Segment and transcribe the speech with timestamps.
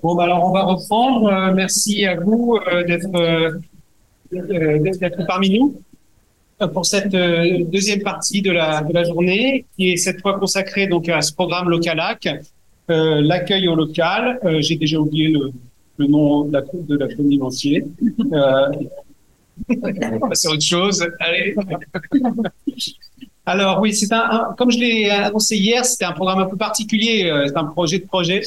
[0.00, 1.26] Bon, bah alors on va reprendre.
[1.26, 3.08] Euh, merci à vous euh, d'être
[4.32, 5.74] euh, d'être parmi nous
[6.72, 11.32] pour cette deuxième partie de la, journée, qui est cette fois consacrée donc à ce
[11.32, 12.28] programme Localac,
[12.88, 14.40] l'accueil au local.
[14.58, 15.28] J'ai déjà oublié
[15.98, 17.06] le, nom de la de la
[20.20, 21.06] va passer à autre chose.
[21.20, 21.54] Allez.
[23.46, 27.32] Alors oui, c'est un, comme je l'ai annoncé hier, c'était un programme un peu particulier.
[27.46, 28.42] C'est un projet de projet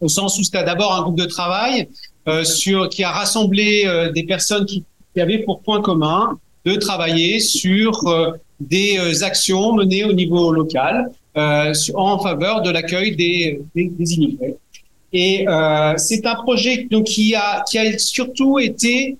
[0.00, 1.88] au sens où c'était d'abord un groupe de travail
[2.28, 4.84] euh, sur qui a rassemblé euh, des personnes qui,
[5.16, 11.10] avaient pour point commun de travailler sur euh, des euh, actions menées au niveau local
[11.36, 14.56] euh, en faveur de l'accueil des, des, des, immigrés.
[15.12, 15.46] Et
[15.96, 19.16] c'est un projet donc qui a qui a surtout été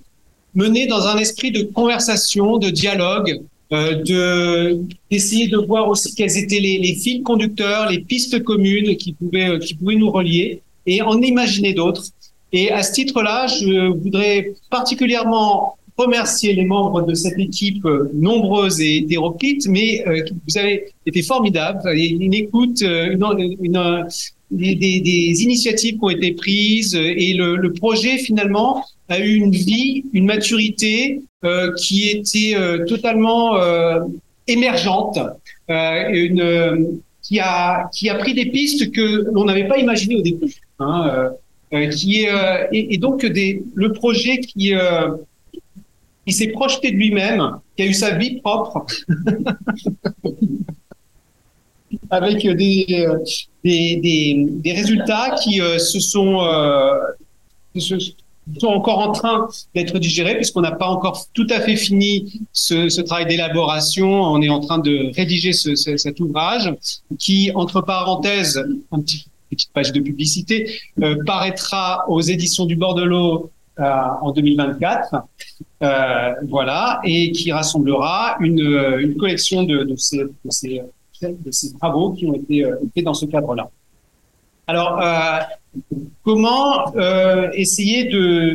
[0.54, 3.40] mené dans un esprit de conversation, de dialogue,
[3.70, 9.14] de d'essayer de voir aussi quels étaient les, les, fils conducteurs, les pistes communes qui
[9.14, 12.04] pouvaient qui pouvaient nous relier et en imaginer d'autres.
[12.52, 18.80] Et à ce titre-là, je voudrais particulièrement remercier les membres de cette équipe euh, nombreuse
[18.80, 21.80] et hétéroclite, mais euh, vous avez été formidables.
[21.92, 24.06] Une écoute, euh, une, une,
[24.50, 30.04] des, des, initiatives qui ont été prises et le, projet finalement a eu une vie,
[30.12, 31.20] une maturité
[31.76, 33.56] qui était totalement
[34.46, 35.18] émergente,
[37.22, 40.54] qui a pris des pistes que l'on n'avait pas imaginées au début.
[40.80, 41.30] Hein, euh,
[41.74, 44.72] euh, qui est euh, et, donc le projet qui
[46.28, 48.86] s'est projeté de lui-même, qui a eu sa vie propre,
[52.10, 53.06] avec des,
[54.64, 56.38] résultats qui se sont
[58.58, 63.00] sont encore en train d'être digérés puisqu'on n'a pas encore tout à fait fini ce,
[63.02, 64.08] travail d'élaboration.
[64.08, 66.72] On est en train de rédiger ce, ce, cet ouvrage
[67.18, 70.70] qui, entre parenthèses, un petit petite page de publicité,
[71.02, 73.84] euh, paraîtra aux éditions du Bordelot euh,
[74.22, 75.14] en 2024,
[75.82, 78.60] euh, voilà, et qui rassemblera une,
[79.00, 80.82] une collection de, ces,
[81.78, 82.64] travaux qui ont été
[82.94, 83.70] faits dans ce cadre-là.
[84.68, 85.38] Alors, euh,
[86.22, 88.54] comment euh, essayer de,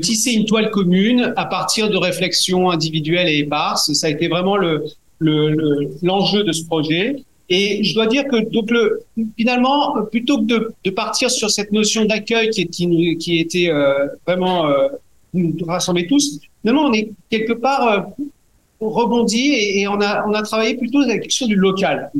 [0.00, 3.92] tisser une toile commune à partir de réflexions individuelles et éparses?
[3.92, 4.84] Ça a été vraiment le,
[5.20, 7.24] l'enjeu le, de ce projet.
[7.50, 9.02] Et je dois dire que donc le,
[9.36, 14.06] finalement, plutôt que de, de partir sur cette notion d'accueil qui, qui, qui était euh,
[14.26, 14.88] vraiment euh,
[15.34, 18.24] nous rassembler tous, finalement on est quelque part euh,
[18.80, 22.10] rebondi et, on a on a travaillé plutôt avec la question du local.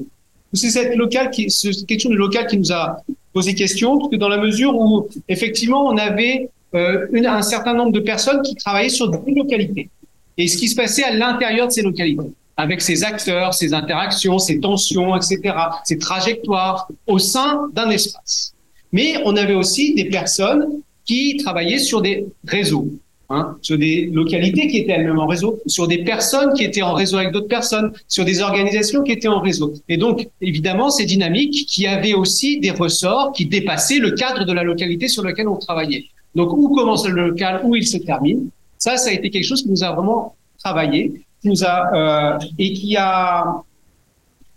[0.53, 2.99] C'est cette local qui, cette question du local qui nous a
[3.33, 7.93] posé question, que dans la mesure où effectivement on avait euh, une, un certain nombre
[7.93, 9.89] de personnes qui travaillaient sur des localités
[10.37, 14.39] et ce qui se passait à l'intérieur de ces localités avec ses acteurs, ses interactions,
[14.39, 15.55] ses tensions, etc.,
[15.85, 18.55] ses trajectoires au sein d'un espace.
[18.93, 20.67] Mais on avait aussi des personnes
[21.05, 22.89] qui travaillaient sur des réseaux,
[23.29, 26.95] hein, sur des localités qui étaient elles-mêmes en réseau, sur des personnes qui étaient en
[26.95, 29.75] réseau avec d'autres personnes, sur des organisations qui étaient en réseau.
[29.89, 34.53] Et donc, évidemment, ces dynamiques qui avaient aussi des ressorts qui dépassaient le cadre de
[34.53, 36.05] la localité sur laquelle on travaillait.
[36.35, 38.49] Donc, où commence le local, où il se termine?
[38.79, 41.25] Ça, ça a été quelque chose qui nous a vraiment travaillé
[41.65, 43.45] a euh, et qui a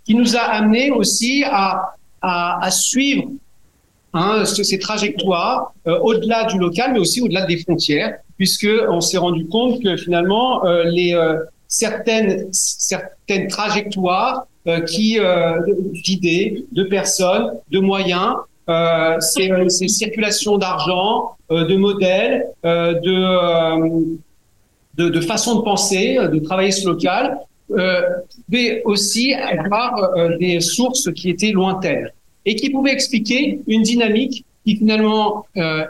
[0.06, 3.26] qui nous a amené aussi à, à, à suivre
[4.14, 9.18] hein, ces trajectoires euh, au-delà du local, mais aussi au-delà des frontières, puisque on s'est
[9.18, 11.14] rendu compte que finalement euh, les
[11.68, 14.48] certaines certaines trajectoires
[14.86, 15.18] qui
[16.04, 18.36] d'idées, de personnes, de moyens,
[19.20, 24.18] ces circulations d'argent, de modèles, de
[24.98, 27.40] de, façon de penser, euh, de travailler ce local,
[27.72, 28.02] euh,
[28.48, 32.10] mais aussi avoir euh, des sources qui étaient lointaines
[32.46, 35.84] et qui pouvaient expliquer une dynamique qui finalement euh,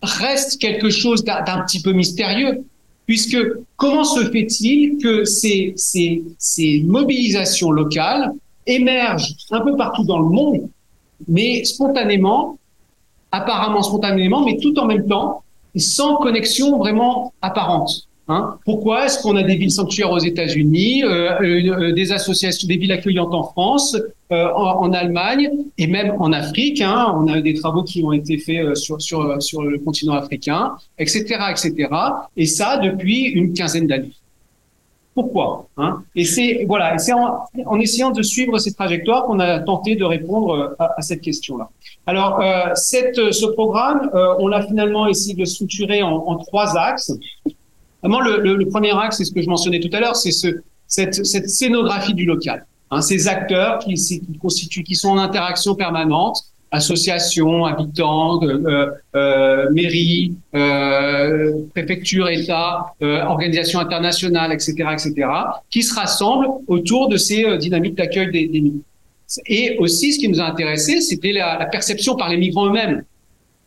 [0.00, 2.64] reste quelque chose d'un petit peu mystérieux,
[3.06, 3.36] puisque
[3.76, 8.32] comment se fait-il que ces, ces, ces mobilisations locales
[8.66, 10.70] émergent un peu partout dans le monde,
[11.28, 12.58] mais spontanément,
[13.30, 15.42] apparemment spontanément, mais tout en même temps,
[15.76, 18.08] sans connexion vraiment apparente?
[18.26, 18.56] Hein?
[18.64, 22.92] Pourquoi est-ce qu'on a des villes sanctuaires aux États-Unis, euh, euh, des associations, des villes
[22.92, 23.98] accueillantes en France,
[24.32, 27.12] euh, en, Allemagne et même en Afrique hein?
[27.16, 31.36] On a des travaux qui ont été faits sur sur sur le continent africain, etc.,
[31.50, 31.88] etc.
[32.36, 34.14] Et ça depuis une quinzaine d'années.
[35.14, 36.02] Pourquoi hein?
[36.16, 40.74] Et c'est voilà, c'est en, essayant de suivre ces trajectoires qu'on a tenté de répondre
[40.78, 41.68] à, cette question-là.
[42.06, 42.40] Alors,
[42.74, 47.12] ce programme, on l'a finalement essayé de structurer en trois axes.
[48.04, 50.48] Vraiment, le, le, premier axe, c'est ce que je mentionnais tout à l'heure, c'est ce,
[50.86, 52.66] cette, scénographie du local.
[52.90, 53.94] Hein, ces acteurs qui,
[54.38, 56.36] constituent, qui sont en interaction permanente
[56.70, 65.28] associations, habitants, euh, euh, mairies, euh, préfectures, États, organisations internationales, etc., etc.,
[65.70, 68.80] qui se rassemblent autour de ces dynamiques d'accueil des, migrants.
[69.46, 73.04] Et aussi, ce qui nous a intéressé, c'était la perception par les migrants eux-mêmes.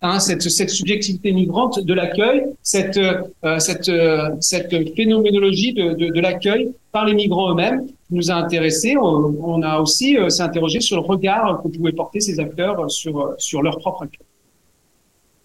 [0.04, 6.72] Hein, cette, subjectivité migrante de l'accueil, cette, euh, cette, euh, cette phénoménologie de, de, l'accueil
[6.92, 8.96] par les migrants eux-mêmes nous a intéressés.
[8.96, 13.64] On, a aussi euh, s'interrogé sur le regard que pouvaient porter ces acteurs sur, sur
[13.64, 14.26] leur propre accueil.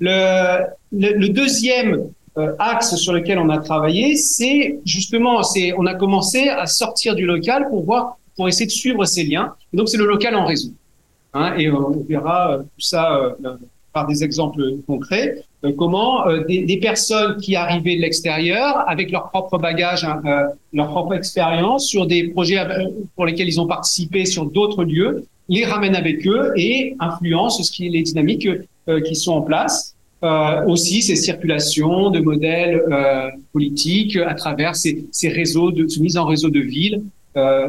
[0.00, 6.50] Le, deuxième euh, axe sur lequel on a travaillé, c'est justement, c'est on a commencé
[6.50, 9.54] à sortir du local pour voir, pour essayer de suivre ces liens.
[9.72, 10.72] Et donc c'est le local en réseau.
[11.32, 13.34] Hein, et on verra tout ça
[13.92, 19.30] par des exemples concrets, euh, comment euh, des, personnes qui arrivaient de l'extérieur, avec leur
[19.30, 22.60] propre bagage, hein, euh, leur propre expérience, sur des projets
[23.14, 27.70] pour lesquels ils ont participé sur d'autres lieux, les ramènent avec eux et influencent ce
[27.70, 28.48] qui est les dynamiques
[29.04, 29.94] qui sont en place.
[30.66, 32.80] aussi ces circulations de modèles
[33.52, 37.02] politiques à travers ces, ces réseaux de mise en réseau de villes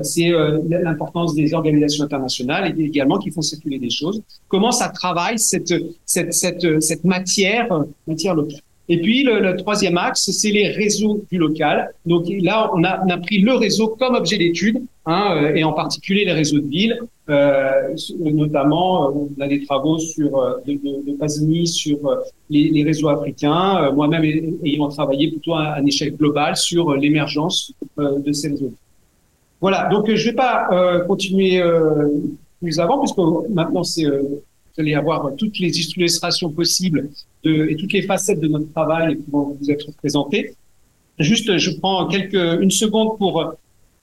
[0.01, 4.21] c'est euh, l'importance des organisations internationales et également qui font circuler des choses.
[4.47, 5.73] Comment ça travaille cette
[6.05, 7.67] cette cette cette matière
[8.07, 8.59] matière locale?
[8.89, 11.93] Et puis le, le troisième axe, c'est les réseaux du local.
[12.05, 15.63] Donc là, on a, on a pris le réseau comme objet d'étude, hein, euh, et
[15.63, 16.99] en particulier les réseaux de ville.
[17.29, 20.31] Euh, notamment, on a des travaux sur
[20.67, 21.97] de, de, de Pasini sur
[22.49, 23.89] les, les, réseaux africains.
[23.93, 24.25] Moi-même
[24.65, 28.73] ayant travaillé plutôt à, à une échelle globale sur l'émergence de ces réseaux.
[29.63, 32.09] Voilà, donc je ne vais pas euh, continuer euh,
[32.59, 37.09] plus avant, puisque maintenant, c'est, euh, vous allez avoir toutes les illustrations possibles
[37.45, 40.53] et toutes les facettes de notre travail qui vont vous être présentées.
[41.17, 43.53] Juste, je prends une seconde pour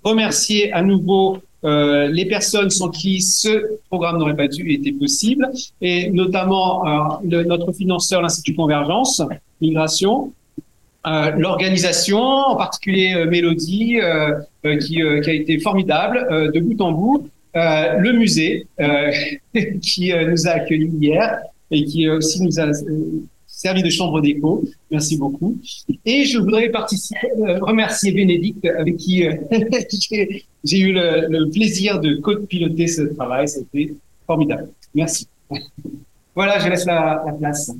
[0.03, 3.53] remercier à nouveau euh, les personnes sans qui ce
[3.91, 5.51] programme n'aurait pas été possible,
[5.83, 9.21] et notamment euh, notre financeur, l'Institut Convergence,
[9.61, 10.33] Migration,
[11.07, 16.93] euh, l'organisation, en particulier euh, Mélodie, euh, qui, qui, a été formidable de bout en
[16.93, 18.67] bout, le musée
[19.83, 21.41] qui nous a accueillis hier
[21.71, 22.71] et qui aussi nous a
[23.47, 24.62] servi de chambre d'écho.
[24.91, 25.57] Merci beaucoup.
[26.05, 27.29] Et je voudrais participer,
[27.61, 29.23] remercier Bénédicte avec qui
[30.65, 33.49] j'ai eu le, le, plaisir de co-piloter ce travail.
[33.49, 33.95] C'était
[34.27, 34.69] formidable.
[34.95, 35.27] Merci.
[36.33, 37.73] Voilà, je laisse la, la place.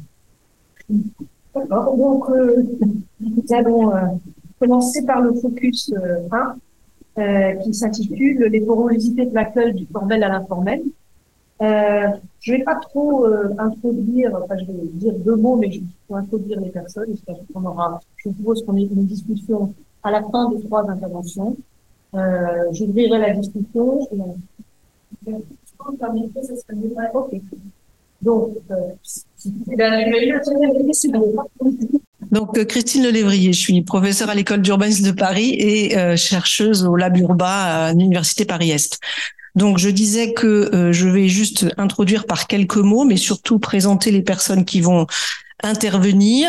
[1.55, 1.97] D'accord.
[1.97, 2.65] Donc, euh,
[3.21, 4.00] nous allons euh,
[4.59, 5.93] commencer par le focus
[6.32, 6.56] 1
[7.19, 10.83] euh, qui s'intitule Les porosités de l'accueil du formel à l'informel.
[11.61, 13.27] je ne vais pas trop
[13.59, 17.15] introduire, enfin je vais dire deux mots, mais je vais introduire les personnes.
[17.55, 21.57] On aura, je propose qu'on ait une discussion à la fin des trois interventions.
[22.73, 24.09] J'ouvrirai la discussion.
[28.23, 28.95] Donc, euh,
[32.31, 36.84] donc, euh, Christine Lelévrier, je suis professeure à l'école d'urbanisme de Paris et euh, chercheuse
[36.84, 38.99] au Lab Urba à l'Université Paris-Est.
[39.56, 44.22] Donc, je disais que je vais juste introduire par quelques mots, mais surtout présenter les
[44.22, 45.08] personnes qui vont
[45.64, 46.49] intervenir.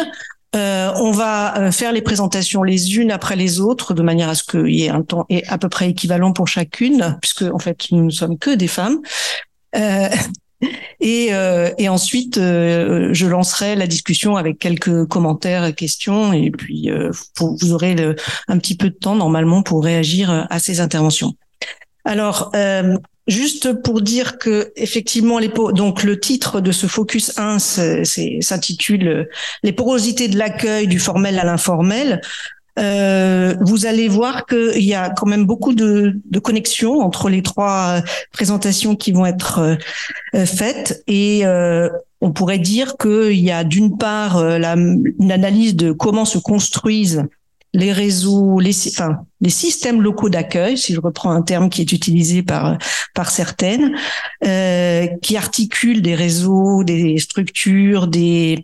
[0.53, 4.69] on va faire les présentations les unes après les autres, de manière à ce qu'il
[4.69, 8.11] y ait un temps à peu près équivalent pour chacune, puisque en fait nous ne
[8.11, 8.99] sommes que des femmes.
[10.99, 16.33] Et, euh, et ensuite, euh, je lancerai la discussion avec quelques commentaires questions.
[16.33, 17.95] Et puis, euh, vous, aurez
[18.47, 21.33] un petit peu de temps normalement pour réagir à ces interventions.
[22.05, 22.97] Alors, euh,
[23.27, 29.29] juste pour dire que effectivement, les donc le titre de ce focus 1 s'intitule
[29.63, 32.21] Les porosités de l'accueil du formel à l'informel.
[32.79, 37.97] Euh, vous allez voir qu'il y a quand même beaucoup de, connexions entre les trois
[37.97, 38.01] euh,
[38.31, 39.77] présentations qui vont être
[40.33, 41.43] euh, faites et
[42.23, 47.23] on pourrait dire qu'il y a d'une part la, une analyse de comment se construisent
[47.73, 51.91] les réseaux, les, enfin, les systèmes locaux d'accueil, si je reprends un terme qui est
[51.93, 52.77] utilisé par
[53.15, 53.95] par certaines,
[54.41, 58.61] qui articulent des réseaux, des structures, des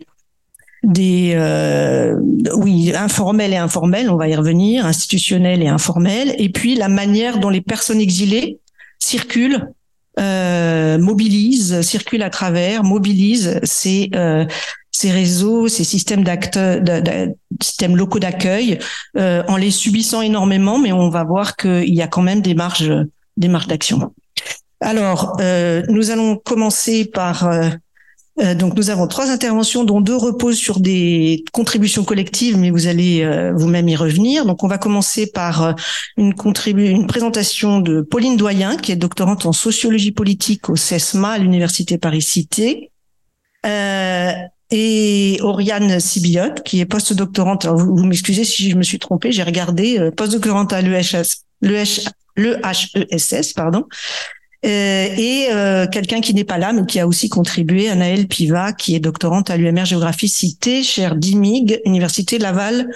[0.82, 2.14] des euh,
[2.54, 7.38] oui informels et informels, on va y revenir, institutionnels et informels, et puis la manière
[7.38, 8.58] dont les personnes exilées
[8.98, 9.72] circulent,
[10.18, 14.44] euh, mobilisent, circulent à travers, mobilisent ces euh,
[14.98, 16.80] ces réseaux, ces systèmes d'acteurs,
[17.62, 18.80] systèmes locaux d'accueil,
[19.16, 22.54] euh, en les subissant énormément, mais on va voir qu'il y a quand même des
[22.54, 22.92] marges,
[23.36, 24.12] des marges d'action.
[24.80, 27.48] Alors, euh, nous allons commencer par
[28.40, 32.86] euh, donc nous avons trois interventions dont deux reposent sur des contributions collectives, mais vous
[32.86, 34.46] allez euh, vous-même y revenir.
[34.46, 35.72] Donc on va commencer par euh,
[36.16, 36.34] une,
[36.76, 41.98] une présentation de Pauline Doyen, qui est doctorante en sociologie politique au CESMA à l'Université
[41.98, 42.90] Paris-Cité.
[43.66, 44.32] Euh,
[44.70, 47.64] et Oriane Sibillotte, qui est postdoctorante.
[47.64, 51.40] Alors vous, m'excusez si je me suis trompée, j'ai regardé euh, postdoctorante à l'EHS,
[52.36, 53.86] l'EHESS, pardon.
[54.64, 58.72] Euh, et euh, quelqu'un qui n'est pas là, mais qui a aussi contribué, Anaël Piva,
[58.72, 62.88] qui est doctorante à l'UMR Géographie Cité, chère d'IMIG, Université Laval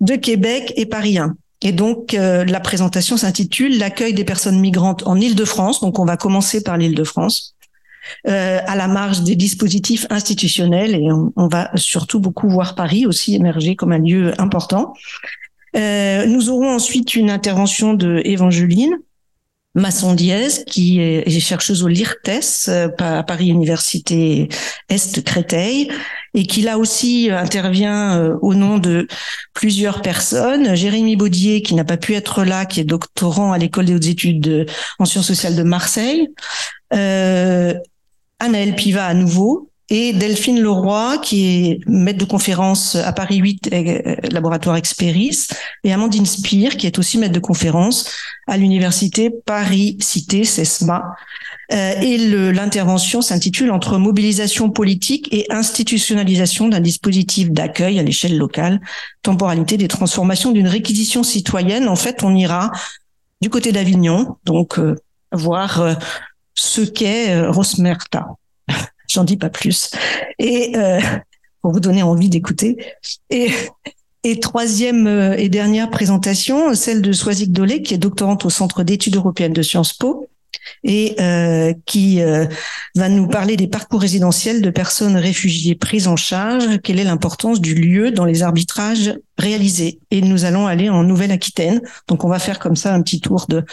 [0.00, 1.36] de Québec et Paris 1.
[1.62, 5.80] Et donc, euh, la présentation s'intitule L'accueil des personnes migrantes en Île-de-France.
[5.80, 7.56] Donc, on va commencer par l'Île-de-France,
[8.28, 10.94] euh, à la marge des dispositifs institutionnels.
[10.94, 14.94] Et on, va surtout beaucoup voir Paris aussi émerger comme un lieu important.
[15.76, 18.96] Euh, nous aurons ensuite une intervention de Évangeline
[19.74, 24.48] Masson-Diez, qui est chercheuse au LIRTES euh, à Paris Université
[24.88, 25.90] Est Créteil,
[26.34, 29.06] et qui là aussi intervient euh, au nom de
[29.54, 30.74] plusieurs personnes.
[30.74, 34.06] Jérémy Baudier, qui n'a pas pu être là, qui est doctorant à l'école des hautes
[34.06, 34.66] études
[34.98, 36.28] en sciences sociales de Marseille.
[36.94, 37.74] Euh,
[38.40, 43.70] Anaël Piva à nouveau, et Delphine Leroy, qui est maître de conférence à Paris 8,
[43.72, 45.48] euh, laboratoire Experis,
[45.82, 48.10] et Amandine Spire, qui est aussi maître de conférence
[48.46, 51.16] à l'université Paris-Cité, CESMA.
[51.72, 52.18] Euh, et
[52.52, 58.80] l'intervention s'intitule Entre mobilisation politique et institutionnalisation d'un dispositif d'accueil à l'échelle locale,
[59.22, 61.88] temporalité des transformations d'une réquisition citoyenne.
[61.88, 62.72] En fait, on ira
[63.40, 64.96] du côté d'Avignon, donc euh,
[65.32, 65.96] voir
[66.54, 68.26] ce qu'est Rosmerta.
[69.08, 69.90] J'en dis pas plus.
[70.38, 71.00] Et euh,
[71.62, 72.76] pour vous donner envie d'écouter.
[73.30, 73.50] Et,
[74.24, 78.82] et troisième euh, et dernière présentation, celle de Soazic Dolé, qui est doctorante au Centre
[78.82, 80.28] d'études européennes de Sciences Po
[80.84, 82.46] et euh, qui euh,
[82.94, 87.60] va nous parler des parcours résidentiels de personnes réfugiées prises en charge, quelle est l'importance
[87.60, 90.00] du lieu dans les arbitrages réalisés?
[90.10, 93.46] Et nous allons aller en Nouvelle-Aquitaine, donc on va faire comme ça un petit tour
[93.48, 93.64] de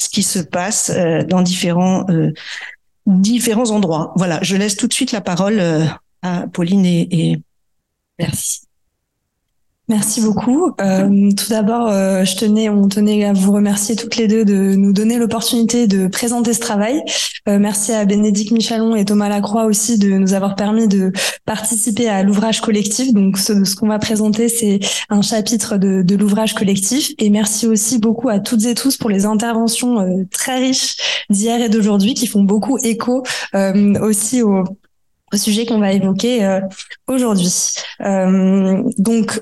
[0.00, 2.06] ce qui se passe euh, dans différents
[3.06, 4.12] différents endroits.
[4.16, 5.84] Voilà, je laisse tout de suite la parole euh,
[6.22, 7.42] à Pauline et, et...
[8.18, 8.65] merci.
[9.88, 10.72] Merci beaucoup.
[10.80, 14.74] Euh, tout d'abord, euh, je tenais, on tenait à vous remercier toutes les deux de
[14.74, 17.04] nous donner l'opportunité de présenter ce travail.
[17.48, 21.12] Euh, merci à Bénédicte Michalon et Thomas Lacroix aussi de nous avoir permis de
[21.44, 23.12] participer à l'ouvrage collectif.
[23.12, 27.12] Donc, ce, ce qu'on va présenter, c'est un chapitre de, de l'ouvrage collectif.
[27.20, 30.96] Et merci aussi beaucoup à toutes et tous pour les interventions euh, très riches
[31.30, 33.22] d'hier et d'aujourd'hui qui font beaucoup écho
[33.54, 34.64] euh, aussi au,
[35.32, 36.58] au sujet qu'on va évoquer
[37.06, 37.52] aujourd'hui.
[38.98, 39.40] donc,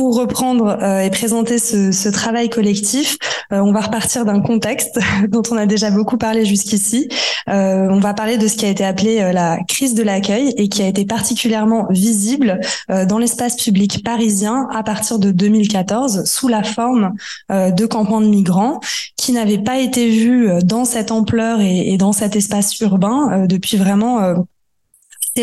[0.00, 3.18] pour reprendre euh, et présenter ce, ce travail collectif,
[3.52, 7.06] euh, on va repartir d'un contexte dont on a déjà beaucoup parlé jusqu'ici.
[7.50, 10.70] Euh, on va parler de ce qui a été appelé la crise de l'accueil et
[10.70, 16.62] qui a été particulièrement visible dans l'espace public parisien à partir de 2014 sous la
[16.62, 17.12] forme
[17.50, 18.80] de campements de migrants
[19.16, 23.76] qui n'avaient pas été vus dans cette ampleur et, et dans cet espace urbain depuis
[23.76, 24.44] vraiment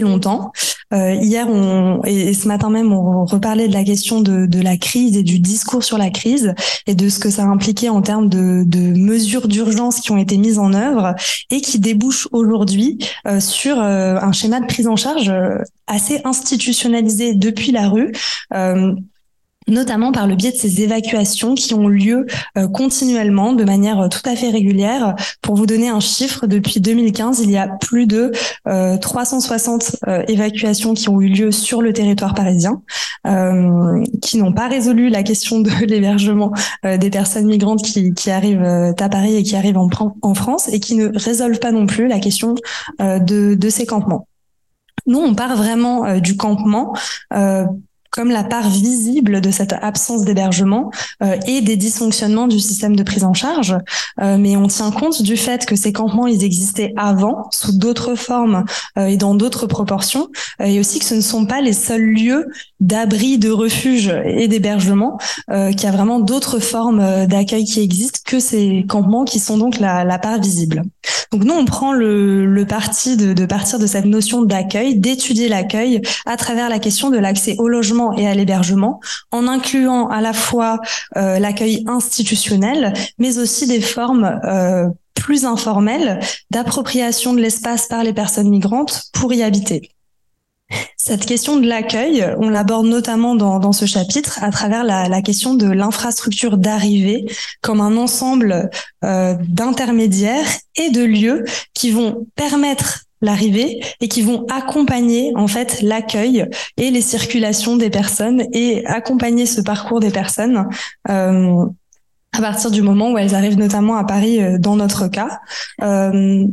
[0.02, 0.52] longtemps.
[0.94, 4.78] Euh, hier, on, et, ce matin même, on reparlait de la question de, de, la
[4.78, 6.54] crise et du discours sur la crise
[6.86, 10.38] et de ce que ça impliquait en termes de, de mesures d'urgence qui ont été
[10.38, 11.16] mises en œuvre
[11.52, 15.32] et qui débouchent aujourd'hui euh, sur euh, un schéma de prise en charge
[15.88, 18.12] assez institutionnalisé depuis la rue
[19.68, 22.26] notamment par le biais de ces évacuations qui ont lieu
[22.58, 25.16] euh, continuellement de manière euh, tout à fait régulière.
[25.42, 28.32] Pour vous donner un chiffre, depuis 2015, il y a plus de
[28.66, 32.82] 360 euh, évacuations qui ont eu lieu sur le territoire parisien,
[34.22, 36.52] qui n'ont pas résolu la question de l'hébergement
[36.84, 41.10] des personnes migrantes qui, arrivent à Paris et qui arrivent en, France et qui ne
[41.18, 42.56] résolvent pas non plus la question
[43.00, 44.28] de, de ces campements.
[45.06, 46.94] Nous, on part vraiment du campement
[48.18, 50.90] comme la part visible de cette absence d'hébergement
[51.22, 53.78] euh, et des dysfonctionnements du système de prise en charge.
[54.20, 58.16] Euh, mais on tient compte du fait que ces campements, ils existaient avant, sous d'autres
[58.16, 58.66] formes
[58.98, 62.48] euh, et dans d'autres proportions, et aussi que ce ne sont pas les seuls lieux
[62.80, 65.20] d'abri, de refuge et d'hébergement,
[65.50, 69.80] qu'il y a vraiment d'autres formes d'accueil qui existent que ces campements qui sont donc
[69.80, 70.84] la, part visible.
[71.32, 76.38] Donc nous, on prend le, parti de partir de cette notion d'accueil, d'étudier l'accueil à
[76.38, 79.00] travers la question de l'accès au logement et à l'hébergement,
[79.32, 80.80] en incluant à la fois
[81.16, 86.20] euh, l'accueil institutionnel, mais aussi des formes euh, plus informelles
[86.52, 89.92] d'appropriation de l'espace par les personnes migrantes pour y habiter.
[90.98, 95.54] Cette question de l'accueil, on l'aborde notamment dans, ce chapitre à travers la, la question
[95.54, 97.26] de l'infrastructure d'arrivée
[97.62, 98.70] comme un ensemble
[99.06, 105.82] euh, d'intermédiaires et de lieux qui vont permettre l'arrivée et qui vont accompagner en fait
[105.82, 106.46] l'accueil
[106.78, 110.68] et les circulations des personnes et accompagner ce parcours des personnes
[111.10, 111.66] euh,
[112.34, 115.40] à partir du moment où elles arrivent notamment à Paris euh, dans notre cas.
[115.82, 116.46] Euh,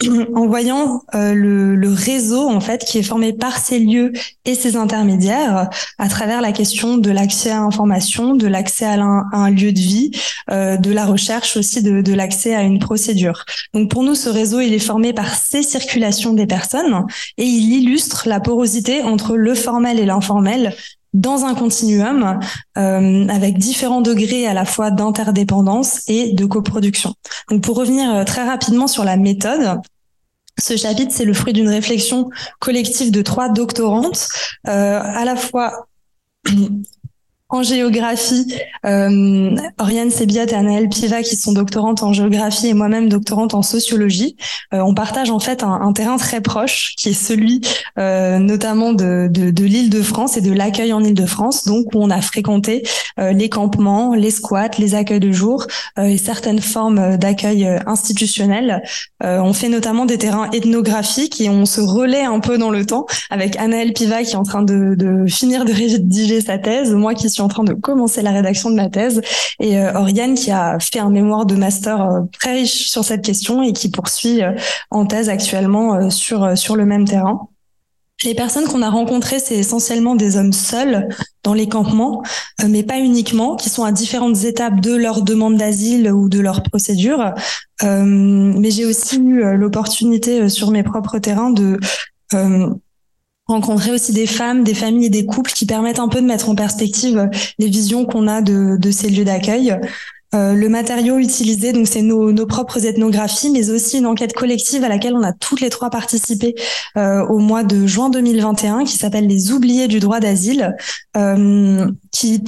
[0.34, 4.12] en voyant euh, le, le, réseau en fait qui est formé par ces lieux
[4.44, 9.50] et ces intermédiaires à travers la question de l'accès à l'information, de l'accès à, un
[9.50, 10.12] lieu de vie,
[10.50, 13.44] euh, de la recherche aussi de, de l'accès à une procédure.
[13.74, 17.04] Donc pour nous, ce réseau il est formé par ces circulations des personnes
[17.36, 20.74] et il illustre la porosité entre le formel et l'informel
[21.14, 22.38] dans un continuum
[22.76, 27.14] euh, avec différents degrés à la fois d'interdépendance et de coproduction.
[27.50, 29.80] Donc pour revenir euh, très rapidement sur la méthode,
[30.58, 34.28] ce chapitre, c'est le fruit d'une réflexion collective de trois doctorantes,
[34.66, 35.86] euh, à la fois
[37.50, 43.08] en géographie, euh, Oriane Sébiat et Anaëlle Piva qui sont doctorantes en géographie et moi-même
[43.08, 44.36] doctorante en sociologie.
[44.74, 47.62] Euh, on partage en fait un, terrain très proche qui est celui
[47.98, 51.64] euh, notamment de, de, de l'île de France et de l'accueil en île de France,
[51.64, 52.82] donc où on a fréquenté
[53.18, 55.66] euh, les campements, les squats, les accueils de jour
[55.98, 58.82] euh, et certaines formes d'accueil institutionnel.
[59.22, 63.06] on fait notamment des terrains ethnographiques et on se relaie un peu dans le temps
[63.30, 67.14] avec Anaëlle Piva qui est en train de, de finir de rédiger sa thèse, moi
[67.14, 69.20] qui suis en train de commencer la rédaction de ma thèse,
[69.60, 73.22] et euh, Oriane qui a fait un mémoire de master euh, très riche sur cette
[73.22, 74.52] question et qui poursuit euh,
[74.90, 77.48] en thèse actuellement sur, sur le même terrain.
[78.24, 81.08] Les personnes qu'on a rencontrées, c'est essentiellement des hommes seuls
[81.44, 82.22] dans les campements,
[82.66, 86.64] mais pas uniquement, qui sont à différentes étapes de leur demande d'asile ou de leur
[86.64, 87.32] procédure.
[87.80, 91.78] mais j'ai aussi eu l'opportunité sur mes propres terrains de
[93.48, 96.48] rencontrer aussi des femmes, des familles et des couples qui permettent un peu de mettre
[96.48, 97.28] en perspective
[97.58, 99.76] les visions qu'on a de, de ces lieux d'accueil.
[100.34, 104.84] Euh, le matériau utilisé, donc c'est nos, nos, propres ethnographies, mais aussi une enquête collective
[104.84, 106.54] à laquelle on a toutes les trois participé
[106.98, 110.76] euh, au mois de juin 2021, qui s'appelle Les oubliés du droit d'asile,
[111.16, 112.44] euh, qui,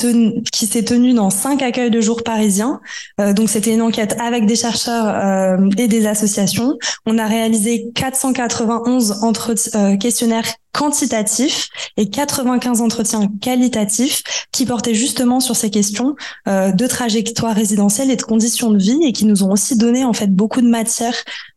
[0.53, 2.81] qui s'est tenue dans cinq accueils de jour parisiens.
[3.19, 6.77] Euh, donc c'était une enquête avec des chercheurs euh, et des associations.
[7.07, 9.55] On a réalisé 491 entre,
[9.97, 14.23] questionnaires quantitatifs et 95 entretiens qualitatifs
[14.53, 16.15] qui portaient justement sur ces questions
[16.49, 20.05] euh, de trajectoire résidentielle et de conditions de vie et qui nous ont aussi donné
[20.05, 21.15] en fait beaucoup de matière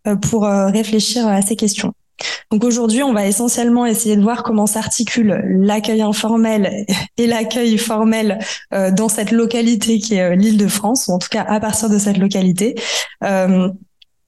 [0.08, 1.94] euh, pour euh, réfléchir à ces questions.
[2.52, 6.86] Donc aujourd'hui, on va essentiellement essayer de voir comment s'articule l'accueil informel
[7.18, 8.38] et l'accueil formel
[8.72, 11.98] dans cette localité qui est l'île de France, ou en tout cas à partir de
[11.98, 12.76] cette localité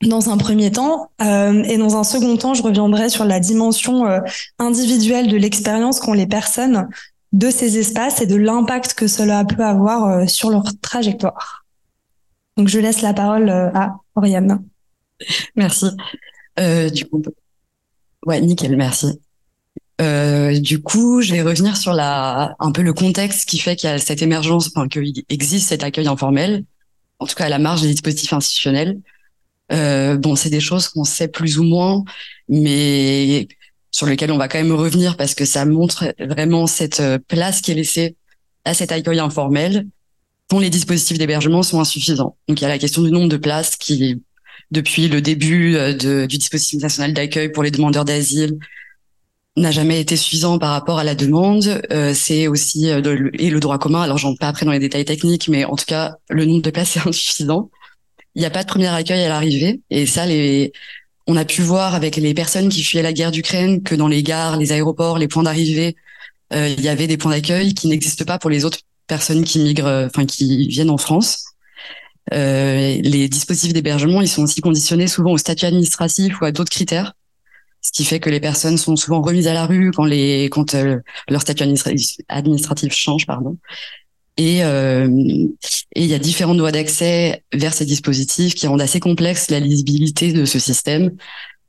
[0.02, 1.12] dans un premier temps.
[1.22, 4.20] Euh, et dans un second temps, je reviendrai sur la dimension euh,
[4.60, 6.88] individuelle de l'expérience qu'ont les personnes
[7.32, 11.66] de ces espaces et de l'impact que cela peut avoir euh, sur leur trajectoire.
[12.58, 14.64] Donc, je laisse la parole à Oriane.
[15.56, 15.88] Merci.
[16.58, 17.22] du coup,
[18.26, 19.20] ouais, nickel, merci.
[20.00, 23.94] du coup, je vais revenir sur la, un peu le contexte qui fait qu'il y
[23.94, 26.64] a cette émergence, enfin, qu'il existe cet accueil informel,
[27.20, 29.02] en tout cas à la marge des dispositifs institutionnels.
[29.72, 32.04] Euh, bon, c'est des choses qu'on sait plus ou moins,
[32.48, 33.48] mais
[33.96, 37.62] sur lesquelles on va quand même revenir parce que ça montre vraiment cette euh, place
[37.62, 38.18] qui est laissée
[38.66, 39.88] à cet accueil informel
[40.50, 42.36] dont les dispositifs d'hébergement sont insuffisants.
[42.50, 44.22] Donc il y a la question du nombre de places qui,
[44.70, 45.94] depuis le début euh,
[46.28, 48.60] du dispositif national d'accueil pour les demandeurs d'asile,
[49.56, 51.82] n'a jamais été suffisant par rapport à la demande.
[51.90, 54.02] Euh, c'est aussi et le droit commun.
[54.02, 56.70] Alors j'en pas après dans les détails techniques, mais en tout cas le nombre de
[56.70, 57.72] places est insuffisant
[58.36, 59.82] il n'y a pas de premier accueil à l'arrivée.
[59.90, 60.74] Et ça, les,
[61.28, 64.24] on a pu voir avec les personnes qui fuyaient la guerre d'Ukraine que dans les
[64.24, 65.96] gares, les aéroports, les points d'arrivée,
[66.54, 69.60] euh, il y avait des points d'accueil qui n'existent pas pour les autres personnes qui
[69.60, 71.46] migrent, euh, enfin qui viennent en France.
[72.34, 76.72] Euh, les dispositifs d'hébergement, ils sont aussi conditionnés souvent au statut administratif ou à d'autres
[76.72, 77.14] critères,
[77.82, 80.76] ce qui fait que les personnes sont souvent remises à la rue quand les quand
[81.30, 83.58] leur statut administratif, administratif change, pardon.
[84.38, 85.08] Et euh,
[85.96, 89.62] et il y a différentes voies d'accès vers ces dispositifs qui rendent assez complexe la
[89.62, 91.12] lisibilité de ce système.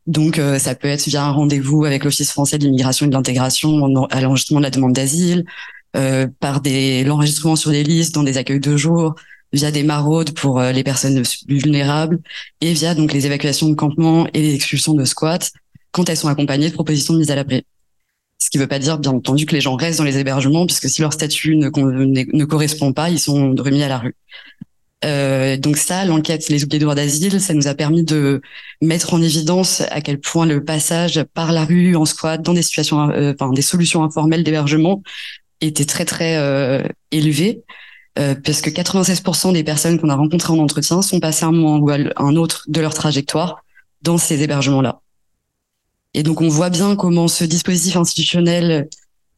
[0.07, 3.15] Donc, euh, ça peut être via un rendez-vous avec l'Office français de l'immigration et de
[3.15, 5.45] l'intégration à l'enregistrement de la demande d'asile,
[5.97, 9.15] euh, par des l'enregistrement sur des listes dans des accueils de jour,
[9.53, 12.21] via des maraudes pour euh, les personnes vulnérables,
[12.61, 15.51] et via donc les évacuations de campements et les expulsions de squats
[15.93, 17.65] quand elles sont accompagnées de propositions de mise à l'abri.
[18.39, 20.67] Ce qui ne veut pas dire, bien entendu, que les gens restent dans les hébergements,
[20.67, 24.15] puisque si leur statut ne, correspond pas, ils sont remis à la rue.
[25.05, 28.41] Euh, donc ça, l'enquête Les oubliés de droit d'asile, ça nous a permis de
[28.81, 32.63] mettre en évidence à quel point le passage par la rue en squat dans des
[32.63, 35.03] situations, euh, enfin des solutions informelles d'hébergement
[35.61, 37.63] était très très euh, élevé,
[38.15, 41.91] parce que 96% des personnes qu'on a rencontrées en entretien sont passées un moment ou
[41.91, 43.63] un autre de leur trajectoire
[44.01, 45.01] dans ces hébergements-là.
[46.17, 48.89] Et donc on voit bien comment ce dispositif institutionnel,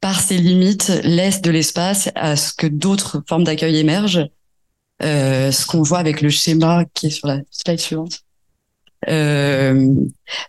[0.00, 4.28] par ses limites, laisse de l'espace à ce que d'autres formes d'accueil émergent.
[5.02, 8.20] Euh, ce qu'on voit avec le schéma qui est sur la slide suivante.
[9.08, 9.94] Euh,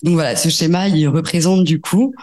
[0.04, 2.14] donc voilà, ce schéma, il représente du coup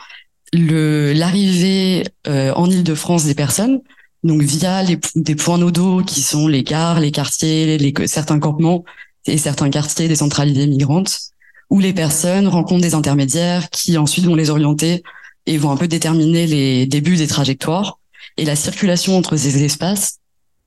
[0.52, 3.80] l'arrivée euh, en Île-de-France des personnes,
[4.22, 8.84] donc via les, des points nodaux qui sont les gares, les quartiers, les, certains campements
[9.26, 11.32] et certains quartiers des centralités migrantes,
[11.70, 15.02] où les personnes rencontrent des intermédiaires qui ensuite vont les orienter
[15.46, 17.98] et vont un peu déterminer les débuts des trajectoires
[18.36, 20.18] et la circulation entre ces espaces,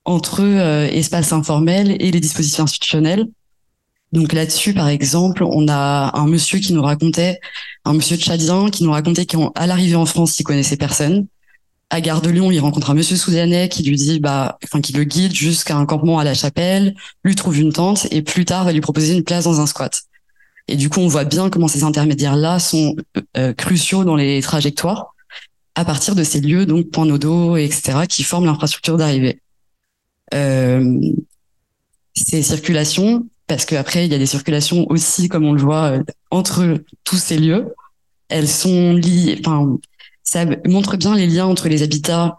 [0.04, 3.26] entre euh, espaces informels et les dispositifs institutionnels.
[4.12, 7.38] Donc là-dessus, par exemple, on a un monsieur qui nous racontait,
[7.84, 11.26] un monsieur tchadien qui nous racontait qu'à l'arrivée en France, il connaissait personne.
[11.90, 14.92] À Gare de Lyon, il rencontre un monsieur soudanais qui lui dit, bah, enfin, qui
[14.92, 18.64] le guide jusqu'à un campement à la chapelle, lui trouve une tente et plus tard
[18.64, 20.02] va lui proposer une place dans un squat.
[20.68, 22.94] Et du coup, on voit bien comment ces intermédiaires-là sont
[23.36, 25.14] euh, cruciaux dans les trajectoires
[25.74, 29.40] à partir de ces lieux, donc points nodaux, etc., qui forment l'infrastructure d'arrivée.
[30.34, 31.00] Euh,
[32.14, 36.02] ces circulations, parce qu'après, il y a des circulations aussi, comme on le voit, euh,
[36.30, 37.74] entre tous ces lieux.
[38.28, 39.78] Elles sont liées, enfin,
[40.22, 42.36] ça montre bien les liens entre les habitats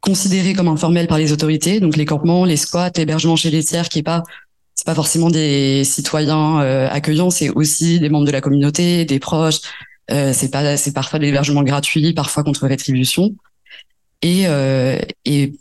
[0.00, 3.88] considérés comme informels par les autorités, donc les campements, les squats, l'hébergement chez les tiers,
[3.88, 4.22] qui est pas,
[4.82, 9.20] c'est pas forcément des citoyens euh, accueillants, c'est aussi des membres de la communauté, des
[9.20, 9.60] proches,
[10.10, 13.32] euh, c'est pas, c'est parfois de l'hébergement gratuit, parfois contre rétribution.
[14.22, 15.52] Et, euh, et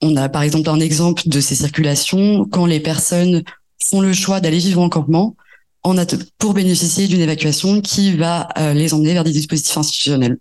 [0.00, 3.42] on a par exemple un exemple de ces circulations quand les personnes
[3.90, 5.36] font le choix d'aller vivre en campement
[5.82, 5.96] en
[6.38, 10.38] pour bénéficier d'une évacuation qui va euh, les emmener vers des dispositifs institutionnels.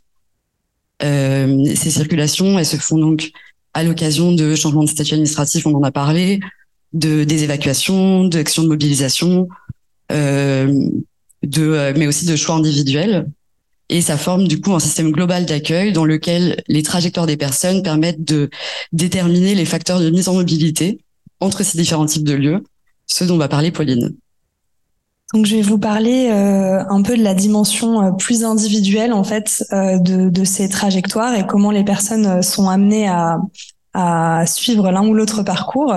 [1.04, 3.32] Euh, ces circulations, elles se font donc
[3.74, 6.40] à l'occasion de changements de statut administratif, on en a parlé,
[6.94, 9.48] de des évacuations, d'actions de mobilisation,
[10.12, 10.90] euh,
[11.44, 13.28] de, euh, mais aussi de choix individuels.
[13.90, 17.84] Et ça forme du coup un système global d'accueil dans lequel les trajectoires des personnes
[17.84, 18.50] permettent de
[18.92, 21.00] déterminer les facteurs de mise en mobilité
[21.40, 22.64] entre ces différents types de lieux,
[23.06, 24.16] ce dont va parler Pauline.
[25.34, 29.26] Donc je vais vous parler euh, un peu de la dimension euh, plus individuelle en
[29.26, 33.38] fait euh, de, de, ces trajectoires et comment les personnes sont amenées à,
[33.98, 35.92] à suivre l'un ou l'autre parcours,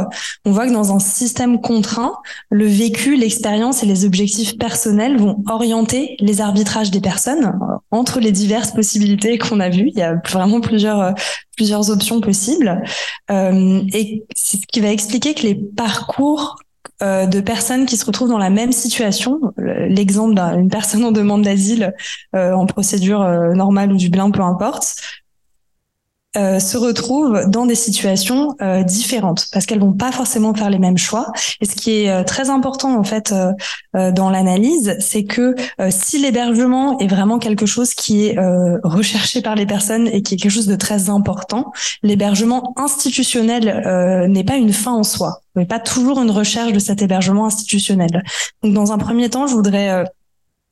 [0.46, 2.14] on voit que dans un système contraint,
[2.48, 8.18] le vécu, l'expérience et les objectifs personnels vont orienter les arbitrages des personnes euh, entre
[8.18, 9.90] les diverses possibilités qu'on a vues.
[9.92, 11.12] Il y a vraiment plusieurs euh,
[11.58, 12.82] plusieurs options possibles,
[13.30, 16.56] euh, et c'est ce qui va expliquer que les parcours
[17.02, 19.40] de personnes qui se retrouvent dans la même situation.
[19.56, 21.94] L'exemple d'une personne en demande d'asile
[22.34, 24.96] en procédure normale ou du blanc, peu importe,
[26.36, 30.78] euh, se retrouvent dans des situations euh, différentes parce qu'elles vont pas forcément faire les
[30.78, 31.32] mêmes choix.
[31.60, 33.34] Et ce qui est euh, très important en fait
[33.94, 35.56] dans l'analyse, c'est que
[35.88, 38.36] si l'hébergement est vraiment quelque chose qui est
[38.84, 41.72] recherché par les personnes et qui est quelque chose de très important,
[42.04, 47.02] l'hébergement institutionnel n'est pas une fin en soi, mais pas toujours une recherche de cet
[47.02, 48.22] hébergement institutionnel.
[48.62, 50.04] Donc dans un premier temps, je voudrais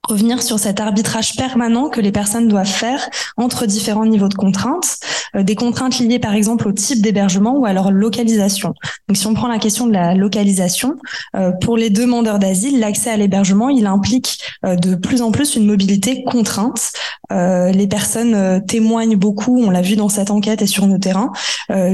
[0.08, 4.98] revenir sur cet arbitrage permanent que les personnes doivent faire entre différents niveaux de contraintes,
[5.36, 8.74] euh, des contraintes liées par exemple au type d'hébergement ou à leur localisation.
[9.08, 10.96] Donc si on prend la question de la localisation,
[11.36, 15.56] euh, pour les demandeurs d'asile, l'accès à l'hébergement, il implique euh, de plus en plus
[15.56, 16.92] une mobilité contrainte.
[17.30, 21.30] les personnes témoignent beaucoup, on l'a vu dans cette enquête et sur nos terrains,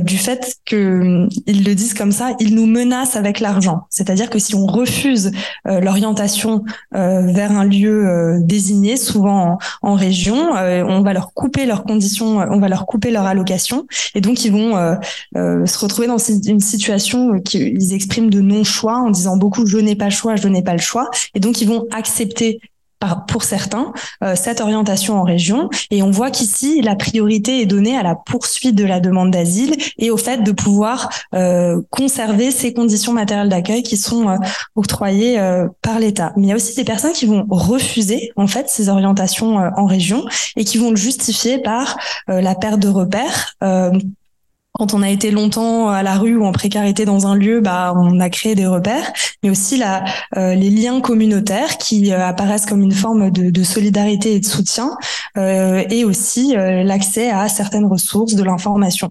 [0.03, 3.87] du fait que ils le disent comme ça, ils nous menacent avec l'argent.
[3.91, 5.33] C'est-à-dire que si on refuse
[5.65, 10.57] l'orientation vers un lieu euh, désignés, souvent en, région.
[10.57, 14.45] Euh, on va leur couper leurs conditions, on va leur couper leur allocation, et donc
[14.45, 19.37] ils vont euh, se retrouver dans une situation qu'ils expriment de non choix en disant
[19.37, 21.87] beaucoup je n'ai pas le choix, je n'ai pas le choix, et donc ils vont
[21.93, 22.61] accepter
[23.29, 25.69] pour certains euh, cette orientation en région.
[25.91, 29.75] Et on voit qu'ici, la priorité est donnée à la poursuite de la demande d'asile
[29.99, 34.37] et au fait de pouvoir euh, conserver ces conditions matérielles d'accueil qui sont euh,
[34.77, 35.39] octroyées
[35.83, 36.33] par l'État.
[36.37, 39.87] Mais il y a aussi des personnes qui vont refuser en fait ces orientations en
[39.87, 40.25] région
[40.57, 43.55] et qui vont le justifier par la perte de repères
[44.77, 47.95] quand on a été longtemps à la rue ou en précarité dans un lieu, bah,
[47.97, 49.81] on a créé des repères, mais aussi
[50.37, 54.91] euh, les liens communautaires qui euh, apparaissent comme une forme de, solidarité et de soutien,
[55.37, 59.09] euh, et aussi l'accès à certaines ressources, de l'information.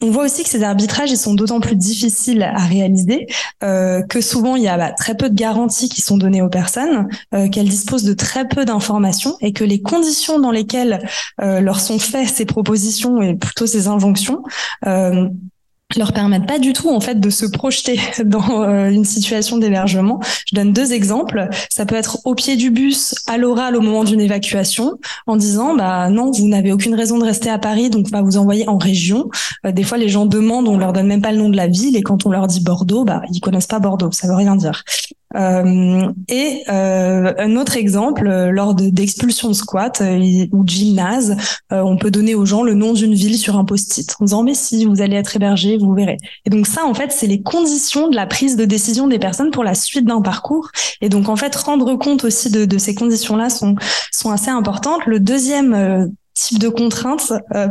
[0.00, 3.26] On voit aussi que ces arbitrages ils sont d'autant plus difficiles à réaliser
[3.62, 6.50] euh, que souvent il y a bah, très peu de garanties qui sont données aux
[6.50, 11.06] personnes, euh, qu'elles disposent de très peu d'informations et que les conditions dans lesquelles
[11.40, 14.42] euh, leur sont faites ces propositions et plutôt ces injonctions
[15.96, 20.20] leur permettent pas du tout en fait de se projeter dans euh, une situation d'hébergement.
[20.46, 21.48] Je donne deux exemples.
[21.70, 25.74] Ça peut être au pied du bus, à l'oral au moment d'une évacuation, en disant
[25.76, 28.68] bah non, vous n'avez aucune raison de rester à Paris, donc on va vous envoyer
[28.68, 29.28] en région.
[29.66, 31.68] Euh, des fois, les gens demandent, on leur donne même pas le nom de la
[31.68, 34.56] ville, et quand on leur dit Bordeaux, bah ils connaissent pas Bordeaux, ça veut rien
[34.56, 34.84] dire.
[35.34, 40.02] Euh, et euh, un autre exemple, lors d'expulsion de, squat
[40.52, 41.36] ou de gymnase,
[41.70, 44.54] on peut donner aux gens le nom d'une ville sur un post-it en disant mais
[44.54, 46.18] si vous allez être hébergé, vous verrez.
[46.44, 49.50] Et donc ça, en fait, c'est les conditions de la prise de décision des personnes
[49.50, 50.70] pour la suite d'un parcours.
[51.00, 53.74] Et donc en fait, rendre compte aussi de, de ces conditions-là sont
[54.10, 55.04] sont assez importantes.
[55.06, 57.68] Le deuxième type de contrainte euh,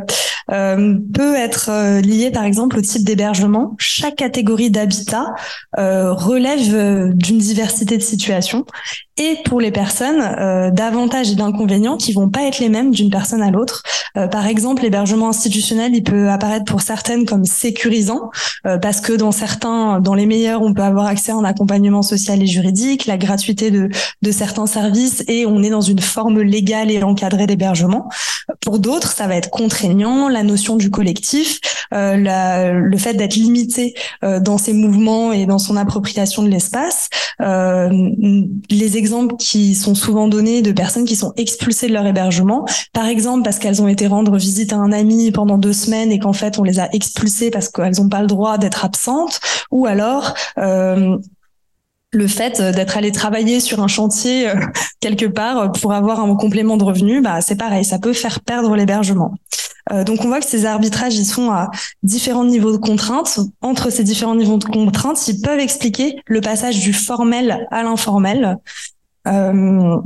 [0.52, 3.76] euh, peut être euh, lié par exemple au type d'hébergement.
[3.78, 5.36] Chaque catégorie d'habitat
[5.76, 8.65] relève d'une diversité de situations
[9.17, 13.41] et pour les personnes d'avantages et d'inconvénients qui vont pas être les mêmes d'une personne
[13.41, 13.84] à l'autre.
[14.32, 18.32] par exemple, l'hébergement institutionnel, il peut apparaître pour certaines comme sécurisant
[18.82, 22.41] parce que dans certains, dans les meilleurs, on peut avoir accès à un accompagnement social
[22.41, 23.89] et juridique, la gratuité de,
[24.21, 28.10] de certains services et on est dans une forme légale et encadrée d'hébergement.
[28.62, 31.60] Pour d'autres, ça va être contraignant, la notion du collectif,
[31.93, 36.49] euh, la, le fait d'être limité euh, dans ses mouvements et dans son appropriation de
[36.49, 37.10] l'espace.
[37.41, 37.89] Euh,
[38.69, 43.08] les exemples qui sont souvent donnés de personnes qui sont expulsées de leur hébergement, par
[43.08, 46.32] exemple parce qu'elles ont été rendre visite à un ami pendant deux semaines et qu'en
[46.32, 50.36] fait on les a expulsées parce qu'elles n'ont pas le droit d'être absentes, ou alors
[50.58, 51.18] euh,
[52.13, 54.56] le fait d'être allé travailler sur un chantier euh,
[54.99, 58.76] quelque part pour avoir un complément de revenu, bah, c'est pareil, ça peut faire perdre
[58.76, 59.34] l'hébergement.
[59.91, 61.69] Euh, donc on voit que ces arbitrages, ils sont à
[62.04, 63.39] différents niveaux de contraintes.
[63.62, 68.58] Entre ces différents niveaux de contraintes, ils peuvent expliquer le passage du formel à l'informel.
[69.28, 69.97] Euh,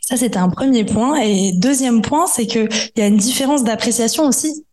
[0.00, 1.16] ça, c'était un premier point.
[1.20, 4.64] Et deuxième point, c'est qu'il y a une différence d'appréciation aussi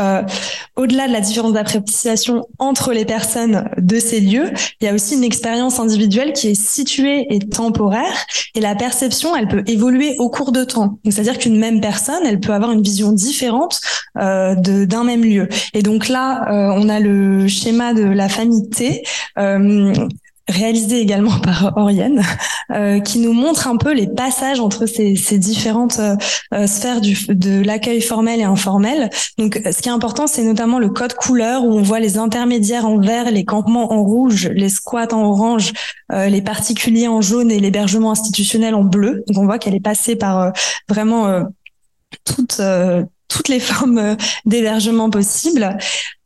[0.00, 0.22] euh,
[0.76, 5.14] au-delà de la différence d'appréciation entre les personnes de ces lieux, il y a aussi
[5.14, 10.30] une expérience individuelle qui est située et temporaire, et la perception, elle peut évoluer au
[10.30, 10.98] cours de temps.
[11.04, 13.80] C'est-à-dire qu'une même personne, elle peut avoir une vision différente
[14.18, 15.48] euh, d'un même lieu.
[15.74, 19.02] Et donc là, euh, on a le schéma de la famille T.
[20.50, 22.22] Euh, réalisé également par Oriane,
[22.70, 26.16] euh, qui nous montre un peu les passages entre ces, ces différentes euh,
[26.52, 29.10] euh, sphères du, de l'accueil formel et informel.
[29.38, 32.86] Donc, ce qui est important, c'est notamment le code couleur où on voit les intermédiaires
[32.86, 35.72] en vert, les campements en rouge, les squats en orange,
[36.12, 39.24] les particuliers en jaune et l'hébergement institutionnel en bleu.
[39.28, 40.52] Donc, on voit qu'elle est passée par
[40.88, 41.44] vraiment
[42.24, 42.60] toutes
[43.28, 45.76] toutes les formes d'hébergement possibles.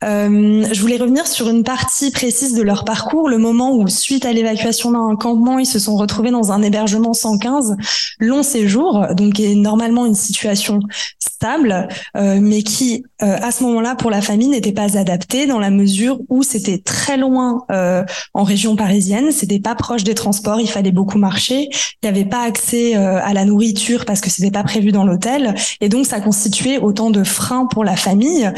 [0.05, 4.25] Euh, je voulais revenir sur une partie précise de leur parcours, le moment où, suite
[4.25, 7.77] à l'évacuation d'un campement, ils se sont retrouvés dans un hébergement 115,
[8.21, 10.81] long séjour, donc est normalement une situation
[11.19, 15.59] stable, euh, mais qui, euh, à ce moment-là, pour la famille, n'était pas adaptée dans
[15.59, 20.61] la mesure où c'était très loin euh, en région parisienne, c'était pas proche des transports,
[20.61, 24.31] il fallait beaucoup marcher, il n'y avait pas accès euh, à la nourriture parce que
[24.31, 28.51] c'était pas prévu dans l'hôtel, et donc ça constituait autant de freins pour la famille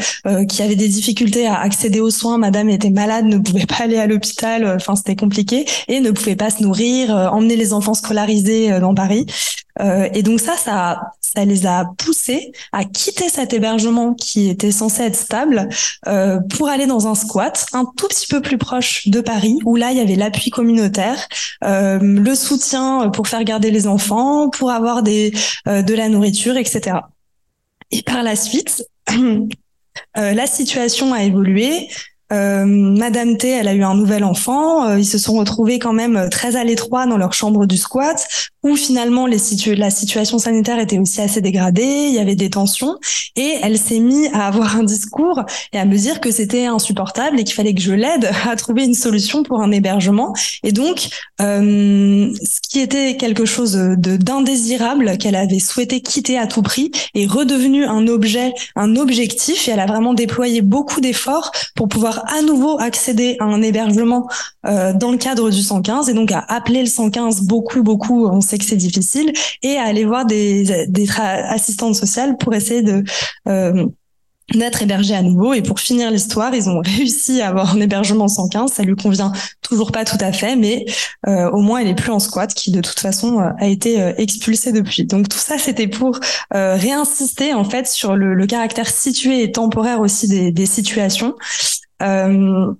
[0.47, 2.37] qui avait des difficultés à accéder aux soins.
[2.37, 4.63] Madame était malade, ne pouvait pas aller à l'hôpital.
[4.63, 8.71] Euh, enfin, c'était compliqué et ne pouvait pas se nourrir, euh, emmener les enfants scolarisés
[8.71, 9.25] euh, dans Paris.
[10.13, 15.03] et donc ça, ça, ça les a poussés à quitter cet hébergement qui était censé
[15.03, 15.69] être stable
[16.49, 19.91] pour aller dans un squat un tout petit peu plus proche de Paris, où là
[19.91, 21.27] il y avait l'appui communautaire,
[21.61, 25.31] le soutien pour faire garder les enfants, pour avoir des
[25.65, 26.97] de la nourriture, etc.
[27.91, 28.83] Et par la suite,
[30.17, 31.89] Euh, la situation a évolué.
[32.31, 34.87] Euh, Madame T, elle a eu un nouvel enfant.
[34.87, 38.27] Euh, ils se sont retrouvés quand même très à l'étroit dans leur chambre du squat
[38.63, 42.97] où finalement la situation sanitaire était aussi assez dégradée, il y avait des tensions,
[43.35, 47.39] et elle s'est mise à avoir un discours et à me dire que c'était insupportable
[47.39, 50.33] et qu'il fallait que je l'aide à trouver une solution pour un hébergement.
[50.63, 51.09] Et donc,
[51.41, 56.91] euh, ce qui était quelque chose de d'indésirable qu'elle avait souhaité quitter à tout prix
[57.15, 62.20] est redevenu un objet, un objectif, et elle a vraiment déployé beaucoup d'efforts pour pouvoir
[62.27, 64.27] à nouveau accéder à un hébergement
[64.65, 68.27] euh, dans le cadre du 115, et donc à appeler le 115 beaucoup, beaucoup.
[68.27, 70.65] On que c'est difficile, et à aller voir des,
[71.17, 73.03] assistantes sociales pour essayer de
[73.47, 73.85] euh,
[74.53, 75.53] d'être hébergé à nouveau.
[75.53, 78.71] Et pour finir l'histoire, ils ont réussi à avoir un hébergement 115.
[78.71, 79.31] Ça lui convient
[79.61, 80.85] toujours pas tout à fait, mais
[81.27, 84.13] euh, au moins elle est plus en squat, qui de toute façon a été euh,
[84.17, 85.05] expulsé depuis.
[85.05, 86.19] Donc tout ça, c'était pour
[86.51, 91.35] réinsister en fait sur le, caractère situé et temporaire aussi des situations.
[92.01, 92.73] Euh,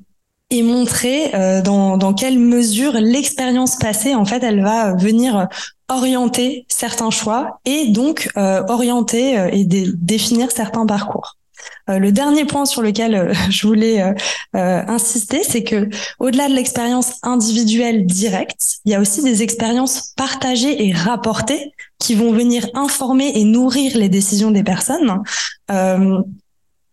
[0.52, 5.48] et montrer euh, dans, dans quelle mesure l'expérience passée, en fait, elle va venir
[5.88, 11.38] orienter certains choix et donc euh, orienter euh, et définir certains parcours.
[11.88, 14.04] le dernier point sur lequel je voulais
[14.54, 20.88] insister, c'est que au-delà de l'expérience individuelle directe, il y a aussi des expériences partagées
[20.88, 25.22] et rapportées qui vont venir informer et nourrir les décisions des personnes.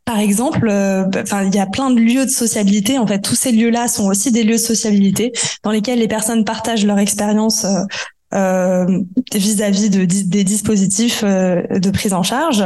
[0.08, 2.98] Par exemple, euh, enfin, il y a plein de lieux de sociabilité.
[2.98, 5.32] En fait, tous ces lieux-là sont aussi des lieux de sociabilité
[5.64, 7.82] dans lesquels les personnes partagent leur expérience euh,
[8.32, 12.64] vis-à-vis de, des dispositifs de prise en charge.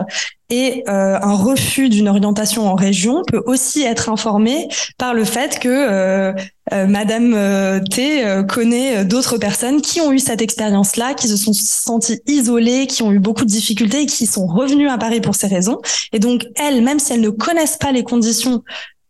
[0.51, 6.35] Et un refus d'une orientation en région peut aussi être informé par le fait que
[6.70, 12.87] Madame T connaît d'autres personnes qui ont eu cette expérience-là, qui se sont senties isolées,
[12.87, 15.79] qui ont eu beaucoup de difficultés et qui sont revenues à Paris pour ces raisons.
[16.12, 18.62] Et donc, elles, même si elles ne connaissent pas les conditions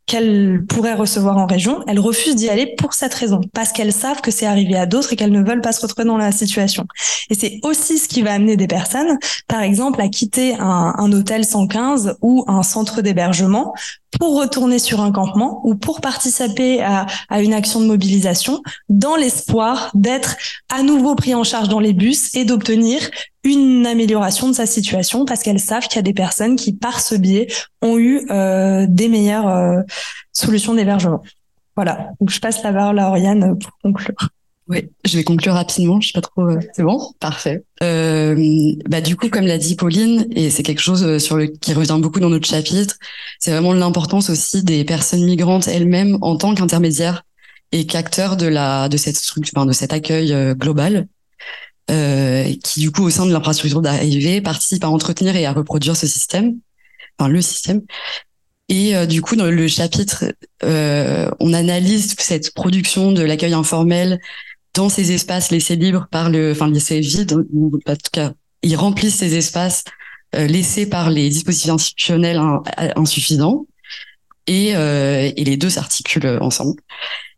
[0.06, 4.20] qu'elles pourraient recevoir en région, elles refusent d'y aller pour cette raison, parce qu'elles savent
[4.20, 6.86] que c'est arrivé à d'autres et qu'elles ne veulent pas se retrouver dans la situation.
[7.30, 11.12] Et c'est aussi ce qui va amener des personnes, par exemple, à quitter un, un
[11.12, 13.74] hôtel 115 ou un centre d'hébergement
[14.18, 17.07] pour retourner sur un campement ou pour participer à,
[17.40, 20.37] une action de mobilisation dans l'espoir d'être
[20.68, 23.01] à nouveau pris en charge dans les bus et d'obtenir
[23.44, 27.01] une amélioration de sa situation parce qu'elles savent qu'il y a des personnes qui, par
[27.01, 27.48] ce biais,
[27.81, 29.83] ont eu euh, des meilleures euh,
[30.33, 31.22] solutions d'hébergement.
[31.75, 32.11] Voilà.
[32.20, 34.32] Donc, je passe la parole à Oriane pour conclure.
[34.68, 36.01] Oui, je vais conclure rapidement.
[36.01, 36.48] Je sais pas trop.
[36.48, 37.64] Euh, c'est bon, parfait.
[37.83, 41.46] Euh, bah du coup, comme l'a dit Pauline, et c'est quelque chose euh, sur le
[41.46, 42.96] qui revient beaucoup dans notre chapitre,
[43.38, 47.25] c'est vraiment l'importance aussi des personnes migrantes elles-mêmes en tant qu'intermédiaires
[47.72, 51.09] et qu'acteurs de la de cette structure, enfin, de cet accueil global
[51.90, 55.96] euh, qui du coup au sein de l'infrastructure d'arrivée participe à entretenir et à reproduire
[55.96, 56.57] ce système,
[57.18, 57.83] enfin le système.
[58.68, 60.25] Et euh, du coup dans le chapitre,
[60.62, 64.20] euh, on analyse cette production de l'accueil informel
[64.74, 68.32] dans ces espaces laissés libres par le, enfin laissés vides, en tout cas
[68.62, 69.85] ils remplissent ces espaces
[70.35, 72.40] euh, laissés par les dispositifs institutionnels
[72.96, 73.66] insuffisants.
[74.48, 76.80] Et, et les deux s'articulent ensemble.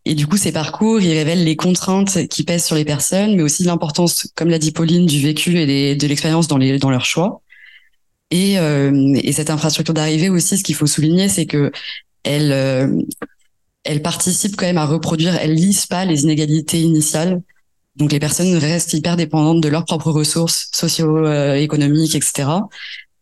[0.07, 3.42] Et du coup, ces parcours, ils révèlent les contraintes qui pèsent sur les personnes, mais
[3.42, 7.07] aussi l'importance, comme l'a dit Pauline, du vécu et de l'expérience dans, les, dans leurs
[7.07, 7.40] choix.
[8.31, 11.73] Et, euh, et cette infrastructure d'arrivée aussi, ce qu'il faut souligner, c'est que
[12.23, 12.88] elle, euh,
[13.85, 17.42] elle participe quand même à reproduire, elle lisse pas les inégalités initiales.
[17.97, 22.49] Donc les personnes restent hyper dépendantes de leurs propres ressources socio-économiques, etc.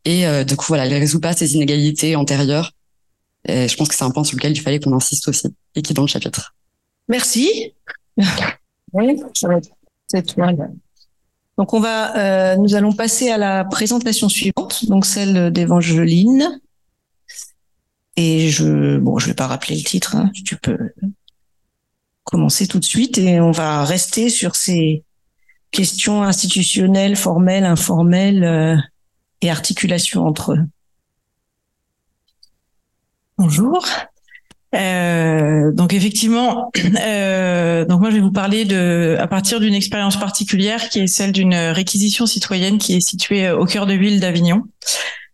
[0.05, 2.72] Et euh, du coup, voilà, elle résout pas ces inégalités antérieures.
[3.46, 5.83] Et je pense que c'est un point sur lequel il fallait qu'on insiste aussi et
[5.83, 6.55] qui est dans le chapitre.
[7.09, 7.75] Merci.
[11.59, 16.61] Donc on va, euh, nous allons passer à la présentation suivante, donc celle d'Evangeline.
[18.16, 20.16] Et je, bon, je vais pas rappeler le titre.
[20.16, 20.79] Hein, tu peux
[22.25, 25.05] commencer tout de suite et on va rester sur ces
[25.70, 28.77] questions institutionnelles, formelles, informelles euh,
[29.40, 30.61] et articulation entre eux.
[33.38, 33.87] Bonjour.
[34.75, 36.70] Euh, donc effectivement,
[37.01, 41.07] euh, donc moi je vais vous parler de à partir d'une expérience particulière qui est
[41.07, 44.64] celle d'une réquisition citoyenne qui est située au cœur de ville d'Avignon,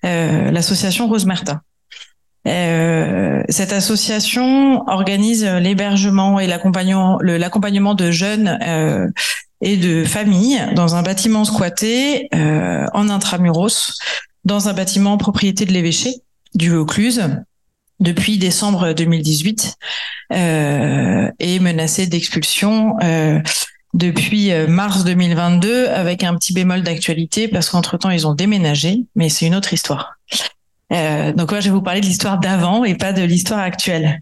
[0.05, 1.63] euh, l'association Rosemerta.
[2.49, 9.09] Euh, cette association organise l'hébergement et l'accompagnement de jeunes euh,
[9.61, 13.99] et de familles dans un bâtiment squatté en intramuros,
[14.45, 16.15] dans un bâtiment propriété de l'évêché
[16.55, 17.29] du Vaucluse
[18.01, 19.77] depuis décembre 2018
[20.33, 23.41] euh, et menacé d'expulsion euh,
[23.95, 29.29] depuis euh, mars 2022 avec un petit bémol d'actualité parce qu'entre-temps ils ont déménagé, mais
[29.29, 30.19] c'est une autre histoire.
[30.93, 34.19] Euh, donc moi je vais vous parler de l'histoire d'avant et pas de l'histoire actuelle.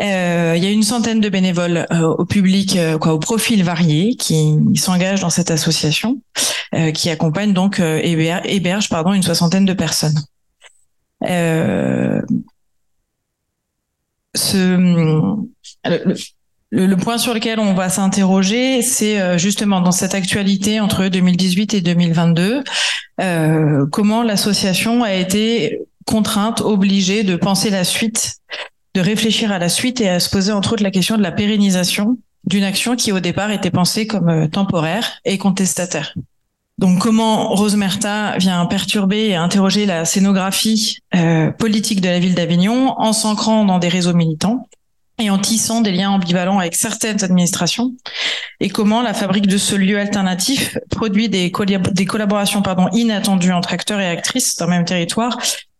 [0.00, 4.14] Euh, il y a une centaine de bénévoles euh, au public, quoi, au profil varié,
[4.14, 6.20] qui s'engagent dans cette association,
[6.94, 10.18] qui accompagne donc héberge, héberge pardon une soixantaine de personnes.
[11.24, 12.20] Euh,
[14.34, 14.76] ce,
[16.70, 21.74] le, point sur lequel on va s'interroger, c'est euh, justement dans cette actualité entre 2018
[21.74, 22.62] et 2022,
[23.20, 28.36] euh, comment l'association a été contrainte, obligée de penser la suite,
[28.94, 31.32] de réfléchir à la suite et à se poser entre autres la question de la
[31.32, 36.14] pérennisation d'une action qui au départ était pensée comme euh, temporaire et contestataire.
[36.78, 42.34] Donc comment Rose Merta vient perturber et interroger la scénographie euh, politique de la ville
[42.34, 44.66] d'Avignon en s'ancrant dans des réseaux militants
[45.18, 47.92] et en tissant des liens ambivalents avec certaines administrations?
[48.60, 51.52] Et comment la fabrique de ce lieu alternatif produit des,
[51.92, 55.36] des collaborations pardon, inattendues entre acteurs et actrices d'un même territoire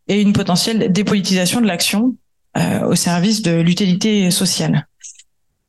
[0.09, 2.17] et une potentielle dépolitisation de l'action
[2.57, 4.87] euh, au service de l'utilité sociale.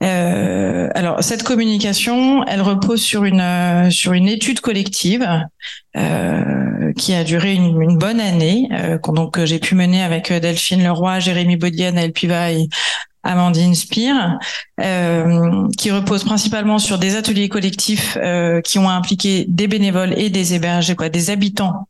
[0.01, 5.27] Euh, alors cette communication, elle repose sur une euh, sur une étude collective
[6.95, 11.57] qui a duré une, bonne année, euh, donc j'ai pu mener avec Delphine Leroy, Jérémy
[11.57, 12.69] Baudienne, Elpiva et
[13.23, 14.39] Amandine Spire,
[15.77, 18.17] qui repose principalement sur des ateliers collectifs
[18.63, 21.87] qui ont impliqué des bénévoles et des hébergés, quoi, des habitants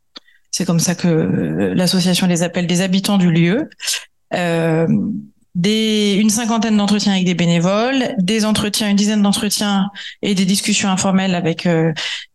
[0.51, 3.69] c'est comme ça que l'association les appelle des habitants du lieu,
[5.55, 9.89] des, une cinquantaine d'entretiens avec des bénévoles, des entretiens, une dizaine d'entretiens
[10.21, 11.67] et des discussions informelles avec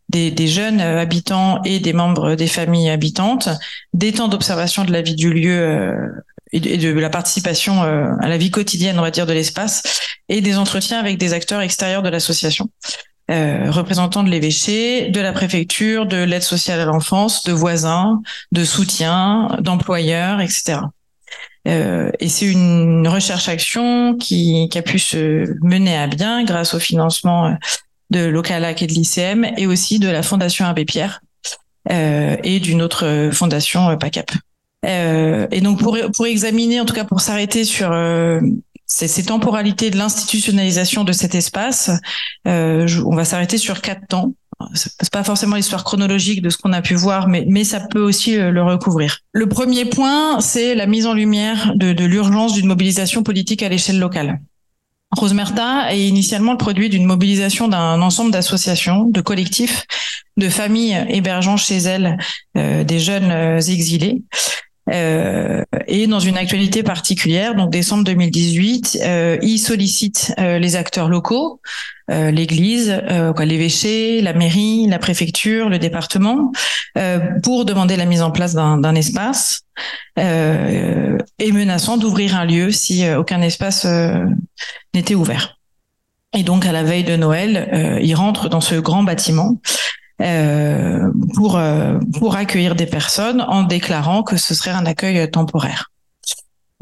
[0.09, 3.49] des, des, jeunes habitants et des membres des familles habitantes,
[3.93, 8.51] des temps d'observation de la vie du lieu et de, la participation à la vie
[8.51, 9.83] quotidienne, on va dire, de l'espace,
[10.29, 12.69] et des entretiens avec des acteurs extérieurs de l'association.
[13.31, 18.21] Euh, représentants de l'évêché, de la préfecture, de l'aide sociale à l'enfance, de voisins,
[18.53, 20.81] de soutien, d'employeurs, etc.
[21.67, 26.79] Euh, et c'est une recherche-action qui, qui, a pu se mener à bien grâce au
[26.79, 27.57] financement
[28.11, 31.23] de Localac et de l'ICM et aussi de la Fondation Abbé Pierre
[31.91, 34.33] euh, et d'une autre fondation PACAP.
[34.85, 38.41] Euh, et donc pour, pour examiner, en tout cas pour s'arrêter sur euh,
[38.87, 41.91] ces, ces, temporalités de l'institutionnalisation de cet espace,
[42.47, 44.35] euh, on va s'arrêter sur quatre temps.
[44.75, 48.01] C'est pas forcément l'histoire chronologique de ce qu'on a pu voir, mais, mais ça peut
[48.01, 49.19] aussi le recouvrir.
[49.33, 53.69] Le premier point, c'est la mise en lumière de, de l'urgence d'une mobilisation politique à
[53.69, 54.41] l'échelle locale.
[55.11, 59.87] Rosemerta est initialement le produit d'une mobilisation d'un ensemble d'associations, de collectifs,
[60.37, 62.17] de familles hébergeant chez elles
[62.57, 63.31] euh, des jeunes
[63.69, 64.23] exilés
[64.93, 71.61] euh, et dans une actualité particulière, donc décembre 2018, euh, il sollicite les acteurs locaux,
[72.11, 76.53] euh, l'Église, euh, l'évêché, la mairie, la préfecture, le département,
[77.43, 79.63] pour demander la mise en place d'un espace
[80.17, 83.85] et menaçant d'ouvrir un lieu si aucun espace
[84.95, 85.59] n'était ouvert.
[86.37, 89.61] Et donc à la veille de Noël, il rentre dans ce grand bâtiment
[90.19, 95.91] pour euh, pour accueillir des personnes en déclarant que ce serait un accueil temporaire.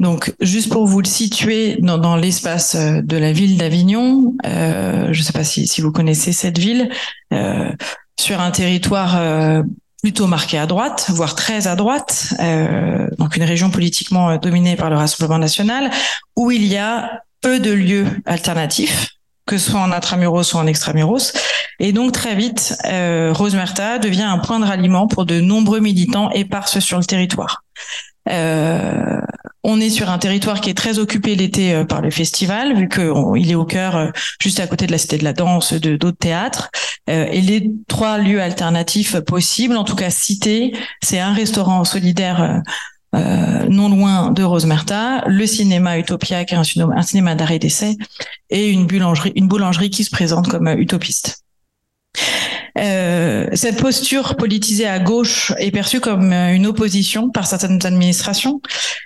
[0.03, 5.19] Donc, juste pour vous le situer dans, l'espace euh, de la ville d'Avignon, euh, je
[5.19, 6.89] ne sais pas si, vous connaissez cette ville,
[7.31, 7.71] euh,
[8.19, 9.63] sur un territoire euh,
[10.01, 12.33] plutôt marqué à droite, voire très à droite,
[13.17, 15.89] donc une région politiquement dominée par le Rassemblement national,
[16.35, 19.11] où il y a peu de lieux alternatifs,
[19.45, 21.33] que ce soit en intramuros ou en extramuros.
[21.79, 26.29] Et donc très vite, euh, Rosemerta devient un point de ralliement pour de nombreux militants
[26.31, 27.63] éparses sur le territoire.
[28.29, 29.19] Euh,
[29.63, 32.89] on est sur un territoire qui est très occupé l'été euh, par le festival, vu
[32.89, 34.09] qu'il est au cœur, euh,
[34.41, 36.69] juste à côté de la Cité de la Danse, de d'autres théâtres.
[37.09, 42.61] Euh, et les trois lieux alternatifs possibles, en tout cas cités, c'est un restaurant solidaire
[43.15, 46.63] euh, non loin de Rosemerta, le cinéma Utopia, qui est un,
[47.03, 47.95] cinéma, d'arrêt d'essai,
[48.49, 51.42] et une boulangerie, une boulangerie qui se présente comme euh, utopiste.
[52.77, 58.61] Euh, cette posture politisée à gauche est perçue comme euh, une opposition par certaines administrations.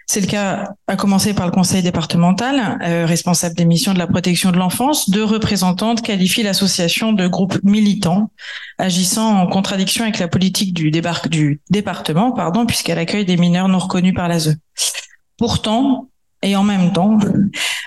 [0.05, 4.07] C'est le cas à commencer par le conseil départemental, euh, responsable des missions de la
[4.07, 5.09] protection de l'enfance.
[5.09, 8.31] Deux représentantes qualifient l'association de groupes militants
[8.77, 13.79] agissant en contradiction avec la politique du, du département, pardon, puisqu'elle accueille des mineurs non
[13.79, 14.55] reconnus par l'ASE.
[15.37, 16.07] Pourtant,
[16.43, 17.17] et en même temps,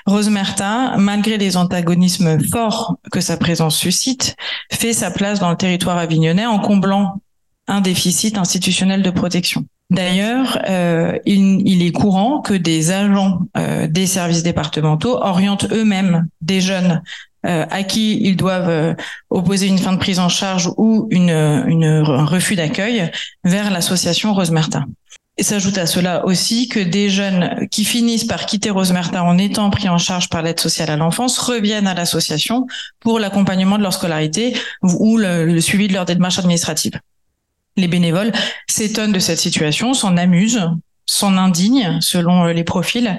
[0.06, 4.36] Rosemerta, malgré les antagonismes forts que sa présence suscite,
[4.72, 7.20] fait sa place dans le territoire avignonnais en comblant
[7.68, 9.64] un déficit institutionnel de protection.
[9.90, 16.60] D'ailleurs, euh, il, est courant que des agents euh, des services départementaux orientent eux-mêmes des
[16.60, 17.02] jeunes
[17.44, 18.94] euh, à qui ils doivent
[19.30, 23.10] opposer une fin de prise en charge ou un refus d'accueil
[23.44, 24.84] vers l'association Rosemerta.
[25.40, 29.70] Et s'ajoute à cela aussi que des jeunes qui finissent par quitter Rosemerta en étant
[29.70, 32.66] pris en charge par l'aide sociale à l'enfance reviennent à l'association
[33.00, 37.00] pour l'accompagnement de leur scolarité ou le, suivi de leur démarche administrative.
[37.78, 38.32] Les bénévoles
[38.68, 40.60] s'étonnent de cette situation, s'en amusent,
[41.06, 43.18] s'en indignent selon les profils.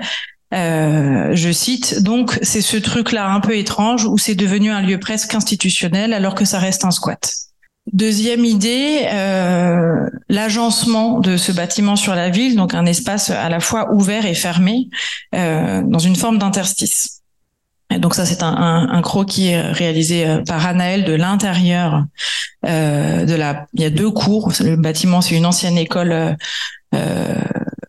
[0.54, 5.00] Euh, je cite, donc c'est ce truc-là un peu étrange où c'est devenu un lieu
[5.00, 7.34] presque institutionnel alors que ça reste un squat.
[7.94, 13.60] Deuxième idée, euh, l'agencement de ce bâtiment sur la ville, donc un espace à la
[13.60, 14.88] fois ouvert et fermé,
[15.36, 17.22] euh, dans une forme d'interstice.
[18.00, 22.06] Donc ça, c'est un, un, un, croquis réalisé euh, par Anaël de l'intérieur
[22.66, 23.66] euh, de la.
[23.74, 24.54] Il y a deux cours.
[24.62, 26.38] Le bâtiment, c'est une ancienne école
[26.94, 27.36] euh,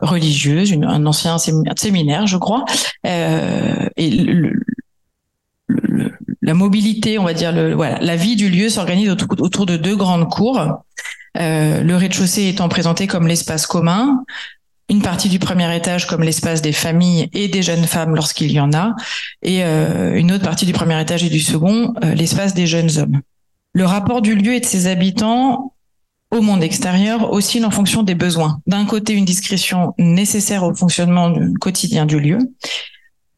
[0.00, 1.36] religieuse, une, un ancien
[1.76, 2.64] séminaire, je crois.
[3.06, 4.52] Euh, et le,
[6.42, 9.96] la mobilité, on va dire, le, voilà, la vie du lieu s'organise autour, de deux
[9.96, 10.60] grandes cours.
[11.38, 14.24] Euh, le rez-de-chaussée étant présenté comme l'espace commun,
[14.90, 18.60] une partie du premier étage comme l'espace des familles et des jeunes femmes lorsqu'il y
[18.60, 18.94] en a,
[19.42, 22.98] et euh, une autre partie du premier étage et du second, euh, l'espace des jeunes
[22.98, 23.20] hommes.
[23.72, 25.72] Le rapport du lieu et de ses habitants
[26.30, 28.60] au monde extérieur oscille en fonction des besoins.
[28.66, 32.38] D'un côté, une discrétion nécessaire au fonctionnement quotidien du lieu,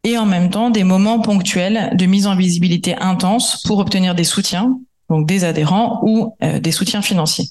[0.04, 4.24] et en même temps des moments ponctuels de mise en visibilité intense pour obtenir des
[4.24, 4.78] soutiens,
[5.10, 7.48] donc des adhérents ou euh, des soutiens financiers.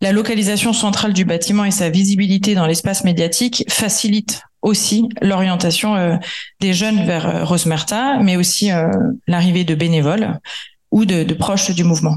[0.00, 6.18] La localisation centrale du bâtiment et sa visibilité dans l'espace médiatique facilite aussi l'orientation
[6.60, 8.70] des jeunes vers Rosemerta, mais aussi
[9.28, 10.40] l'arrivée de bénévoles
[10.90, 12.16] ou de proches du mouvement.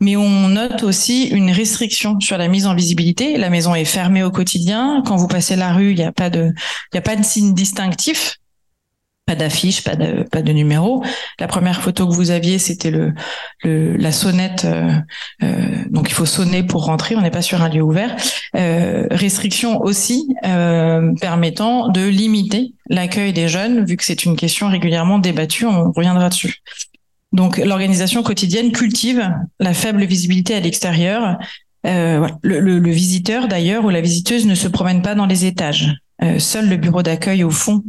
[0.00, 3.38] Mais on note aussi une restriction sur la mise en visibilité.
[3.38, 5.02] La maison est fermée au quotidien.
[5.06, 6.52] Quand vous passez la rue, il n'y a pas de,
[6.92, 8.38] il a pas de signe distinctif
[9.26, 11.02] pas d'affiche, pas de pas de numéro.
[11.40, 13.12] La première photo que vous aviez, c'était le,
[13.64, 14.64] le, la sonnette.
[14.64, 14.92] Euh,
[15.42, 17.16] euh, donc il faut sonner pour rentrer.
[17.16, 18.14] On n'est pas sur un lieu ouvert.
[18.54, 24.68] Euh, restriction aussi euh, permettant de limiter l'accueil des jeunes, vu que c'est une question
[24.68, 25.66] régulièrement débattue.
[25.66, 26.62] On reviendra dessus.
[27.36, 29.30] Donc l'organisation quotidienne cultive
[29.60, 31.36] la faible visibilité à l'extérieur.
[31.86, 35.94] Euh, le, visiteur d'ailleurs ou la visiteuse ne se promène pas dans les étages.
[36.22, 37.84] Euh, seul le bureau d'accueil au fond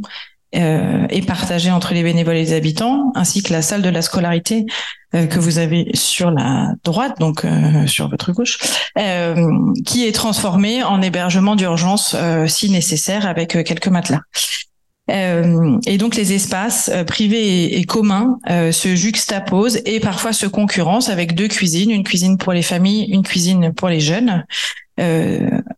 [0.54, 4.02] euh, est partagé entre les bénévoles et les habitants, ainsi que la salle de la
[4.02, 4.66] scolarité
[5.12, 7.46] que vous avez sur la droite, donc
[7.86, 8.58] sur votre gauche,
[9.86, 12.14] qui est transformée en hébergement d'urgence
[12.46, 14.20] si nécessaire avec quelques matelas.
[15.08, 21.48] Et donc les espaces privés et, communs se juxtaposent et parfois se concurrencent avec deux
[21.48, 24.44] cuisines, une cuisine pour les familles, une cuisine pour les jeunes,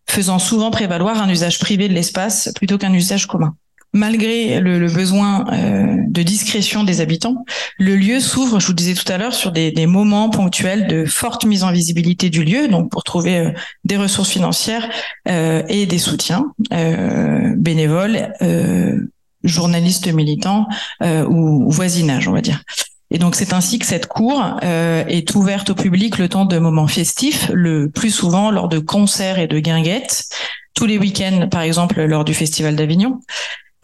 [0.08, 3.54] faisant souvent prévaloir un usage privé de l'espace plutôt qu'un usage commun.
[3.92, 7.44] Malgré le, besoin euh, de discrétion des habitants,
[7.76, 11.44] le lieu s'ouvre, je vous disais tout à l'heure, sur des, moments ponctuels de forte
[11.44, 13.50] mise en visibilité du lieu, donc pour trouver euh,
[13.82, 14.88] des ressources financières
[15.28, 16.52] euh, et des soutiens
[17.56, 18.32] bénévoles,
[19.44, 20.66] journalistes militants
[21.02, 22.62] ou, voisinage, on va dire.
[23.10, 26.86] Et donc c'est ainsi que cette cour est ouverte au public le temps de moments
[26.86, 30.24] festifs, le plus souvent lors de concerts et de guinguettes,
[30.74, 33.20] tous les week-ends par exemple lors du Festival d'Avignon,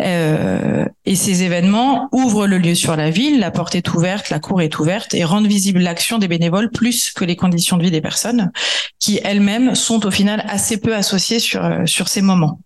[0.03, 4.39] euh, et ces événements ouvrent le lieu sur la ville, la porte est ouverte, la
[4.39, 7.91] cour est ouverte et rendent visible l'action des bénévoles plus que les conditions de vie
[7.91, 8.53] des personnes
[8.99, 12.61] qui elles-mêmes sont au final assez peu associées sur, euh, sur ces moments.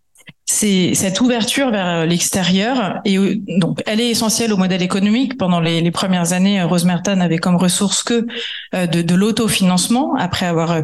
[0.52, 5.38] C'est cette ouverture vers l'extérieur et euh, donc elle est essentielle au modèle économique.
[5.38, 8.26] Pendant les, les premières années, Rose Merta n'avait comme ressource que
[8.72, 10.82] de, de l'autofinancement après avoir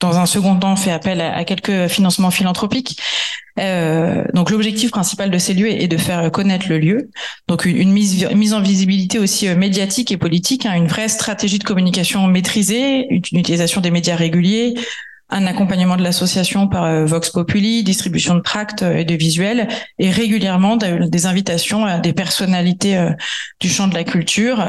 [0.00, 3.00] dans un second temps fait appel à, à quelques financements philanthropiques.
[3.58, 7.10] Euh, donc l'objectif principal de ces lieux est de faire connaître le lieu,
[7.48, 11.58] donc une, mise, mise, en visibilité aussi euh, médiatique et politique, hein, une vraie stratégie
[11.58, 14.74] de communication maîtrisée, une utilisation des médias réguliers,
[15.28, 19.68] un accompagnement de l'association par euh, Vox Populi, distribution de tracts et de visuels,
[19.98, 22.98] et régulièrement des invitations à des personnalités
[23.60, 24.64] du champ de la culture,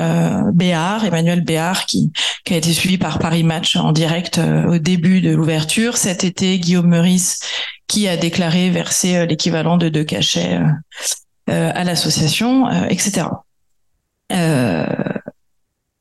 [0.53, 2.11] Béard, Emmanuel Béard, qui,
[2.49, 5.97] a été suivi par Paris Match en direct au début de l'ouverture.
[5.97, 7.39] Cet été, Guillaume Meurice,
[7.87, 10.67] qui a déclaré verser euh, l'équivalent de deux cachets euh,
[11.49, 13.27] euh, à l'association, etc.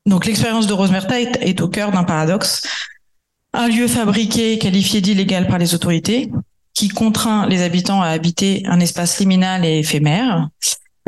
[0.05, 2.67] donc l'expérience de Rosemerta est au cœur d'un paradoxe.
[3.59, 6.29] Un lieu fabriqué, qualifié d'illégal par les autorités,
[6.75, 10.47] qui contraint les habitants à habiter un espace liminal et éphémère,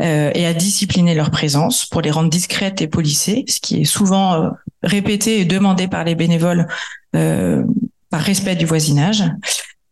[0.00, 4.50] et à discipliner leur présence pour les rendre discrètes et polissées, ce qui est souvent
[4.82, 6.66] répété et demandé par les bénévoles
[7.12, 9.22] par respect du voisinage.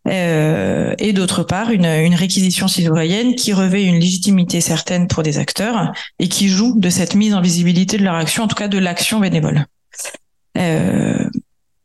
[0.07, 5.37] Euh, et d'autre part une, une, réquisition citoyenne qui revêt une légitimité certaine pour des
[5.37, 8.69] acteurs et qui joue de cette mise en visibilité de leur action, en tout cas
[8.69, 9.65] de l'action bénévole.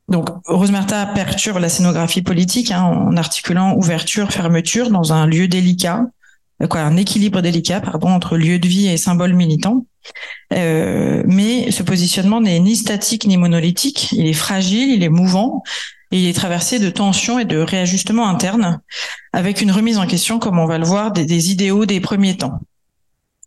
[0.09, 5.49] Donc, Rose Marta perturbe la scénographie politique hein, en articulant ouverture, fermeture dans un lieu
[5.49, 6.05] délicat,
[6.63, 9.87] euh, quoi, un équilibre délicat, pardon, entre lieu de vie et symbole militant.
[10.53, 15.63] Euh, mais ce positionnement n'est ni statique ni monolithique, il est fragile, il est mouvant,
[16.11, 18.81] et il est traversé de tensions et de réajustements internes,
[19.33, 22.61] avec une remise en question, comme on va le voir, des, idéaux des premiers temps.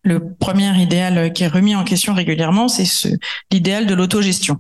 [0.04, 3.10] Le premier idéal qui est remis en question régulièrement, c'est ce,
[3.52, 4.58] l'idéal de l'autogestion.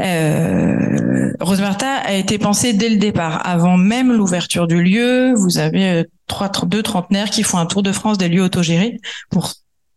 [0.00, 5.32] Euh, Rosemarta a été pensé dès le départ, avant même l'ouverture du lieu.
[5.34, 6.04] Vous avez euh,
[6.66, 9.52] deux trentenaires qui font un tour de France des lieux autogérés pour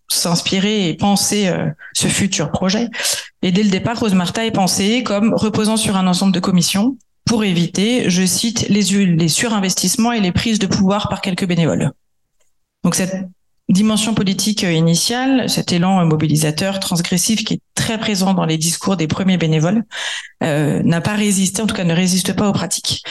[0.07, 2.87] s'inspirer et penser euh, ce futur projet.
[3.41, 7.43] Et dès le départ, Rosemarta est pensée comme reposant sur un ensemble de commissions pour
[7.43, 11.91] éviter, je cite, les, les surinvestissements et les prises de pouvoir par quelques bénévoles.
[12.83, 13.13] Donc cette
[13.70, 19.07] dimension politique initiale, cet élan mobilisateur transgressif qui est très présent dans les discours des
[19.07, 19.84] premiers bénévoles,
[20.43, 23.03] euh, n'a pas résisté, en tout cas ne résiste pas aux pratiques.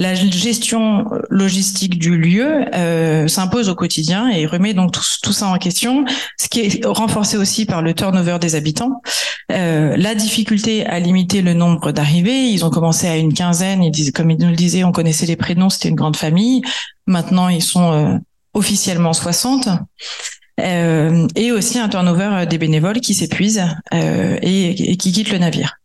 [0.00, 4.92] La gestion logistique du lieu euh, s'impose au quotidien et remet donc
[5.22, 6.04] tout, ça en question,
[6.40, 9.02] ce qui est renforcé aussi par le turnover des habitants.
[9.50, 13.90] Euh, la difficulté à limiter le nombre d'arrivées, ils ont commencé à une quinzaine, ils
[13.90, 16.62] disaient, comme ils nous le disaient, on connaissait les prénoms, c'était une grande famille.
[17.08, 18.18] Maintenant, ils sont euh,
[18.58, 19.68] officiellement 60.
[20.60, 25.78] Euh, et aussi un turnover des bénévoles qui s'épuisent et, et, qui quittent le navire.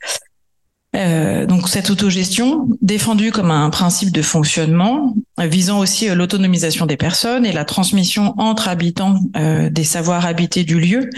[0.96, 7.46] Euh, donc cette autogestion, défendue comme un principe de fonctionnement, visant aussi l'autonomisation des personnes
[7.46, 9.20] et la transmission entre habitants
[9.72, 11.10] des savoirs habités du lieu,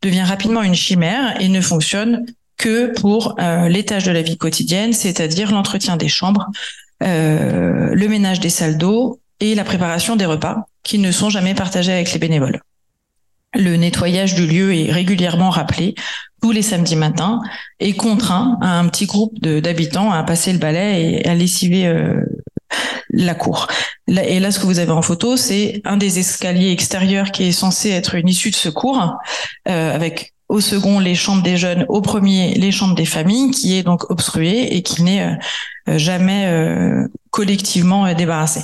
[0.00, 2.24] devient rapidement une chimère et ne fonctionne
[2.56, 3.36] que pour
[3.68, 6.46] les tâches de la vie quotidienne, c'est-à-dire l'entretien des chambres,
[7.00, 11.92] le ménage des salles d'eau et la préparation des repas, qui ne sont jamais partagés
[11.92, 12.60] avec les bénévoles.
[13.54, 15.94] Le nettoyage du lieu est régulièrement rappelé
[16.40, 17.40] tous les samedis matins
[17.80, 22.20] et contraint un petit groupe d'habitants à passer le balai et à lessiver euh,
[23.10, 23.68] la cour.
[24.08, 27.52] Et là, ce que vous avez en photo, c'est un des escaliers extérieurs qui est
[27.52, 29.16] censé être une issue de secours,
[29.68, 33.76] euh, avec au second les chambres des jeunes, au premier les chambres des familles, qui
[33.76, 35.22] est donc obstruée et qui n'est
[35.88, 36.50] euh, jamais
[37.30, 38.62] collectivement débarrassée.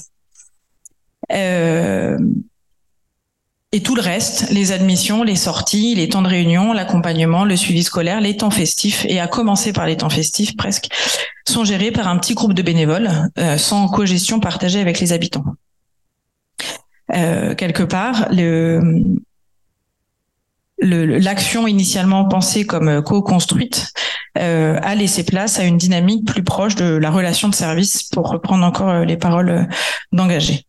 [3.71, 7.83] Et tout le reste, les admissions, les sorties, les temps de réunion, l'accompagnement, le suivi
[7.83, 10.89] scolaire, les temps festifs, et à commencer par les temps festifs presque,
[11.47, 15.45] sont gérés par un petit groupe de bénévoles, euh, sans co-gestion partagée avec les habitants.
[17.15, 19.19] Euh, quelque part, le,
[20.81, 23.93] l'action initialement pensée comme co-construite
[24.39, 28.31] euh, a laissé place à une dynamique plus proche de la relation de service, pour
[28.31, 29.69] reprendre encore les paroles
[30.13, 30.68] d'engagés.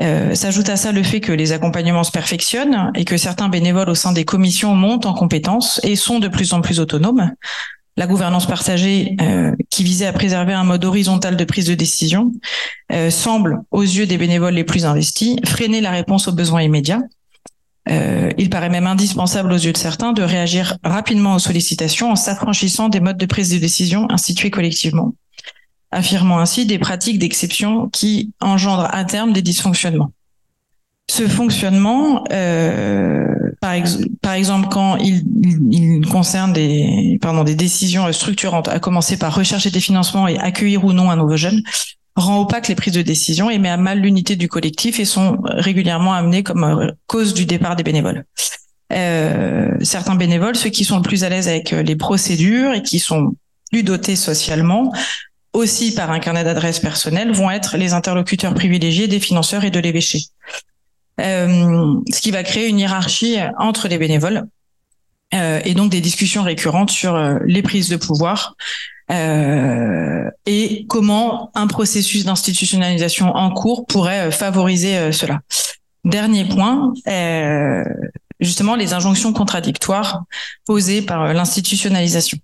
[0.00, 3.90] Euh, s'ajoute à ça le fait que les accompagnements se perfectionnent et que certains bénévoles
[3.90, 7.32] au sein des commissions montent en compétences et sont de plus en plus autonomes.
[7.96, 12.30] La gouvernance partagée, euh, qui visait à préserver un mode horizontal de prise de décision,
[12.92, 17.02] euh, semble, aux yeux des bénévoles les plus investis, freiner la réponse aux besoins immédiats.
[18.36, 22.90] il paraît même indispensable aux yeux de certains de réagir rapidement aux sollicitations en s'affranchissant
[22.90, 25.14] des modes de prise de décision institués collectivement
[25.90, 30.12] affirmant ainsi des pratiques d'exception qui engendrent à terme des dysfonctionnements.
[31.10, 33.24] Ce fonctionnement, euh,
[33.62, 35.24] par, exemple, quand il,
[35.70, 40.84] il, concerne des, pardon, des décisions structurantes, à commencer par rechercher des financements et accueillir
[40.84, 41.62] ou non un nouveau jeune,
[42.14, 45.38] rend opaque les prises de décision et met à mal l'unité du collectif et sont
[45.44, 48.24] régulièrement amenés comme euh, cause du départ des bénévoles.
[48.92, 52.98] Euh, certains bénévoles, ceux qui sont le plus à l'aise avec les procédures et qui
[52.98, 53.34] sont
[53.70, 54.92] plus dotés socialement,
[55.52, 59.80] aussi par un carnet d'adresses personnel, vont être les interlocuteurs privilégiés des financeurs et de
[59.80, 60.20] l'évêché.
[61.20, 64.46] Euh, ce qui va créer une hiérarchie entre les bénévoles
[65.34, 68.54] euh, et donc des discussions récurrentes sur euh, les prises de pouvoir
[69.10, 75.40] et comment un processus d'institutionnalisation en cours pourrait favoriser cela.
[76.04, 76.92] Dernier point,
[78.38, 80.24] justement les injonctions contradictoires
[80.66, 82.36] posées par l'institutionnalisation.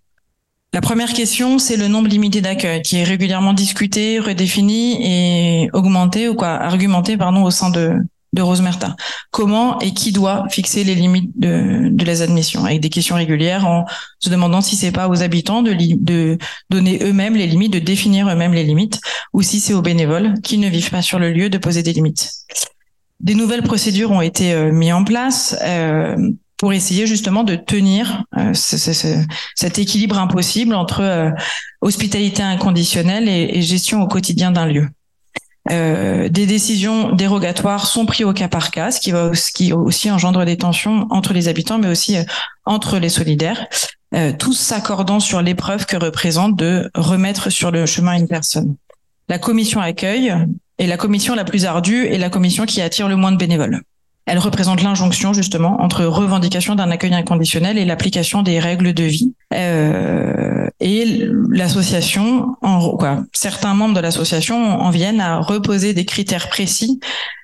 [0.74, 6.28] La première question, c'est le nombre limité d'accueil qui est régulièrement discuté, redéfini et augmenté
[6.28, 8.00] ou quoi, argumenté pardon au sein de
[8.32, 8.96] de Rosemerta.
[9.30, 12.64] Comment et qui doit fixer les limites de, de les admissions?
[12.64, 13.84] Avec des questions régulières en
[14.18, 16.38] se demandant si c'est pas aux habitants de,
[16.70, 18.98] donner eux-mêmes les limites, de définir eux-mêmes les limites,
[19.32, 21.92] ou si c'est aux bénévoles qui ne vivent pas sur le lieu de poser des
[21.92, 22.32] limites.
[23.20, 25.56] Des nouvelles procédures ont été euh, mises en place.
[25.62, 26.16] Euh,
[26.56, 31.30] pour essayer justement de tenir euh, cet équilibre impossible entre euh,
[31.80, 34.88] hospitalité inconditionnelle et, gestion au quotidien d'un lieu.
[35.70, 39.72] Euh, des décisions dérogatoires sont prises au cas par cas, ce qui, va, ce qui
[39.72, 42.16] aussi engendre des tensions entre les habitants, mais aussi
[42.66, 43.66] entre les solidaires,
[44.38, 48.76] tous s'accordant sur l'épreuve que représente de remettre sur le chemin une personne.
[49.28, 50.32] La commission accueil
[50.78, 53.80] est la commission la plus ardue et la commission qui attire le moins de bénévoles.
[54.26, 59.34] Elle représente l'injonction justement entre revendication d'un accueil inconditionnel et l'application des règles de vie.
[59.52, 66.48] Euh, et l'association, en quoi, certains membres de l'association en viennent à reposer des critères
[66.48, 67.00] précis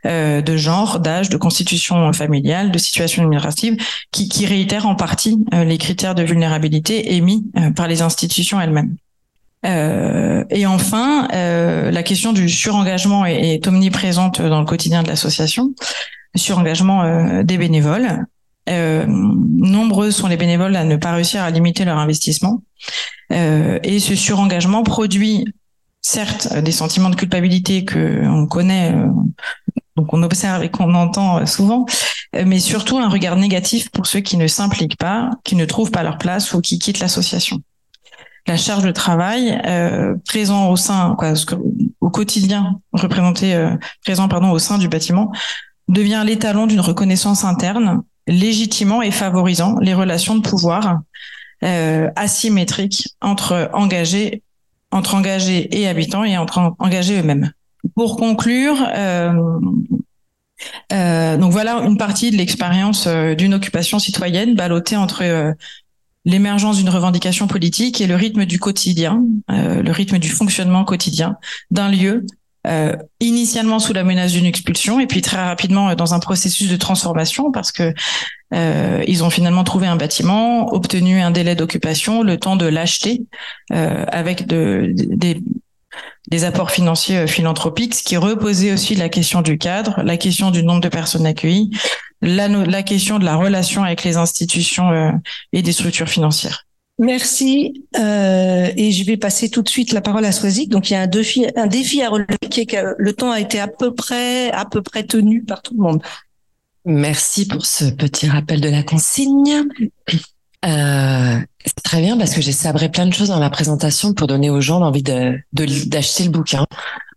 [0.07, 3.77] euh, de genre, d'âge, de constitution familiale, de situation administrative,
[4.11, 8.59] qui, qui réitèrent en partie euh, les critères de vulnérabilité émis euh, par les institutions
[8.59, 8.97] elles-mêmes.
[9.67, 15.09] Euh, et enfin, euh, la question du surengagement est, est, omniprésente dans le quotidien de
[15.09, 15.75] l'association
[16.37, 18.25] sur engagement euh, des bénévoles.
[18.69, 22.63] Euh, nombreux sont les bénévoles à ne pas réussir à limiter leur investissement.
[23.33, 25.45] Euh, et ce surengagement produit
[26.03, 28.95] certes des sentiments de culpabilité que on connaît,
[29.97, 31.85] donc on observe et qu'on entend souvent,
[32.33, 36.03] mais surtout un regard négatif pour ceux qui ne s'impliquent pas, qui ne trouvent pas
[36.03, 37.59] leur place ou qui quittent l'association.
[38.47, 39.61] La charge de travail
[40.27, 41.15] présent au sein,
[42.01, 45.31] au quotidien représenté présent pardon au sein du bâtiment
[45.91, 51.01] devient l'étalon d'une reconnaissance interne, légitimant et favorisant les relations de pouvoir
[51.65, 54.43] euh, asymétriques entre engagés,
[54.91, 57.53] entre engagés et habitants et entre engagés eux-mêmes.
[57.95, 59.33] Pour conclure, euh,
[60.93, 65.55] euh, donc voilà une partie de l'expérience d'une occupation citoyenne ballottée entre
[66.25, 71.37] l'émergence d'une revendication politique et le rythme du quotidien, euh, le rythme du fonctionnement quotidien
[71.71, 72.27] d'un lieu,
[72.67, 76.77] euh, initialement sous la menace d'une expulsion et puis très rapidement dans un processus de
[76.77, 77.95] transformation parce que
[78.53, 83.23] euh, ils ont finalement trouvé un bâtiment, obtenu un délai d'occupation, le temps de l'acheter
[83.71, 84.93] avec de,
[86.29, 90.63] des apports financiers philanthropiques, ce qui reposait aussi la question du cadre, la question du
[90.63, 91.71] nombre de personnes accueillies,
[92.23, 95.11] la, question de la relation avec les institutions euh,
[95.53, 96.67] et des structures financières.
[97.01, 97.87] Merci.
[97.99, 100.69] Euh, et je vais passer tout de suite la parole à Swazik.
[100.69, 103.59] Donc il y a un défi, à relever qui est que le temps a été
[103.59, 106.03] à peu près, à peu près tenu par tout le monde.
[106.85, 109.65] Merci pour ce petit rappel de la consigne.
[110.67, 114.27] Euh, c'est très bien parce que j'ai sabré plein de choses dans la présentation pour
[114.27, 116.67] donner aux gens l'envie d'acheter le bouquin.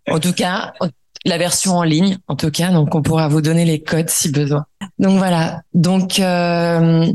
[0.08, 0.72] En tout cas,
[1.26, 2.70] la version en ligne, en tout cas.
[2.70, 4.64] Donc, on pourra vous donner les codes si besoin.
[4.98, 5.60] Donc voilà.
[5.74, 7.06] Donc, euh,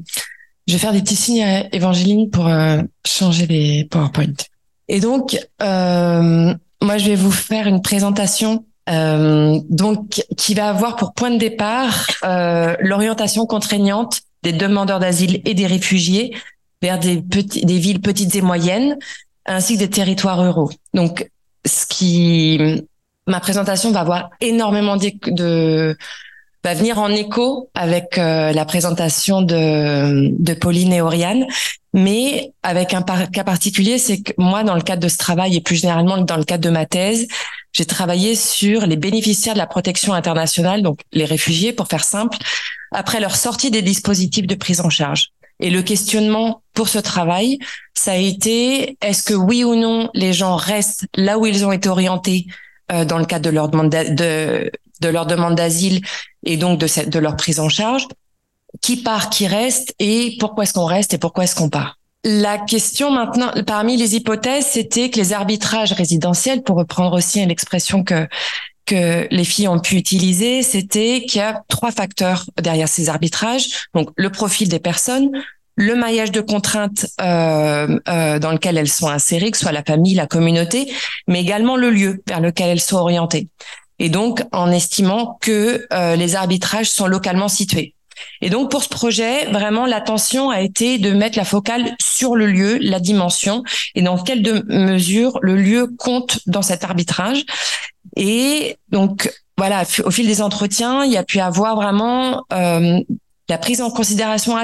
[0.69, 4.33] je vais faire des petits signes à Évangéline pour euh, changer les PowerPoint.
[4.87, 11.13] Et donc, euh, moi, je vais vous faire une présentation donc qui va avoir pour
[11.13, 12.07] point de départ
[12.79, 16.35] l'orientation contraignante des demandeurs d'asile et des réfugiés
[16.81, 18.97] vers des, petits, des villes petites et moyennes,
[19.45, 20.71] ainsi que des territoires ruraux.
[20.95, 21.29] Donc,
[21.67, 22.83] ce qui
[23.27, 25.95] ma présentation va avoir énormément de,
[26.63, 31.45] va venir en écho avec euh, la présentation de, de Pauline et Oriane,
[31.93, 35.61] mais avec un cas particulier, c'est que moi, dans le cadre de ce travail et
[35.61, 37.27] plus généralement dans le cadre de ma thèse,
[37.71, 42.37] j'ai travaillé sur les bénéficiaires de la protection internationale, donc les réfugiés, pour faire simple,
[42.91, 45.29] après leur sortie des dispositifs de prise en charge.
[45.59, 47.59] Et le questionnement pour ce travail,
[47.93, 51.71] ça a été est-ce que oui ou non les gens restent là où ils ont
[51.71, 52.47] été orientés
[52.91, 56.01] euh, dans le cadre de leur demande de, de leur demande d'asile
[56.43, 58.07] et donc de, cette, de leur prise en charge.
[58.81, 61.97] Qui part, qui reste et pourquoi est-ce qu'on reste et pourquoi est-ce qu'on part?
[62.23, 68.03] La question maintenant, parmi les hypothèses, c'était que les arbitrages résidentiels, pour reprendre aussi l'expression
[68.03, 68.27] que
[68.89, 73.87] que les filles ont pu utiliser, c'était qu'il y a trois facteurs derrière ces arbitrages.
[73.93, 75.29] Donc le profil des personnes,
[75.75, 79.83] le maillage de contraintes euh, euh, dans lequel elles sont insérées, que ce soit la
[79.83, 80.91] famille, la communauté,
[81.27, 83.47] mais également le lieu vers lequel elles sont orientées.
[83.99, 87.93] Et donc en estimant que euh, les arbitrages sont localement situés.
[88.41, 92.47] Et donc pour ce projet, vraiment l'attention a été de mettre la focale sur le
[92.47, 93.63] lieu, la dimension,
[93.95, 97.45] et dans quelle mesure le lieu compte dans cet arbitrage.
[98.15, 102.99] Et donc voilà, au fil des entretiens, il y a pu avoir vraiment euh,
[103.49, 104.55] la prise en considération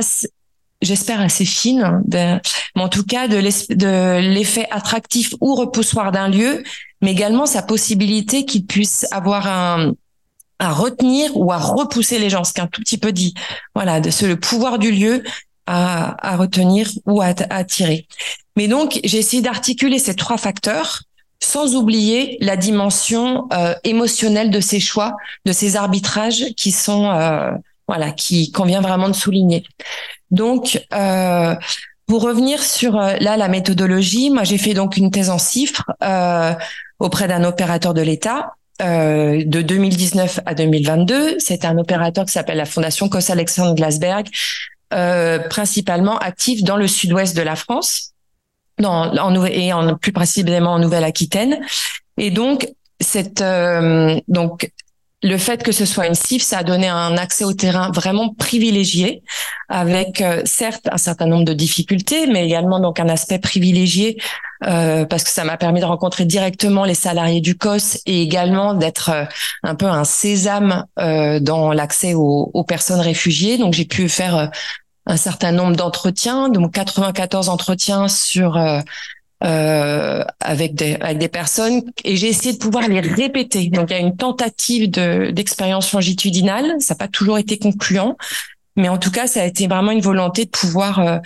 [0.81, 2.41] j'espère assez fine, mais
[2.75, 6.63] en tout cas de l'effet attractif ou repoussoir d'un lieu,
[7.01, 9.93] mais également sa possibilité qu'il puisse avoir un
[10.59, 13.33] à retenir ou à repousser les gens, ce qu'un tout petit peu dit.
[13.73, 15.23] Voilà, de ce le pouvoir du lieu
[15.65, 18.07] à, à retenir ou à, attirer.
[18.55, 21.01] Mais donc, j'ai essayé d'articuler ces trois facteurs
[21.43, 25.13] sans oublier la dimension euh, émotionnelle de ces choix,
[25.45, 27.51] de ces arbitrages qui sont euh,
[27.87, 29.63] voilà, qui convient vraiment de souligner.
[30.31, 31.55] Donc, euh,
[32.07, 35.85] pour revenir sur euh, là la méthodologie, moi j'ai fait donc une thèse en chiffres
[36.03, 36.53] euh,
[36.99, 38.53] auprès d'un opérateur de l'État.
[38.81, 44.27] Euh, de 2019 à 2022, c'est un opérateur qui s'appelle la Fondation Cos Alexandre Glasberg,
[44.93, 48.11] euh, principalement actif dans le sud-ouest de la France,
[48.77, 51.61] dans, en, et en, plus précisément en Nouvelle-Aquitaine.
[52.17, 52.67] Et donc,
[52.99, 54.71] cette, euh, donc
[55.25, 58.31] le fait que ce soit une CIF, ça a donné un accès au terrain vraiment
[58.35, 59.23] privilégié,
[59.69, 64.21] avec euh, certes un certain nombre de difficultés, mais également donc un aspect privilégié
[64.67, 68.75] euh, parce que ça m'a permis de rencontrer directement les salariés du COS et également
[68.75, 69.25] d'être euh,
[69.63, 73.57] un peu un sésame dans l'accès aux, aux, personnes réfugiées.
[73.57, 74.51] Donc j'ai pu faire
[75.07, 78.59] un certain nombre d'entretiens, donc 94 entretiens sur
[79.45, 83.69] euh, avec des avec des personnes et j'ai essayé de pouvoir les répéter.
[83.69, 88.17] Donc il y a une tentative de d'expérience longitudinale, ça n'a pas toujours été concluant,
[88.75, 91.17] mais en tout cas ça a été vraiment une volonté de pouvoir euh,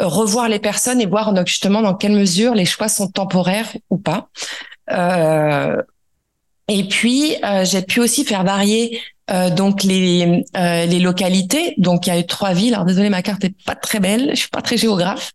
[0.00, 4.28] revoir les personnes et voir justement dans quelle mesure les choix sont temporaires ou pas.
[4.90, 5.82] Euh,
[6.68, 9.00] et puis euh, j'ai pu aussi faire varier
[9.30, 11.74] euh, donc les les localités.
[11.78, 12.74] Donc il y a eu trois villes.
[12.74, 15.32] Alors désolé ma carte est pas très belle, je suis pas très géographe.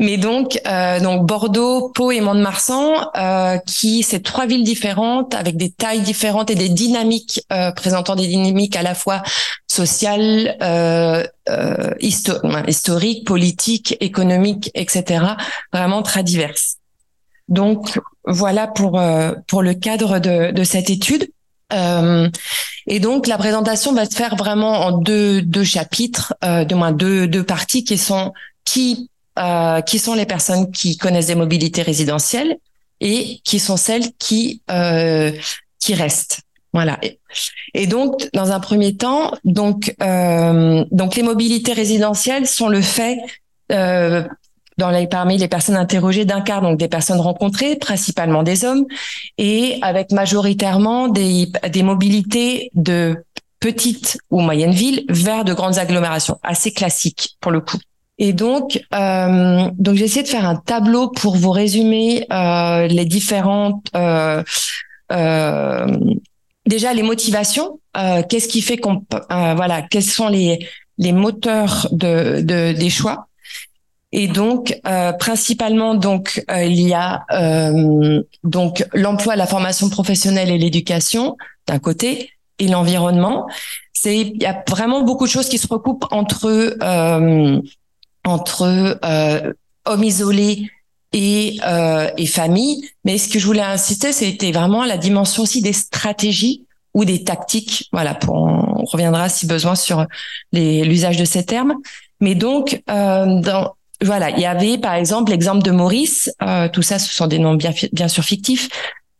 [0.00, 5.56] Mais donc, euh, donc Bordeaux, Pau et Mont-de-Marsan, euh, qui c'est trois villes différentes avec
[5.56, 9.24] des tailles différentes et des dynamiques euh, présentant des dynamiques à la fois
[9.66, 15.24] sociales, euh, euh historiques, politiques, économiques, etc.
[15.72, 16.76] Vraiment très diverses.
[17.48, 21.28] Donc voilà pour euh, pour le cadre de, de cette étude.
[22.86, 27.26] et donc la présentation va se faire vraiment en deux deux chapitres, de moins deux
[27.26, 28.32] deux parties qui sont
[28.64, 32.58] qui euh, qui sont les personnes qui connaissent des mobilités résidentielles
[33.00, 35.32] et qui sont celles qui euh,
[35.78, 36.40] qui restent.
[36.72, 36.98] Voilà.
[37.74, 43.18] Et donc, dans un premier temps, donc euh, donc les mobilités résidentielles sont le fait
[43.72, 44.22] euh,
[44.76, 48.86] dans les, parmi les personnes interrogées d'un quart, donc des personnes rencontrées, principalement des hommes,
[49.38, 53.16] et avec majoritairement des, des mobilités de
[53.60, 57.78] petites ou moyennes villes vers de grandes agglomérations, assez classiques pour le coup.
[58.18, 63.04] Et donc, euh, donc j'ai essayé de faire un tableau pour vous résumer euh, les
[63.04, 64.42] différentes, euh,
[65.12, 65.86] euh,
[66.66, 67.80] déjà les motivations.
[67.96, 70.66] Euh, qu'est-ce qui fait qu'on, euh, voilà, quels sont les
[71.00, 73.28] les moteurs de, de des choix
[74.10, 80.50] et donc, euh, principalement, donc euh, il y a euh, donc l'emploi, la formation professionnelle
[80.50, 83.46] et l'éducation d'un côté, et l'environnement.
[83.92, 86.74] C'est il y a vraiment beaucoup de choses qui se recoupent entre
[88.28, 88.98] entre
[89.84, 90.70] hommes isolés
[91.12, 91.58] et
[92.16, 92.88] et famille.
[93.04, 97.24] Mais ce que je voulais insister, c'était vraiment la dimension aussi des stratégies ou des
[97.24, 97.88] tactiques.
[97.92, 100.06] Voilà, on reviendra si besoin sur
[100.52, 101.74] l'usage de ces termes.
[102.20, 103.40] Mais donc, euh,
[104.02, 107.38] voilà, il y avait par exemple l'exemple de Maurice, euh, tout ça ce sont des
[107.38, 108.68] noms bien sûr fictifs,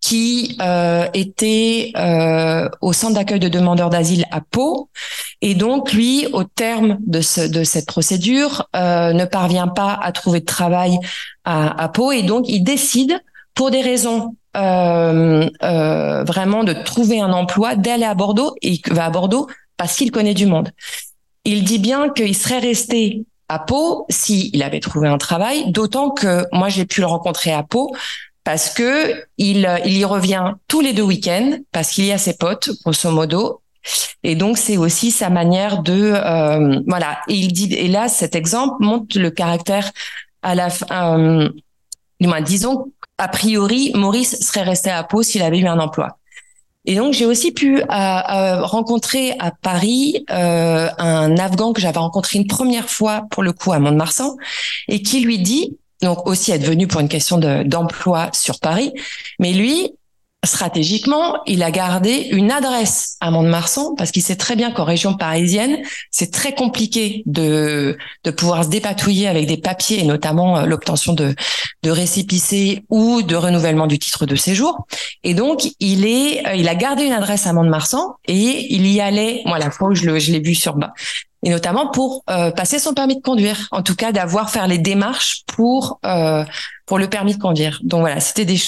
[0.09, 4.89] qui euh, était euh, au centre d'accueil de demandeurs d'asile à Pau.
[5.43, 10.11] Et donc, lui, au terme de, ce, de cette procédure, euh, ne parvient pas à
[10.13, 10.99] trouver de travail
[11.45, 12.11] à, Pau.
[12.11, 13.21] Et donc, il décide,
[13.55, 15.45] pour des raisons vraiment
[16.65, 18.55] de trouver un emploi, d'aller à Bordeaux.
[18.63, 19.47] Et il va à Bordeaux
[19.77, 20.71] parce qu'il connaît du monde.
[21.45, 26.47] Il dit bien qu'il serait resté à Pau s'il avait trouvé un travail, d'autant que
[26.53, 27.95] moi j'ai pu le rencontrer à Pau
[28.49, 32.33] parce que il, il y revient tous les deux week-ends parce qu'il y a ses
[32.33, 33.61] potes grosso modo.
[34.23, 37.21] Et donc c'est aussi sa manière de euh, voilà.
[37.29, 39.93] Et il dit et là cet exemple montre le caractère
[40.41, 41.51] à la euh,
[42.41, 46.17] disons a priori Maurice serait resté à Pau s'il avait eu un emploi.
[46.87, 52.47] Et donc j'ai aussi pu euh, rencontrer à Paris un Afghan que j'avais rencontré une
[52.47, 54.39] première fois pour le coup à Mont-de-Marsan
[54.89, 58.93] et qui lui dit donc aussi être venu pour une question d'emploi sur Paris,
[59.39, 59.93] mais lui
[60.47, 65.15] stratégiquement, il a gardé une adresse à Mont-de-Marsan parce qu'il sait très bien qu'en région
[65.15, 65.79] parisienne,
[66.11, 71.13] c'est très compliqué de de pouvoir se dépatouiller avec des papiers et notamment euh, l'obtention
[71.13, 71.35] de
[71.83, 74.87] de récépissés ou de renouvellement du titre de séjour.
[75.25, 79.01] Et donc, il est euh, il a gardé une adresse à Mont-de-Marsan et il y
[79.01, 80.77] allait, moi la fois où je l'ai vu sur
[81.45, 84.79] et notamment pour euh, passer son permis de conduire, en tout cas d'avoir faire les
[84.79, 86.45] démarches pour euh,
[86.87, 87.81] pour le permis de conduire.
[87.83, 88.61] Donc voilà, c'était des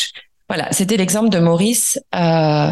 [0.49, 2.71] voilà, c'était l'exemple de Maurice euh,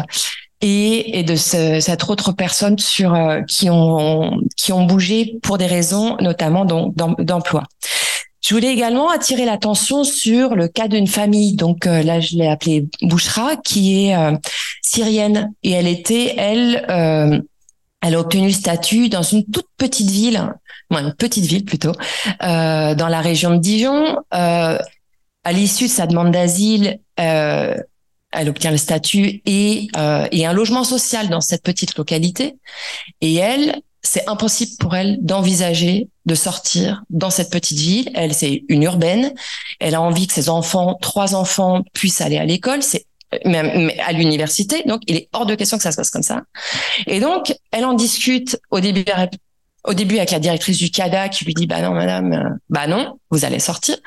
[0.61, 5.57] et, et de ce, cette autre personne sur euh, qui ont qui ont bougé pour
[5.57, 7.63] des raisons notamment d'emploi.
[8.41, 11.55] Je voulais également attirer l'attention sur le cas d'une famille.
[11.55, 14.31] Donc euh, là, je l'ai appelée Bouchra, qui est euh,
[14.81, 17.43] syrienne et elle était elle.
[18.01, 20.53] Elle a obtenu le statut dans une toute petite ville,
[20.89, 21.93] une petite ville plutôt,
[22.41, 24.17] dans la région de Dijon.
[24.33, 24.77] Euh,
[25.43, 27.75] à l'issue de sa demande d'asile, euh,
[28.31, 32.57] elle obtient le statut et, euh, et un logement social dans cette petite localité.
[33.21, 38.11] Et elle, c'est impossible pour elle d'envisager de sortir dans cette petite ville.
[38.13, 39.33] Elle, c'est une urbaine.
[39.79, 42.83] Elle a envie que ses enfants, trois enfants, puissent aller à l'école.
[42.83, 43.05] C'est
[43.45, 44.83] même à l'université.
[44.85, 46.41] Donc, il est hors de question que ça se passe comme ça.
[47.07, 49.05] Et donc, elle en discute au début,
[49.83, 52.87] au début avec la directrice du CADA qui lui dit, bah non, madame, euh, bah
[52.87, 53.97] non, vous allez sortir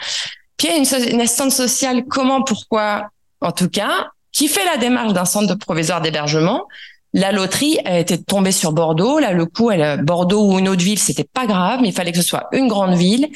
[0.62, 3.08] qui est une, une assistante sociale, comment, pourquoi,
[3.40, 6.68] en tout cas, qui fait la démarche d'un centre de provisoire d'hébergement.
[7.12, 9.18] La loterie a été tombée sur Bordeaux.
[9.18, 12.12] Là, le coup, elle, Bordeaux ou une autre ville, c'était pas grave, mais il fallait
[12.12, 13.28] que ce soit une grande ville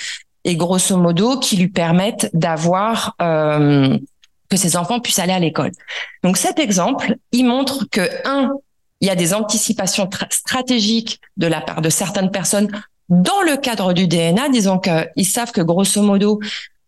[0.45, 3.99] et grosso modo qui lui permette d'avoir euh,
[4.49, 5.73] que ses enfants puissent aller à l'école.
[6.23, 8.53] Donc cet exemple, il montre que un,
[9.01, 12.69] il y a des anticipations stratégiques de la part de certaines personnes
[13.09, 16.41] dans le cadre du DNA, disons qu'ils savent que grosso modo,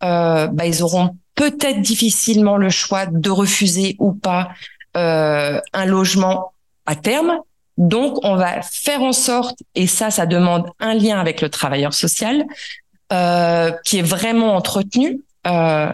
[0.03, 4.49] euh, bah, ils auront peut-être difficilement le choix de refuser ou pas
[4.97, 6.53] euh, un logement
[6.85, 7.39] à terme.
[7.77, 11.93] Donc, on va faire en sorte, et ça, ça demande un lien avec le travailleur
[11.93, 12.45] social,
[13.13, 15.91] euh, qui est vraiment entretenu euh,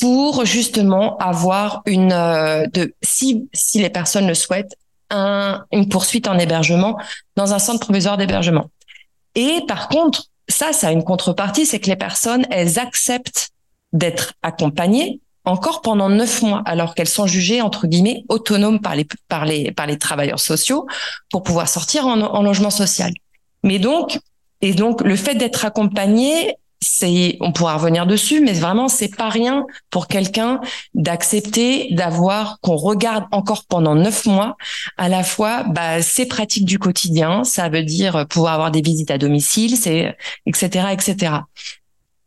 [0.00, 4.76] pour justement avoir une euh, de si si les personnes le souhaitent
[5.10, 6.98] un, une poursuite en hébergement
[7.36, 8.70] dans un centre provisoire d'hébergement.
[9.34, 13.50] Et par contre, ça, ça a une contrepartie, c'est que les personnes, elles acceptent
[13.92, 19.06] d'être accompagnées encore pendant neuf mois, alors qu'elles sont jugées entre guillemets autonomes par les
[19.28, 20.86] par les par les travailleurs sociaux
[21.30, 23.12] pour pouvoir sortir en, en logement social.
[23.62, 24.18] Mais donc
[24.62, 29.28] Et donc, le fait d'être accompagné, c'est, on pourra revenir dessus, mais vraiment, c'est pas
[29.28, 30.60] rien pour quelqu'un
[30.94, 34.56] d'accepter d'avoir qu'on regarde encore pendant neuf mois
[34.96, 37.44] à la fois bah, ses pratiques du quotidien.
[37.44, 40.16] Ça veut dire pouvoir avoir des visites à domicile, c'est
[40.46, 40.86] etc.
[40.92, 41.32] etc.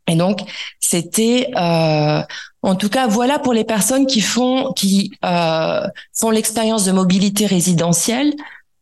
[0.08, 0.40] Et donc,
[0.80, 2.22] c'était, euh,
[2.64, 5.88] en tout cas, voilà pour les personnes qui font qui euh,
[6.20, 8.34] font l'expérience de mobilité résidentielle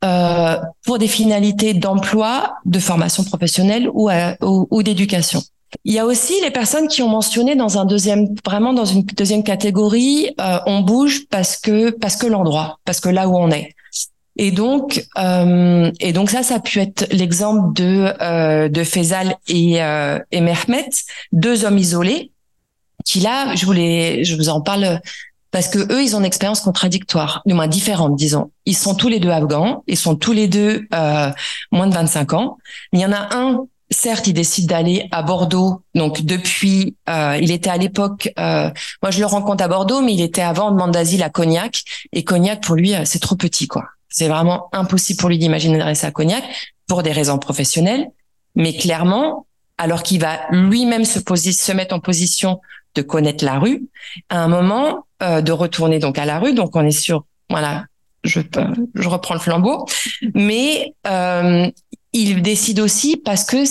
[0.05, 4.09] euh, pour des finalités d'emploi, de formation professionnelle ou,
[4.41, 5.41] ou, ou d'éducation.
[5.83, 9.03] Il y a aussi les personnes qui ont mentionné dans un deuxième, vraiment dans une
[9.03, 13.51] deuxième catégorie, euh, on bouge parce que parce que l'endroit, parce que là où on
[13.51, 13.73] est.
[14.37, 19.35] Et donc, euh, et donc ça, ça a pu être l'exemple de euh, de Faisal
[19.47, 20.89] et euh, et Mehmet,
[21.31, 22.31] deux hommes isolés,
[23.03, 25.01] qui là, je voulais, je vous en parle
[25.51, 28.51] parce que eux, ils ont une expérience contradictoire, du moins différente, disons.
[28.65, 31.31] Ils sont tous les deux afghans, ils sont tous les deux euh,
[31.71, 32.57] moins de 25 ans.
[32.93, 35.81] Il y en a un certes, il décide d'aller à Bordeaux.
[35.95, 38.69] Donc depuis, euh, il était à l'époque, euh,
[39.01, 41.83] moi je le rencontre à Bordeaux, mais il était avant demande d'asile à Cognac.
[42.13, 43.85] Et Cognac pour lui, euh, c'est trop petit, quoi.
[44.09, 46.43] C'est vraiment impossible pour lui d'imaginer rester à Cognac
[46.87, 48.07] pour des raisons professionnelles.
[48.55, 49.45] Mais clairement,
[49.77, 52.59] alors qu'il va lui-même se, se mettre en position
[52.95, 53.87] de connaître la rue,
[54.29, 56.53] à un moment de retourner donc à la rue.
[56.53, 57.83] Donc on est sur, voilà,
[58.23, 58.41] je,
[58.95, 59.85] je reprends le flambeau,
[60.33, 61.69] mais euh,
[62.13, 63.63] il décide aussi parce que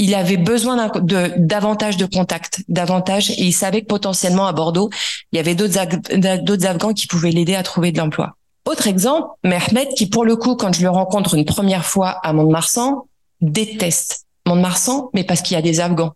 [0.00, 4.90] il avait besoin de davantage de contacts, davantage, et il savait que potentiellement à Bordeaux,
[5.32, 8.36] il y avait d'autres Afghans qui pouvaient l'aider à trouver de l'emploi.
[8.64, 12.32] Autre exemple, Mehmet, qui pour le coup, quand je le rencontre une première fois à
[12.32, 13.06] Mont-de-Marsan,
[13.40, 16.12] déteste Mont-de-Marsan, mais parce qu'il y a des Afghans.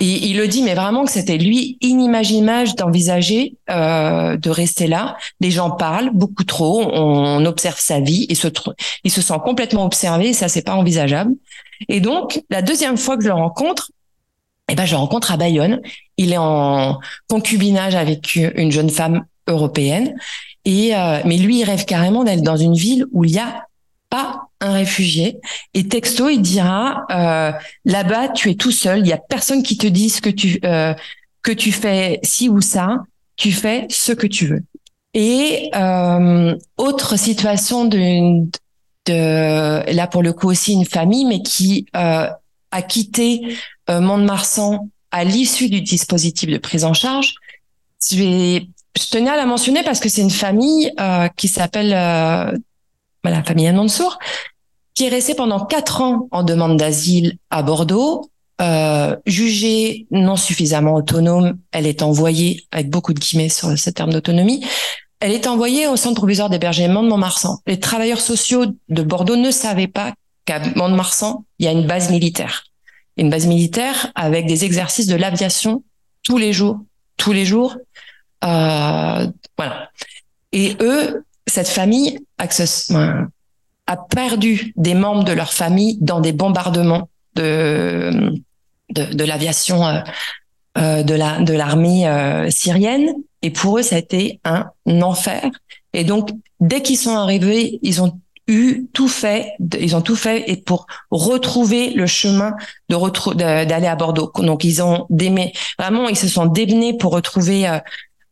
[0.00, 5.16] Et il le dit, mais vraiment que c'était lui inimaginable d'envisager euh, de rester là.
[5.40, 8.48] Les gens parlent beaucoup trop, on observe sa vie et se,
[9.04, 10.32] il se sent complètement observé.
[10.32, 11.34] Ça, c'est pas envisageable.
[11.88, 13.92] Et donc, la deuxième fois que je le rencontre,
[14.70, 15.82] eh ben, je le rencontre à Bayonne.
[16.16, 16.98] Il est en
[17.28, 20.14] concubinage avec une jeune femme européenne.
[20.64, 23.66] Et euh, mais lui, il rêve carrément d'être dans une ville où il y a
[24.10, 25.38] pas un réfugié.
[25.72, 27.52] Et texto, il dira euh,
[27.84, 28.98] là-bas, tu es tout seul.
[29.00, 30.94] Il y a personne qui te dise que tu euh,
[31.42, 32.98] que tu fais ci ou ça.
[33.36, 34.62] Tu fais ce que tu veux.
[35.14, 38.44] Et euh, autre situation de,
[39.06, 42.28] de là pour le coup aussi une famille, mais qui euh,
[42.70, 43.56] a quitté
[43.88, 47.34] euh, Mont-de-Marsan à l'issue du dispositif de prise en charge.
[48.10, 48.66] Je vais
[48.98, 51.92] je tenais à la mentionner parce que c'est une famille euh, qui s'appelle
[53.24, 54.18] la famille Mansour,
[54.94, 60.94] qui est restée pendant quatre ans en demande d'asile à Bordeaux, euh, jugée non suffisamment
[60.94, 61.58] autonome.
[61.72, 64.64] Elle est envoyée, avec beaucoup de guillemets sur ce terme d'autonomie,
[65.20, 67.58] elle est envoyée au centre provisoire d'hébergement de Montmarsan.
[67.66, 70.14] Les travailleurs sociaux de Bordeaux ne savaient pas
[70.46, 72.64] qu'à Mont-de-Marsan, il y a une base militaire.
[73.18, 75.84] Une base militaire avec des exercices de l'aviation
[76.22, 76.80] tous les jours,
[77.18, 77.76] tous les jours.
[78.44, 79.26] Euh,
[79.58, 79.90] voilà.
[80.52, 88.32] Et eux, cette famille a perdu des membres de leur famille dans des bombardements de,
[88.90, 90.00] de, l'aviation euh,
[90.78, 93.14] euh, de la de l'armée euh, syrienne.
[93.42, 95.50] Et pour eux, ça a été un enfer.
[95.92, 96.30] Et donc,
[96.60, 101.90] dès qu'ils sont arrivés, ils ont eu tout fait, ils ont tout fait pour retrouver
[101.90, 102.52] le chemin
[102.88, 104.32] d'aller à Bordeaux.
[104.38, 107.80] Donc ils ont démé, vraiment ils se sont démenés pour retrouver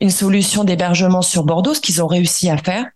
[0.01, 2.87] une solution d'hébergement sur Bordeaux, ce qu'ils ont réussi à faire.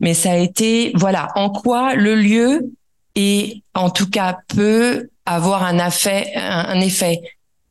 [0.00, 2.72] Mais ça a été, voilà, en quoi le lieu
[3.14, 7.20] est, en tout cas, peut avoir un effet, un effet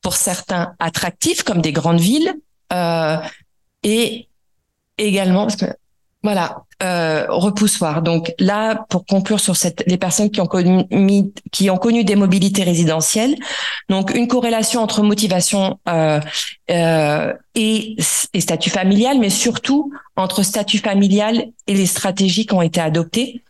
[0.02, 2.34] pour certains attractif, comme des grandes villes,
[2.74, 3.18] euh,
[3.84, 4.28] et
[4.98, 5.66] également, parce que
[6.24, 8.02] voilà, euh, repoussoir.
[8.02, 10.86] Donc là, pour conclure sur cette, les personnes qui ont connu,
[11.52, 13.36] qui ont connu des mobilités résidentielles,
[13.90, 16.20] donc une corrélation entre motivation euh,
[16.70, 17.96] euh, et,
[18.34, 23.42] et, statut familial, mais surtout entre statut familial et les stratégies qui ont été adoptées.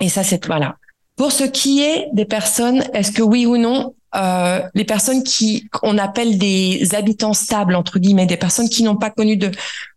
[0.00, 0.76] Et ça, c'est voilà.
[1.16, 5.68] Pour ce qui est des personnes, est-ce que oui ou non, euh, les personnes qui
[5.82, 9.50] on appelle des habitants stables entre guillemets, des personnes qui n'ont pas connu de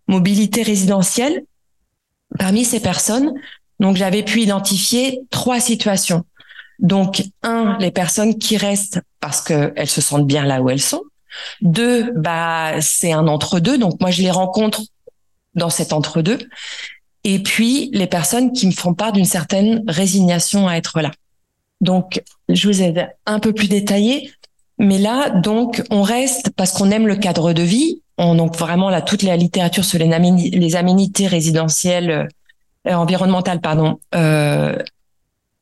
[0.08, 1.43] mobilité résidentielle,
[2.38, 3.33] Parmi ces personnes,
[3.79, 6.23] donc j'avais pu identifier trois situations.
[6.79, 11.03] Donc un, les personnes qui restent parce qu'elles se sentent bien là où elles sont.
[11.61, 13.77] Deux, bah c'est un entre-deux.
[13.77, 14.81] Donc moi je les rencontre
[15.53, 16.39] dans cet entre-deux.
[17.23, 21.11] Et puis les personnes qui me font part d'une certaine résignation à être là.
[21.81, 24.31] Donc je vous ai un peu plus détaillé,
[24.77, 28.89] mais là donc on reste parce qu'on aime le cadre de vie, on, donc vraiment
[28.89, 32.30] là toute la littérature sur les, aménités, les aménités résidentielles
[32.88, 34.78] euh, environnementales pardon euh,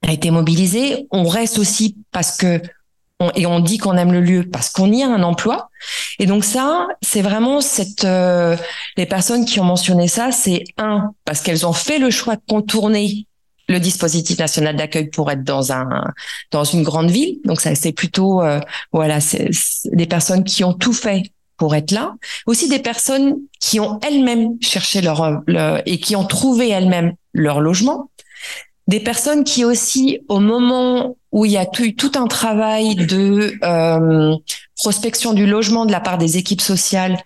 [0.05, 1.07] a été mobilisée.
[1.11, 2.61] On reste aussi parce que
[3.35, 5.69] et on dit qu'on aime le lieu parce qu'on y a un emploi.
[6.19, 8.57] Et donc ça, c'est vraiment cette euh,
[8.97, 12.41] les personnes qui ont mentionné ça, c'est un parce qu'elles ont fait le choix de
[12.47, 13.27] contourner
[13.69, 16.03] le dispositif national d'accueil pour être dans un
[16.51, 17.39] dans une grande ville.
[17.45, 18.59] Donc ça, c'est plutôt euh,
[18.91, 19.49] voilà, c'est
[19.85, 21.23] des personnes qui ont tout fait
[21.57, 22.15] pour être là.
[22.45, 25.43] Aussi des personnes qui ont elles-mêmes cherché leur,
[25.85, 28.09] et qui ont trouvé elles-mêmes leur logement.
[28.87, 33.53] Des personnes qui aussi, au moment où il y a eu tout un travail de
[33.63, 34.35] euh,
[34.75, 37.17] prospection du logement de la part des équipes sociales,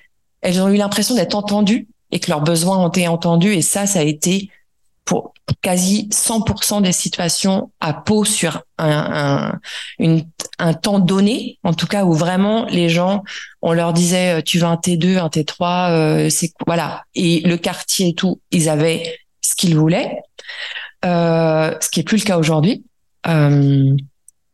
[0.41, 3.53] elles ont eu l'impression d'être entendues et que leurs besoins ont été entendus.
[3.53, 4.49] Et ça, ça a été
[5.07, 9.57] pour quasi 100% des situations à peau sur un,
[10.59, 13.23] un, temps donné, en tout cas où vraiment les gens,
[13.61, 18.09] on leur disait tu veux un T2, un T3, euh, c'est voilà, et le quartier
[18.09, 20.19] et tout, ils avaient ce qu'ils voulaient,
[21.05, 22.83] euh, ce qui est plus le cas aujourd'hui.
[23.27, 23.95] Euh,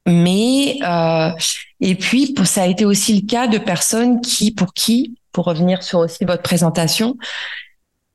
[0.06, 1.32] mais euh,
[1.80, 5.82] et puis ça a été aussi le cas de personnes qui, pour qui, pour revenir
[5.82, 7.18] sur aussi votre présentation,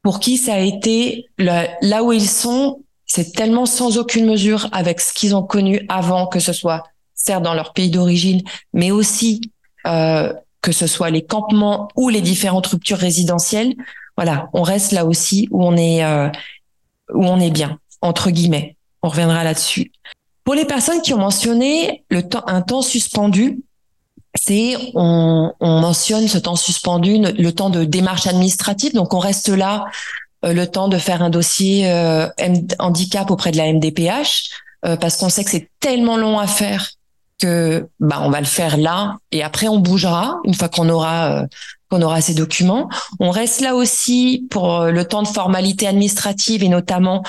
[0.02, 5.00] pour qui ça a été là où ils sont, c'est tellement sans aucune mesure avec
[5.00, 6.84] ce qu'ils ont connu avant, que ce soit
[7.14, 8.42] certes dans leur pays d'origine,
[8.72, 9.40] mais aussi
[9.86, 10.32] euh,
[10.62, 13.74] que ce soit les campements ou les différentes ruptures résidentielles.
[14.16, 16.28] Voilà, on reste là aussi où on est euh,
[17.14, 18.76] où on est bien entre guillemets.
[19.02, 19.92] On reviendra là-dessus.
[20.44, 23.60] Pour les personnes qui ont mentionné le temps, un temps suspendu,
[24.34, 28.94] c'est on, on, mentionne ce temps suspendu, le temps de démarche administrative.
[28.94, 29.86] Donc on reste là
[30.44, 32.28] euh, le temps de faire un dossier euh,
[32.78, 34.50] handicap auprès de la MDPH
[34.86, 36.90] euh, parce qu'on sait que c'est tellement long à faire
[37.40, 41.44] que bah on va le faire là et après on bougera une fois qu'on aura
[41.90, 42.88] qu'on aura ces documents.
[43.20, 47.22] On reste là aussi pour le temps de formalité administrative et notamment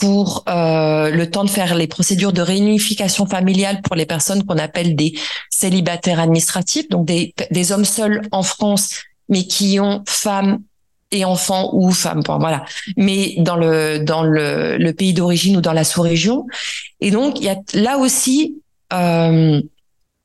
[0.00, 4.58] pour euh, le temps de faire les procédures de réunification familiale pour les personnes qu'on
[4.58, 5.14] appelle des
[5.50, 8.90] célibataires administratifs, donc des, des hommes seuls en France,
[9.28, 10.58] mais qui ont femmes
[11.10, 12.64] et enfants ou femmes, bon, voilà,
[12.96, 16.46] mais dans le dans le, le pays d'origine ou dans la sous-région.
[17.00, 18.56] Et donc il y a là aussi
[18.92, 19.60] euh,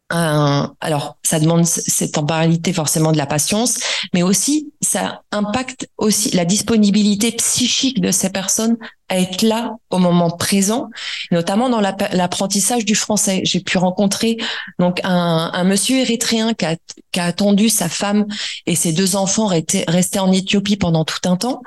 [0.10, 3.78] alors ça demande cette temporalité forcément de la patience,
[4.14, 8.78] mais aussi ça impacte aussi la disponibilité psychique de ces personnes
[9.10, 10.90] à être là au moment présent,
[11.32, 13.42] notamment dans l'apprentissage du français.
[13.44, 14.38] J'ai pu rencontrer
[14.80, 16.76] donc un, monsieur érythréen qui a,
[17.12, 18.26] qui a, attendu sa femme
[18.66, 21.62] et ses deux enfants restés, restés en Éthiopie pendant tout un temps.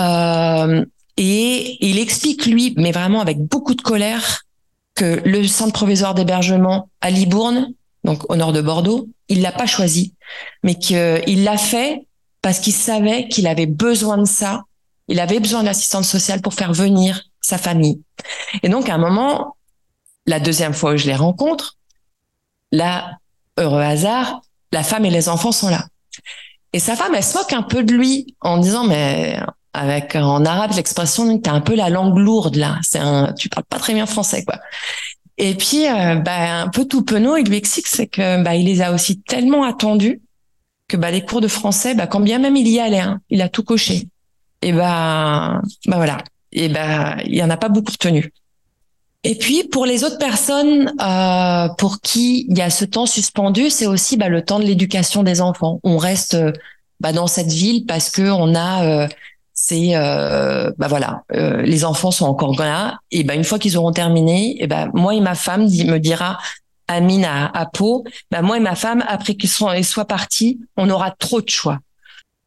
[0.00, 0.84] Euh,
[1.16, 4.44] et il explique lui, mais vraiment avec beaucoup de colère,
[4.98, 7.72] que le centre provisoire d'hébergement à Libourne,
[8.02, 10.14] donc au nord de Bordeaux, il l'a pas choisi,
[10.64, 12.06] mais qu'il l'a fait
[12.42, 14.64] parce qu'il savait qu'il avait besoin de ça.
[15.06, 18.02] Il avait besoin d'assistance sociale pour faire venir sa famille.
[18.62, 19.56] Et donc, à un moment,
[20.26, 21.76] la deuxième fois où je les rencontre,
[22.72, 23.12] là,
[23.56, 24.42] heureux hasard,
[24.72, 25.86] la femme et les enfants sont là.
[26.72, 29.40] Et sa femme, elle se moque un peu de lui en disant, mais
[29.72, 32.78] avec en arabe l'expression t'as un peu la langue lourde là.
[32.82, 34.58] C'est un tu parles pas très bien français quoi.
[35.36, 38.66] Et puis euh, bah, un peu tout penaud il lui explique c'est que bah il
[38.66, 40.20] les a aussi tellement attendus
[40.88, 43.42] que bah les cours de français bah quand bien même il y allait hein, il
[43.42, 44.08] a tout coché.
[44.62, 46.18] Et bah bah voilà.
[46.52, 48.32] Et bah il y en a pas beaucoup retenu.
[49.24, 53.68] Et puis pour les autres personnes euh, pour qui il y a ce temps suspendu,
[53.68, 55.80] c'est aussi bah, le temps de l'éducation des enfants.
[55.82, 56.36] On reste
[57.00, 59.08] bah, dans cette ville parce que on a euh,
[59.60, 63.76] c'est euh, bah voilà, euh, les enfants sont encore là et ben une fois qu'ils
[63.76, 66.38] auront terminé, et ben moi et ma femme me dira
[66.86, 71.10] Amine à, Pau, ben moi et ma femme après qu'ils soient, soient partis, on aura
[71.10, 71.80] trop de choix.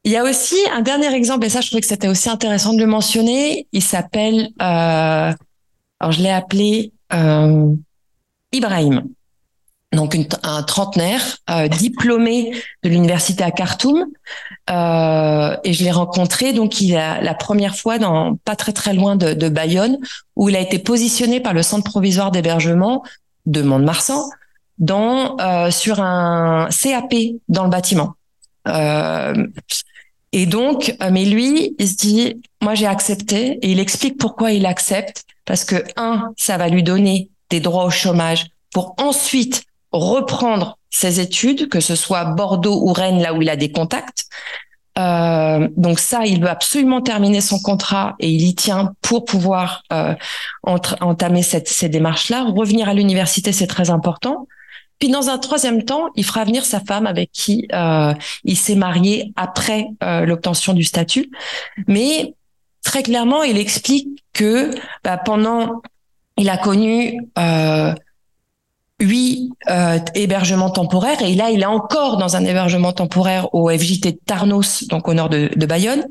[0.06, 2.74] Il y a aussi un dernier exemple et ça je trouvais que c'était aussi intéressant
[2.74, 3.68] de le mentionner.
[3.74, 5.34] Il s'appelle, euh,
[6.00, 7.76] alors je l'ai appelé euh,
[8.54, 9.04] Ibrahim
[9.92, 12.52] donc un trentenaire euh, diplômé
[12.84, 14.06] de l'université à Khartoum.
[14.70, 18.94] Euh, et je l'ai rencontré donc il a la première fois dans pas très très
[18.94, 19.98] loin de, de Bayonne
[20.36, 23.04] où il a été positionné par le centre provisoire d'hébergement
[23.46, 24.30] de Mont-de-Marsan
[24.78, 27.14] dans euh, sur un CAP
[27.50, 28.16] dans le bâtiment.
[28.68, 29.48] Euh,
[30.32, 33.60] et donc euh, mais lui il se dit moi j'ai accepté.
[33.62, 35.24] Et il explique pourquoi il accepte.
[35.46, 41.20] Parce que un ça va lui donner des droits au chômage pour ensuite reprendre ses
[41.20, 44.28] études, que ce soit Bordeaux ou Rennes, là où il a des contacts.
[44.98, 49.84] Euh, donc ça, il veut absolument terminer son contrat et il y tient pour pouvoir
[49.94, 50.16] euh,
[50.64, 52.44] entamer cette, ces démarches-là.
[52.44, 54.48] Revenir à l'université, c'est très important.
[55.02, 58.14] Puis dans un troisième temps, il fera venir sa femme avec qui euh,
[58.44, 61.32] il s'est marié après euh, l'obtention du statut.
[61.88, 62.36] Mais
[62.84, 64.70] très clairement, il explique que
[65.04, 65.82] bah, pendant,
[66.38, 67.96] il a connu euh,
[69.02, 71.22] huit euh, hébergement temporaire.
[71.22, 75.14] Et là, il est encore dans un hébergement temporaire au FJT de Tarnos, donc au
[75.14, 76.06] nord de, Bayonne.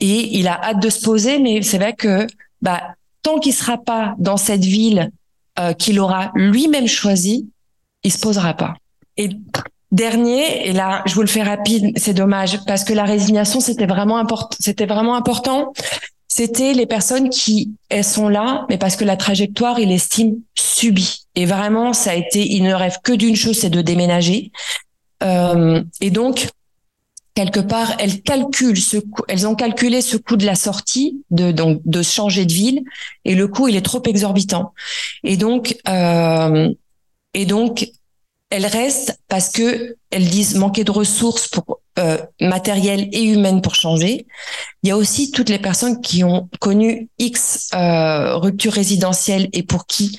[0.00, 2.26] Et il a hâte de se poser, mais c'est vrai que
[2.62, 2.82] bah,
[3.22, 5.10] tant qu'il sera pas dans cette ville
[5.58, 7.48] euh, qu'il aura lui-même choisi,
[8.02, 8.74] il se posera pas.
[9.16, 9.30] Et
[9.92, 13.86] dernier, et là, je vous le fais rapide, c'est dommage, parce que la résignation, c'était
[13.86, 14.56] vraiment important.
[14.60, 15.72] C'était vraiment important.
[16.28, 21.25] C'était les personnes qui, elles sont là, mais parce que la trajectoire, il estime subie.
[21.36, 24.50] Et vraiment, ça a été, il ne rêve que d'une chose, c'est de déménager.
[25.22, 26.48] Euh, et donc,
[27.34, 31.52] quelque part, elles calculent ce coût, elles ont calculé ce coût de la sortie, de
[31.52, 32.82] donc de changer de ville,
[33.24, 34.72] et le coût il est trop exorbitant.
[35.22, 36.72] Et donc, euh,
[37.34, 37.86] et donc,
[38.48, 43.74] elles restent parce que elles disent manquer de ressources pour euh, matérielles et humaines pour
[43.74, 44.26] changer.
[44.82, 49.62] Il y a aussi toutes les personnes qui ont connu X euh, ruptures résidentielles et
[49.62, 50.18] pour qui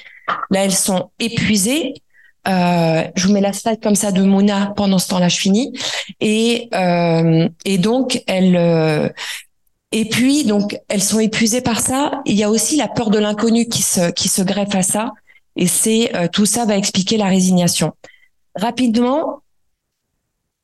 [0.49, 1.93] là elles sont épuisées.
[2.47, 5.73] Euh, je vous mets la slide comme ça de Mouna pendant ce temps-là, je finis.
[6.21, 9.09] Et euh, et donc elles euh,
[9.91, 12.21] et puis donc elles sont épuisées par ça.
[12.25, 15.11] Il y a aussi la peur de l'inconnu qui se qui se greffe à ça.
[15.55, 17.93] Et c'est tout ça va expliquer la résignation.
[18.55, 19.41] Rapidement,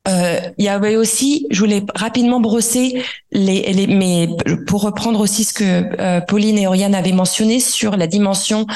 [0.06, 3.02] euh, il y avait aussi, je voulais rapidement brosser
[3.32, 4.28] les, les mais
[4.66, 5.64] pour reprendre aussi ce que
[6.00, 8.66] euh, Pauline et Oriane avaient mentionné sur la dimension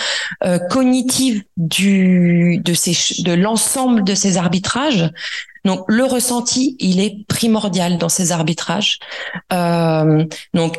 [0.45, 5.11] euh, cognitive du de ces de l'ensemble de ces arbitrages.
[5.65, 8.99] Donc le ressenti, il est primordial dans ces arbitrages.
[9.53, 10.25] Euh,
[10.55, 10.79] donc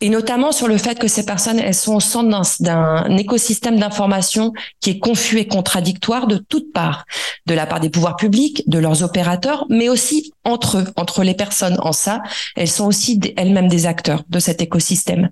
[0.00, 2.28] et notamment sur le fait que ces personnes, elles sont au centre
[2.60, 7.04] d'un écosystème d'information qui est confus et contradictoire de toutes parts,
[7.46, 11.34] de la part des pouvoirs publics, de leurs opérateurs, mais aussi entre eux, entre les
[11.34, 11.76] personnes.
[11.80, 12.22] En ça,
[12.56, 15.30] elles sont aussi elles-mêmes des acteurs de cet écosystème.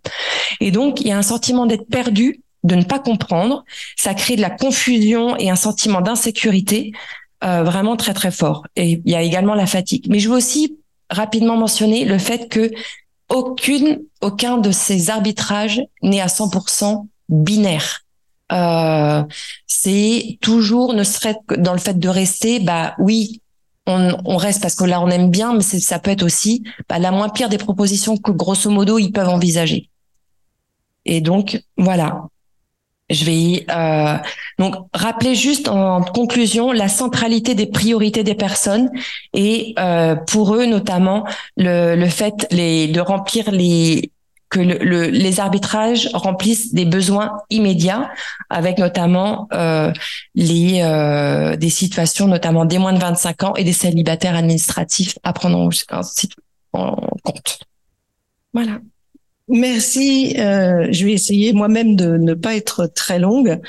[0.60, 3.64] Et donc, il y a un sentiment d'être perdu, de ne pas comprendre.
[3.96, 6.92] Ça crée de la confusion et un sentiment d'insécurité
[7.42, 8.66] euh, vraiment très très fort.
[8.76, 10.06] Et il y a également la fatigue.
[10.08, 10.78] Mais je veux aussi
[11.10, 12.70] rapidement mentionner le fait que
[13.32, 18.02] aucune, aucun de ces arbitrages n'est à 100% binaire.
[18.52, 19.24] Euh,
[19.66, 23.40] c'est toujours, ne serait que dans le fait de rester, bah oui,
[23.86, 26.98] on, on, reste parce que là on aime bien, mais ça peut être aussi bah,
[26.98, 29.88] la moins pire des propositions que grosso modo ils peuvent envisager.
[31.04, 32.28] Et donc voilà,
[33.12, 34.16] je vais euh,
[34.58, 38.90] donc rappeler juste en conclusion la centralité des priorités des personnes
[39.32, 41.24] et euh, pour eux notamment
[41.56, 44.10] le, le fait les, de remplir les
[44.52, 48.10] que le, les arbitrages remplissent des besoins immédiats,
[48.50, 49.90] avec notamment euh,
[50.34, 55.32] les euh, des situations, notamment des moins de 25 ans et des célibataires administratifs à
[55.32, 55.70] prendre en,
[56.74, 57.60] en compte.
[58.52, 58.78] Voilà.
[59.52, 60.34] Merci.
[60.38, 63.60] Euh, je vais essayer moi-même de ne pas être très longue.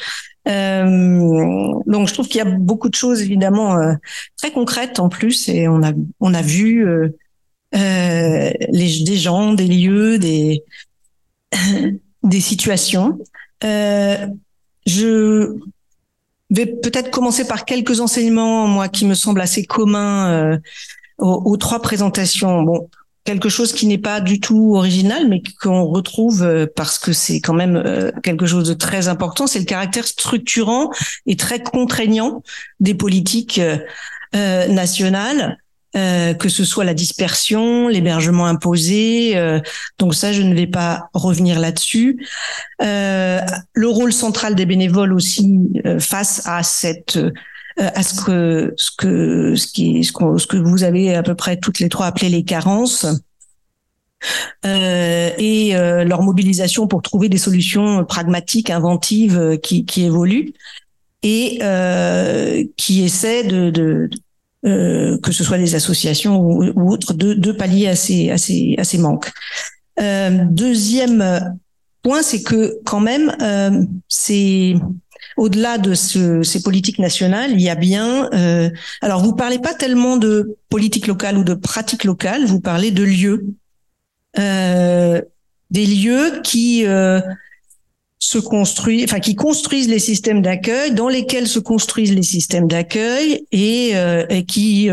[0.47, 3.93] Euh, donc, je trouve qu'il y a beaucoup de choses évidemment euh,
[4.37, 5.91] très concrètes en plus, et on a
[6.21, 7.09] on a vu euh,
[7.75, 10.63] euh les des gens, des lieux, des
[12.23, 13.19] des situations.
[13.65, 14.25] Euh,
[14.85, 15.53] je
[16.49, 20.59] vais peut-être commencer par quelques enseignements, moi, qui me semblent assez communs
[21.17, 22.63] aux, aux, trois présentations.
[22.63, 22.89] Bon,
[23.23, 27.39] quelque chose qui n'est pas du tout original, mais qu'on retrouve euh, parce que c'est
[27.39, 30.91] quand même euh, quelque chose de très important, c'est le caractère structurant
[31.25, 32.43] et très contraignant
[32.79, 33.59] des politiques
[34.35, 35.57] euh, nationales.
[35.95, 39.37] Euh, que ce soit la dispersion, l'hébergement imposé.
[39.37, 39.59] Euh,
[39.99, 42.25] donc ça, je ne vais pas revenir là-dessus.
[42.81, 43.39] Euh,
[43.73, 45.59] le rôle central des bénévoles aussi
[45.99, 47.31] face à cette euh,
[47.77, 51.57] à ce que ce que ce qui ce, ce que vous avez à peu près
[51.57, 53.05] toutes les trois appelé les carences.
[54.65, 60.53] Euh, et euh, leur mobilisation pour trouver des solutions pragmatiques, inventives, euh, qui, qui évoluent
[61.23, 64.09] et euh, qui essaient de, de,
[64.63, 68.37] de que ce soit des associations ou, ou autres, de, de, pallier à ces, à
[68.37, 69.29] ces, à ces manques.
[69.97, 71.53] deuxième
[72.01, 73.35] point, c'est que quand même,
[74.07, 74.75] c'est
[75.37, 78.29] au-delà de ce, ces politiques nationales, il y a bien.
[78.33, 78.69] Euh,
[79.01, 83.03] alors, vous parlez pas tellement de politique locale ou de pratique locale, vous parlez de
[83.03, 83.45] lieux,
[84.39, 85.21] euh,
[85.71, 87.19] des lieux qui euh,
[89.21, 93.93] qui construisent les systèmes d'accueil, dans lesquels se construisent les systèmes d'accueil et,
[94.47, 94.89] qui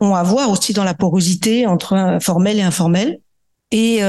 [0.00, 3.20] ont à voir aussi dans la porosité entre formel et informel.
[3.72, 4.00] Et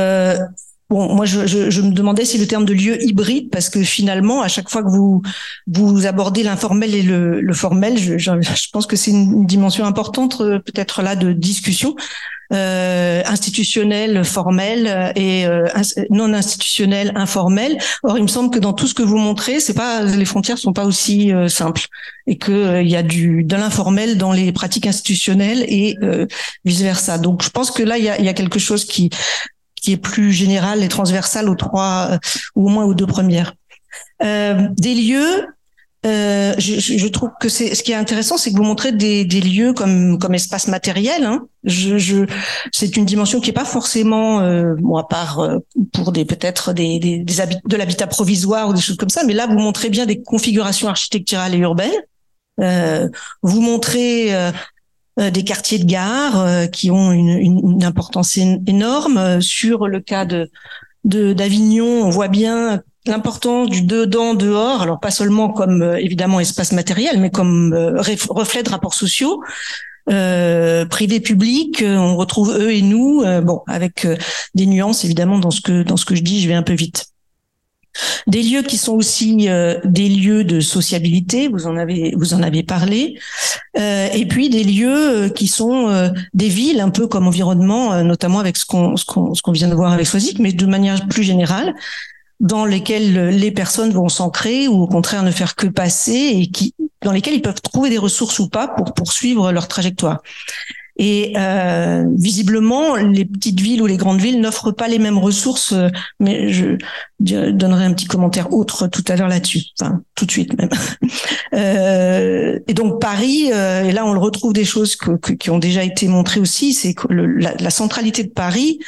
[0.90, 3.84] Bon, moi, je, je, je, me demandais si le terme de lieu hybride, parce que
[3.84, 5.22] finalement, à chaque fois que vous
[5.68, 10.42] vous abordez l'informel et le, le formel, je, je, pense que c'est une dimension importante,
[10.42, 11.96] euh, peut-être là, de discussion
[12.52, 15.68] euh, institutionnelle, formelle et euh,
[16.10, 17.78] non institutionnelle, informelle.
[18.04, 20.58] Or, il me semble que dans tout ce que vous montrez, c'est pas les frontières
[20.58, 21.86] sont pas aussi euh, simples
[22.28, 25.96] et que euh, il y a du de l'informel dans les pratiques institutionnelles et
[26.66, 27.18] vice versa.
[27.18, 29.10] Donc, je pense que là, il y a, y a quelque chose qui
[29.92, 32.18] est plus générale et transversale aux trois euh,
[32.56, 33.54] ou au moins aux deux premières.
[34.22, 35.48] Euh, des lieux,
[36.06, 39.74] euh, je, trouve que c'est ce qui est intéressant, c'est que vous montrez des, lieux
[39.74, 41.24] comme comme espace matériel.
[41.24, 41.48] Hein.
[41.64, 42.26] Je, je
[42.72, 45.50] c'est une dimension qui est pas forcément, euh, bon, à part
[45.94, 49.58] pour des peut-être des, de l'habitat provisoire ou des choses comme ça, mais là vous
[49.60, 51.92] montrez bien des configurations architecturales et urbaines.
[53.42, 54.34] Vous montrez
[55.20, 59.42] des quartiers de gare euh, qui ont une, importance énorme.
[59.42, 60.50] Sur le cas de
[61.04, 64.82] d'Avignon, on voit bien l'importance du dedans dehors.
[64.82, 67.74] Alors pas seulement comme euh, évidemment espace matériel mais comme
[68.30, 69.42] reflet de rapports sociaux
[70.10, 74.08] euh, privé public on retrouve eux et nous bon avec
[74.56, 76.42] des nuances évidemment dans ce que dans ce que je dis.
[76.42, 77.09] Je vais un peu vite
[78.28, 83.20] des lieux qui sont aussi euh, des lieux de sociabilité, vous en avez parlé,
[83.78, 88.40] euh, et puis des lieux euh, qui sont des villes un peu comme environnement, notamment
[88.40, 91.74] avec ce qu'on vient de voir avec Soisic, mais de manière plus générale,
[92.40, 96.52] dans lesquelles les personnes vont s'ancrer ou au contraire ne faire que passer et
[97.02, 100.22] dans lesquelles ils peuvent trouver des ressources ou pas pour poursuivre leur trajectoire.
[101.02, 105.72] Et euh, visiblement, les petites villes ou les grandes villes n'offrent pas les mêmes ressources.
[105.72, 105.88] Euh,
[106.20, 106.76] mais je,
[107.20, 110.70] donnerai un petit commentaire autre tout à l'heure là-dessus, enfin tout de suite même.
[111.54, 115.60] euh, et donc Paris, euh, et là on le retrouve des choses que, qui ont
[115.60, 118.80] déjà été montrées aussi, c'est que la, la, centralité de Paris,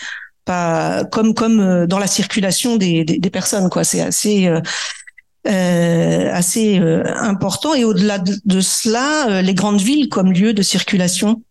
[0.46, 3.84] pas comme comme euh, dans la circulation des, des, personnes, quoi.
[3.84, 7.74] C'est assez euh, assez important.
[7.74, 11.42] Et au-delà de, de, cela, les grandes villes comme lieu de circulation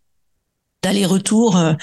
[0.82, 1.74] d'aller-retour euh,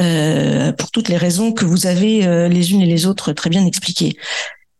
[0.00, 3.50] euh, pour toutes les raisons que vous avez euh, les unes et les autres très
[3.50, 4.16] bien expliquées.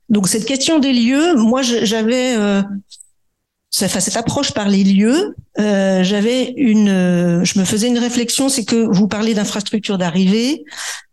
[0.08, 2.34] Donc cette question des lieux, moi j'avais
[3.82, 8.48] enfin, cette approche par les lieux, euh, j'avais une, euh, je me faisais une réflexion,
[8.48, 10.64] c'est que vous parlez d'infrastructure d'arrivée.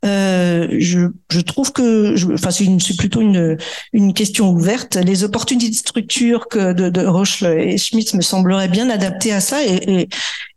[0.06, 3.58] Euh, je, je trouve que, enfin c'est, plutôt une,
[3.94, 4.96] une question ouverte.
[4.96, 9.40] Les opportunités de structure que de, de Roche et Schmitt me sembleraient bien adaptées à
[9.40, 10.10] ça et, et,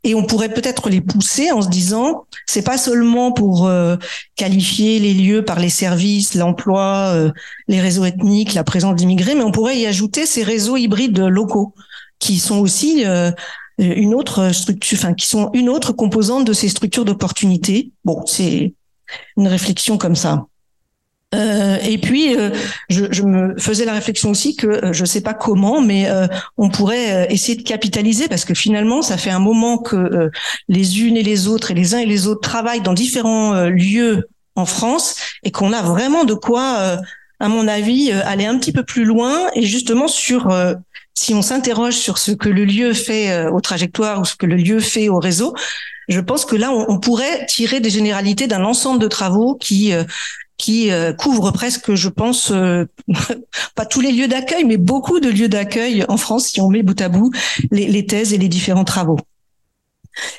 [0.04, 3.96] et on pourrait peut-être les pousser en se disant, c'est pas seulement pour euh,
[4.36, 7.30] qualifier les lieux par les services, l'emploi, euh,
[7.68, 11.74] les réseaux ethniques, la présence d'immigrés, mais on pourrait y ajouter ces réseaux hybrides locaux
[12.18, 13.30] qui sont aussi euh,
[13.78, 17.92] une autre structure, enfin qui sont une autre composante de ces structures d'opportunité.
[18.04, 18.74] Bon, c'est
[19.36, 20.46] une réflexion comme ça.
[21.34, 22.50] Euh, et puis, euh,
[22.88, 26.08] je, je, me faisais la réflexion aussi que euh, je ne sais pas comment, mais
[26.56, 30.30] on pourrait essayer de capitaliser parce que finalement, ça fait un moment que
[30.68, 34.28] les unes et les autres et les uns et les autres travaillent dans différents lieux
[34.56, 36.98] en France et qu'on a vraiment de quoi,
[37.38, 40.48] à mon avis, aller un petit peu plus loin et justement sur
[41.14, 44.46] si on s'interroge sur ce que le lieu fait euh, aux trajectoires ou ce que
[44.46, 45.54] le lieu fait au réseau,
[46.08, 50.04] je pense que là, on, pourrait tirer des généralités d'un ensemble de travaux qui euh,
[50.56, 52.52] qui euh, couvrent presque, je pense,
[53.74, 56.82] pas tous les lieux d'accueil, mais beaucoup de lieux d'accueil en France, si on met
[56.82, 57.30] bout à bout
[57.70, 59.18] les, les thèses et les différents travaux.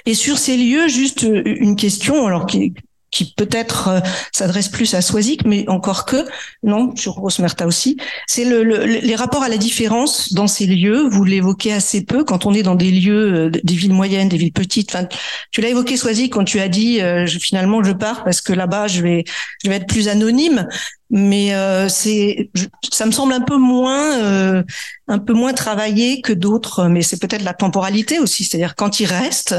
[0.06, 2.73] Et sur ces lieux, juste une question, alors qui,
[3.12, 4.00] qui peut-être euh,
[4.32, 6.26] s'adresse plus à Swazik, mais encore que,
[6.64, 11.08] non, sur Rosmerta aussi, c'est le, les rapports à la différence dans ces lieux.
[11.10, 14.38] Vous l'évoquez assez peu quand on est dans des lieux, euh, des villes moyennes, des
[14.38, 14.96] villes petites.
[14.96, 15.08] Enfin,
[15.52, 18.54] tu l'as évoqué Swazik quand tu as dit euh, je, finalement je pars parce que
[18.54, 19.24] là-bas je vais
[19.64, 20.68] je vais être plus anonyme
[21.12, 22.50] mais euh, c'est
[22.92, 24.64] ça me semble un peu moins euh,
[25.10, 28.46] un peu moins travaillé que d'autres mais c'est peut-être la temporalité aussi.
[28.46, 29.56] C'est-à-dire quand il reste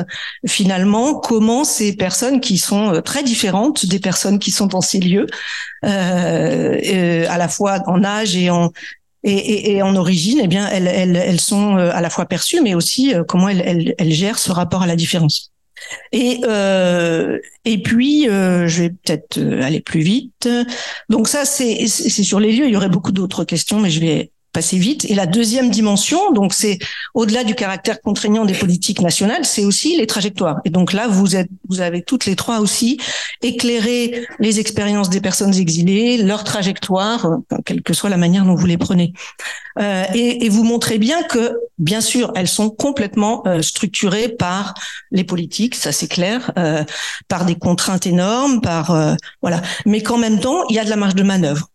[0.47, 4.99] finalement comment ces personnes qui sont euh, très différentes des personnes qui sont dans ces
[4.99, 5.27] lieux
[5.85, 8.73] euh, à la fois en âge et en
[9.23, 12.63] et, et, et en origine eh bien elles, elles, elles sont à la fois perçues
[12.63, 15.52] mais aussi comment elles, elles, elles gèrent ce rapport à la différence
[16.13, 20.49] et euh, et puis euh, je vais peut-être euh, aller plus vite.
[21.09, 22.67] Donc ça c'est c'est sur les lieux.
[22.67, 25.05] Il y aurait beaucoup d'autres questions, mais je vais passer vite.
[25.07, 26.79] Et la deuxième dimension, donc c'est
[27.15, 30.61] au-delà du caractère contraignant des politiques nationales, c'est aussi les trajectoires.
[30.65, 32.99] Et donc là, vous êtes, vous avez toutes les trois aussi
[33.43, 38.67] éclairé les expériences des personnes exilées, leurs trajectoires, quelle que soit la manière dont vous
[38.67, 39.13] les prenez.
[39.79, 44.75] Euh, et, et, vous montrez bien que, bien sûr, elles sont complètement euh, structurées par
[45.11, 46.85] les politiques, ça c'est clair, euh,
[47.29, 49.63] par des contraintes énormes, par euh, voilà.
[49.87, 51.72] Mais qu'en même temps, il y a de la marge de manœuvre.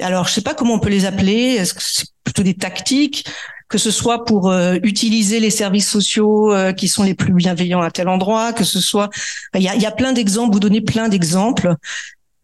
[0.00, 1.56] Alors, je sais pas comment on peut les appeler.
[1.56, 3.24] Est-ce que c'est plutôt des tactiques
[3.68, 7.82] que ce soit pour euh, utiliser les services sociaux euh, qui sont les plus bienveillants
[7.82, 9.10] à tel endroit, que ce soit,
[9.54, 11.74] il y a, y a, plein d'exemples, vous donnez plein d'exemples,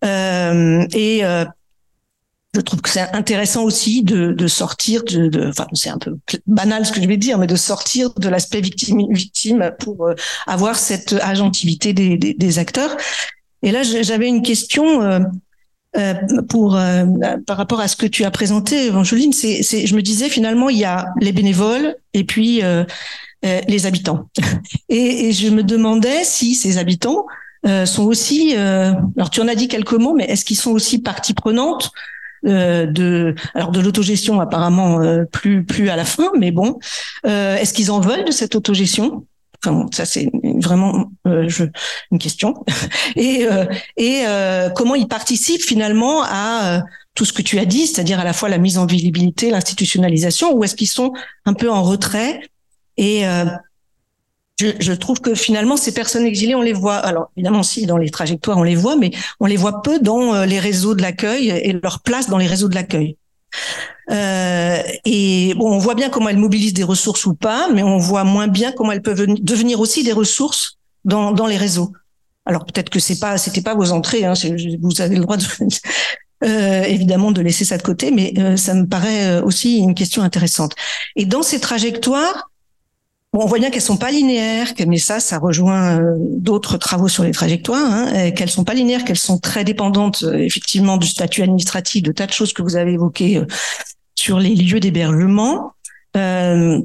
[0.05, 1.23] euh, et
[2.55, 6.17] je trouve que c'est intéressant aussi de, de sortir de, de enfin c'est un peu
[6.47, 10.11] banal ce que je vais dire, mais de sortir de l'aspect victime victime pour
[10.47, 12.97] avoir cette agentivité des, des, des acteurs.
[13.63, 15.25] Et là, j'avais une question
[15.97, 16.15] euh,
[16.49, 17.05] pour euh,
[17.47, 20.69] par rapport à ce que tu as présenté, Evangeline, c'est, c'est, je me disais finalement
[20.69, 22.85] il y a les bénévoles et puis euh,
[23.43, 24.29] les habitants.
[24.89, 27.27] Et, et, je me demandais si ces habitants
[27.87, 31.33] sont aussi, alors tu en as dit quelques mots, mais est-ce qu'ils sont aussi partie
[31.33, 31.93] prenante
[32.43, 35.01] de alors de l'autogestion apparemment
[35.33, 36.79] plus plus à la fin, mais bon,
[37.25, 39.25] est-ce qu'ils en veulent de cette autogestion?
[39.93, 41.49] Ça c'est vraiment euh,
[42.11, 42.65] une question.
[43.17, 43.65] et euh,
[44.01, 46.83] euh, comment ils participent finalement à
[47.15, 50.53] tout ce que tu as dit, c'est-à-dire à la fois la mise en visibilité, l'institutionnalisation,
[50.55, 51.13] ou est-ce qu'ils sont
[51.45, 52.41] un peu en retrait?
[52.97, 53.25] Et
[54.61, 56.97] je, je, trouve que finalement ces personnes exilées, on les voit.
[56.97, 60.45] Alors évidemment, si dans les trajectoires, on les voit, mais on les voit peu dans
[60.45, 63.17] les réseaux de l'accueil et leur place dans les réseaux de l'accueil.
[64.11, 67.99] Euh, et bon, on voit bien comment elles mobilisent des ressources ou pas, mais on
[67.99, 71.93] voit moins bien comment elles peuvent devenir aussi des ressources dans, dans les réseaux.
[72.47, 74.25] Alors peut-être que c'est pas, c'était pas vos entrées.
[74.25, 74.35] Hein,
[74.81, 75.45] vous avez le droit de,
[76.45, 79.95] euh, évidemment de laisser ça de côté, mais euh, ça me paraît euh, aussi une
[79.95, 80.75] question intéressante.
[81.17, 82.51] Et dans ces trajectoires,
[83.43, 87.25] on voit bien qu'elles sont pas linéaires, mais ça, ça rejoint euh, d'autres travaux sur
[87.25, 92.03] les trajectoires, hein, qu'elles sont pas linéaires, qu'elles sont très dépendantes effectivement du statut administratif,
[92.03, 93.43] de tas de choses que vous avez évoquées
[94.15, 95.75] sur les lieux d'hébergement.
[96.17, 96.81] Euh,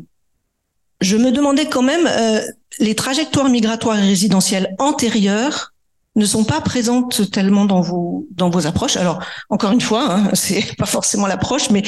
[1.02, 2.42] je me demandais quand même, euh,
[2.80, 5.74] les trajectoires migratoires et résidentielles antérieures
[6.16, 8.98] ne sont pas présentes tellement dans vos dans vos approches.
[8.98, 9.20] Alors
[9.50, 11.84] encore une fois, hein, c'est pas forcément l'approche, mais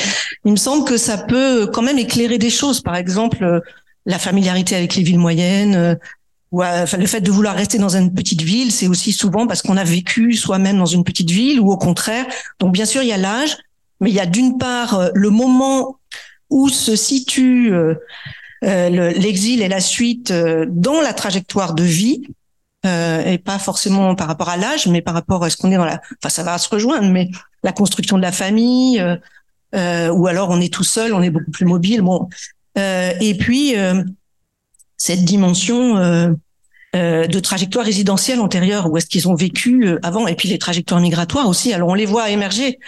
[0.46, 2.82] il me semble que ça peut quand même éclairer des choses.
[2.82, 3.60] Par exemple, euh,
[4.06, 5.76] la familiarité avec les villes moyennes.
[5.76, 5.96] Euh,
[6.52, 9.62] ou enfin, le fait de vouloir rester dans une petite ville, c'est aussi souvent parce
[9.62, 12.26] qu'on a vécu soi-même dans une petite ville ou au contraire.
[12.60, 13.58] Donc bien sûr, il y a l'âge,
[14.02, 15.98] mais il y a d'une part euh, le moment
[16.50, 17.96] où se situe euh,
[18.66, 22.28] euh, l'exil et la suite dans la trajectoire de vie,
[22.84, 25.86] et pas forcément par rapport à l'âge, mais par rapport à ce qu'on est dans
[25.86, 26.02] la.
[26.18, 27.30] Enfin, ça va se rejoindre, mais
[27.64, 29.00] la construction de la famille,
[29.74, 32.02] ou alors on est tout seul, on est beaucoup plus mobile.
[32.02, 32.28] Bon,
[32.76, 33.76] et puis
[34.98, 35.96] cette dimension
[36.94, 41.48] de trajectoire résidentielle antérieure, où est-ce qu'ils ont vécu avant, et puis les trajectoires migratoires
[41.48, 41.74] aussi.
[41.74, 42.80] Alors on les voit émerger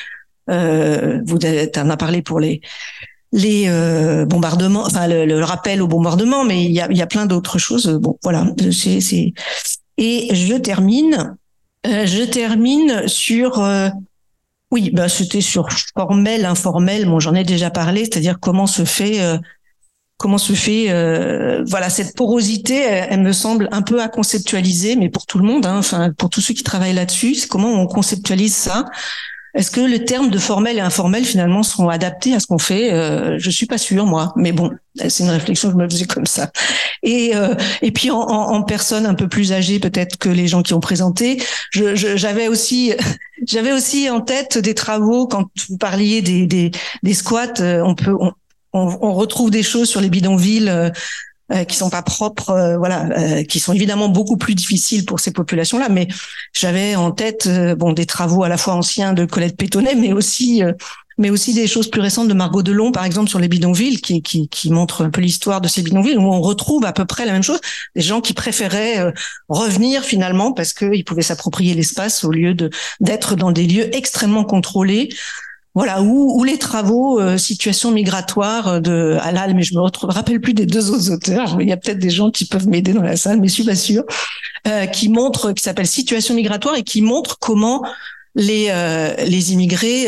[0.50, 1.38] euh, vous
[1.78, 2.62] en a parlé pour les
[3.38, 7.88] euh, bombardements, enfin le, rappel au bombardement, mais il y a, plein d'autres choses.
[8.02, 8.46] Bon, voilà,
[9.98, 11.36] et je termine,
[11.88, 13.90] euh, je termine sur euh,
[14.72, 17.06] oui, bah c'était sur formel, informel.
[17.06, 19.38] Bon, j'en ai déjà parlé, c'est-à-dire comment se fait euh,
[20.24, 20.88] comment se fait
[21.68, 25.66] voilà cette porosité elle, me semble un peu à conceptualiser mais pour tout le monde
[25.66, 28.86] hein, enfin pour tous ceux qui travaillent là-dessus comment on conceptualise ça
[29.54, 32.92] est-ce que le terme de formel et informel finalement seront adaptés à ce qu'on fait?
[32.92, 36.06] Euh, Je suis pas sûre moi, mais bon, c'est une réflexion que je me faisais
[36.06, 36.52] comme ça.
[37.04, 40.64] Et euh, et puis en, en, personne un peu plus âgée peut-être que les gens
[40.64, 41.40] qui ont présenté,
[41.72, 42.94] j'avais je, aussi
[43.48, 46.72] j'avais aussi en tête des travaux quand vous parliez des des,
[47.04, 47.60] des squats.
[47.60, 48.32] Euh, on peut on,
[48.74, 50.90] on, retrouve des choses sur les bidonvilles euh,
[51.52, 55.20] euh, qui sont pas propres, euh, voilà, euh, qui sont évidemment beaucoup plus difficiles pour
[55.20, 55.90] ces populations-là.
[55.90, 56.08] Mais
[56.54, 60.64] j'avais en tête, bon, des travaux à la fois anciens de Colette Pétonnet, mais aussi
[61.20, 64.24] mais aussi des choses plus récentes de Margot Delon, par exemple, sur les bidonvilles, qui,
[64.24, 67.28] qui, qui montrent un peu l'histoire de ces bidonvilles, où on retrouve à peu près
[67.28, 67.60] la même chose,
[67.96, 69.14] des gens qui préféraient
[69.48, 74.44] revenir finalement parce qu'ils pouvaient s'approprier l'espace au lieu de d'être dans des lieux extrêmement
[74.44, 75.10] contrôlés,
[75.76, 80.54] voilà, ou, les travaux euh, situation migratoire euh, de Halal, mais je me rappelle plus
[80.54, 81.58] des deux autres auteurs.
[81.60, 83.64] Il y a peut-être des gens qui peuvent m'aider dans la salle, mais je suis
[83.64, 84.04] pas sûre.
[84.68, 87.82] Euh, qui montre, qui s'appelle Situation migratoire et qui montre comment
[88.36, 88.72] les
[89.28, 90.08] les immigrés,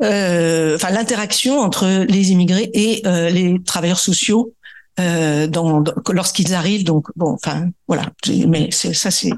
[0.00, 4.52] enfin l'interaction entre les immigrés et les travailleurs sociaux
[4.98, 6.84] dans, lorsqu'ils arrivent.
[6.84, 8.10] Donc bon, enfin voilà.
[8.48, 9.30] Mais ça, c'est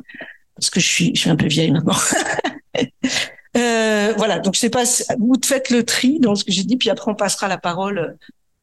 [0.56, 1.97] parce que je suis je suis un peu vieille maintenant.
[3.56, 4.85] Euh, voilà, donc je sais pas,
[5.18, 7.98] vous faites le tri dans ce que j'ai dit, puis après on passera la parole
[7.98, 8.12] euh,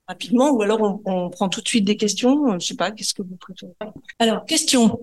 [0.07, 2.57] rapidement, ou alors on, on prend tout de suite des questions.
[2.59, 3.73] Je sais pas, qu'est-ce que vous préférez?
[4.19, 4.99] Alors, question.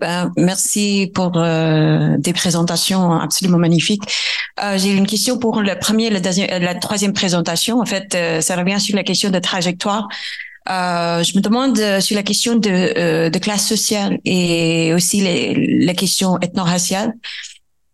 [0.00, 4.02] Ben, merci pour euh, des présentations absolument magnifiques.
[4.62, 7.80] Euh, J'ai une question pour le premier, le deuxième, la troisième présentation.
[7.80, 10.08] En fait, euh, ça revient sur la question de trajectoire.
[10.70, 15.22] Euh, je me demande euh, sur la question de, euh, de classe sociale et aussi
[15.22, 17.12] les, la question ethno-raciale.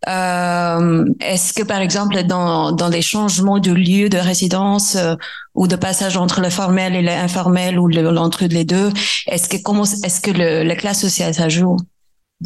[0.07, 5.15] Euh, Est-ce que, par exemple, dans, dans les changements de lieu de résidence euh,
[5.55, 8.91] ou de passage entre le formel et l'informel ou l'entre les deux,
[9.27, 11.77] est-ce que comment est-ce que le, la classe sociale ça joue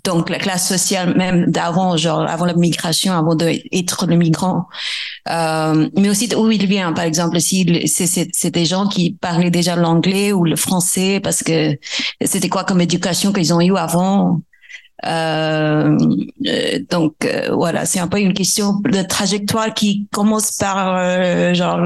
[0.05, 4.67] donc la classe sociale même d'avant, genre avant la migration, avant d'être le migrant,
[5.29, 6.93] euh, mais aussi d'où il vient.
[6.93, 11.75] Par exemple, si c'est des gens qui parlaient déjà l'anglais ou le français, parce que
[12.23, 14.41] c'était quoi comme éducation qu'ils ont eu avant?
[15.05, 15.97] Euh,
[16.45, 21.53] euh, donc euh, voilà, c'est un peu une question de trajectoire qui commence par euh,
[21.53, 21.79] genre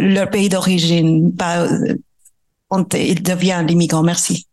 [0.00, 1.66] leur pays d'origine, pas
[2.68, 4.02] quand il devient l'immigrant.
[4.02, 4.46] Merci.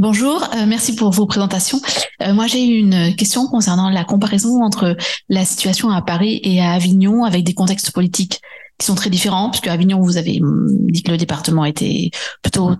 [0.00, 1.78] Bonjour, euh, merci pour vos présentations.
[2.22, 4.96] Euh, moi, j'ai une question concernant la comparaison entre
[5.28, 8.40] la situation à Paris et à Avignon avec des contextes politiques
[8.78, 12.10] qui sont très différents, puisque Avignon, vous avez hum, dit que le département était
[12.40, 12.70] plutôt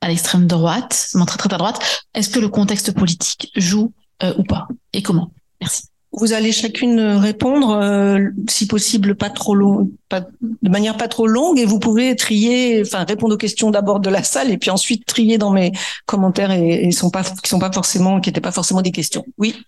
[0.00, 2.04] à l'extrême droite, très très à droite.
[2.14, 4.68] Est-ce que le contexte politique joue euh, ou pas?
[4.92, 5.30] Et comment?
[5.60, 5.84] Merci.
[6.12, 8.18] Vous allez chacune répondre, euh,
[8.48, 12.82] si possible, pas trop long, pas, de manière pas trop longue, et vous pouvez trier,
[12.84, 15.70] enfin répondre aux questions d'abord de la salle, et puis ensuite trier dans mes
[16.06, 19.24] commentaires et, et sont pas, qui sont pas forcément, qui n'étaient pas forcément des questions.
[19.38, 19.64] Oui.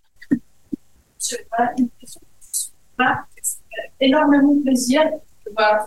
[4.01, 5.03] énormément plaisir
[5.47, 5.87] de voir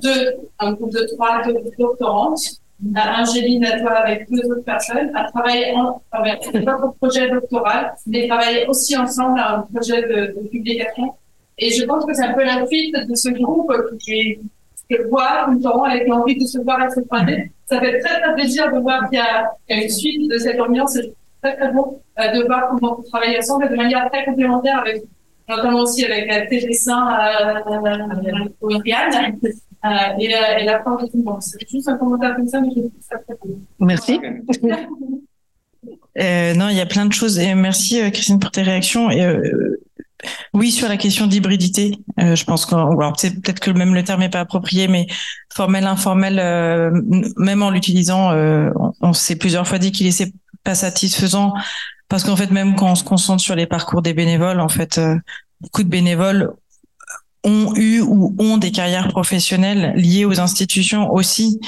[0.00, 2.60] deux, un groupe de trois, deux doctorantes
[2.94, 8.96] Angéline, toi, avec deux autres personnes, à travailler en, votre projet doctoral, mais travailler aussi
[8.96, 11.14] ensemble à un projet de, publication.
[11.58, 14.38] Et je pense que c'est un peu la suite de ce groupe qui
[14.88, 17.50] que voir temps avec l'envie de se voir et se pointer.
[17.66, 20.92] Ça fait très très plaisir de voir qu'il y, a une suite de cette ambiance.
[20.94, 24.24] C'est très très bon euh, de voir comment vous travaillez ensemble et de manière très
[24.24, 25.02] complémentaire avec
[25.48, 27.72] notamment aussi avec la TG1 euh,
[28.64, 29.88] euh, euh,
[30.18, 31.42] et, la, et la force de tout le monde.
[31.42, 33.58] C'est juste un commentaire comme ça, mais je trouve ça très cool.
[33.80, 34.20] Merci.
[36.18, 37.38] Euh, non, il y a plein de choses.
[37.38, 39.08] Et merci euh, Christine pour tes réactions.
[39.10, 39.80] Et, euh,
[40.52, 42.74] oui, sur la question d'hybridité, euh, je pense que
[43.16, 45.06] c'est peut-être que même le terme n'est pas approprié, mais
[45.52, 46.90] formel, informel, euh,
[47.36, 50.32] même en l'utilisant, euh, on, on s'est plusieurs fois dit qu'il était
[50.64, 51.52] pas satisfaisant
[52.08, 55.00] parce qu'en fait, même quand on se concentre sur les parcours des bénévoles, en fait,
[55.60, 56.52] beaucoup de bénévoles
[57.48, 61.58] ont eu ou ont des carrières professionnelles liées aux institutions aussi,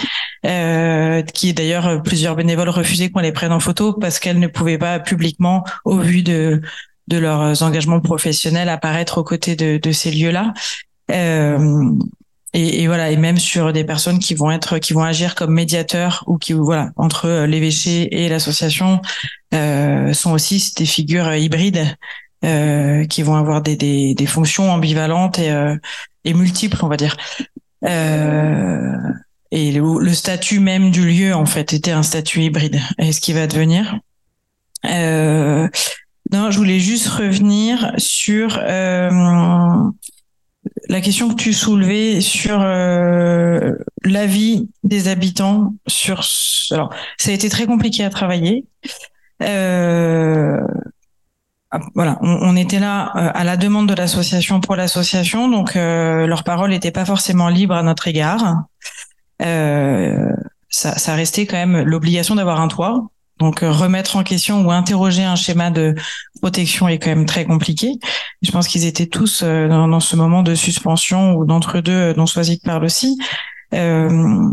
[0.47, 4.79] euh, qui d'ailleurs plusieurs bénévoles refusaient qu'on les prenne en photo parce qu'elles ne pouvaient
[4.79, 6.61] pas publiquement, au vu de
[7.11, 10.55] de leurs engagements professionnels, apparaître aux côtés de, ces lieux-là.
[11.11, 11.91] Euh,
[12.53, 16.25] et, voilà, et même sur des personnes qui vont être, qui vont agir comme médiateurs
[16.27, 19.01] ou qui, voilà, entre l'évêché et l'association,
[19.55, 21.95] euh, sont aussi des figures hybrides euh,
[22.43, 25.77] qui vont avoir des, des, des fonctions ambivalentes et, euh,
[26.25, 27.17] et, multiples, on va dire.
[27.85, 28.93] Euh,
[29.51, 32.81] et le, le, statut même du lieu, en fait, était un statut hybride.
[32.99, 33.99] Et ce qui va devenir.
[34.87, 35.69] Euh,
[36.33, 39.91] non, je voulais juste revenir sur euh,
[40.89, 43.73] la question que tu soulevais sur euh,
[44.05, 45.75] l'avis des habitants.
[45.87, 46.23] Sur
[46.71, 48.65] alors, ça a été très compliqué à travailler.
[49.43, 50.61] Euh,
[51.95, 56.27] voilà, on, on, était là euh, à la demande de l'association pour l'association, donc euh,
[56.27, 58.65] leur parole n'était pas forcément libre à notre égard.
[59.43, 60.31] Euh,
[60.69, 63.11] ça, ça restait quand même l'obligation d'avoir un toit.
[63.41, 65.95] Donc euh, remettre en question ou interroger un schéma de
[66.41, 67.93] protection est quand même très compliqué.
[68.43, 72.13] Je pense qu'ils étaient tous euh, dans, dans, ce moment de suspension ou d'entre deux
[72.15, 73.19] dont Soisic parle aussi.
[73.75, 74.51] Euh,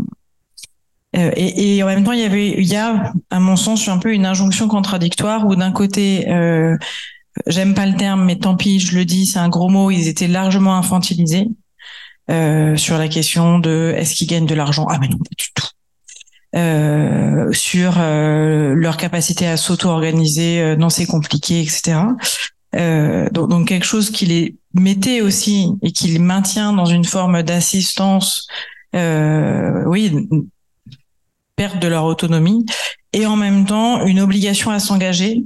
[1.18, 3.98] et, et, en même temps, il y avait, il y a, à mon sens, un
[3.98, 6.76] peu une injonction contradictoire où d'un côté, euh,
[7.46, 9.90] j'aime pas le terme, mais tant pis, je le dis, c'est un gros mot.
[9.90, 11.48] Ils étaient largement infantilisés
[12.30, 14.86] euh, sur la question de est-ce qu'ils gagnent de l'argent?
[14.88, 15.68] Ah mais non, pas du tout.
[16.56, 22.00] Euh, sur euh, leur capacité à s'auto-organiser, euh, non c'est compliqué, etc.
[22.72, 27.42] Donc, donc, quelque chose qui les mettait aussi et qui les maintient dans une forme
[27.42, 28.46] d'assistance,
[28.94, 30.28] oui,
[31.58, 32.64] perte de leur autonomie
[33.12, 35.44] et en même temps une obligation à s'engager,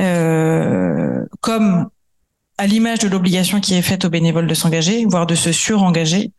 [0.00, 1.88] euh, comme
[2.58, 6.32] à l'image de l'obligation qui est faite aux bénévoles de s'engager, voire de se surengager,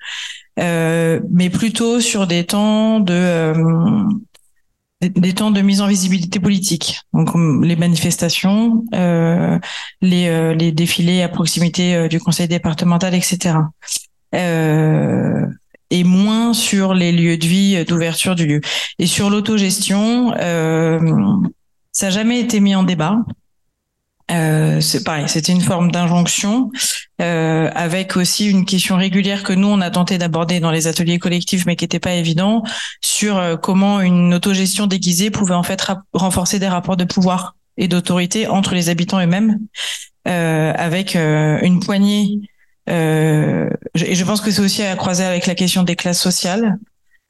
[0.60, 4.04] euh, mais plutôt sur des temps de euh,
[5.02, 7.30] des, temps de mise en visibilité politique, donc
[7.64, 9.60] les manifestations, euh,
[10.02, 13.56] les, euh, les défilés à proximité euh, du conseil départemental, etc.
[15.92, 18.62] Euh, et moins sur les lieux de vie d'ouverture du lieu.
[19.00, 21.00] Et sur l'autogestion, euh,
[21.92, 23.18] ça n'a jamais été mis en débat.
[24.30, 26.70] Euh, c'est pareil, c'était une forme d'injonction
[27.22, 31.18] euh, avec aussi une question régulière que nous on a tenté d'aborder dans les ateliers
[31.18, 32.62] collectifs, mais qui n'était pas évident
[33.02, 35.82] sur euh, comment une autogestion déguisée pouvait en fait
[36.12, 39.60] renforcer des rapports de pouvoir et d'autorité entre les habitants eux-mêmes,
[40.28, 42.42] euh, avec euh, une poignée.
[42.88, 46.78] Et je pense que c'est aussi à croiser avec la question des classes sociales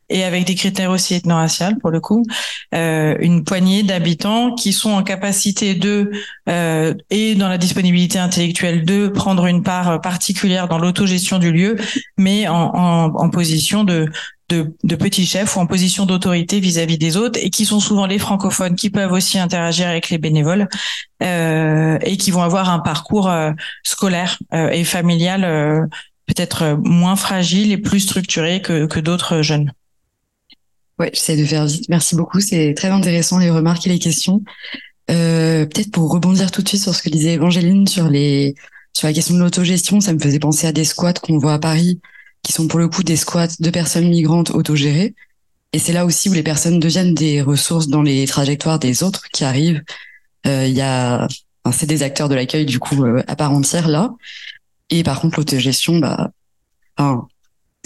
[0.09, 2.23] et avec des critères aussi ethno-raciaux pour le coup,
[2.73, 6.11] euh, une poignée d'habitants qui sont en capacité de
[6.49, 11.75] euh, et dans la disponibilité intellectuelle de prendre une part particulière dans l'autogestion du lieu,
[12.17, 14.09] mais en, en, en position de,
[14.49, 18.19] de, de petits ou en position d'autorité vis-à-vis des autres et qui sont souvent les
[18.19, 20.67] francophones qui peuvent aussi interagir avec les bénévoles
[21.21, 23.51] euh, et qui vont avoir un parcours euh,
[23.83, 25.85] scolaire euh, et familial euh,
[26.27, 29.71] peut-être moins fragile et plus structuré que, que d'autres jeunes.
[30.99, 31.89] Ouais, j'essaie de faire vite.
[31.89, 32.39] Merci beaucoup.
[32.39, 34.43] C'est très intéressant les remarques et les questions.
[35.09, 38.55] Euh, peut-être pour rebondir tout de suite sur ce que disait Evangeline sur les
[38.93, 41.59] sur la question de l'autogestion, ça me faisait penser à des squats qu'on voit à
[41.59, 42.01] Paris,
[42.41, 45.13] qui sont pour le coup des squats de personnes migrantes autogérées.
[45.71, 49.27] Et c'est là aussi où les personnes deviennent des ressources dans les trajectoires des autres
[49.31, 49.83] qui arrivent.
[50.47, 51.27] Euh, Il y a,
[51.71, 54.15] c'est des acteurs de l'accueil du coup euh, à part entière là.
[54.89, 56.31] Et par contre l'autogestion, bah,
[56.97, 57.27] enfin,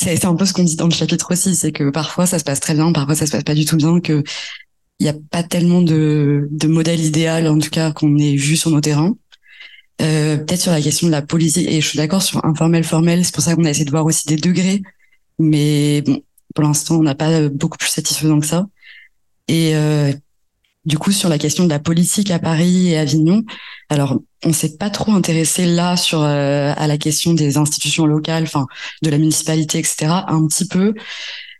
[0.01, 2.43] c'est un peu ce qu'on dit dans le chapitre aussi, c'est que parfois ça se
[2.43, 4.23] passe très bien, parfois ça se passe pas du tout bien, que
[4.99, 8.55] il n'y a pas tellement de, de modèle idéal, en tout cas qu'on ait vu
[8.55, 9.15] sur nos terrains.
[10.01, 13.23] Euh, Peut-être sur la question de la politique, et je suis d'accord sur informel, formel,
[13.25, 14.81] c'est pour ça qu'on a essayé de voir aussi des degrés,
[15.39, 16.21] mais bon,
[16.55, 18.67] pour l'instant on n'a pas beaucoup plus satisfaisant que ça.
[19.47, 20.13] Et euh,
[20.85, 23.43] du coup, sur la question de la politique à Paris et Avignon,
[23.89, 28.43] alors on s'est pas trop intéressé là sur euh, à la question des institutions locales,
[28.43, 28.67] enfin
[29.01, 30.07] de la municipalité, etc.
[30.27, 30.93] Un petit peu,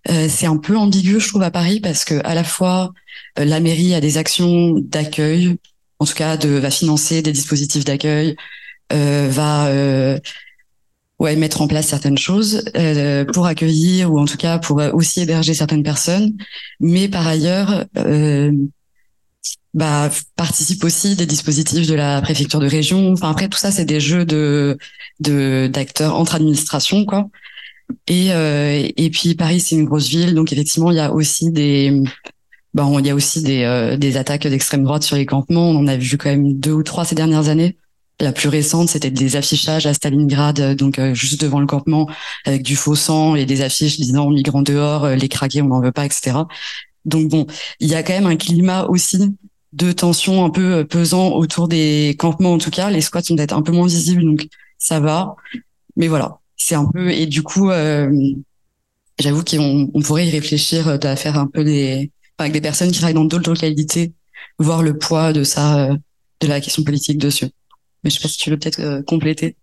[0.10, 2.92] euh, c'est un peu ambigu, je trouve, à Paris parce que à la fois
[3.40, 5.58] euh, la mairie a des actions d'accueil,
[6.00, 8.36] en tout cas de va financer des dispositifs d'accueil,
[8.90, 9.72] va
[11.20, 12.66] ouais mettre en place certaines choses
[13.34, 16.34] pour accueillir ou en tout cas pour aussi héberger certaines personnes,
[16.82, 17.86] mais par ailleurs
[19.74, 23.14] bah, participe aussi des dispositifs de la préfecture de région.
[23.14, 24.78] Enfin après tout ça c'est des jeux de
[25.20, 27.30] d'acteurs entre administrations quoi.
[28.08, 31.52] Et euh, et puis Paris c'est une grosse ville donc effectivement il y a aussi
[31.52, 32.04] des
[32.74, 35.70] bon il y a aussi des euh, des attaques d'extrême droite sur les campements.
[35.70, 37.78] On en a vu quand même deux ou trois ces dernières années.
[38.20, 42.08] La plus récente, c'était des affichages à Stalingrad, donc euh, juste devant le campement,
[42.46, 45.92] avec du faux sang et des affiches disant migrants dehors, les craqués, on n'en veut
[45.92, 46.34] pas, etc.
[47.06, 47.48] Donc bon,
[47.80, 49.34] il y a quand même un climat aussi
[49.74, 52.90] de tension un peu euh, pesant autour des campements en tout cas.
[52.90, 55.36] Les squats sont peut-être un peu moins visibles, donc ça va.
[55.96, 58.12] Mais voilà, c'est un peu et du coup, euh,
[59.20, 62.92] j'avoue qu'on on pourrait y réfléchir, euh, à faire un peu des avec des personnes
[62.92, 64.14] qui travaillent dans d'autres localités,
[64.58, 65.90] voir le poids de ça,
[66.40, 67.46] de la question politique dessus.
[68.04, 69.56] Mais je sais pas si tu veux peut-être compléter.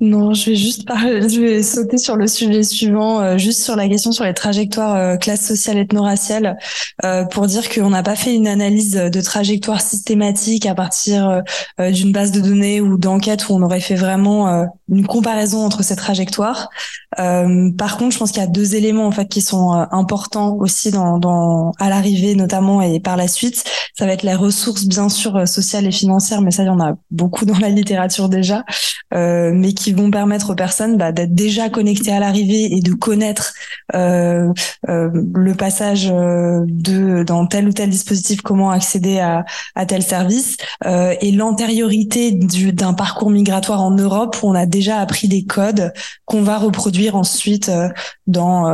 [0.00, 3.76] Non, je vais juste parler, je vais sauter sur le sujet suivant, euh, juste sur
[3.76, 6.56] la question sur les trajectoires euh, classe sociale ethno-raciale,
[7.04, 11.42] euh, pour dire qu'on n'a pas fait une analyse de trajectoire systématique à partir
[11.78, 15.82] euh, d'une base de données ou d'enquête où on aurait fait vraiment une comparaison entre
[15.82, 16.68] ces trajectoires.
[17.16, 20.90] par contre, je pense qu'il y a deux éléments en fait qui sont importants aussi
[20.90, 23.64] dans, dans à l'arrivée notamment et par la suite.
[23.96, 26.80] Ça va être les ressources bien sûr sociales et financières, mais ça il y en
[26.80, 28.64] a beaucoup dans la littérature déjà,
[29.12, 32.94] mais qui qui vont permettre aux personnes bah, d'être déjà connectées à l'arrivée et de
[32.94, 33.52] connaître
[33.94, 34.50] euh,
[34.88, 39.44] euh, le passage euh, de dans tel ou tel dispositif, comment accéder à,
[39.74, 40.56] à tel service
[40.86, 45.92] euh, et l'antériorité d'un parcours migratoire en Europe où on a déjà appris des codes
[46.24, 47.90] qu'on va reproduire ensuite euh,
[48.26, 48.64] dans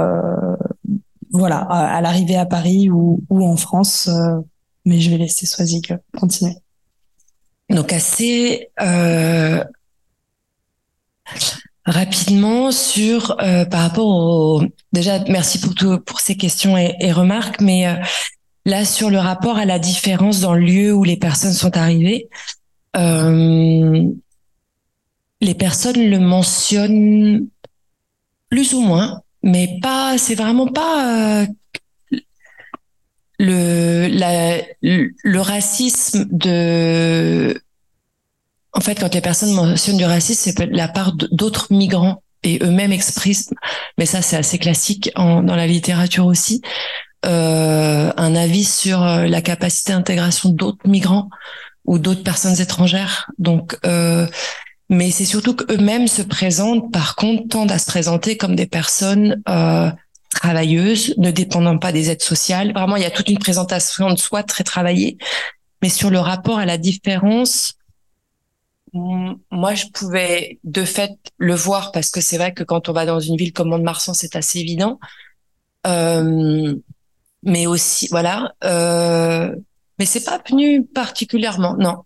[1.32, 4.08] voilà à, l'arrivée à Paris ou, ou en France.
[4.84, 6.54] mais je vais laisser Swazig continuer.
[7.68, 9.64] Donc assez euh,
[11.84, 14.62] rapidement sur euh, par rapport au
[14.92, 17.94] déjà merci pour tout pour ces questions et, remarques mais euh,
[18.66, 22.28] là sur le rapport à la différence dans le lieu où les personnes sont arrivées
[22.96, 24.04] euh,
[25.40, 27.48] les personnes le mentionnent
[28.50, 31.46] plus ou moins mais pas c'est vraiment pas
[33.38, 34.08] le
[35.22, 37.58] le racisme de
[38.72, 42.92] en fait, quand les personnes mentionnent du racisme, c'est la part d'autres migrants et eux-mêmes
[42.92, 43.54] expriment.
[43.98, 46.62] Mais ça, c'est assez classique en, dans la littérature aussi.
[47.26, 51.28] euh, un avis sur euh, la capacité d'intégration d'autres migrants
[51.84, 53.30] ou d'autres personnes étrangères.
[53.38, 54.26] Donc, euh,
[54.88, 59.42] mais c'est surtout qu'eux-mêmes se présentent, par contre, tendent à se présenter comme des personnes
[59.48, 59.90] euh,
[60.34, 62.72] travailleuses, ne dépendant pas des aides sociales.
[62.72, 65.18] Vraiment, il y a toute une présentation de soi très travaillée.
[65.82, 67.74] Mais sur le rapport à la différence,
[68.92, 73.06] moi, je pouvais de fait le voir parce que c'est vrai que quand on va
[73.06, 74.98] dans une ville comme Mont-de-Marsan, c'est assez évident.
[75.86, 76.74] Euh,
[77.42, 78.52] mais aussi, voilà.
[78.64, 79.54] Euh,
[79.98, 81.96] mais c'est pas venu particulièrement, non.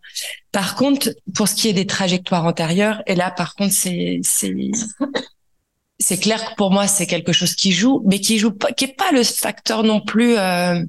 [0.52, 4.20] Par contre, pour ce qui est des trajectoires antérieures, et là, par contre, c'est
[5.98, 8.84] c'est clair que pour moi, c'est quelque chose qui joue, mais qui joue pas, qui
[8.84, 10.36] est pas le facteur non plus.
[10.36, 10.82] Euh,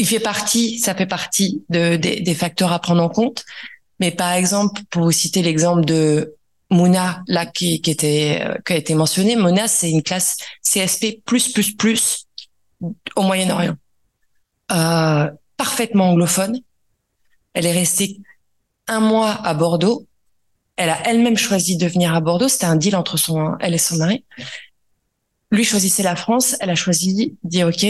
[0.00, 3.44] il fait partie, ça fait partie de, des, facteurs à prendre en compte.
[4.00, 6.36] Mais par exemple, pour vous citer l'exemple de
[6.70, 11.20] Mouna, là, qui, qui était, euh, qui a été mentionné, Mouna, c'est une classe CSP
[11.26, 12.26] plus, plus, plus
[13.14, 13.76] au Moyen-Orient.
[14.72, 16.60] Euh, parfaitement anglophone.
[17.52, 18.20] Elle est restée
[18.86, 20.06] un mois à Bordeaux.
[20.76, 22.48] Elle a elle-même choisi de venir à Bordeaux.
[22.48, 24.24] C'était un deal entre son, elle et son mari.
[25.50, 26.56] Lui choisissait la France.
[26.60, 27.84] Elle a choisi dire, OK,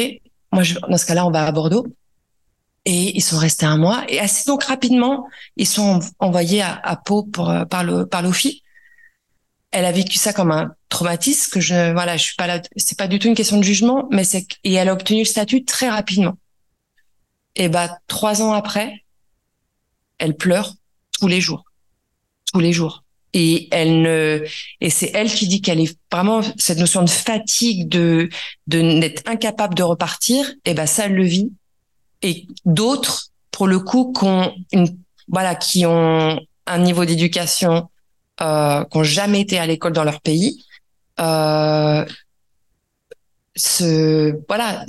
[0.53, 1.87] moi, je, dans ce cas-là, on va à Bordeaux.
[2.87, 4.05] Et ils sont restés un mois.
[4.09, 8.23] Et assez donc rapidement, ils sont envoyés à, à Pau pour, euh, par le, par
[8.23, 8.63] l'OFI.
[9.71, 12.99] Elle a vécu ça comme un traumatisme que je, voilà, je suis pas là, c'est
[12.99, 15.65] pas du tout une question de jugement, mais c'est, et elle a obtenu le statut
[15.65, 16.37] très rapidement.
[17.55, 19.05] Et bah, trois ans après,
[20.19, 20.75] elle pleure
[21.21, 21.65] tous les jours.
[22.53, 23.05] Tous les jours.
[23.33, 24.45] Et elle ne,
[24.81, 28.29] et c'est elle qui dit qu'elle est vraiment cette notion de fatigue, de,
[28.67, 30.53] de n'être incapable de repartir.
[30.65, 31.53] Et ben ça, elle le vit.
[32.23, 34.97] Et d'autres, pour le coup, qui ont une,
[35.29, 37.89] voilà, qui ont un niveau d'éducation,
[38.41, 40.65] euh, qui ont jamais été à l'école dans leur pays,
[41.21, 42.05] euh,
[43.55, 44.85] ce, voilà.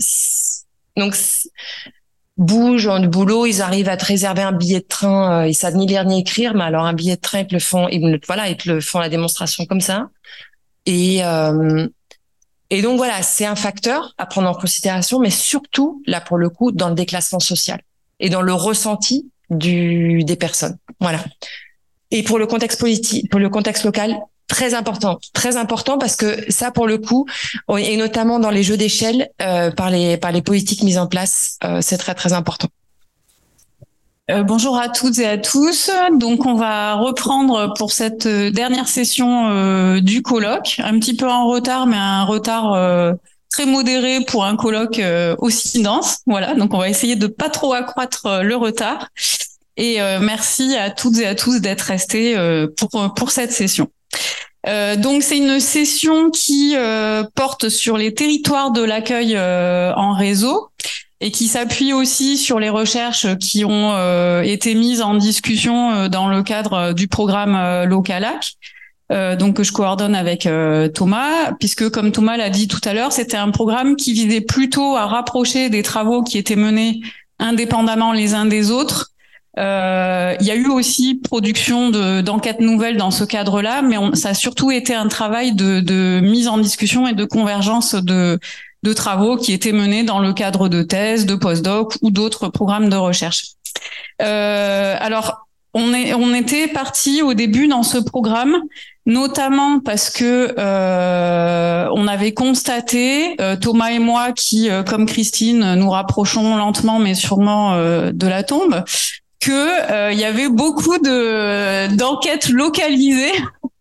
[0.98, 1.16] Donc,
[2.38, 5.76] bougent en boulot, ils arrivent à te réserver un billet de train, euh, ils savent
[5.76, 8.20] ni lire ni écrire, mais alors un billet de train, ils te le font, ils,
[8.26, 10.10] voilà, ils te le font la démonstration comme ça.
[10.86, 11.88] Et euh,
[12.72, 16.50] et donc voilà, c'est un facteur à prendre en considération, mais surtout là pour le
[16.50, 17.82] coup dans le déclassement social
[18.20, 20.78] et dans le ressenti du des personnes.
[21.02, 21.24] Voilà.
[22.12, 24.18] Et pour le contexte politique, pour le contexte local,
[24.52, 27.26] très important, très important parce que ça, pour le coup,
[27.78, 31.58] et notamment dans les jeux d'échelle, euh, par les par les politiques mises en place,
[31.64, 32.68] euh, c'est très très important.
[34.30, 35.90] Euh, bonjour à toutes et à tous.
[36.20, 41.30] Donc, on va reprendre pour cette euh, dernière session euh, du colloque, un petit peu
[41.30, 43.14] en retard, mais un retard euh,
[43.50, 45.02] très modéré pour un colloque
[45.40, 46.20] aussi dense.
[46.28, 46.56] Voilà.
[46.56, 49.10] Donc, on va essayer de pas trop accroître le retard.
[49.78, 52.38] Et merci à toutes et à tous d'être restés
[52.78, 53.90] pour pour cette session.
[54.68, 60.14] Euh, donc c'est une session qui euh, porte sur les territoires de l'accueil euh, en
[60.14, 60.70] réseau
[61.20, 66.42] et qui s'appuie aussi sur les recherches qui ont été mises en discussion dans le
[66.42, 68.54] cadre du programme Localac.
[69.12, 70.50] donc que je coordonne avec
[70.96, 74.96] Thomas, puisque comme Thomas l'a dit tout à l'heure, c'était un programme qui visait plutôt
[74.96, 77.02] à rapprocher des travaux qui étaient menés
[77.38, 79.11] indépendamment les uns des autres
[79.58, 81.90] euh, il y a eu aussi production
[82.22, 86.22] d'enquêtes nouvelles dans ce cadre-là, mais on, ça a surtout été un travail de, de,
[86.22, 88.40] mise en discussion et de convergence de,
[88.84, 92.90] de travaux qui étaient menés dans le cadre de thèses, de postdoc ou d'autres programmes
[92.90, 93.48] de recherche.
[94.22, 98.58] Euh, alors, on, est, on était parti au début dans ce programme,
[99.06, 105.76] notamment parce que euh, on avait constaté, euh, Thomas et moi, qui, euh, comme Christine,
[105.76, 108.84] nous rapprochons lentement mais sûrement euh, de la tombe,
[109.42, 113.34] que euh, il y avait beaucoup de d'enquêtes localisées.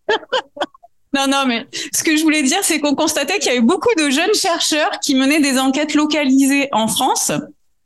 [1.14, 3.94] non, non, mais ce que je voulais dire, c'est qu'on constatait qu'il y avait beaucoup
[3.96, 7.30] de jeunes chercheurs qui menaient des enquêtes localisées en France.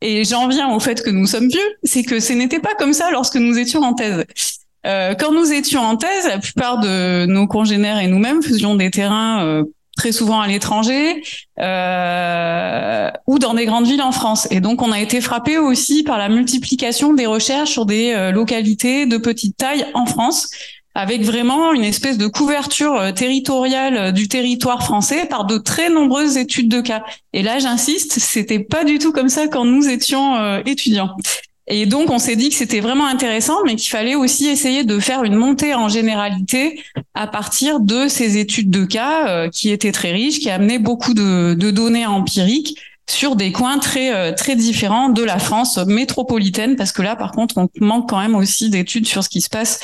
[0.00, 2.92] Et j'en viens au fait que nous sommes vieux, c'est que ce n'était pas comme
[2.92, 4.24] ça lorsque nous étions en thèse.
[4.86, 8.90] Euh, quand nous étions en thèse, la plupart de nos congénères et nous-mêmes faisions des
[8.90, 9.64] terrains euh,
[9.96, 11.22] très souvent à l'étranger
[11.60, 14.48] euh, ou dans des grandes villes en France.
[14.50, 18.32] Et donc, on a été frappé aussi par la multiplication des recherches sur des euh,
[18.32, 20.50] localités de petite taille en France,
[20.94, 25.90] avec vraiment une espèce de couverture euh, territoriale euh, du territoire français par de très
[25.90, 27.04] nombreuses études de cas.
[27.32, 31.10] Et là, j'insiste, c'était pas du tout comme ça quand nous étions étudiants.
[31.66, 34.98] Et donc, on s'est dit que c'était vraiment intéressant, mais qu'il fallait aussi essayer de
[34.98, 36.82] faire une montée en généralité
[37.14, 41.14] à partir de ces études de cas euh, qui étaient très riches, qui amenaient beaucoup
[41.14, 42.78] de, de, données empiriques
[43.08, 47.32] sur des coins très euh, très différents de la France métropolitaine, parce que là, par
[47.32, 49.80] contre, on manque quand même aussi d'études sur ce qui se passe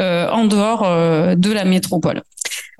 [0.00, 0.82] euh, en dehors
[1.36, 2.22] de la métropole.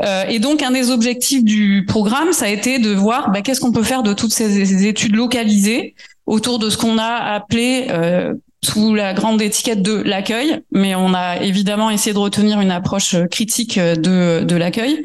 [0.03, 3.61] Euh, et donc, un des objectifs du programme, ça a été de voir bah, qu'est-ce
[3.61, 5.95] qu'on peut faire de toutes ces, études localisées
[6.31, 11.13] autour de ce qu'on a appelé euh, sous la grande étiquette de l'accueil, mais on
[11.13, 15.03] a évidemment essayé de retenir une approche critique de, de l'accueil.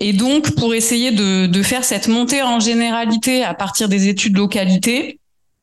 [0.00, 4.36] Et donc, pour essayer de, de, faire cette montée en généralité à partir des études
[4.36, 5.18] localité,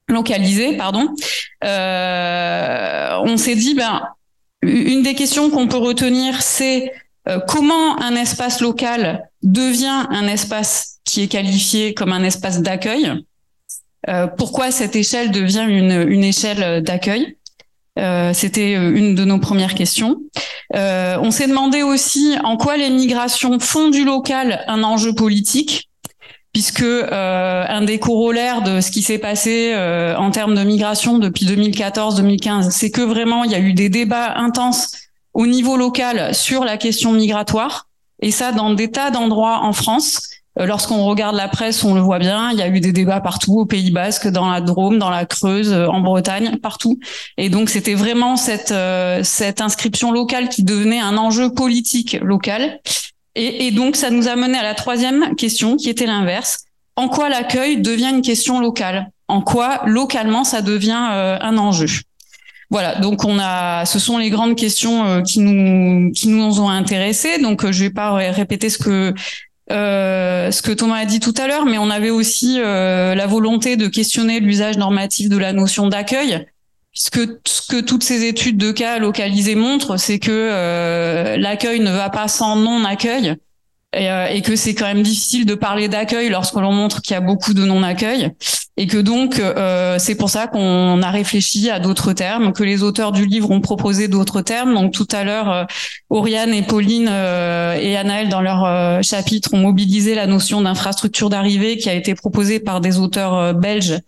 [0.08, 1.08] localisées, pardon,
[1.64, 4.02] euh, on s'est dit, ben,
[4.64, 6.92] une des questions qu'on peut retenir, c'est
[7.28, 13.14] euh, comment un espace local devient un espace qui est qualifié comme un espace d'accueil.
[14.10, 17.38] Euh, pourquoi cette échelle devient une, une échelle d'accueil?
[18.00, 20.18] Euh, C'était une de nos premières questions.
[20.76, 25.90] Euh, on s'est demandé aussi en quoi les migrations font du local un enjeu politique
[26.54, 31.18] puisque euh, un des corollaires de ce qui s'est passé euh, en termes de migration
[31.18, 34.92] depuis 2014-2015, c'est que vraiment il y a eu des débats intenses
[35.34, 37.88] au niveau local sur la question migratoire,
[38.22, 40.30] et ça dans des tas d'endroits en France.
[40.60, 43.22] Euh, lorsqu'on regarde la presse, on le voit bien, il y a eu des débats
[43.22, 47.00] partout, au Pays Basque, dans la Drôme, dans la Creuse, en Bretagne, partout.
[47.38, 48.74] Et donc c'était vraiment cette,
[49.24, 52.80] cette inscription locale qui devenait un enjeu politique local.
[53.36, 56.66] Et, et, donc, ça nous a mené à la troisième question, qui était l'inverse.
[56.96, 59.10] En quoi l'accueil devient une question locale?
[59.28, 61.88] En quoi, localement, ça devient euh, un enjeu?
[62.70, 63.00] Voilà.
[63.00, 67.40] Donc, on a, ce sont les grandes questions euh, qui nous qui nous ont intéressés.
[67.40, 69.14] Donc, euh, je vais pas répéter ce que
[69.70, 73.88] ce que Thomas a dit tout à l'heure, mais on avait aussi la volonté de
[73.88, 76.46] questionner l'usage normatif de la notion d'accueil
[76.94, 81.92] puisque ce que toutes ces études de cas localisés montrent, c'est que euh, l'accueil ne
[81.92, 83.36] va pas sans non-accueil
[83.94, 87.14] et, euh, et, que c'est quand même difficile de parler d'accueil lorsque l'on montre qu'il
[87.14, 88.32] y a beaucoup de non-accueil.
[88.76, 92.82] Et que donc euh, c'est pour ça qu'on a réfléchi à d'autres termes, que les
[92.82, 94.74] auteurs du livre ont proposé d'autres termes.
[94.74, 95.64] Donc tout à l'heure, euh,
[96.10, 101.90] Oriane et Pauline et Anaël dans leur chapitre ont mobilisé la notion d'infrastructure d'arrivée qui
[101.90, 104.00] a été proposée par des auteurs belges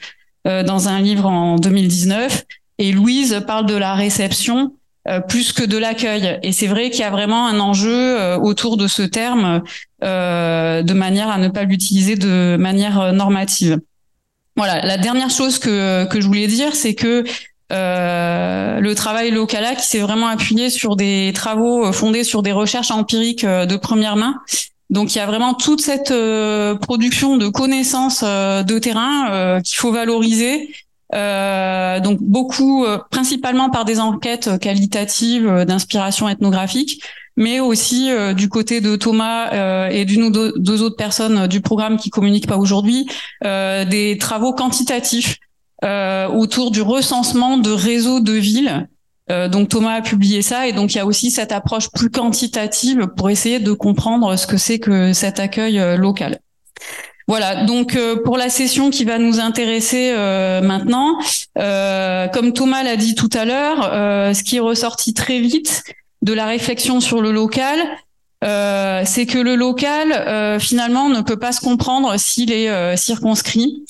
[0.46, 2.44] dans un livre en 2019
[2.78, 4.74] et Louise parle de la réception
[5.08, 6.40] euh, plus que de l'accueil.
[6.42, 9.62] Et c'est vrai qu'il y a vraiment un enjeu euh, autour de ce terme
[10.04, 13.80] euh, de manière à ne pas l'utiliser de manière normative.
[14.56, 17.24] Voilà, la dernière chose que, que je voulais dire, c'est que
[17.70, 23.46] le travail local qui s'est vraiment appuyé sur des travaux fondés sur des recherches empiriques
[23.46, 24.36] de première main.
[24.90, 26.14] Donc il y a vraiment toute cette
[26.80, 30.70] production de connaissances de terrain qu'il faut valoriser
[31.14, 37.04] euh, donc beaucoup, euh, principalement par des enquêtes qualitatives euh, d'inspiration ethnographique,
[37.38, 42.10] mais aussi du côté de Thomas et d'une ou deux, autres personnes du programme qui
[42.10, 43.10] communiquent pas aujourd'hui,
[43.44, 45.36] des travaux quantitatifs
[45.84, 48.88] autour du recensement de réseaux de villes.
[49.52, 53.10] donc Thomas a publié ça et donc il y a aussi cette approche plus quantitative
[53.18, 56.40] pour essayer de comprendre ce que c'est que cet accueil local.
[57.28, 61.18] Voilà, donc euh, pour la session qui va nous intéresser euh, maintenant,
[61.58, 63.84] euh, comme Thomas l'a dit tout à l'heure,
[64.36, 65.84] ce qui est ressorti très vite
[66.22, 67.80] de la réflexion sur le local,
[68.42, 73.84] c'est que le local finalement ne peut pas se comprendre s'il est circonscrit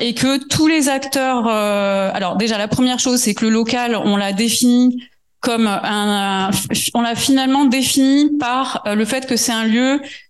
[0.00, 1.46] et que tous les acteurs.
[1.46, 5.04] alors déjà la première chose, c'est que le local, on l'a défini
[5.38, 6.50] comme un,
[6.94, 10.25] on l'a finalement défini par le fait que c'est un lieu euh,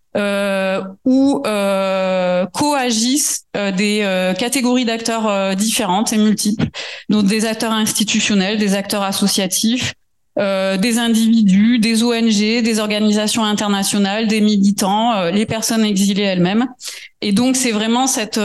[1.05, 6.69] où euh, coagissent euh, des euh, catégories d'acteurs différentes et multiples,
[7.09, 9.95] donc des acteurs institutionnels, des acteurs associatifs,
[10.39, 16.67] des individus, des ONG, des organisations internationales, des militants, les personnes exilées elles-mêmes.
[17.23, 18.39] Et donc c'est vraiment cette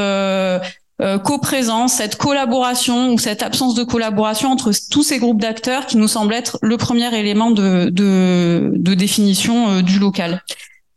[1.26, 6.08] coprésence, cette collaboration ou cette absence de collaboration entre tous ces groupes d'acteurs qui nous
[6.08, 10.42] semble être le premier élément de, de, de définition du local.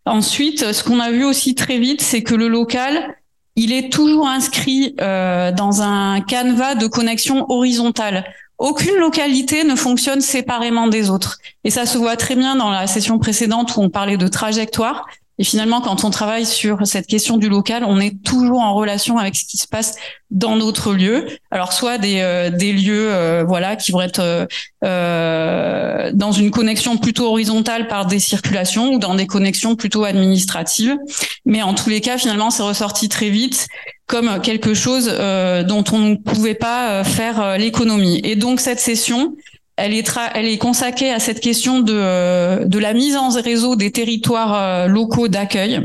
[0.06, 3.16] Ensuite, ce qu'on a vu aussi très vite, c'est que le local,
[3.56, 8.24] il est toujours inscrit euh, dans un canevas de connexion horizontale.
[8.59, 11.39] Aucune localité ne fonctionne séparément des autres.
[11.64, 15.06] Et ça se voit très bien dans la session précédente où on parlait de trajectoire.
[15.39, 19.19] Et finalement, quand on travaille sur cette question du local, on est toujours en relation
[19.19, 19.97] avec ce qui se passe
[20.31, 21.27] dans d'autres lieux.
[21.51, 24.47] Alors, soit des, euh, des lieux, euh, voilà, qui vont être
[24.85, 30.97] euh, dans une connexion plutôt horizontale par des circulations ou dans des connexions plutôt administratives.
[31.44, 33.66] Mais en tous les cas, finalement, c'est ressorti très vite
[34.06, 38.20] comme quelque chose dont on ne pouvait pas faire l'économie.
[38.23, 39.35] Et donc, cette session,
[39.76, 44.86] elle est, consacrée à cette question de, euh, la mise en réseau des territoires euh,
[44.86, 45.80] locaux d'accueil.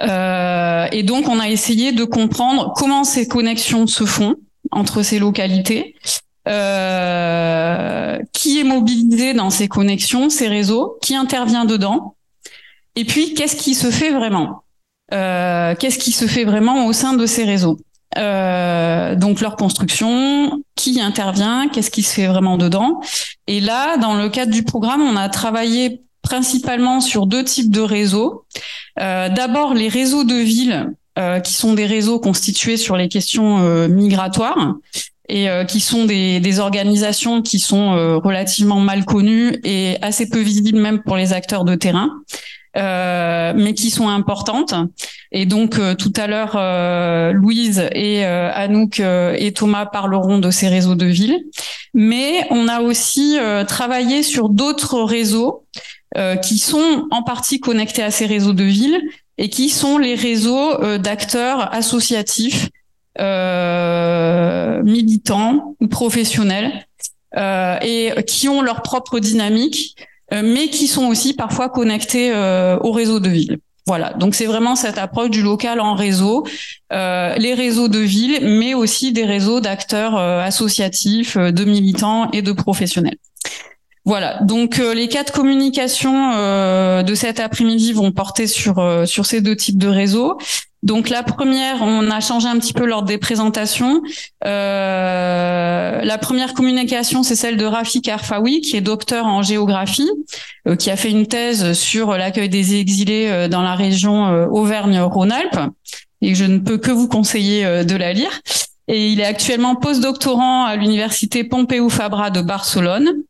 [0.00, 4.34] Euh, et donc, on a essayé de comprendre comment ces connexions se font
[4.72, 5.94] entre ces localités,
[8.32, 12.16] qui est mobilisé dans ces connexions, ces réseaux, qui intervient dedans,
[12.96, 14.64] Et puis, qu'est-ce qui se fait vraiment?
[15.10, 17.78] Qu'est-ce qui se fait vraiment au sein de ces réseaux?
[18.16, 23.00] Euh, donc leur construction, qui intervient, qu'est-ce qui se fait vraiment dedans.
[23.46, 27.80] Et là, dans le cadre du programme, on a travaillé principalement sur deux types de
[27.80, 28.44] réseaux.
[28.98, 33.60] Euh, D'abord, les réseaux de villes, euh, qui sont des réseaux constitués sur les questions
[33.60, 34.74] euh, migratoires
[35.28, 41.02] et qui sont des, organisations qui sont relativement mal connues et assez peu visibles même
[41.02, 42.10] pour les acteurs de terrain.
[42.76, 44.74] Euh, mais qui sont importantes.
[45.30, 50.66] Et donc euh, tout à l'heure, euh, Louise et Anouk et Thomas parleront de ces
[50.66, 51.44] réseaux de villes.
[51.94, 53.38] Mais on a aussi
[53.68, 55.64] travaillé sur d'autres réseaux
[56.42, 59.00] qui sont en partie connectés à ces réseaux de villes
[59.38, 62.68] et qui sont les réseaux d'acteurs associatifs,
[64.84, 66.86] militants ou professionnels,
[67.36, 72.92] et qui ont leur propre dynamique euh, mais qui sont aussi parfois connectés euh, au
[72.92, 73.58] réseau de ville.
[73.86, 76.46] Voilà, donc c'est vraiment cette approche du local en réseau,
[76.92, 82.52] euh, les réseaux de ville, mais aussi des réseaux d'acteurs associatifs, de militants et de
[82.52, 83.18] professionnels.
[84.06, 86.30] Voilà, donc les quatre communications
[87.02, 90.38] de cet après-midi vont porter sur sur ces deux types de réseaux.
[90.84, 94.02] Donc la première, on a changé un petit peu lors des présentations.
[94.44, 100.10] Euh, la première communication, c'est celle de Rafik Arfaoui, qui est docteur en géographie,
[100.68, 105.70] euh, qui a fait une thèse sur l'accueil des exilés euh, dans la région Auvergne-Rhône-Alpes,
[106.20, 108.42] et je ne peux que vous conseiller de la lire.
[108.86, 113.22] Et il est actuellement postdoctorant à l'université Pompeu Fabra de Barcelone.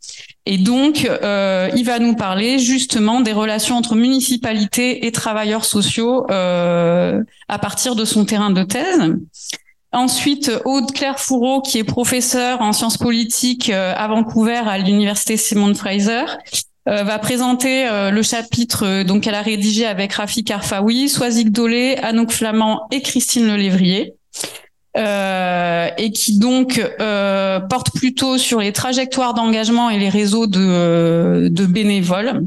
[0.46, 6.26] Et donc, euh, il va nous parler justement des relations entre municipalités et travailleurs sociaux
[6.30, 9.14] euh, à partir de son terrain de thèse.
[9.94, 15.36] Ensuite, Aude Claire Fourreau, qui est professeure en sciences politiques euh, à Vancouver à l'université
[15.36, 16.24] Simon Fraser,
[16.88, 21.96] euh, va présenter euh, le chapitre donc qu'elle a rédigé avec Rafik Arfaoui, Soazic Dolé,
[22.02, 24.14] Anouk Flamand et Christine Lelévrier
[24.96, 31.66] euh, et qui donc euh, porte plutôt sur les trajectoires d'engagement et les réseaux de,
[31.66, 32.42] bénévoles.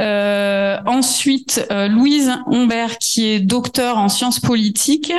[0.00, 5.12] Euh, ensuite, Louise Humbert, qui est docteur en sciences politiques,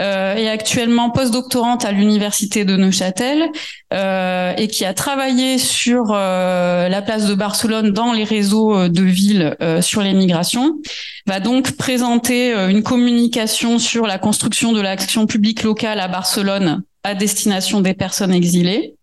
[0.00, 3.50] euh, est actuellement postdoctorante à l'université de Neuchâtel
[3.92, 8.88] euh, et qui a travaillé sur euh, la place de Barcelone dans les réseaux euh,
[8.88, 10.78] de villes euh, sur les migrations,
[11.26, 17.14] va donc présenter une communication sur la construction de l'action publique locale à Barcelone à
[17.14, 18.94] destination des personnes exilées.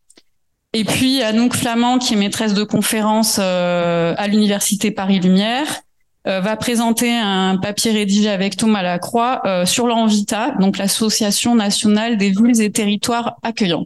[0.74, 5.87] Et puis Anouk Flamand, qui est maîtresse de conférence à l'université Paris Lumière, euh,
[6.28, 12.32] va présenter un papier rédigé avec Thomas Lacroix euh, sur l'Envita, donc l'association nationale des
[12.32, 13.86] villes et territoires accueillants.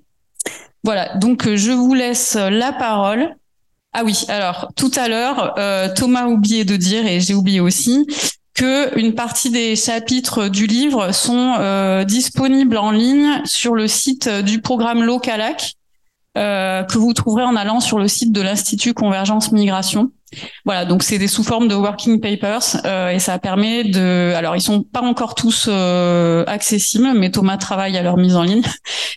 [0.84, 3.36] Voilà, donc euh, je vous laisse la parole.
[3.94, 5.54] Ah oui, alors tout à l'heure,
[5.96, 8.08] Thomas a oublié de dire, et j'ai oublié aussi,
[8.54, 14.62] que une partie des chapitres du livre sont disponibles en ligne sur le site du
[14.62, 15.74] programme Localac,
[16.36, 20.10] que vous trouverez en allant sur le site de l'Institut Convergence Migration.
[20.66, 24.34] Voilà, donc c'est des sous forme de working papers euh, et ça permet de.
[24.36, 28.44] Alors ils sont pas encore tous euh, accessibles, mais Thomas travaille à leur mise en
[28.44, 28.64] ligne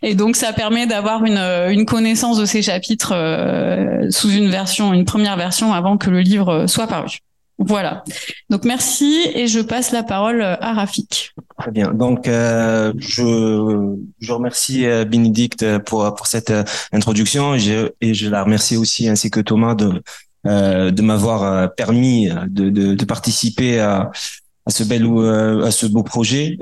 [0.02, 1.38] et donc ça permet d'avoir une,
[1.70, 6.20] une connaissance de ces chapitres euh, sous une version, une première version avant que le
[6.20, 7.18] livre soit paru.
[7.58, 8.02] Voilà.
[8.50, 11.32] Donc merci et je passe la parole à Rafik.
[11.56, 11.92] Très bien.
[11.92, 16.52] Donc euh, je je remercie Bénédicte pour pour cette
[16.92, 20.00] introduction et je, et je la remercie aussi ainsi que Thomas de euh,
[20.44, 24.10] de m'avoir euh, permis de, de, de participer à,
[24.66, 26.58] à ce bel euh, à ce beau projet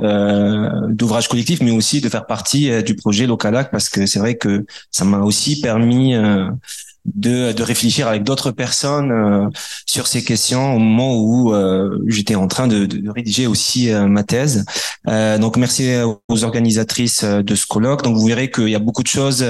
[0.88, 4.64] d'ouvrage collectif, mais aussi de faire partie du projet Localac parce que c'est vrai que
[4.90, 6.14] ça m'a aussi permis
[7.04, 9.50] de, de réfléchir avec d'autres personnes
[9.86, 11.54] sur ces questions au moment où
[12.06, 14.64] j'étais en train de, de, rédiger aussi ma thèse.
[15.06, 15.92] donc merci
[16.28, 18.02] aux organisatrices de ce colloque.
[18.02, 19.44] Donc vous verrez qu'il y a beaucoup de choses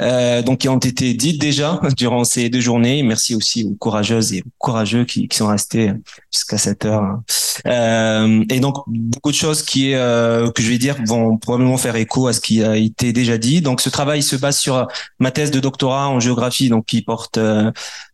[0.00, 3.02] euh, donc qui ont été dites déjà durant ces deux journées.
[3.02, 5.92] Merci aussi aux courageuses et aux courageux qui, qui sont restés
[6.34, 7.20] jusqu'à cette heure.
[7.66, 11.96] Euh, et donc beaucoup de choses qui euh, que je vais dire vont probablement faire
[11.96, 13.60] écho à ce qui a été déjà dit.
[13.60, 14.86] Donc ce travail se base sur
[15.20, 17.70] ma thèse de doctorat en géographie, donc qui porte euh,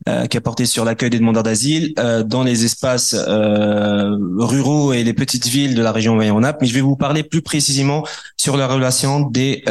[0.08, 5.02] euh qui a porté sur l'accueil des demandeurs d'asile euh, dans les espaces ruraux et
[5.02, 6.58] les petites villes de la région Auvergne-Rhône-Alpes.
[6.60, 8.04] Mais je vais vous parler plus précisément
[8.36, 9.62] sur la relation des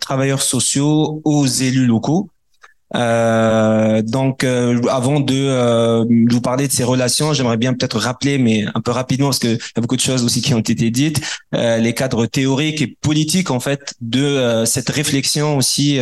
[0.00, 2.30] travailleurs sociaux aux élus locaux.
[2.94, 8.38] Euh, donc, euh, avant de, euh, vous parler de ces relations, j'aimerais bien peut-être rappeler,
[8.38, 10.90] mais un peu rapidement, parce qu'il y a beaucoup de choses aussi qui ont été
[10.90, 11.20] dites,
[11.54, 15.98] euh, les cadres théoriques et politiques en fait de euh, cette réflexion aussi,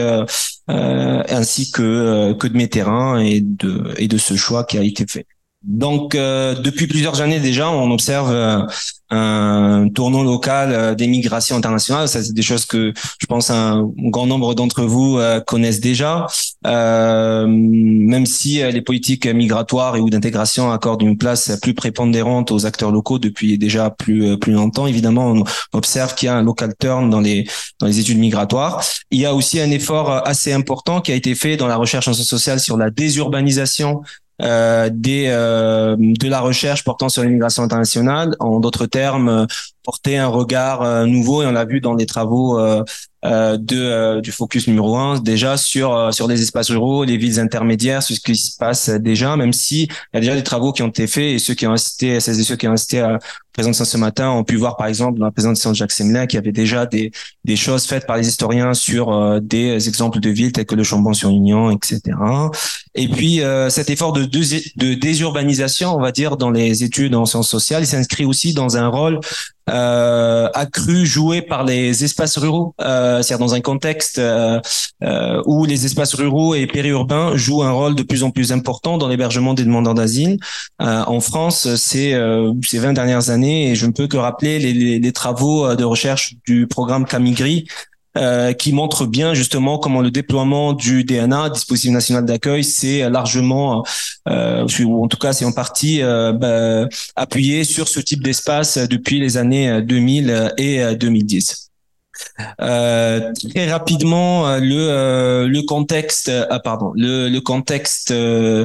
[0.69, 5.07] ainsi que que de mes terrains et de et de ce choix qui a été
[5.07, 5.27] fait.
[5.65, 8.61] Donc, euh, depuis plusieurs années déjà, on observe euh,
[9.09, 12.07] un tournant local euh, des migrations internationales.
[12.07, 16.27] Ça, c'est des choses que je pense un grand nombre d'entre vous connaissent déjà.
[16.65, 22.91] même si les politiques migratoires et ou d'intégration accordent une place plus prépondérante aux acteurs
[22.91, 27.09] locaux depuis déjà plus plus longtemps, évidemment, on observe qu'il y a un local turn
[27.09, 27.47] dans les
[27.81, 28.85] dans les études migratoires.
[29.11, 32.09] Il y a aussi un effort assez important qui a été fait dans la recherche
[32.09, 34.03] en sciences sociales sur la désurbanisation
[34.43, 39.47] euh, euh, de la recherche portant sur l'immigration internationale, en d'autres termes,
[39.85, 42.83] porter un regard euh, nouveau et on l'a vu dans les travaux euh,
[43.25, 48.03] euh, de du focus numéro un déjà sur sur les espaces ruraux, les villes intermédiaires,
[48.03, 50.83] sur ce qui se passe déjà, même si il y a déjà des travaux qui
[50.83, 53.19] ont été faits et ceux qui ont assisté, et ceux qui ont assisté à la
[53.73, 56.43] ce matin ont pu voir par exemple dans la présentation de Jacques Semelin qu'il y
[56.43, 57.13] avait déjà des
[57.45, 61.71] des choses faites par les historiens sur des exemples de villes tels que le Chambon-sur-Lignon,
[61.71, 62.01] etc.
[62.95, 64.41] Et puis cet effort de, de
[64.77, 68.77] de désurbanisation, on va dire, dans les études en sciences sociales, il s'inscrit aussi dans
[68.77, 69.21] un rôle
[69.71, 74.61] euh, accru joué par les espaces ruraux, euh, c'est-à-dire dans un contexte euh,
[75.03, 78.99] euh, où les espaces ruraux et périurbains jouent un rôle de plus en plus important
[78.99, 80.39] dans l'hébergement des demandeurs d'asile.
[80.83, 82.15] Euh, en France, c'est
[82.65, 85.85] ces 20 dernières années, et je ne peux que rappeler les, les, les travaux de
[85.85, 87.67] recherche du programme Camigri,
[88.17, 93.85] euh, qui montre bien justement comment le déploiement du DNA, dispositif national d'accueil, c'est largement,
[94.29, 98.79] euh, ou en tout cas c'est en partie euh, bah, appuyé sur ce type d'espace
[98.79, 101.71] depuis les années 2000 et 2010.
[102.61, 108.65] Euh, très rapidement, le le contexte, ah, pardon, le, le contexte euh,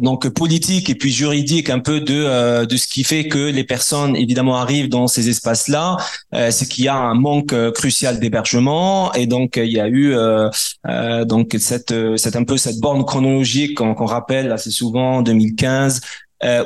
[0.00, 3.64] donc politique et puis juridique un peu de euh, de ce qui fait que les
[3.64, 5.96] personnes évidemment arrivent dans ces espaces-là,
[6.34, 10.14] euh, c'est qu'il y a un manque crucial d'hébergement et donc il y a eu
[11.26, 16.00] donc cette cette un peu cette borne chronologique qu'on rappelle assez souvent 2015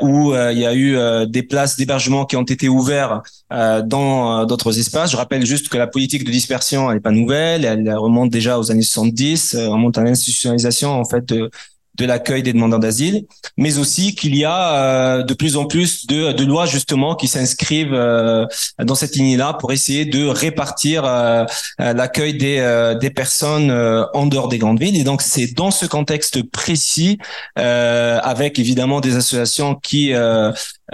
[0.01, 0.97] où il y a eu
[1.27, 5.11] des places d'hébergement qui ont été ouvertes dans d'autres espaces.
[5.11, 8.59] Je rappelle juste que la politique de dispersion elle n'est pas nouvelle, elle, remonte déjà
[8.59, 11.51] aux années 70, on remonte à l'institutionnalisation en fait de
[11.97, 16.07] de l'accueil des demandeurs d'asile, mais aussi qu'il y a euh, de plus en plus
[16.07, 18.47] de, de lois justement qui s'inscrivent euh,
[18.79, 21.45] dans cette ligne-là pour essayer de répartir euh,
[21.79, 24.97] l'accueil des, des personnes en dehors des grandes villes.
[24.97, 27.19] Et donc c'est dans ce contexte précis,
[27.55, 30.13] avec évidemment des associations qui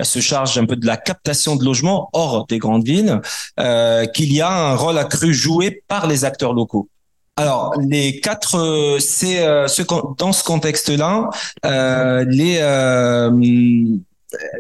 [0.02, 3.20] se chargent un peu de la captation de logements hors des grandes villes,
[4.14, 6.88] qu'il y a un rôle accru joué par les acteurs locaux.
[7.36, 9.82] Alors, les quatre, euh, c'est euh, ce,
[10.18, 11.30] dans ce contexte-là,
[11.64, 12.58] euh, les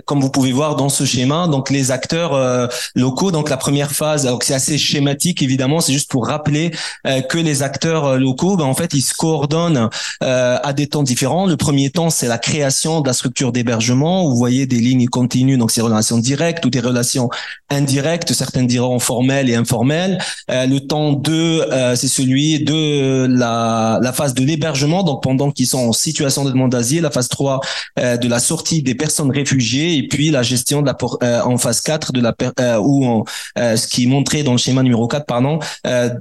[0.04, 3.92] comme vous pouvez voir dans ce schéma, donc les acteurs euh, locaux, donc la première
[3.92, 6.70] phase, c'est assez schématique évidemment, c'est juste pour rappeler
[7.06, 9.88] euh, que les acteurs euh, locaux, ben, en fait, ils se coordonnent
[10.20, 11.46] à des temps différents.
[11.46, 14.28] Le premier temps, c'est la création de la structure d'hébergement.
[14.28, 17.28] Vous voyez des lignes continues, donc c'est relations directes ou des relations
[17.70, 20.18] indirectes, certaines diront formelles et informelles.
[20.48, 25.88] le temps 2, c'est celui de la, la phase de l'hébergement, donc pendant qu'ils sont
[25.88, 27.02] en situation de demande d'asile.
[27.02, 27.60] La phase 3,
[27.96, 31.80] de la sortie des personnes réfugiées et puis la gestion de la euh, en phase
[31.80, 33.24] 4 de la euh, ou
[33.58, 35.58] euh, ce qui est montré dans le schéma numéro 4 pardon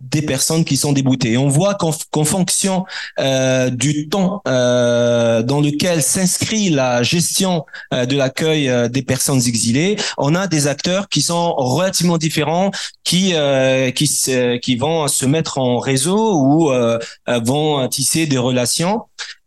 [0.03, 1.37] des personnes qui sont déboutées.
[1.37, 2.85] On voit qu'en fonction
[3.71, 10.67] du temps dans lequel s'inscrit la gestion de l'accueil des personnes exilées, on a des
[10.67, 12.71] acteurs qui sont relativement différents
[13.03, 13.33] qui
[13.93, 16.71] qui vont se mettre en réseau ou
[17.27, 19.01] vont tisser des relations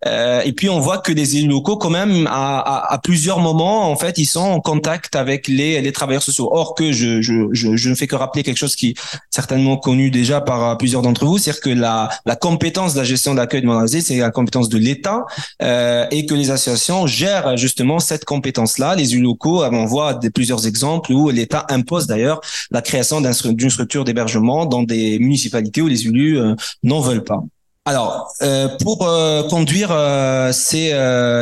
[0.06, 3.90] euh, et puis on voit que les élus locaux, quand même, à, à, plusieurs moments,
[3.90, 6.48] en fait, ils sont en contact avec les, les travailleurs sociaux.
[6.52, 8.94] Or que je, ne fais que rappeler quelque chose qui est
[9.30, 12.08] certainement connu déjà par plusieurs d'entre vous, c'est-à-dire que la,
[12.40, 15.24] compétence de la gestion de de asile, c'est la compétence de l'État
[15.62, 18.94] euh, et que les associations gèrent justement cette compétence-là.
[18.94, 22.40] Les élus locaux, on voit des, plusieurs exemples où l'État impose d'ailleurs
[22.70, 27.42] la création d'une structure d'hébergement dans des municipalités où les élus euh, n'en veulent pas.
[27.86, 30.94] Alors, euh, pour euh, conduire euh, ces,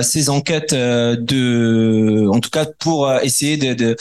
[0.02, 3.97] ces enquêtes de, en tout cas pour essayer de, de,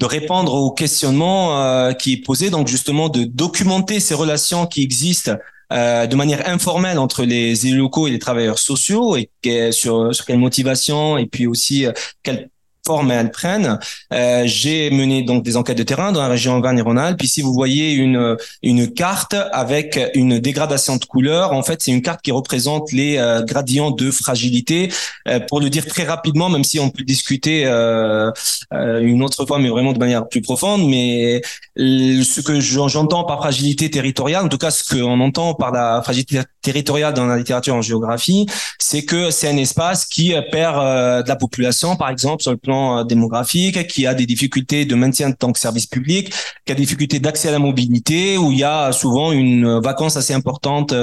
[0.00, 5.36] de, répondre au questionnement qui est posé, donc justement de documenter ces relations qui existent
[5.70, 9.30] de manière informelle entre les élus locaux et les travailleurs sociaux et
[9.70, 11.86] sur, sur quelle motivation et puis aussi
[12.24, 12.50] quelle
[12.86, 13.78] forme elles prennent.
[14.12, 17.22] Euh, j'ai mené donc des enquêtes de terrain dans la région Auvergne-Rhône-Alpes.
[17.22, 21.52] Ici, vous voyez une une carte avec une dégradation de couleurs.
[21.52, 24.92] En fait, c'est une carte qui représente les euh, gradients de fragilité.
[25.28, 28.30] Euh, pour le dire très rapidement, même si on peut discuter euh,
[28.72, 30.88] une autre fois, mais vraiment de manière plus profonde.
[30.88, 31.42] Mais
[31.76, 36.40] ce que j'entends par fragilité territoriale, en tout cas ce qu'on entend par la fragilité
[36.62, 38.46] territoriale dans la littérature en géographie,
[38.78, 40.76] c'est que c'est un espace qui perd
[41.24, 42.73] de la population, par exemple, sur le plan
[43.04, 46.32] démographique, qui a des difficultés de maintien de tant que service public,
[46.64, 50.16] qui a des difficultés d'accès à la mobilité, où il y a souvent une vacance
[50.16, 50.94] assez importante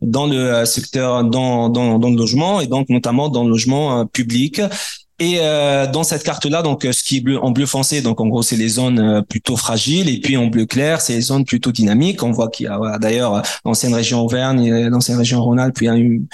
[0.00, 4.60] dans le secteur, dans, dans, le logement et donc notamment dans le logement public.
[5.20, 8.42] Et euh, dans cette carte-là, donc ce qui est en bleu foncé, donc en gros
[8.42, 12.22] c'est les zones plutôt fragiles, et puis en bleu clair c'est les zones plutôt dynamiques.
[12.22, 15.94] On voit qu'il y a d'ailleurs l'ancienne région Auvergne, l'ancienne région Rhône-Alpes, il y a
[15.94, 16.26] une,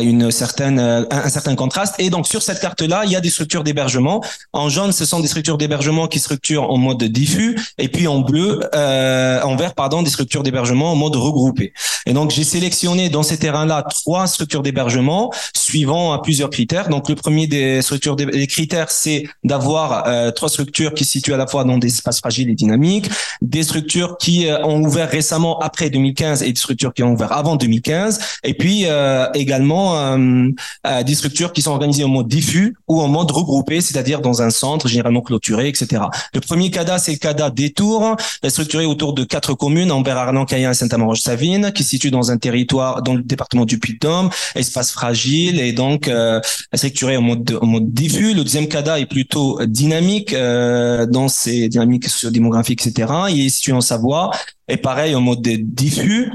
[0.00, 1.94] une certaine un, certain contraste.
[1.98, 4.22] Et donc sur cette carte là il y a des structures d'hébergement.
[4.52, 7.58] En jaune ce sont des structures d'hébergement qui structurent en mode diffus.
[7.78, 11.72] Et puis en bleu euh, en vert pardon des structures d'hébergement en mode regroupé.
[12.06, 16.88] Et donc j'ai sélectionné dans ces terrains là trois structures d'hébergement suivant plusieurs critères.
[16.88, 21.34] Donc le premier des structures des critères c'est d'avoir euh, trois structures qui se situent
[21.34, 23.10] à la fois dans des espaces fragiles et dynamiques
[23.40, 27.32] des structures qui euh, ont ouvert récemment après 2015 et des structures qui ont ouvert
[27.32, 29.26] avant 2015 et puis euh,
[29.72, 30.48] euh,
[30.86, 34.42] euh, des structures qui sont organisées en mode diffus ou en mode regroupé, c'est-à-dire dans
[34.42, 36.02] un centre généralement clôturé, etc.
[36.34, 38.16] Le premier CADA, c'est le CADA Détour,
[38.48, 42.38] structuré autour de quatre communes, Ambert, Arnan, Cayen et Saint-Amand-Savine, qui se situe dans un
[42.38, 46.40] territoire, dans le département du Puy-de-Dôme, espace fragile et donc euh,
[46.74, 48.34] structuré en mode, en mode diffus.
[48.34, 53.12] Le deuxième CADA est plutôt dynamique euh, dans ses dynamiques sociodémographiques, etc.
[53.30, 54.30] Il est situé en Savoie
[54.68, 56.32] et pareil en mode diffus.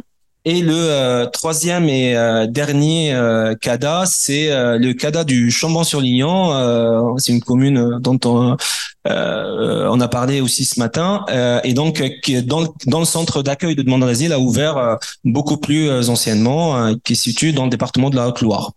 [0.49, 4.47] Et le euh, troisième et euh, dernier euh, CADA, c'est
[4.79, 7.17] le CADA du Chambon-sur-Lignon.
[7.17, 8.55] c'est une commune dont on,
[9.03, 11.25] on, a parlé aussi ce matin.
[11.65, 15.57] et donc, qui dans, le, dans le centre d'accueil de demandeurs d'asile a ouvert beaucoup
[15.57, 18.71] plus anciennement, qui se situe dans le département de la Haute-Loire.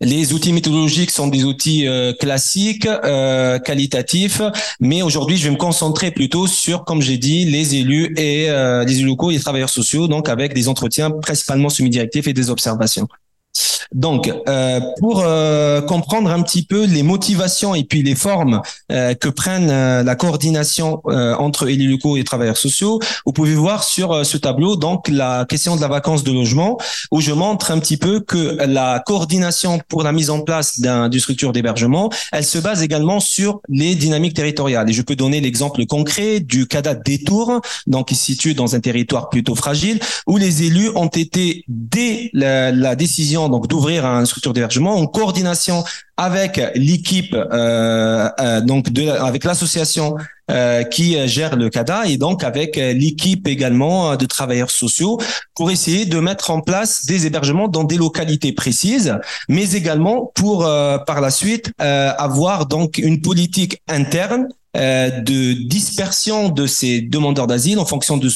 [0.00, 4.42] Les outils méthodologiques sont des outils euh, classiques, euh, qualitatifs,
[4.80, 8.84] mais aujourd'hui, je vais me concentrer plutôt sur, comme j'ai dit, les élus et euh,
[8.84, 12.50] les élus locaux et les travailleurs sociaux, donc avec des entretiens principalement semi-directifs et des
[12.50, 13.06] observations.
[13.94, 19.14] Donc, euh, pour euh, comprendre un petit peu les motivations et puis les formes euh,
[19.14, 24.36] que prennent la coordination entre élus locaux et travailleurs sociaux, vous pouvez voir sur ce
[24.36, 26.78] tableau donc la question de la vacance de logement,
[27.10, 31.20] où je montre un petit peu que la coordination pour la mise en place d'une
[31.20, 34.88] structure d'hébergement, elle se base également sur les dynamiques territoriales.
[34.90, 38.80] Et je peux donner l'exemple concret du CADA Détour, donc qui se situe dans un
[38.80, 44.26] territoire plutôt fragile, où les élus ont été dès la, la décision donc d'ouvrir une
[44.26, 45.84] structure d'hébergement en coordination
[46.16, 50.16] avec l'équipe, euh, euh, donc de, avec l'association
[50.50, 55.18] euh, qui gère le CADA et donc avec l'équipe également de travailleurs sociaux
[55.54, 59.16] pour essayer de mettre en place des hébergements dans des localités précises,
[59.48, 60.60] mais également pour
[61.06, 67.78] par la suite avoir donc une politique interne euh, de dispersion de ces demandeurs d'asile
[67.78, 68.30] en fonction de,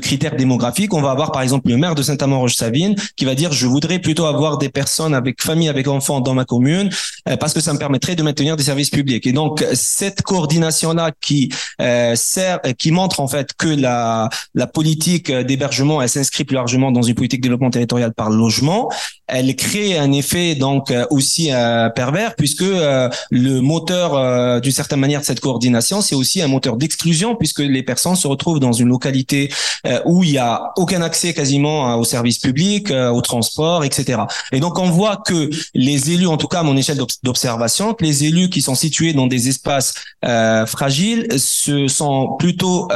[0.00, 0.94] critères démographiques.
[0.94, 4.24] On va avoir par exemple le maire de Saint-Amand-Roche-Savine qui va dire je voudrais plutôt
[4.24, 6.88] avoir des personnes avec famille, avec enfants dans ma commune
[7.28, 9.26] euh, parce que ça me permettrait de maintenir des services publics.
[9.26, 11.52] Et donc cette coordination là qui
[11.82, 16.92] euh, sert, qui montre en fait que la la politique d'hébergement elle s'inscrit plus largement
[16.92, 18.90] dans une politique de développement territorial par logement.
[19.26, 21.50] Elle crée un effet donc aussi
[21.94, 27.36] pervers puisque le moteur d'une certaine manière de cette coordination c'est aussi un moteur d'exclusion
[27.36, 29.50] puisque les personnes se retrouvent dans une localité
[29.86, 33.84] euh, où il y a aucun accès quasiment hein, aux services publics, euh, au transport,
[33.84, 34.22] etc.
[34.52, 38.04] Et donc on voit que les élus, en tout cas à mon échelle d'observation, que
[38.04, 39.94] les élus qui sont situés dans des espaces
[40.24, 42.88] euh, fragiles, ce sont plutôt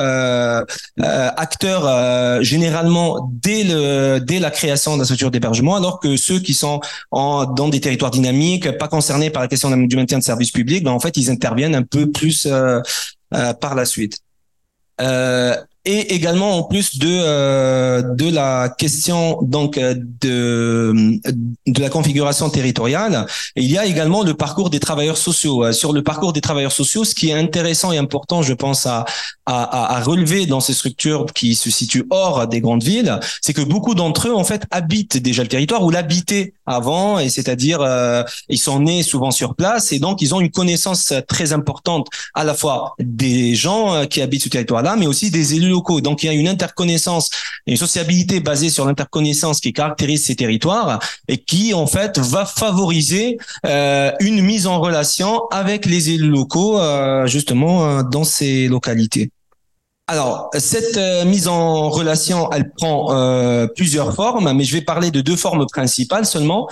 [0.96, 6.80] acteurs généralement dès la création de la structure d'hébergement, alors que ceux qui sont
[7.12, 10.92] dans des territoires dynamiques, pas concernés par la question du maintien de services publics, ben
[10.92, 12.46] en fait ils interviennent un peu plus
[13.60, 14.18] par la suite.
[15.88, 21.18] Euh, et également en plus de euh, de la question donc euh, de
[21.66, 25.64] de la configuration territoriale, il y a également le parcours des travailleurs sociaux.
[25.64, 28.86] Euh, sur le parcours des travailleurs sociaux, ce qui est intéressant et important, je pense
[28.86, 29.04] à
[29.50, 33.94] à, relever dans ces structures qui se situent hors des grandes villes, c'est que beaucoup
[33.94, 37.80] d'entre eux en fait habitent déjà le territoire ou l'habitaient avant, et c'est-à-dire
[38.50, 42.44] ils sont nés souvent sur place et donc ils ont une connaissance très importante à
[42.44, 46.28] la fois des gens qui habitent ce territoire-là, mais aussi des élus Donc il y
[46.28, 47.30] a une interconnaissance,
[47.66, 50.98] une sociabilité basée sur l'interconnaissance qui caractérise ces territoires
[51.28, 56.78] et qui en fait va favoriser euh, une mise en relation avec les élus locaux
[56.78, 59.30] euh, justement euh, dans ces localités.
[60.10, 65.36] Alors, cette mise en relation, elle prend plusieurs formes, mais je vais parler de deux
[65.36, 66.66] formes principales seulement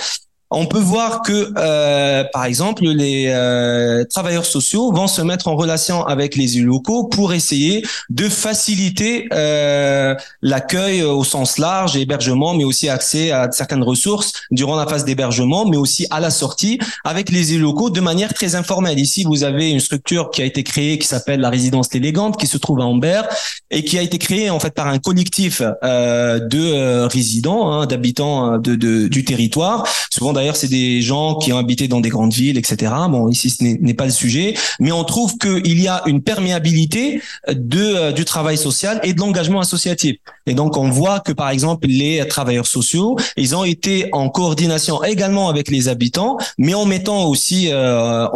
[0.51, 5.57] on peut voir que, euh, par exemple, les euh, travailleurs sociaux vont se mettre en
[5.57, 12.55] relation avec les élus locaux pour essayer de faciliter euh, l'accueil au sens large, hébergement,
[12.55, 16.79] mais aussi accès à certaines ressources durant la phase d'hébergement, mais aussi à la sortie
[17.03, 19.01] avec les élus locaux de manière très informelle.
[19.01, 22.47] Ici, vous avez une structure qui a été créée qui s'appelle la résidence élégante, qui
[22.47, 23.29] se trouve à Ambert
[23.73, 28.77] et qui a été créée en fait par un collectif de résidents, hein, d'habitants de,
[28.77, 32.59] de, du territoire, souvent d'ailleurs, c'est des gens qui ont habité dans des grandes villes,
[32.59, 32.93] etc.
[33.09, 37.21] Bon, ici, ce n'est pas le sujet, mais on trouve qu'il y a une perméabilité
[37.49, 40.17] euh, du travail social et de l'engagement associatif.
[40.47, 45.03] Et donc, on voit que, par exemple, les travailleurs sociaux, ils ont été en coordination
[45.03, 48.27] également avec les habitants, mais en mettant aussi euh,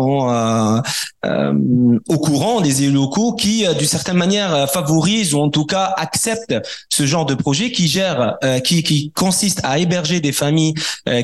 [1.24, 5.92] euh, au courant des élus locaux qui, d'une certaine manière, favorisent ou en tout cas
[5.96, 6.56] acceptent
[6.88, 10.74] ce genre de projet qui gère, qui consiste à héberger des familles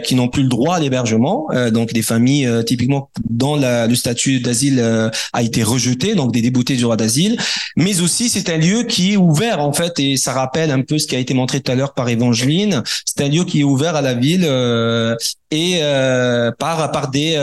[0.05, 3.95] qui n'ont plus le droit à l'hébergement, euh, donc des familles euh, typiquement dont le
[3.95, 7.39] statut d'asile euh, a été rejeté, donc des déboutés du droit d'asile,
[7.77, 10.99] mais aussi c'est un lieu qui est ouvert en fait et ça rappelle un peu
[10.99, 12.83] ce qui a été montré tout à l'heure par Evangeline.
[13.05, 14.45] C'est un lieu qui est ouvert à la ville
[15.51, 15.81] et
[16.59, 17.37] par par des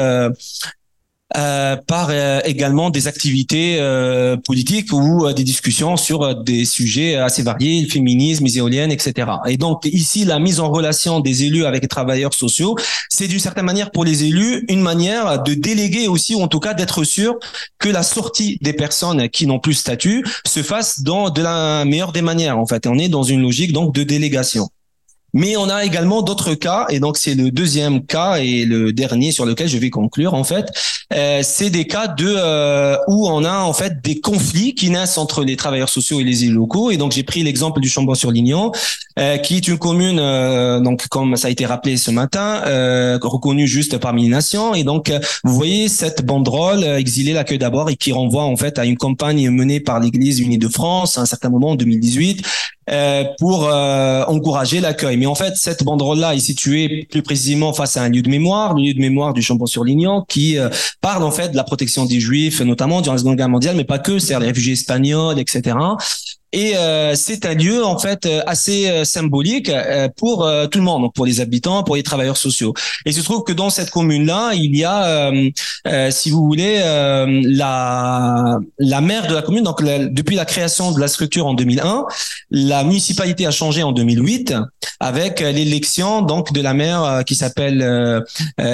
[1.35, 7.41] euh, par euh, également des activités euh, politiques ou des discussions sur des sujets assez
[7.41, 9.27] variés, le féminisme, les éoliennes, etc.
[9.47, 12.75] Et donc ici, la mise en relation des élus avec les travailleurs sociaux,
[13.09, 16.59] c'est d'une certaine manière pour les élus une manière de déléguer aussi, ou en tout
[16.59, 17.35] cas d'être sûr
[17.79, 22.11] que la sortie des personnes qui n'ont plus statut se fasse dans de la meilleure
[22.11, 22.59] des manières.
[22.59, 24.69] En fait, on est dans une logique donc de délégation.
[25.33, 29.31] Mais on a également d'autres cas, et donc c'est le deuxième cas et le dernier
[29.31, 30.67] sur lequel je vais conclure en fait.
[31.11, 35.17] Euh, c'est des cas de euh, où on a en fait des conflits qui naissent
[35.17, 36.91] entre les travailleurs sociaux et les élus locaux.
[36.91, 38.71] Et donc j'ai pris l'exemple du Chambon-sur-Lignon,
[39.19, 43.17] euh, qui est une commune, euh, donc comme ça a été rappelé ce matin, euh,
[43.21, 44.75] reconnue juste parmi les nations.
[44.75, 45.11] Et donc
[45.43, 49.49] vous voyez cette banderole exilée l'accueil d'abord et qui renvoie en fait à une campagne
[49.49, 52.43] menée par l'Église unie de France à un certain moment en 2018
[52.82, 52.82] euh,
[53.39, 55.17] pour euh, encourager l'accueil.
[55.17, 58.73] Mais en fait, cette banderole-là est située plus précisément face à un lieu de mémoire,
[58.73, 60.69] le lieu de mémoire du Chambon-sur-Lignan, qui euh,
[61.01, 63.83] parle en fait de la protection des Juifs, notamment durant la Seconde Guerre mondiale, mais
[63.83, 65.75] pas que, c'est-à-dire les réfugiés espagnols, etc.
[66.53, 69.71] Et euh, c'est un lieu en fait euh, assez euh, symbolique
[70.17, 72.73] pour tout le monde, donc pour les habitants, pour les travailleurs sociaux.
[73.05, 75.31] Et il se trouve que dans cette commune-là, il y a,
[76.11, 79.63] si vous voulez, la la maire de la commune.
[79.63, 82.05] Donc depuis la création de la structure en 2001,
[82.51, 84.53] la municipalité a changé en 2008
[84.99, 88.23] avec l'élection donc de la maire qui s'appelle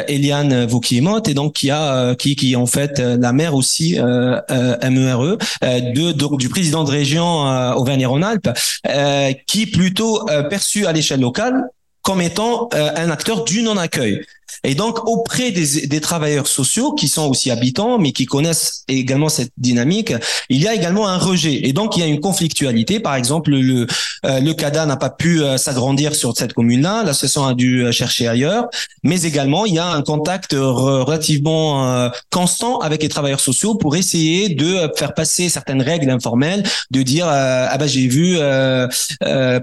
[0.07, 5.21] Eliane Vauquiemot et donc qui a qui qui est en fait la maire aussi MERE
[5.21, 7.45] e, de donc du président de région
[7.77, 8.49] Auvergne-Rhône-Alpes,
[8.87, 11.69] euh, qui plutôt euh, perçu à l'échelle locale
[12.01, 14.25] comme étant euh, un acteur du non-accueil.
[14.63, 19.29] Et donc, auprès des, des, travailleurs sociaux qui sont aussi habitants, mais qui connaissent également
[19.29, 20.13] cette dynamique,
[20.49, 21.67] il y a également un rejet.
[21.67, 22.99] Et donc, il y a une conflictualité.
[22.99, 23.87] Par exemple, le,
[24.25, 27.03] euh, le CADA n'a pas pu euh, s'agrandir sur cette commune-là.
[27.03, 28.67] L'association a dû euh, chercher ailleurs.
[29.03, 34.49] Mais également, il y a un contact relativement constant avec les travailleurs sociaux pour essayer
[34.49, 38.37] de faire passer certaines règles informelles, de dire, ah ben, j'ai vu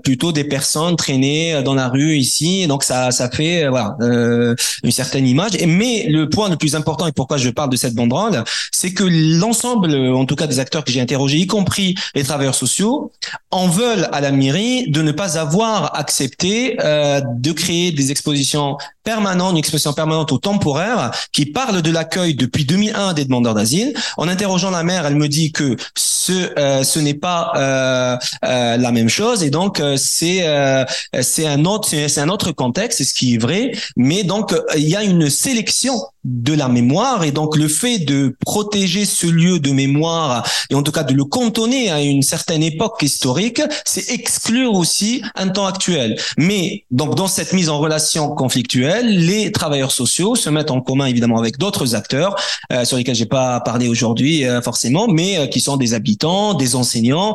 [0.03, 2.67] plutôt des personnes traîner dans la rue ici.
[2.67, 3.97] Donc, ça, ça fait, voilà
[4.87, 5.53] une certaine image.
[5.67, 9.05] Mais le point le plus important et pourquoi je parle de cette banderole, c'est que
[9.05, 13.13] l'ensemble, en tout cas des acteurs que j'ai interrogés, y compris les travailleurs sociaux,
[13.51, 18.79] en veulent à la mairie de ne pas avoir accepté euh, de créer des expositions
[19.07, 23.95] permanentes, une exposition permanente ou temporaire qui parle de l'accueil depuis 2001 des demandeurs d'asile.
[24.17, 28.77] En interrogeant la maire, elle me dit que ce euh, ce n'est pas euh, euh,
[28.77, 30.45] la même chose et donc euh, c'est
[31.23, 34.89] c'est un autre c'est un autre contexte, c'est ce qui est vrai, mais donc il
[34.89, 35.95] y a une sélection
[36.27, 40.83] de la mémoire et donc le fait de protéger ce lieu de mémoire et en
[40.83, 45.67] tout cas de le cantonner à une certaine époque historique, c'est exclure aussi un temps
[45.67, 46.19] actuel.
[46.37, 51.07] Mais donc dans cette mise en relation conflictuelle, les travailleurs sociaux se mettent en commun
[51.07, 52.35] évidemment avec d'autres acteurs
[52.73, 56.55] euh, sur lesquels j'ai pas parlé aujourd'hui euh, forcément, mais euh, qui sont des habitants,
[56.55, 57.35] des enseignants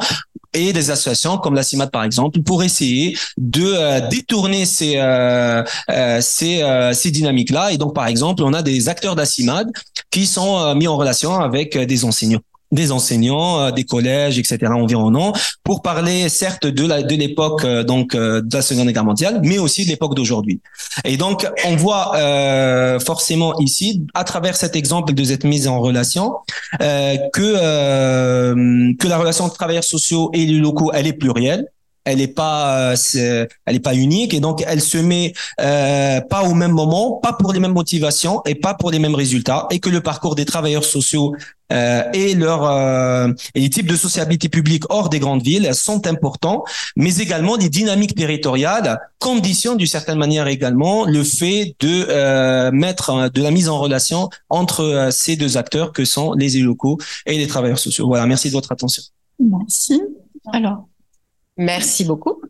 [0.54, 5.64] et des associations comme la CIMAD par exemple pour essayer de euh, détourner ces euh,
[5.90, 6.62] euh, ces,
[6.94, 9.72] ces dynamiques là et donc par exemple on a des acteurs d'ACIMAD
[10.10, 12.42] qui sont mis en relation avec des enseignants
[12.72, 14.60] des enseignants, des collèges, etc.
[14.68, 15.34] environnants,
[15.64, 19.84] pour parler certes de la de l'époque donc de la Seconde Guerre mondiale, mais aussi
[19.86, 20.62] de l'époque d'aujourd'hui.
[21.04, 22.12] Et donc on voit
[23.00, 26.36] forcément ici, à travers cet exemple de cette mise en relation,
[26.80, 27.52] que
[28.94, 31.68] que la relation de travailleurs sociaux et les locaux, elle est plurielle
[32.06, 36.44] elle est pas euh, elle est pas unique et donc elle se met euh, pas
[36.44, 39.80] au même moment, pas pour les mêmes motivations et pas pour les mêmes résultats et
[39.80, 41.34] que le parcours des travailleurs sociaux
[41.72, 46.06] euh, et leur euh, et les types de sociabilité publique hors des grandes villes sont
[46.06, 46.64] importants,
[46.96, 53.30] mais également les dynamiques territoriales conditionnent d'une certaine manière également le fait de euh, mettre
[53.30, 57.38] de la mise en relation entre ces deux acteurs que sont les élus locaux et
[57.38, 58.08] les travailleurs sociaux.
[58.08, 59.04] Voilà, merci de votre attention.
[59.40, 60.02] Merci.
[60.52, 60.88] Alors,
[61.62, 62.42] Merci beaucoup.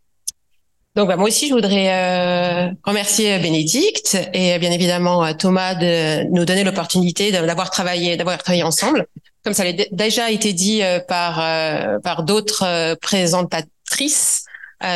[0.95, 6.45] Donc bah, moi aussi, je voudrais euh, remercier Bénédicte et bien évidemment Thomas de nous
[6.45, 9.05] donner l'opportunité d'avoir travaillé, d'avoir travaillé ensemble.
[9.43, 14.45] Comme ça a déjà été dit euh, par euh, par d'autres présentatrices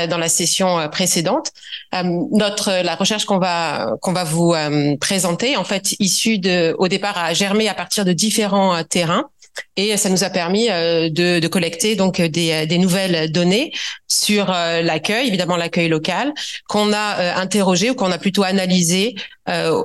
[0.09, 1.51] dans la session précédente.
[1.93, 4.55] notre la recherche qu'on va qu'on va vous
[4.99, 9.29] présenter en fait issue de au départ a germé à partir de différents terrains
[9.77, 13.71] et ça nous a permis euh, de, de, collecter donc des, des, nouvelles données
[14.07, 16.33] sur euh, l'accueil, évidemment l'accueil local,
[16.67, 19.15] qu'on a euh, interrogé ou qu'on a plutôt analysé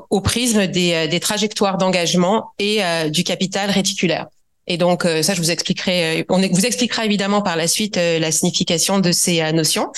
[0.09, 2.81] au prisme des, des trajectoires d'engagement et
[3.11, 4.27] du capital réticulaire.
[4.67, 9.01] Et donc ça, je vous expliquerai, on vous expliquera évidemment par la suite la signification
[9.01, 9.93] de ces notions.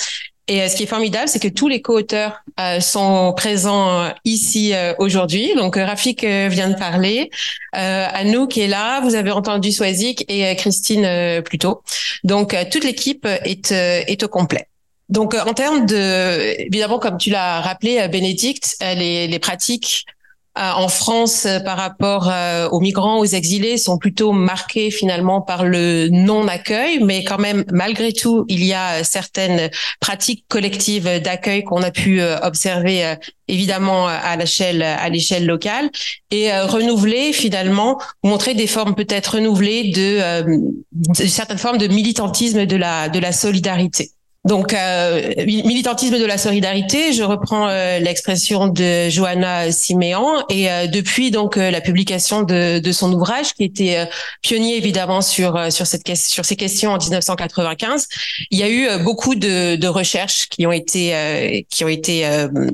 [0.47, 4.09] Et euh, ce qui est formidable, c'est que tous les co-auteurs euh, sont présents euh,
[4.25, 5.53] ici aujourd'hui.
[5.55, 7.29] Donc Rafik vient de parler,
[7.73, 11.81] Anouk est là, vous avez entendu Swazik et Christine plus tôt.
[12.23, 14.67] Donc toute l'équipe est, est au complet.
[15.09, 20.12] Donc en termes de, évidemment, comme tu l'as rappelé, Bénédicte, les, les pratiques euh,
[20.55, 25.65] en France euh, par rapport euh, aux migrants, aux exilés sont plutôt marqués finalement par
[25.65, 29.69] le non-accueil, mais quand même malgré tout, il y a certaines
[29.99, 33.15] pratiques collectives d'accueil qu'on a pu observer
[33.47, 35.89] évidemment à l'échelle à l'échelle locale
[36.31, 40.43] et renouveler finalement montrer des formes peut-être renouvelées de,
[40.91, 44.11] de certaines formes de militantisme de la de la solidarité.
[44.45, 50.87] Donc, euh, militantisme de la solidarité, je reprends euh, l'expression de Johanna Siméan, et euh,
[50.87, 54.07] depuis donc la publication de, son ouvrage, qui était
[54.41, 58.07] pionnier évidemment sur sur ces questions en 1995,
[58.51, 62.27] il y a eu beaucoup de, de recherches qui ont été qui ont été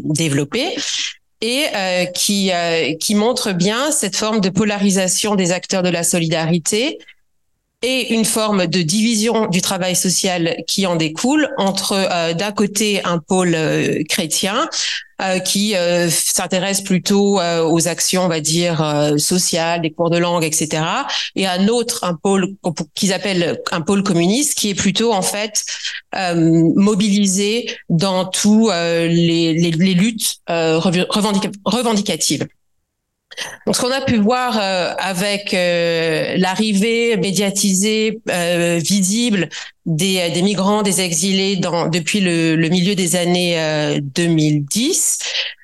[0.04, 0.76] développées
[1.42, 1.66] et
[2.16, 2.52] qui
[3.00, 6.98] qui montrent bien cette forme de polarisation des acteurs de la solidarité
[7.82, 13.02] et une forme de division du travail social qui en découle entre euh, d'un côté
[13.06, 14.68] un pôle euh, chrétien
[15.22, 15.76] euh, qui
[16.10, 20.82] s'intéresse plutôt aux actions, on va dire sociales, des cours de langue, etc.
[21.36, 22.56] Et un autre, un pôle
[22.96, 25.66] qu'ils appellent un pôle communiste, qui est plutôt en fait
[26.16, 32.48] mobilisé dans tous les, les, les, luttes revendicatives.
[33.66, 39.50] Donc, ce qu'on a pu voir euh, avec euh, l'arrivée médiatisée, euh, visible
[39.86, 45.20] des, des, migrants, des exilés dans, depuis le, le milieu des années 2010,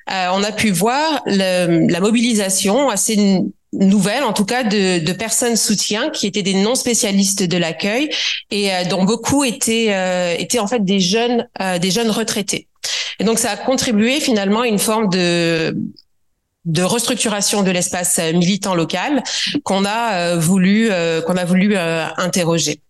[0.08, 3.40] on a pu voir le, la mobilisation assez
[3.72, 8.10] nouvelle, en tout cas, de, de, personnes soutien qui étaient des non spécialistes de l'accueil
[8.50, 11.46] et dont beaucoup étaient, étaient en fait des jeunes,
[11.80, 12.68] des jeunes retraités.
[13.18, 15.76] Et donc, ça a contribué finalement à une forme de
[16.66, 19.22] de restructuration de l'espace militant local
[19.62, 22.80] qu'on a euh, voulu euh, qu'on a voulu euh, interroger.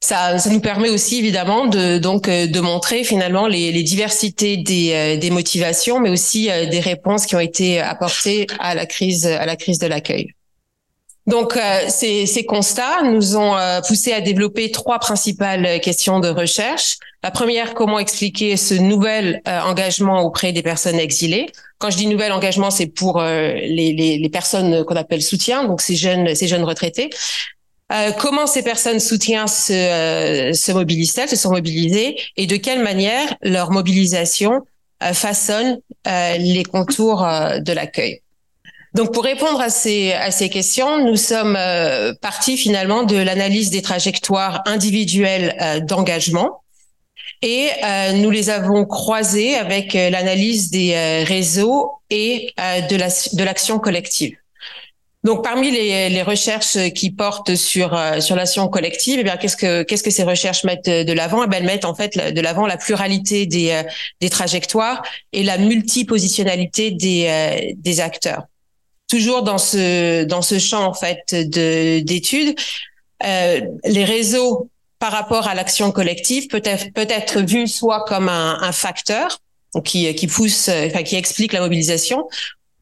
[0.00, 5.18] Ça, ça nous permet aussi évidemment de donc de montrer finalement les, les diversités des,
[5.18, 9.56] des motivations, mais aussi des réponses qui ont été apportées à la crise à la
[9.56, 10.34] crise de l'accueil.
[11.26, 11.58] Donc,
[11.88, 13.56] ces, ces, constats nous ont
[13.88, 16.98] poussé à développer trois principales questions de recherche.
[17.24, 21.48] La première, comment expliquer ce nouvel engagement auprès des personnes exilées?
[21.78, 25.64] Quand je dis nouvel engagement, c'est pour euh, les, les, les, personnes qu'on appelle soutien,
[25.64, 27.10] donc ces jeunes, ces jeunes retraités.
[27.90, 32.82] Euh, comment ces personnes soutien se, euh, se mobilisent-elles, se sont mobilisées, et de quelle
[32.82, 34.66] manière leur mobilisation
[35.02, 37.26] euh, façonne les contours
[37.60, 38.22] de l'accueil?
[38.94, 41.58] Donc, pour répondre à ces, à ces questions, nous sommes
[42.22, 46.62] partis finalement de l'analyse des trajectoires individuelles d'engagement
[47.42, 53.08] et euh, nous les avons croisés avec euh, l'analyse des euh, réseaux et de la
[53.08, 54.36] de l'action collective.
[55.24, 59.82] Donc parmi les, les, recherches qui portent sur sur l'action collective, eh bien qu'est-ce que
[59.82, 61.44] qu'est-ce que ces recherches mettent de l'avant?
[61.44, 63.82] Eh bien elles mettent en fait de l'avant la pluralité des
[64.20, 65.02] des trajectoires
[65.32, 68.44] et la multipositionnalité des des acteurs.
[69.08, 72.54] Toujours dans ce dans ce champ en fait de d'études,
[73.20, 78.58] les réseaux par rapport à l'action collective peut être peut être vu soit comme un,
[78.60, 79.38] un facteur
[79.84, 82.26] qui qui pousse, enfin qui explique la mobilisation,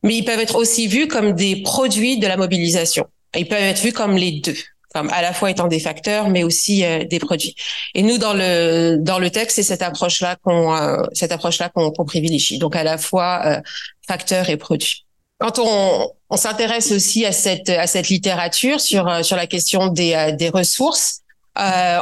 [0.03, 3.07] mais ils peuvent être aussi vus comme des produits de la mobilisation.
[3.37, 4.57] Ils peuvent être vus comme les deux
[4.97, 7.55] comme à la fois étant des facteurs, mais aussi euh, des produits.
[7.95, 11.93] Et nous, dans le dans le texte, c'est cette approche-là qu'on euh, cette approche-là qu'on
[12.07, 12.59] privilégie.
[12.59, 13.61] Donc à la fois euh,
[14.09, 15.05] facteur et produit.
[15.39, 20.35] Quand on, on s'intéresse aussi à cette à cette littérature sur sur la question des
[20.39, 21.21] des ressources,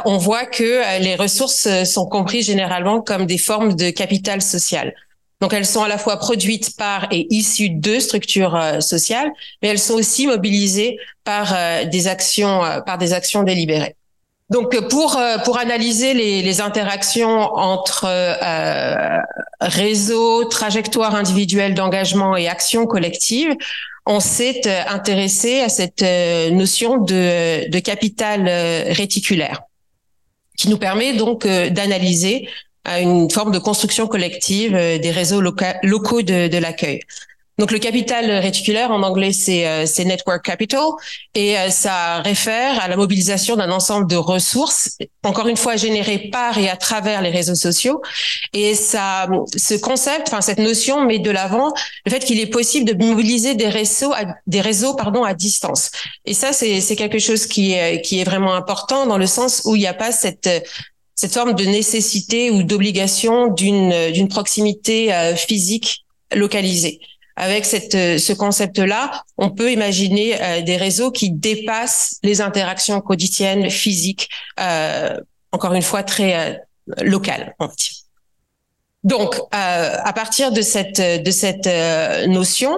[0.05, 4.93] on voit que les ressources sont comprises généralement comme des formes de capital social.
[5.41, 9.29] Donc elles sont à la fois produites par et issues de structures euh, sociales,
[9.61, 13.95] mais elles sont aussi mobilisées par euh, des actions euh, par des actions délibérées.
[14.49, 18.07] Donc pour pour analyser les, les interactions entre
[19.59, 23.55] réseaux, trajectoires individuelles d'engagement et actions collectives,
[24.05, 26.03] on s'est intéressé à cette
[26.51, 28.47] notion de, capital
[28.91, 29.63] réticulaire
[30.57, 32.47] qui nous permet donc d'analyser
[32.87, 37.01] une forme de construction collective euh, des réseaux locaux de l'accueil.
[37.57, 40.81] Donc le capital réticulaire en anglais c'est euh, network capital
[41.33, 46.29] et euh, ça réfère à la mobilisation d'un ensemble de ressources encore une fois générées
[46.31, 48.01] par et à travers les réseaux sociaux
[48.53, 51.71] et ça ce concept enfin cette notion met de l'avant
[52.05, 55.91] le fait qu'il est possible de mobiliser des réseaux à, des réseaux pardon à distance.
[56.25, 59.61] Et ça c'est c'est quelque chose qui est qui est vraiment important dans le sens
[59.65, 60.49] où il n'y a pas cette
[61.15, 66.99] cette forme de nécessité ou d'obligation d'une d'une proximité euh, physique localisée.
[67.35, 73.01] Avec cette, euh, ce concept-là, on peut imaginer euh, des réseaux qui dépassent les interactions
[73.01, 74.29] quotidiennes physiques,
[75.51, 76.61] encore une fois très
[77.01, 77.55] locales.
[79.03, 81.67] Donc, à partir de cette de cette
[82.27, 82.77] notion,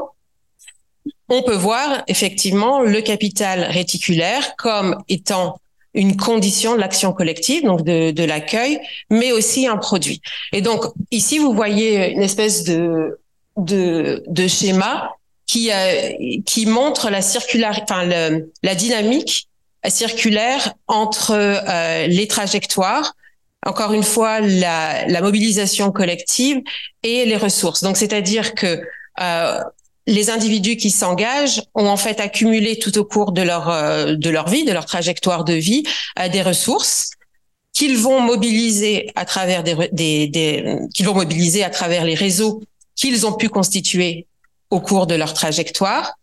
[1.29, 5.59] on peut voir effectivement le capital réticulaire comme étant
[5.93, 8.79] une condition de l'action collective, donc de, de l'accueil,
[9.09, 10.21] mais aussi un produit.
[10.53, 13.19] Et donc ici, vous voyez une espèce de
[13.57, 15.11] de, de schéma
[15.45, 16.11] qui euh,
[16.45, 18.05] qui montre la circular, enfin
[18.63, 19.47] la dynamique
[19.87, 23.15] circulaire entre euh, les trajectoires,
[23.65, 26.61] encore une fois la, la mobilisation collective
[27.03, 27.81] et les ressources.
[27.81, 28.81] Donc c'est-à-dire que
[29.21, 29.59] euh,
[30.05, 33.67] les individus qui s'engagent ont en fait accumulé tout au cours de leur
[34.15, 35.83] de leur vie, de leur trajectoire de vie,
[36.31, 37.11] des ressources
[37.73, 42.61] qu'ils vont mobiliser à travers des, des qu'ils vont mobiliser à travers les réseaux
[42.97, 44.27] qu'ils ont pu constituer
[44.69, 46.15] au cours de leur trajectoire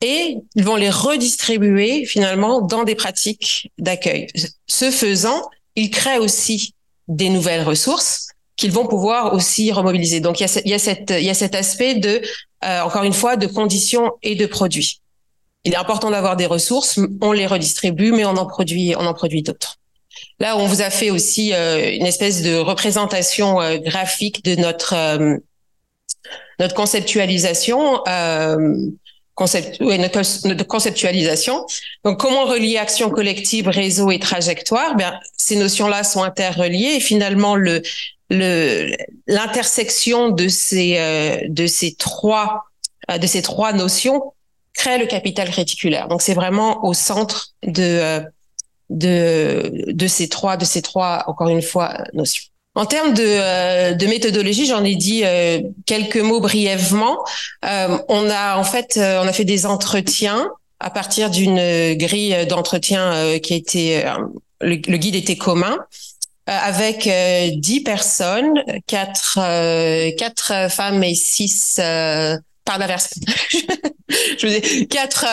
[0.00, 4.28] et ils vont les redistribuer finalement dans des pratiques d'accueil.
[4.66, 5.42] Ce faisant,
[5.74, 6.74] ils créent aussi
[7.08, 10.20] des nouvelles ressources qu'ils vont pouvoir aussi remobiliser.
[10.20, 12.22] Donc il y a, il y a, cette, il y a cet aspect de
[12.64, 15.00] euh, encore une fois, de conditions et de produits.
[15.64, 19.14] Il est important d'avoir des ressources, on les redistribue, mais on en produit, on en
[19.14, 19.76] produit d'autres.
[20.40, 24.94] Là, on vous a fait aussi euh, une espèce de représentation euh, graphique de notre
[26.58, 28.02] notre conceptualisation.
[29.36, 31.66] Concept, oui, notre, conceptualisation.
[32.04, 34.96] Donc, comment relier action collective, réseau et trajectoire?
[34.96, 37.82] Bien, ces notions-là sont interreliées et finalement, le,
[38.30, 38.96] le
[39.26, 42.64] l'intersection de ces euh, de ces trois
[43.10, 44.32] euh, de ces trois notions
[44.72, 46.08] crée le capital réticulaire.
[46.08, 48.20] Donc c'est vraiment au centre de euh,
[48.90, 52.44] de de ces trois de ces trois encore une fois notions.
[52.76, 55.24] En termes de, de méthodologie, j'en ai dit
[55.86, 57.24] quelques mots brièvement.
[57.62, 60.48] on a en fait on a fait des entretiens
[60.78, 64.04] à partir d'une grille d'entretien qui était
[64.60, 65.78] le, le, guide était commun
[66.48, 73.14] euh, avec euh, dix personnes, quatre euh, quatre femmes et six par l'inverse.
[74.08, 75.26] je veux dire quatre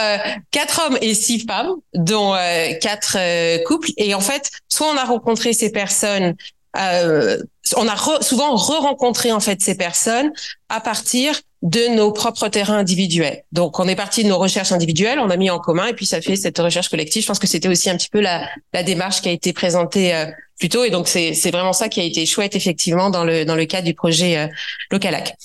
[0.49, 2.33] quatre hommes et six femmes, dont
[2.81, 3.89] quatre couples.
[3.97, 6.35] Et en fait, soit on a rencontré ces personnes
[6.77, 7.37] euh,
[7.77, 10.31] on a souvent re-rencontré en fait ces personnes
[10.69, 13.43] à partir de nos propres terrains individuels.
[13.53, 16.05] Donc, on est parti de nos recherches individuelles, on a mis en commun et puis
[16.05, 17.21] ça fait cette recherche collective.
[17.21, 20.13] Je pense que c'était aussi un petit peu la, la démarche qui a été présentée
[20.13, 20.25] euh,
[20.59, 23.55] plus tôt et donc c'est vraiment ça qui a été chouette effectivement dans le dans
[23.55, 24.47] le cadre du projet euh,
[24.91, 25.35] Localac.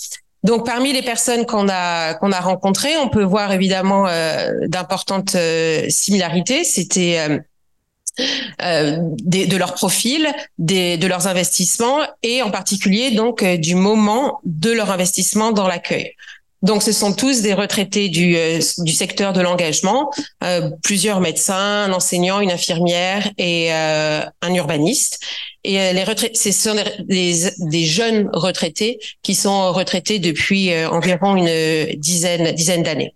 [0.42, 5.36] Donc parmi les personnes qu'on a qu'on a rencontrées, on peut voir évidemment euh, d'importantes
[5.88, 6.64] similarités.
[6.64, 7.40] C'était
[8.62, 10.28] euh, de leur profil,
[10.59, 16.12] de leurs investissements et en particulier donc euh, du moment de leur investissement dans l'accueil.
[16.62, 20.11] Donc, ce sont tous des retraités du, euh, du secteur de l'engagement,
[20.82, 25.20] plusieurs médecins, un enseignant, une infirmière et un urbaniste.
[25.62, 26.74] Et les retraités, ce sont
[27.05, 33.15] des, des, jeunes retraités qui sont retraités depuis environ une dizaine, dizaine d'années.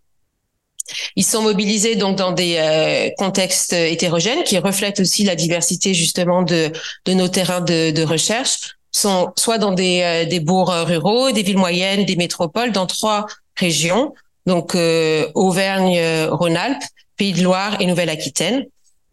[1.16, 6.42] Ils sont mobilisés donc dans des euh, contextes hétérogènes qui reflètent aussi la diversité justement
[6.42, 6.70] de,
[7.04, 11.42] de nos terrains de, de recherche, sont soit dans des, euh, des bourgs ruraux, des
[11.42, 14.14] villes moyennes, des métropoles, dans trois régions,
[14.46, 16.82] donc euh, Auvergne-Rhône-Alpes,
[17.16, 18.66] Pays de Loire et Nouvelle-Aquitaine.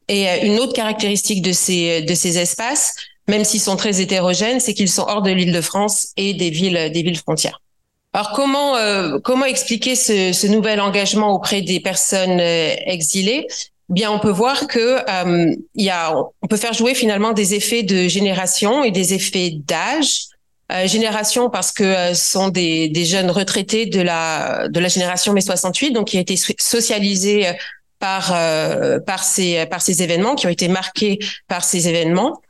[0.08, 2.96] Et une autre caractéristique de ces, de ces espaces,
[3.28, 6.50] même s'ils sont très hétérogènes, c'est qu'ils sont hors de l'île de France et des
[6.50, 7.62] villes, des villes frontières.
[8.14, 13.46] Alors comment euh, comment expliquer ce, ce, nouvel engagement auprès des personnes euh, exilées?
[13.88, 17.84] Bien, on peut voir que euh, y a on peut faire jouer finalement des effets
[17.84, 20.26] de génération et des effets d'âge.
[20.86, 25.42] génération parce que ce sont des, des jeunes retraités de la de la génération mai
[25.42, 27.48] 68, donc qui a été socialisés
[28.00, 28.34] par
[29.06, 32.42] par ces par ces événements, qui ont été marqués par ces événements.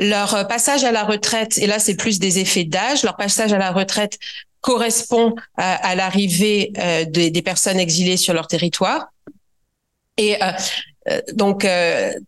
[0.00, 3.58] Leur passage à la retraite, et là c'est plus des effets d'âge, leur passage à
[3.58, 4.18] la retraite
[4.64, 9.12] correspond à, l'arrivée euh, des, personnes exilées sur leur territoire.
[10.16, 10.52] Et euh,
[11.08, 11.66] euh donc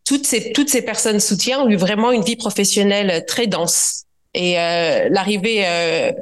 [0.05, 4.05] toutes ces toutes ces personnes soutien ont eu vraiment une vie professionnelle très dense.
[4.35, 4.57] Et
[5.17, 5.63] l'arrivée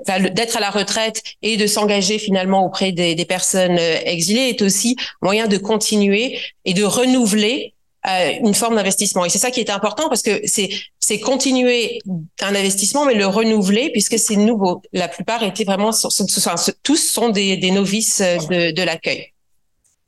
[0.06, 5.48] d'être à la retraite et de s'engager finalement auprès des personnes exilées est aussi moyen
[5.48, 7.73] de continuer et de renouveler
[8.06, 9.24] euh, une forme d'investissement.
[9.24, 10.70] Et c'est ça qui est important parce que c'est
[11.00, 12.00] c'est continuer
[12.40, 14.82] un investissement mais le renouveler puisque c'est nouveau.
[14.92, 15.90] La plupart étaient vraiment
[16.82, 19.34] tous sont des, novices de, de l'accueil.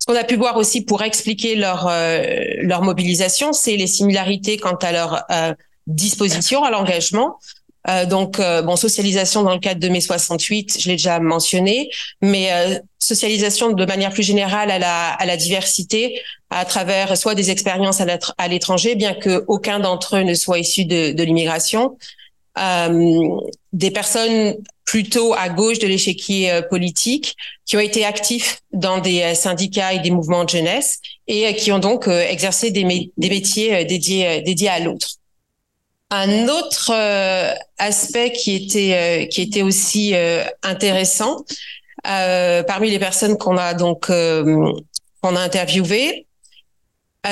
[0.06, 2.22] Ce qu'on a pu voir aussi pour expliquer leur euh,
[2.60, 5.52] leur mobilisation, c'est les similarités quant à leur euh,
[5.86, 7.38] disposition à l'engagement.
[7.88, 11.90] Euh, donc, euh, bon, socialisation dans le cadre de mai 68, je l'ai déjà mentionné,
[12.20, 17.34] mais euh, socialisation de manière plus générale à la, à la diversité à travers soit
[17.34, 21.96] des expériences à l'étranger, bien que aucun d'entre eux ne soit issu de, de l'immigration,
[23.72, 24.54] des personnes
[24.84, 27.34] plutôt à gauche de l'échiquier politique
[27.66, 31.80] qui ont été actifs dans des syndicats et des mouvements de jeunesse et qui ont
[31.80, 35.16] donc exercé des, des métiers dédiés, dédiés à l'autre.
[36.10, 41.44] Un autre euh, aspect qui était euh, qui était aussi euh, intéressant
[42.04, 46.26] parmi les personnes qu'on a donc qu'on a interviewées,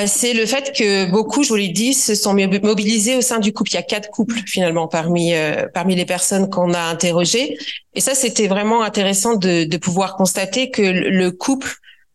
[0.06, 3.52] c'est le fait que beaucoup, je vous l'ai dit, se sont mobilisés au sein du
[3.52, 3.70] couple.
[3.70, 5.32] Il y a quatre couples finalement parmi
[5.72, 7.56] parmi les personnes qu'on a interrogées,
[7.94, 11.72] et ça c'était vraiment intéressant de, de pouvoir constater que le couple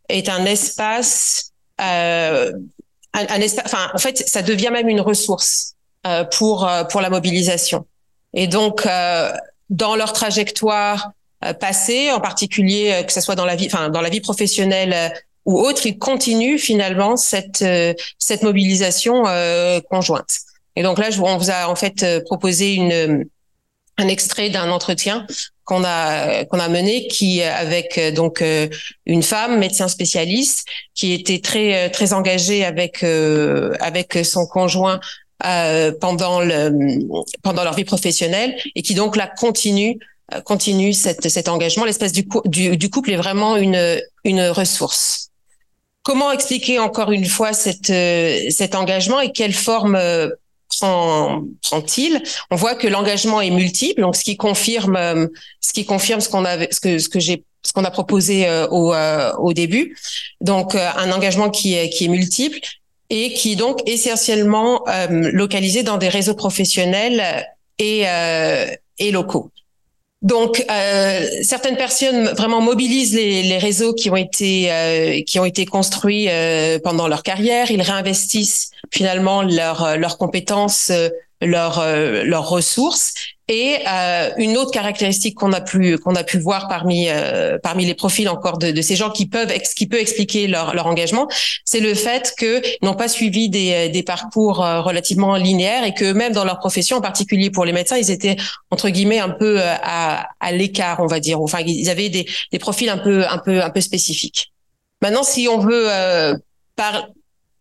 [0.10, 2.52] est un espace, un,
[3.14, 3.64] un espace.
[3.68, 5.76] Enfin, en fait, ça devient même une ressource.
[6.07, 7.85] Euh, pour euh, pour la mobilisation.
[8.34, 9.34] Et donc euh,
[9.69, 11.11] dans leur trajectoire
[11.59, 15.13] passée, en particulier que ce soit dans la vie, enfin dans la vie professionnelle
[15.43, 17.65] ou autre, ils continuent finalement cette
[18.17, 19.23] cette mobilisation
[19.89, 20.38] conjointe.
[20.77, 23.26] Et donc là, on vous a en fait proposé une
[23.97, 25.27] un extrait d'un entretien
[25.65, 28.43] qu'on a qu'on a mené qui avec donc
[29.05, 34.99] une femme médecin spécialiste qui était très très engagée avec avec son conjoint
[35.45, 36.70] euh, pendant le
[37.44, 39.98] pendant leur vie professionnelle et qui donc là continue
[40.34, 41.86] euh, continue cette, cet engagement.
[41.86, 45.30] L'espèce du, du, du, couple est vraiment une une ressource.
[46.03, 49.98] Comment expliquer encore une fois cette, euh, cet engagement et quelle forme
[50.78, 52.22] prend, prend-il?
[52.52, 55.30] On voit que l'engagement est multiple, donc ce qui confirme
[55.61, 58.45] ce qui confirme ce qu'on avait ce que ce que j'ai ce qu'on a proposé
[58.72, 58.94] au,
[59.38, 59.95] au début.
[60.41, 62.60] Donc un engagement qui est qui est multiple
[63.10, 67.45] et qui est donc essentiellement euh, localisé dans des réseaux professionnels
[67.77, 68.68] et, euh,
[68.99, 69.52] et locaux.
[70.22, 75.45] Donc, euh, certaines personnes vraiment mobilisent les, les réseaux qui ont été euh, qui ont
[75.45, 77.72] été construits euh, pendant leur carrière.
[77.72, 80.91] Ils réinvestissent finalement leurs leurs compétences,
[81.41, 81.81] leurs
[82.26, 83.14] leurs ressources
[83.49, 87.86] et euh, une autre caractéristique qu'on a pu qu'on a pu voir parmi euh, parmi
[87.86, 91.28] les profils encore de, de, ces gens qui peuvent qui peut expliquer leur leur engagement,
[91.65, 96.13] c'est le fait que n'ont pas suivi des des parcours euh, relativement linéaires et que
[96.13, 98.37] même dans leur profession, en particulier pour les médecins, ils étaient
[98.69, 101.41] entre guillemets un peu euh, à à l'écart, on va dire.
[101.41, 104.52] Enfin, ils avaient des des profils un peu un peu un peu spécifiques.
[105.02, 106.36] Maintenant, si on veut euh,
[106.76, 107.07] par,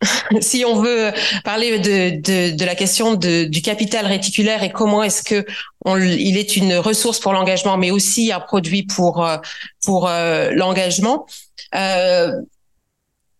[0.41, 1.12] si on veut
[1.44, 5.44] parler de, de, de la question de, du capital réticulaire et comment est-ce que
[5.85, 9.39] on, il est une ressource pour l'engagement, mais aussi un produit pour euh,
[9.85, 11.27] pour euh, l'engagement,
[11.75, 12.33] euh,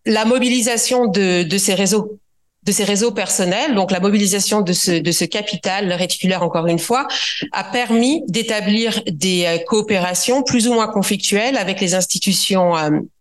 [0.05, 2.19] la mobilisation de, de ces réseaux
[2.63, 6.77] de ces réseaux personnels, donc la mobilisation de ce, de ce capital réticulaire, encore une
[6.77, 7.07] fois,
[7.53, 12.73] a permis d'établir des euh, coopérations plus ou moins conflictuelles avec les institutions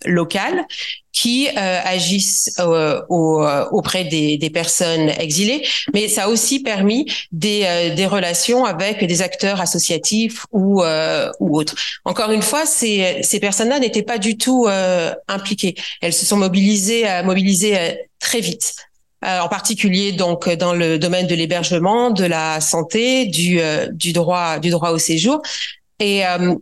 [0.05, 0.67] locales
[1.19, 2.53] qui euh, agissent
[3.09, 9.23] auprès des, des, personnes exilées, mais ça a aussi permis des, des relations avec des
[9.23, 10.83] acteurs associatifs ou,
[11.41, 11.75] ou autres.
[12.05, 14.67] Encore une fois, ces, ces personnes-là n'étaient pas du tout
[15.29, 15.75] impliquées.
[16.01, 18.75] Elles se sont mobilisées, mobilisées très vite.
[19.25, 24.13] Euh, en particulier donc dans le domaine de l'hébergement, de la santé, du, euh, du
[24.13, 25.43] droit du droit au séjour
[25.99, 26.55] et euh,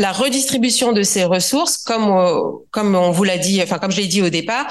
[0.00, 2.10] la redistribution de ces ressources, comme
[2.70, 4.66] comme on vous l'a dit, enfin comme je l'ai dit au départ,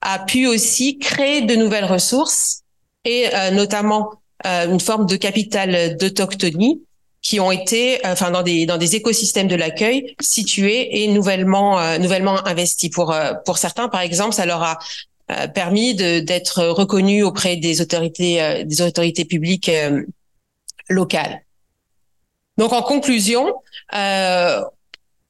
[0.00, 2.62] a pu aussi créer de nouvelles ressources
[3.04, 4.10] et notamment
[4.44, 6.82] une forme de capital d'autochtonie
[7.20, 12.44] qui ont été, enfin dans des dans des écosystèmes de l'accueil situés et nouvellement nouvellement
[12.46, 12.90] investis.
[12.90, 14.78] Pour pour certains, par exemple, ça leur a
[15.32, 20.02] euh, permis d'être reconnu auprès des autorités, euh, des autorités publiques euh,
[20.88, 21.42] locales.
[22.62, 23.52] Donc en conclusion,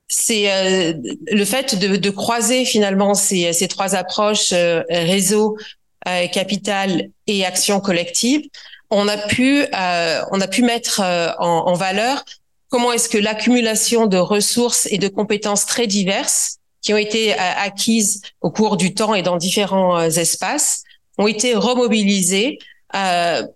[0.07, 0.95] c'est
[1.33, 4.53] le fait de, de, croiser finalement ces, ces trois approches
[4.91, 5.57] réseau,
[6.05, 8.43] capital et action collective.
[8.91, 11.01] On a pu on a pu mettre
[11.39, 12.23] en, en valeur
[12.69, 17.37] comment est-ce que l'accumulation de ressources et de compétences très diverses qui ont été euh,
[17.39, 20.83] acquises au cours du temps et dans différents euh, espaces
[21.17, 22.59] ont été remobilisées
[22.95, 23.47] euh,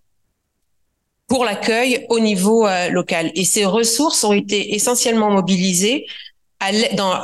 [1.27, 3.33] pour l'accueil au niveau local.
[3.35, 6.07] Et ces ressources ont été essentiellement mobilisées
[6.95, 7.21] dans,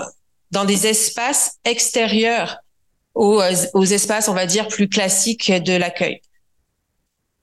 [0.51, 2.59] dans des espaces extérieurs
[3.15, 3.41] aux,
[3.75, 6.21] aux espaces, on va dire, plus classiques de l'accueil.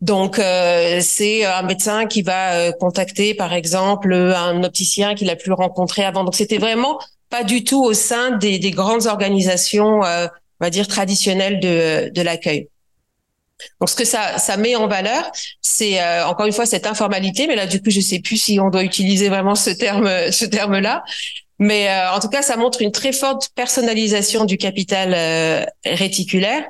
[0.01, 6.03] Donc, c'est un médecin qui va contacter, par exemple, un opticien qu'il a pu rencontrer
[6.03, 6.23] avant.
[6.23, 10.27] Donc, c'était vraiment pas du tout au sein des, des grandes organisations, euh,
[10.59, 12.69] on va dire traditionnelles de, de l'accueil.
[13.79, 15.31] Donc ce que ça, ça met en valeur,
[15.61, 18.59] c'est euh, encore une fois cette informalité, mais là du coup je sais plus si
[18.59, 21.03] on doit utiliser vraiment ce terme, ce terme-là.
[21.59, 26.65] Mais euh, en tout cas, ça montre une très forte personnalisation du capital réticulaire,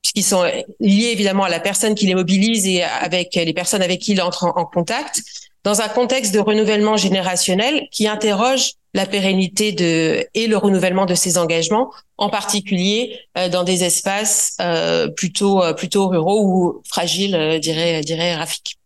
[0.00, 0.44] puisqu'ils sont
[0.78, 4.22] liés évidemment à la personne qui les mobilise et avec les personnes avec qui il
[4.22, 5.22] entre en contact,
[5.64, 11.14] dans un contexte de renouvellement générationnel qui interroge la pérennité de et le renouvellement de
[11.14, 17.58] ces engagements, en particulier euh, dans des espaces euh, plutôt euh, plutôt ruraux ou fragiles,
[17.60, 18.78] dirait dirait Rafik.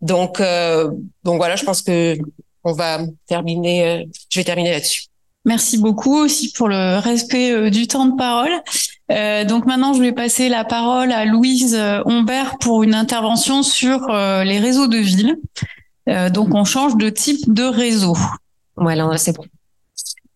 [0.00, 0.40] Donc
[1.24, 2.16] donc voilà, je pense que
[2.64, 4.08] on va terminer.
[4.30, 5.04] je vais terminer là-dessus.
[5.46, 8.52] Merci beaucoup aussi pour le respect du temps de parole.
[9.12, 14.08] Euh, donc maintenant, je vais passer la parole à Louise Humbert pour une intervention sur
[14.08, 15.36] les réseaux de ville.
[16.08, 18.16] Euh, donc on change de type de réseau.
[18.76, 19.44] Voilà, c'est bon.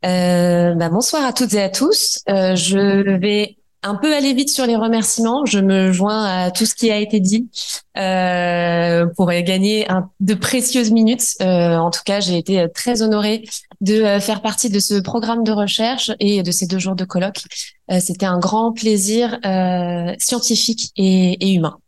[0.05, 2.21] Euh, bah, bonsoir à toutes et à tous.
[2.29, 5.45] Euh, je vais un peu aller vite sur les remerciements.
[5.45, 7.49] Je me joins à tout ce qui a été dit
[7.97, 9.87] euh, pour gagner
[10.21, 11.35] de précieuses minutes.
[11.41, 13.45] Euh, en tout cas, j'ai été très honorée
[13.81, 17.05] de euh, faire partie de ce programme de recherche et de ces deux jours de
[17.05, 17.43] colloque.
[18.01, 19.39] C'était un grand plaisir
[20.19, 21.79] scientifique et, et humain.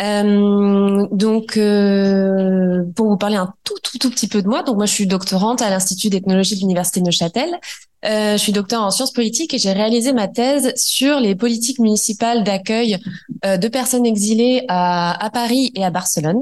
[0.00, 4.76] Euh, donc, euh, pour vous parler un tout, tout, tout petit peu de moi, donc
[4.76, 7.58] moi je suis doctorante à l'Institut d'ethnologie de l'Université de Neuchâtel.
[8.04, 11.78] Euh, je suis docteur en sciences politiques et j'ai réalisé ma thèse sur les politiques
[11.78, 12.98] municipales d'accueil
[13.44, 16.40] euh, de personnes exilées à, Paris et à Barcelone.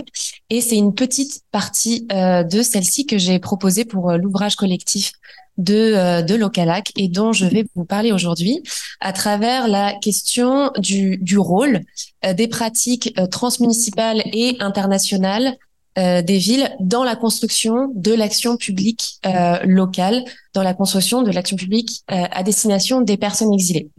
[0.50, 5.12] Et c'est une petite partie euh, de celle-ci que j'ai proposée pour l'ouvrage collectif
[5.58, 8.62] de, euh, de Localac et dont je vais vous parler aujourd'hui
[9.00, 11.80] à travers la question du, du rôle
[12.24, 15.56] euh, des pratiques euh, transmunicipales et internationales
[15.96, 19.20] des villes dans la construction de l'action publique
[19.62, 23.90] locale, dans la construction de l'action publique à destination des personnes exilées.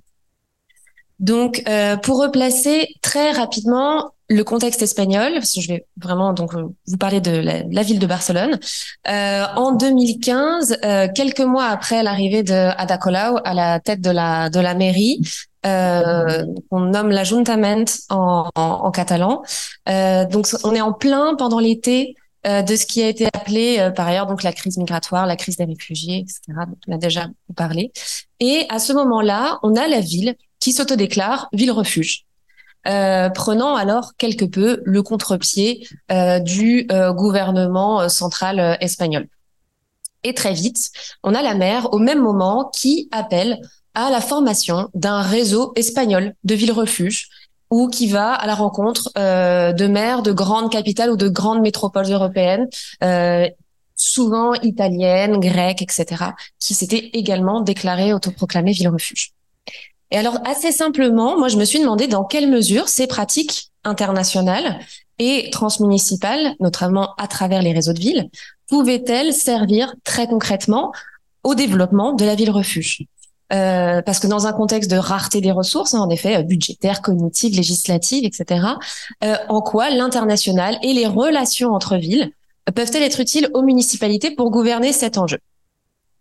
[1.19, 1.63] Donc,
[2.03, 6.97] pour replacer très rapidement le contexte espagnol, parce que je vais vraiment donc euh, vous
[6.97, 8.59] parler de la, ville de Barcelone.
[9.07, 14.09] Euh, en 2015, euh, quelques mois après l'arrivée de Ada Colau à la tête de
[14.09, 15.21] la de la mairie,
[15.65, 19.43] euh, on nomme l'Ajuntament en, en, en, catalan.
[19.89, 22.15] Euh, donc on est en plein pendant l'été
[22.47, 25.57] euh, de ce qui a été appelé par ailleurs donc la crise migratoire, la crise
[25.57, 26.41] des réfugiés, etc.
[26.67, 27.91] Donc, on a déjà parlé.
[28.39, 30.35] Et à ce moment-là, on a la ville
[30.65, 32.25] qui s'autodéclare ville refuge.
[32.87, 39.27] Euh, prenant alors quelque peu le contre-pied euh, du euh, gouvernement central espagnol.
[40.23, 40.89] Et très vite,
[41.23, 43.59] on a la maire au même moment qui appelle
[43.93, 47.29] à la formation d'un réseau espagnol de villes-refuges
[47.69, 52.11] ou qui va à la rencontre de maires de grandes capitales ou de grandes métropoles
[52.11, 52.67] européennes,
[53.95, 56.05] souvent italiennes, grecques, etc.,
[56.59, 59.34] qui s'étaient également déclarées autoproclamées villes-refuges.
[60.15, 64.79] Et alors, assez simplement, moi, je me suis demandé dans quelle mesure ces pratiques internationales
[65.19, 68.29] et transmunicipales, notamment à travers les réseaux de villes,
[68.69, 70.93] pouvaient-elles servir très concrètement
[71.43, 73.03] au développement de la ville refuge?
[73.51, 77.01] Euh, parce que dans un contexte de rareté des ressources, hein, en effet, euh, budgétaire,
[77.01, 78.67] cognitive, législative, etc.,
[79.25, 82.31] euh, en quoi l'international et les relations entre villes
[82.73, 85.39] peuvent-elles être utiles aux municipalités pour gouverner cet enjeu?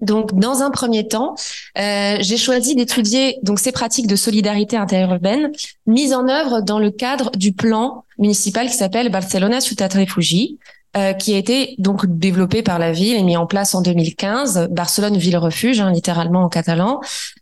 [0.05, 1.35] Donc, dans un premier temps,
[1.79, 5.51] euh, j'ai choisi d'étudier donc ces pratiques de solidarité interurbaine
[5.87, 10.59] mises en œuvre dans le cadre du plan municipal qui s'appelle Barcelona Ciutat Refugi,
[10.97, 14.69] euh, qui a été donc développé par la ville et mis en place en 2015,
[14.71, 17.01] Barcelone ville refuge, hein, littéralement en catalan,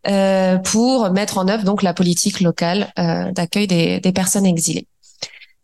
[0.08, 4.86] euh, pour mettre en œuvre donc la politique locale euh, d'accueil des, des, personnes exilées.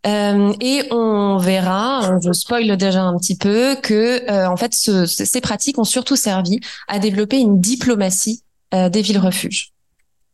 [0.07, 5.41] Euh, et on verra, je spoil déjà un petit peu, que en fait ce, ces
[5.41, 9.73] pratiques ont surtout servi à développer une diplomatie des villes refuges.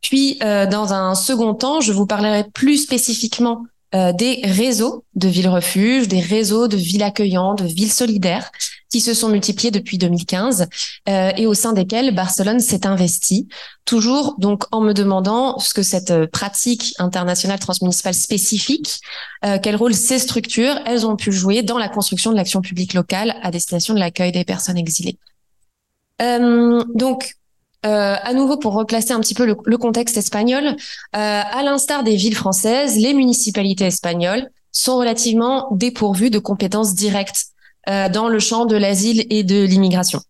[0.02, 3.64] Puis, dans un second temps, je vous parlerai plus spécifiquement
[3.96, 8.52] euh, des réseaux de villes refuges, des réseaux de villes accueillantes, de villes solidaires
[8.90, 10.68] qui se sont multipliés depuis 2015
[11.10, 13.48] euh, et au sein desquels Barcelone s'est investi,
[13.86, 19.00] toujours donc en me demandant ce que cette euh, pratique internationale transmunicipale spécifique,
[19.62, 23.36] quel rôle ces structures, elles ont pu jouer dans la construction de l'action publique locale
[23.44, 25.20] à destination de l'accueil des personnes exilées.
[26.20, 27.36] donc,
[27.86, 30.76] euh, à nouveau pour replacer un petit peu le, contexte espagnol, euh,
[31.14, 37.46] à l'instar des villes françaises, les municipalités espagnoles sont relativement dépourvues de compétences directes
[37.90, 40.22] euh, dans le champ de l'asile et de l'immigration.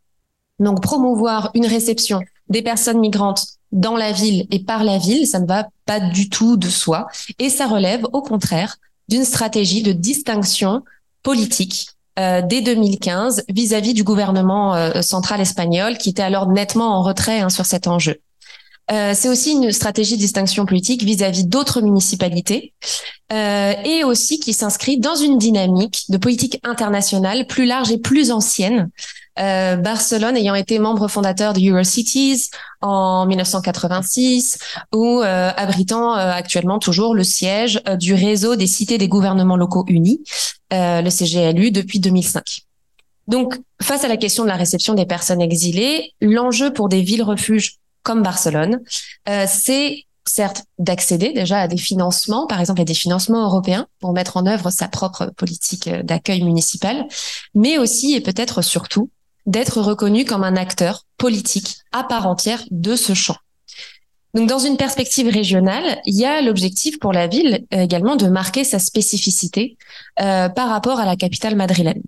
[0.59, 5.40] Donc promouvoir une réception des personnes migrantes dans la ville et par la ville, ça
[5.40, 7.08] ne va pas du tout de soi.
[7.40, 8.77] Et ça relève au contraire
[9.09, 10.84] d'une stratégie de distinction
[11.24, 17.03] politique euh, dès 2015 vis-à-vis du gouvernement euh, central espagnol qui était alors nettement en
[17.03, 18.22] retrait hein, sur cet enjeu.
[18.92, 22.74] Euh, c'est aussi une stratégie de distinction politique vis-à-vis d'autres municipalités
[23.34, 28.32] euh, et aussi qui s'inscrit dans une dynamique de politique internationale plus large et plus
[28.32, 28.92] ancienne
[29.38, 32.50] euh, Barcelone ayant été membre fondateur de Eurocities
[32.82, 34.58] en 1986
[34.94, 39.84] ou euh, abritant euh, actuellement toujours le siège du réseau des cités des gouvernements locaux
[39.88, 40.22] unis,
[40.72, 42.62] le CGLU, depuis 2005.
[43.28, 47.24] Donc, face à la question de la réception des personnes exilées, l'enjeu pour des villes
[47.24, 48.80] refuges comme Barcelone,
[49.48, 54.38] c'est certes d'accéder déjà à des financements, par exemple à des financements européens pour mettre
[54.38, 57.08] en œuvre sa propre politique d'accueil municipal,
[57.53, 59.09] mais aussi et peut-être surtout
[59.45, 63.38] d'être reconnu comme un acteur politique à part entière de ce champ.
[64.34, 68.27] Donc, dans une perspective régionale, il y a l'objectif pour la ville euh, également de
[68.27, 69.77] marquer sa spécificité
[70.19, 72.01] euh, par rapport à la capitale madrilène.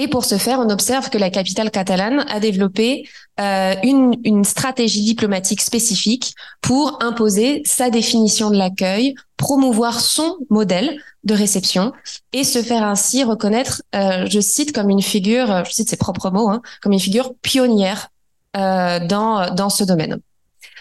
[0.00, 3.06] Et pour ce faire, on observe que la capitale catalane a développé
[3.38, 11.34] euh, une, stratégie diplomatique spécifique pour imposer sa définition de l'accueil, promouvoir son modèle de
[11.34, 11.92] réception
[12.32, 16.30] et se faire ainsi reconnaître, euh, je cite comme une figure, je cite ses propres
[16.30, 18.08] mots, hein, comme une figure pionnière
[18.56, 20.18] euh, dans, dans ce domaine.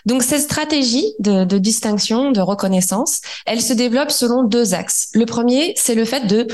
[0.05, 5.09] Donc cette stratégie de, de, distinction, de reconnaissance, elle se développe selon deux axes.
[5.13, 6.47] Le premier, c'est le fait de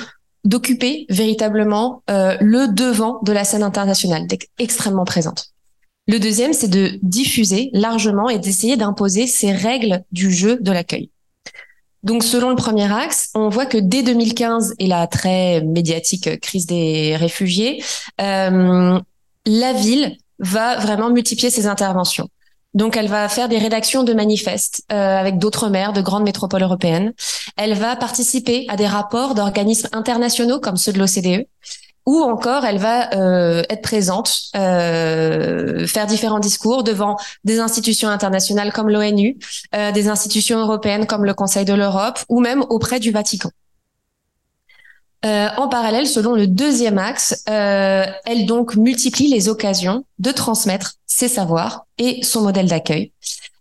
[0.45, 5.47] d'occuper véritablement euh, le devant de la scène internationale, d'être extrêmement présente.
[6.07, 11.09] Le deuxième, c'est de diffuser largement et d'essayer d'imposer ces règles du jeu de l'accueil.
[12.03, 16.67] Donc, selon le premier axe, on voit que dès 2015 et la très médiatique crise
[16.67, 17.83] des réfugiés,
[18.21, 18.99] euh,
[19.47, 22.29] la ville va vraiment multiplier ses interventions.
[22.75, 26.61] Donc, elle va faire des rédactions de manifestes euh, avec d'autres maires de grandes métropoles
[26.61, 27.13] européennes.
[27.55, 31.47] Elle va participer à des rapports d'organismes internationaux comme ceux de l'OCDE.
[32.05, 38.71] Ou encore, elle va euh, être présente, euh, faire différents discours devant des institutions internationales
[38.71, 39.37] comme l'ONU,
[39.73, 43.49] des institutions européennes comme le Conseil de l'Europe, ou même auprès du Vatican.
[45.25, 50.93] Euh, en parallèle, selon le deuxième axe, euh, elle donc multiplie les occasions de transmettre
[51.07, 53.11] ses savoirs et son modèle d'accueil.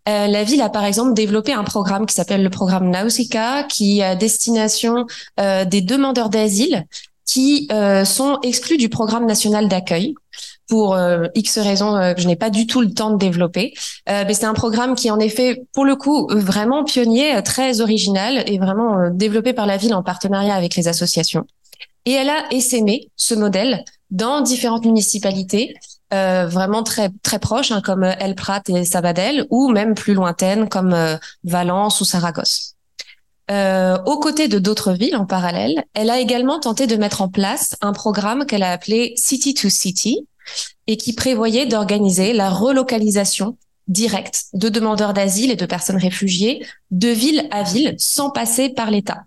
[0.07, 4.02] Euh, la ville a par exemple développé un programme qui s'appelle le programme Nausicaa, qui
[4.02, 5.07] a destination
[5.39, 6.86] des demandeurs d'asile
[7.25, 7.68] qui
[8.05, 10.15] sont exclus du programme national d'accueil
[10.68, 10.97] pour
[11.34, 13.75] X raisons que je n'ai pas du tout le temps de développer.
[14.07, 18.59] mais c'est un programme qui en effet, pour le coup, vraiment pionnier, très original et
[18.59, 21.47] vraiment développé par la ville en partenariat avec les associations.
[22.07, 25.75] Et elle a essaimé ce modèle dans différentes municipalités,
[26.12, 30.68] euh, vraiment très très proches, hein, comme El Prat et Sabadell, ou même plus lointaines
[30.68, 32.75] comme euh, Valence ou Saragosse.
[33.51, 37.28] Euh, aux côtés de d'autres villes en parallèle, elle a également tenté de mettre en
[37.28, 40.26] place un programme qu'elle a appelé City to City
[40.86, 43.56] et qui prévoyait d'organiser la relocalisation
[43.89, 48.90] direct de demandeurs d'asile et de personnes réfugiées de ville à ville sans passer par
[48.90, 49.24] l'État.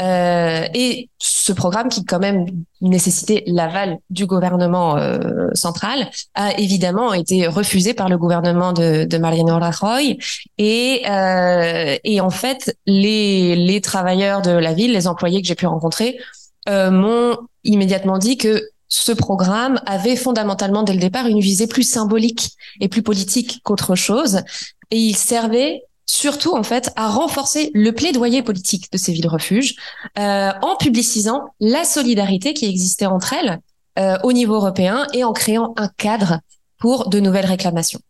[0.00, 2.46] Euh, et ce programme, qui quand même
[2.80, 9.58] nécessitait l'aval du gouvernement euh, central, a évidemment été refusé par le gouvernement de, Mariano
[9.58, 10.18] Rajoy.
[10.56, 16.18] Et, euh, en fait, les, travailleurs de la ville, les employés que j'ai pu rencontrer,
[16.68, 22.50] m'ont immédiatement dit que ce programme avait fondamentalement dès le départ une visée plus symbolique
[22.80, 24.42] et plus politique qu'autre chose.
[24.90, 29.76] Et il servait surtout en fait à renforcer le plaidoyer politique de ces villes refuges
[30.18, 33.60] euh, en publicisant la solidarité qui existait entre elles
[33.98, 36.40] euh, au niveau européen et en créant un cadre
[36.78, 38.00] pour de nouvelles réclamations.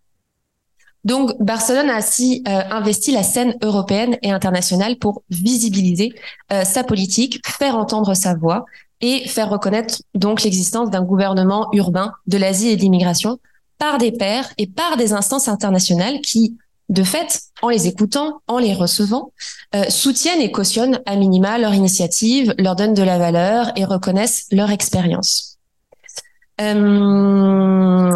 [1.05, 6.15] Donc Barcelone a ainsi euh, investi la scène européenne et internationale pour visibiliser
[6.53, 8.65] euh, sa politique, faire entendre sa voix
[9.01, 13.39] et faire reconnaître donc l'existence d'un gouvernement urbain de l'Asie et de l'immigration
[13.79, 16.59] par des pairs et par des instances internationales qui,
[16.91, 19.33] de fait, en les écoutant, en les recevant,
[19.75, 24.47] euh, soutiennent et cautionnent à minima leur initiative, leur donnent de la valeur et reconnaissent
[24.53, 25.57] leur expérience.
[26.61, 28.11] Euh,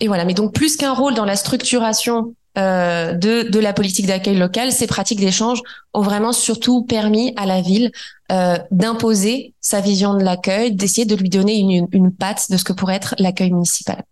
[0.00, 4.06] et voilà, mais donc plus qu'un rôle dans la structuration euh, de, de la politique
[4.06, 5.60] d'accueil locale, ces pratiques d'échange
[5.94, 7.90] ont vraiment surtout permis à la ville
[8.30, 12.64] euh, d'imposer sa vision de l'accueil, d'essayer de lui donner une, une patte de ce
[12.64, 14.02] que pourrait être l'accueil municipal.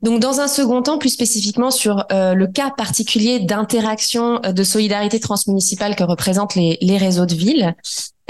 [0.00, 4.62] Donc, dans un second temps, plus spécifiquement sur euh, le cas particulier d'interaction euh, de
[4.62, 7.74] solidarité transmunicipale que représentent les, les réseaux de villes,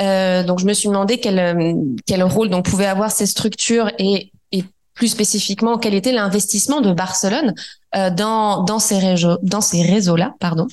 [0.00, 1.74] euh, donc je me suis demandé quel, euh,
[2.06, 4.32] quel rôle donc pouvaient avoir ces structures et
[4.98, 7.54] plus spécifiquement quel était l'investissement de Barcelone
[7.94, 10.66] euh, dans, dans ces réseaux, dans ces réseaux-là, pardon.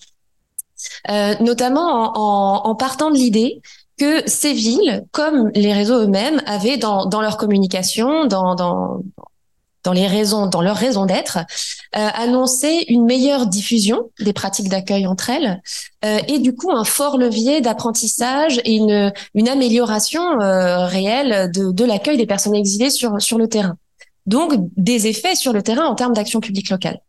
[1.09, 3.61] Euh, notamment en, en, en, partant de l'idée
[3.97, 9.01] que ces villes, comme les réseaux eux-mêmes, avaient dans, dans leur communication, dans, dans,
[9.83, 11.37] dans les raisons, dans leur raison d'être,
[11.95, 15.61] euh, annoncer une meilleure diffusion des pratiques d'accueil entre elles
[16.03, 21.71] euh, et du coup un fort levier d'apprentissage et une, une amélioration euh, réelle de,
[21.71, 23.77] de l'accueil des personnes exilées sur, sur le terrain
[24.25, 26.99] donc des effets sur le terrain en termes d'action publique locale.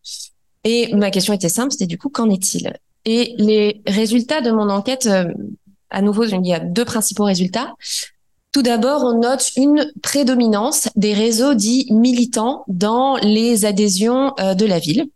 [0.65, 2.73] Et ma question était simple, c'était du coup, qu'en est-il?
[3.05, 5.33] Et les résultats de mon enquête, euh,
[5.91, 7.75] à nouveau, il y a deux principaux résultats.
[8.51, 14.67] Tout d'abord, on note une prédominance des réseaux dits militants dans les adhésions euh, de
[14.67, 15.07] la ville.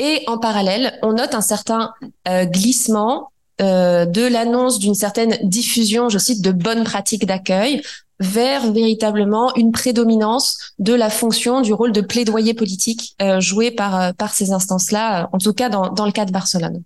[0.00, 1.92] Et en parallèle, on note un certain
[2.28, 3.28] euh, glissement
[3.60, 7.80] de l'annonce d'une certaine diffusion, je cite, de bonnes pratiques d'accueil
[8.20, 14.00] vers véritablement une prédominance de la fonction du rôle de plaidoyer politique euh, joué par
[14.00, 16.82] euh, par ces instances-là, en tout cas dans, dans le cas de Barcelone.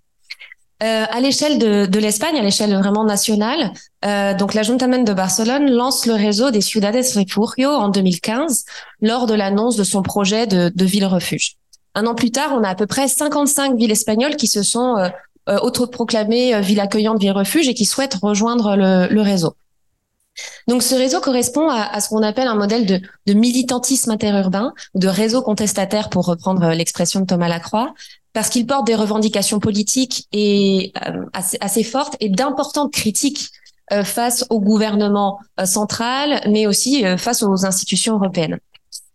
[0.82, 3.72] Euh, à l'échelle de, de l'Espagne, à l'échelle vraiment nationale,
[4.04, 8.66] euh, donc l'Ajuntament de Barcelone lance le réseau des Ciudades Refugio en 2015
[9.00, 11.56] lors de l'annonce de son projet de, de ville refuge.
[11.94, 14.98] Un an plus tard, on a à peu près 55 villes espagnoles qui se sont
[14.98, 15.08] euh,
[15.48, 19.56] euh autoproclamées ville accueillante, ville refuge et qui souhaitent rejoindre le, le réseau.
[20.68, 25.42] Donc ce réseau correspond à, ce qu'on appelle un modèle de, militantisme interurbain, de réseau
[25.42, 27.94] contestataire pour reprendre l'expression de Thomas Lacroix,
[28.32, 33.50] parce qu'il porte des revendications politiques et euh, assez, fortes et d'importantes critiques
[33.92, 38.58] euh, face au gouvernement euh, central, mais aussi euh, face aux institutions européennes.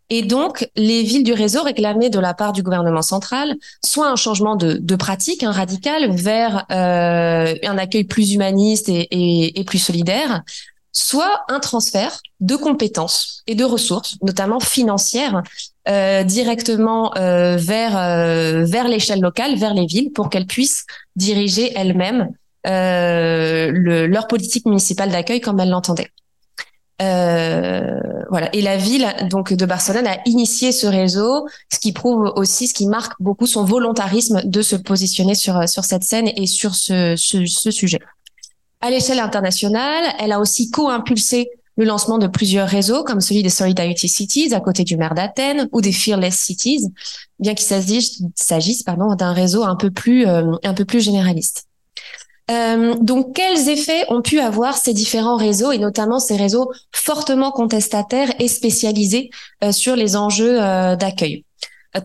[0.09, 4.16] Et donc, les villes du réseau réclamaient de la part du gouvernement central soit un
[4.16, 10.43] changement de, pratique un radical vers euh, un accueil plus humaniste et plus solidaire,
[10.91, 15.41] soit un transfert de compétences et de ressources, notamment financières,
[15.87, 21.71] euh, directement euh, vers euh, vers l'échelle locale, vers les villes, pour qu'elles puissent diriger
[21.75, 22.29] elles-mêmes
[22.67, 26.09] euh, le, leur politique municipale d'accueil comme elles l'entendaient.
[28.29, 28.49] Voilà.
[28.53, 32.73] Et la ville donc de Barcelone a initié ce réseau, ce qui prouve aussi, ce
[32.73, 37.15] qui marque beaucoup son volontarisme de se positionner sur sur cette scène et sur ce,
[37.17, 37.99] ce, ce sujet.
[38.81, 43.49] À l'échelle internationale, elle a aussi co-impulsé le lancement de plusieurs réseaux comme celui des
[43.49, 46.87] Solidarity Cities à côté du maire d'Athènes ou des Fearless Cities,
[47.39, 47.65] bien qu'il
[48.35, 51.67] s'agisse pardon d'un réseau un peu plus euh, un peu plus généraliste.
[52.49, 57.51] Euh, donc, quels effets ont pu avoir ces différents réseaux et notamment ces réseaux fortement
[57.51, 59.29] contestataires et spécialisés
[59.63, 61.45] euh, sur les enjeux euh, d'accueil?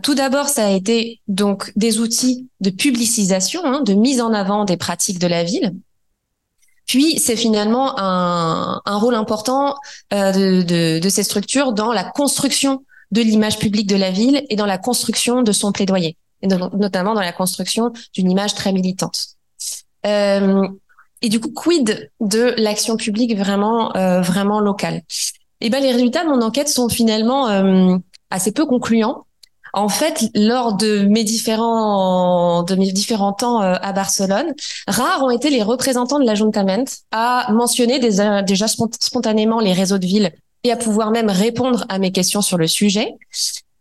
[0.02, 4.64] Tout d'abord, ça a été donc des outils de publicisation, hein, de mise en avant
[4.64, 5.74] des pratiques de la ville,
[6.86, 9.74] puis, c'est finalement un, un, rôle important
[10.12, 14.44] euh, de, de, de, ces structures dans la construction de l'image publique de la ville
[14.50, 18.72] et dans la construction de son plaidoyer, et notamment dans la construction d'une image très
[18.72, 19.36] militante.
[20.06, 20.66] Euh,
[21.22, 25.02] et du coup, quid de l'action publique vraiment, euh, vraiment locale?
[25.60, 27.96] Eh ben, les résultats de mon enquête sont finalement euh,
[28.30, 29.25] assez peu concluants.
[29.76, 34.54] En fait, lors de mes différents de mes différents temps euh, à Barcelone,
[34.88, 40.06] rares ont été les représentants de l'Ajuntament à mentionner déjà, déjà spontanément les réseaux de
[40.06, 40.32] villes
[40.64, 43.16] et à pouvoir même répondre à mes questions sur le sujet.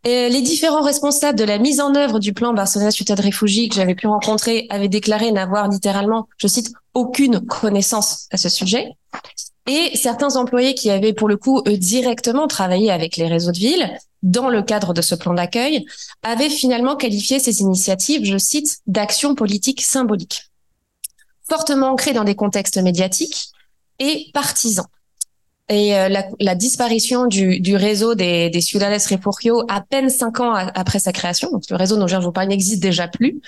[0.06, 3.70] Et les différents responsables de la mise en œuvre du plan Barcelona Ciutat de Réfugiés
[3.70, 8.94] que j'avais pu rencontrer avaient déclaré n'avoir littéralement, je cite, aucune connaissance à ce sujet.
[9.68, 13.98] Et certains employés qui avaient pour le coup directement travaillé avec les réseaux de villes
[14.22, 15.88] dans le cadre de ce plan d'accueil
[16.22, 20.52] avaient finalement qualifié ces initiatives, je cite, d'actions politiques symboliques,
[21.50, 23.48] fortement ancrées dans des contextes médiatiques
[23.98, 24.86] et partisans.
[25.68, 30.40] Et euh, la, la, disparition du, du, réseau des, des Ciudades Refugio à peine cinq
[30.40, 33.42] ans après sa création, donc le réseau dont je vous parle n'existe déjà plus,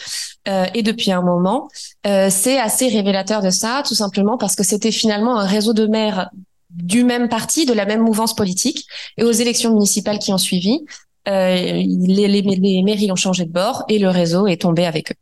[0.47, 1.69] euh, et depuis un moment,
[2.07, 5.85] euh, c'est assez révélateur de ça, tout simplement parce que c'était finalement un réseau de
[5.85, 6.31] maires
[6.71, 8.87] du même parti, de la même mouvance politique,
[9.17, 10.85] et aux élections municipales qui ont suivi,
[11.27, 15.11] euh, les, les, les mairies ont changé de bord et le réseau est tombé avec
[15.11, 15.15] eux.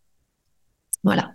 [1.03, 1.32] Voilà.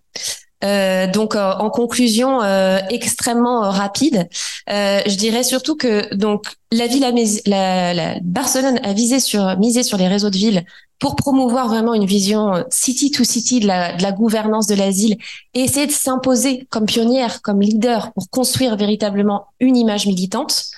[0.62, 4.28] Euh, donc euh, en conclusion euh, extrêmement rapide,
[4.68, 7.12] je dirais surtout que donc la ville a
[7.46, 10.64] la, la, Barcelone a visé sur misé sur les réseaux de villes
[10.98, 15.16] pour promouvoir vraiment une vision city to city de la, de la gouvernance de l'asile
[15.54, 20.70] et essayer de s'imposer comme pionnière, comme leader pour construire véritablement une image militante.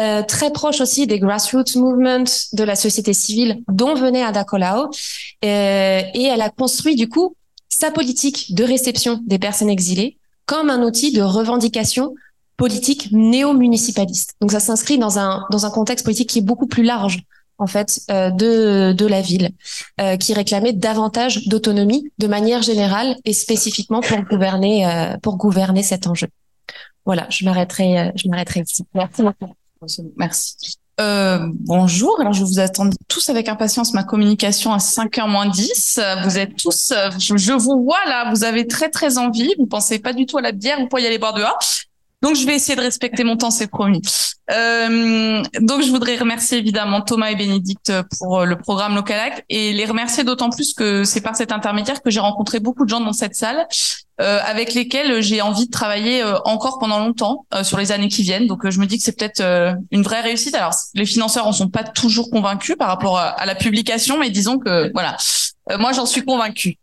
[0.00, 4.90] Euh, très proche aussi des grassroots movements de la société civile dont venait Ada Colau.
[5.44, 7.36] Euh, et elle a construit du coup
[7.80, 12.14] sa politique de réception des personnes exilées comme un outil de revendication
[12.56, 14.34] politique néo-municipaliste.
[14.40, 17.22] Donc ça s'inscrit dans un dans un contexte politique qui est beaucoup plus large
[17.56, 19.50] en fait euh, de de la ville,
[20.00, 25.82] euh, qui réclamait davantage d'autonomie de manière générale et spécifiquement pour gouverner euh, pour gouverner
[25.82, 26.28] cet enjeu.
[27.06, 28.84] Voilà, je m'arrêterai je m'arrêterai ici.
[28.94, 29.54] Merci beaucoup.
[30.16, 30.79] Merci.
[31.00, 35.98] Euh, bonjour, alors je vous attends tous avec impatience ma communication à 5h moins 10.
[36.24, 39.98] Vous êtes tous, euh, je, vous vois là, vous avez très très envie, vous pensez
[39.98, 41.58] pas du tout à la bière, vous pouvez y aller boire dehors.
[42.22, 44.02] Donc je vais essayer de respecter mon temps, c'est promis.
[44.50, 49.86] Euh, donc je voudrais remercier évidemment Thomas et Bénédicte pour le programme Localac et les
[49.86, 53.14] remercier d'autant plus que c'est par cet intermédiaire que j'ai rencontré beaucoup de gens dans
[53.14, 57.78] cette salle euh, avec lesquels j'ai envie de travailler euh, encore pendant longtemps euh, sur
[57.78, 58.46] les années qui viennent.
[58.46, 59.42] Donc je me dis que c'est peut-être
[59.90, 60.54] une vraie réussite.
[60.54, 64.58] Alors les financeurs en sont pas toujours convaincus par rapport à, la publication, mais disons
[64.58, 65.16] que voilà,
[65.78, 66.78] moi j'en suis convaincue.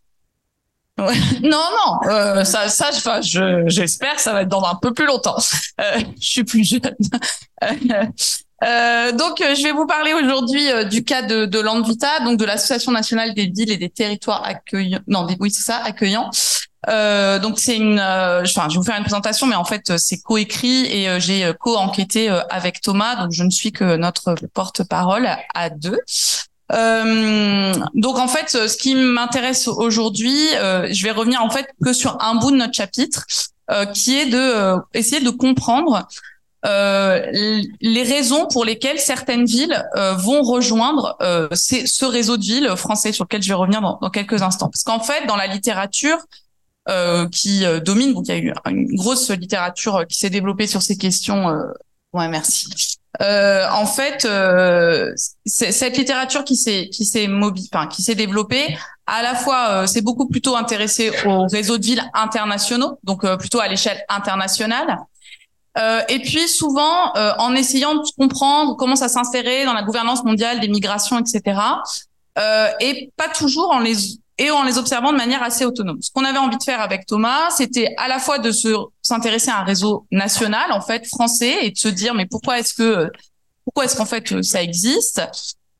[1.43, 2.89] non, non, euh, ça, ça,
[3.21, 5.37] je, j'espère ça va être dans un peu plus longtemps.
[5.79, 6.95] Euh, je suis plus jeune.
[8.63, 12.91] Euh, donc, je vais vous parler aujourd'hui du cas de, de Landvita, donc de l'Association
[12.91, 15.01] nationale des villes et des territoires accueillants.
[15.05, 16.31] Non, oui, c'est ça, accueillants.
[16.87, 20.19] Euh, donc c'est une, enfin, je vais vous faire une présentation, mais en fait c'est
[20.19, 25.99] coécrit et j'ai co-enquêté avec Thomas, donc je ne suis que notre porte-parole à deux.
[26.73, 31.93] Euh, donc en fait, ce qui m'intéresse aujourd'hui, euh, je vais revenir en fait que
[31.93, 33.25] sur un bout de notre chapitre,
[33.71, 36.07] euh, qui est de euh, essayer de comprendre
[36.63, 39.81] les raisons pour lesquelles certaines villes
[40.17, 41.15] vont rejoindre
[41.53, 44.67] ce réseau de villes français sur lequel je vais revenir dans, dans quelques instants.
[44.67, 46.17] Parce qu'en fait, dans la littérature
[47.31, 50.97] qui domine, donc il y a eu une grosse littérature qui s'est développée sur ces
[50.97, 51.47] questions.
[52.13, 52.97] ouais, merci.
[53.21, 55.11] Euh, en fait, euh,
[55.45, 57.27] cette littérature qui s'est qui s'est
[57.73, 61.85] enfin qui s'est développée, à la fois euh, c'est beaucoup plutôt intéressé aux réseaux de
[61.85, 64.97] villes internationaux, donc euh, plutôt à l'échelle internationale.
[66.09, 70.69] et puis souvent en essayant de comprendre comment ça s'insérait dans la gouvernance mondiale des
[70.69, 71.59] migrations, etc.
[72.79, 73.95] et pas toujours en les
[74.37, 76.01] et en les observant de manière assez autonome.
[76.01, 78.69] Ce qu'on avait envie de faire avec Thomas, c'était à la fois de se
[79.01, 82.73] s'intéresser à un réseau national en fait français et de se dire mais pourquoi est-ce
[82.73, 83.09] que
[83.65, 85.21] pourquoi est-ce qu'en fait ça existe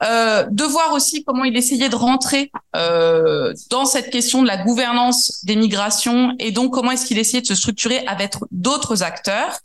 [0.03, 4.57] euh, de voir aussi comment il essayait de rentrer euh, dans cette question de la
[4.57, 9.57] gouvernance des migrations et donc comment est-ce qu'il essayait de se structurer avec d'autres acteurs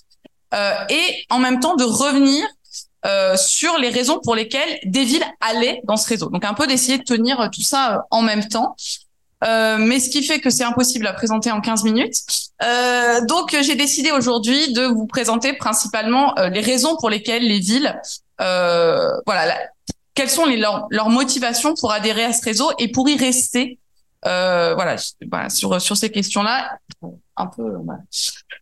[0.55, 2.47] euh, et en même temps de revenir
[3.05, 6.31] euh, sur les raisons pour lesquelles des villes allaient dans ce réseau.
[6.31, 8.77] Donc un peu d'essayer de tenir euh, tout ça euh, en même temps.
[9.45, 12.15] Euh, mais ce qui fait que c'est impossible à présenter en 15 minutes.
[12.63, 18.01] Euh, donc j'ai décidé aujourd'hui de vous présenter principalement les raisons pour lesquelles les villes,
[18.39, 19.59] voilà,
[20.15, 23.81] quelles sont les, leurs, leurs motivations pour adhérer à ce réseau et pour y rester.
[24.23, 24.95] voilà,
[25.29, 26.79] voilà, sur sur ces questions-là,
[27.37, 27.65] un peu.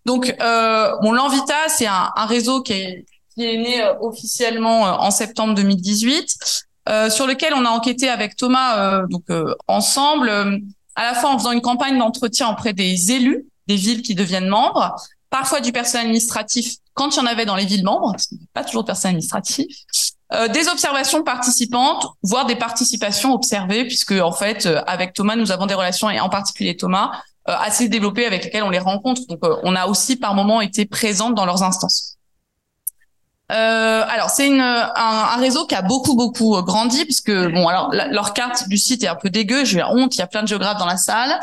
[0.07, 4.91] Donc, bon, l'Envita, c'est un, un réseau qui est qui est né euh, officiellement euh,
[4.93, 9.25] en septembre 2018, euh, sur lequel on a enquêté avec Thomas donc
[9.69, 10.31] ensemble,
[10.97, 14.49] à la fois en faisant une campagne d'entretien auprès des élus des villes qui deviennent
[14.49, 14.97] membres,
[15.29, 18.39] parfois du personnel administratif quand il y en avait dans les villes membres, parce qu'il
[18.39, 19.67] n'y a pas toujours de personnel administratif,
[20.33, 25.51] euh, des observations participantes, voire des participations observées, puisque en fait, euh, avec Thomas, nous
[25.51, 27.13] avons des relations, et en particulier Thomas,
[27.47, 29.23] assez développées avec lesquelles on les rencontre.
[29.29, 32.17] Donc, on a aussi par moments été présentes dans leurs instances.
[33.51, 37.91] Euh, alors c'est une un, un, réseau qui a beaucoup beaucoup grandi puisque bon alors
[37.93, 40.49] leur carte du site est un peu dégueu, j'ai honte, il y a plein de
[40.49, 41.41] géographes dans la salle,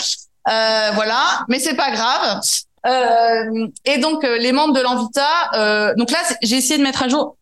[0.50, 2.42] euh, voilà, mais c'est pas grave.
[2.86, 7.36] Euh, et donc les membres de l'Envita, donc là j'ai essayé de mettre à jour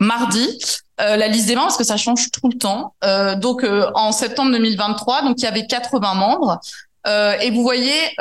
[0.00, 0.58] mardi
[1.00, 2.94] euh, la liste des membres parce que ça change tout le temps.
[3.04, 6.60] Euh, donc euh, en septembre 2023, donc il y avait 80 membres.
[7.40, 8.14] et vous voyez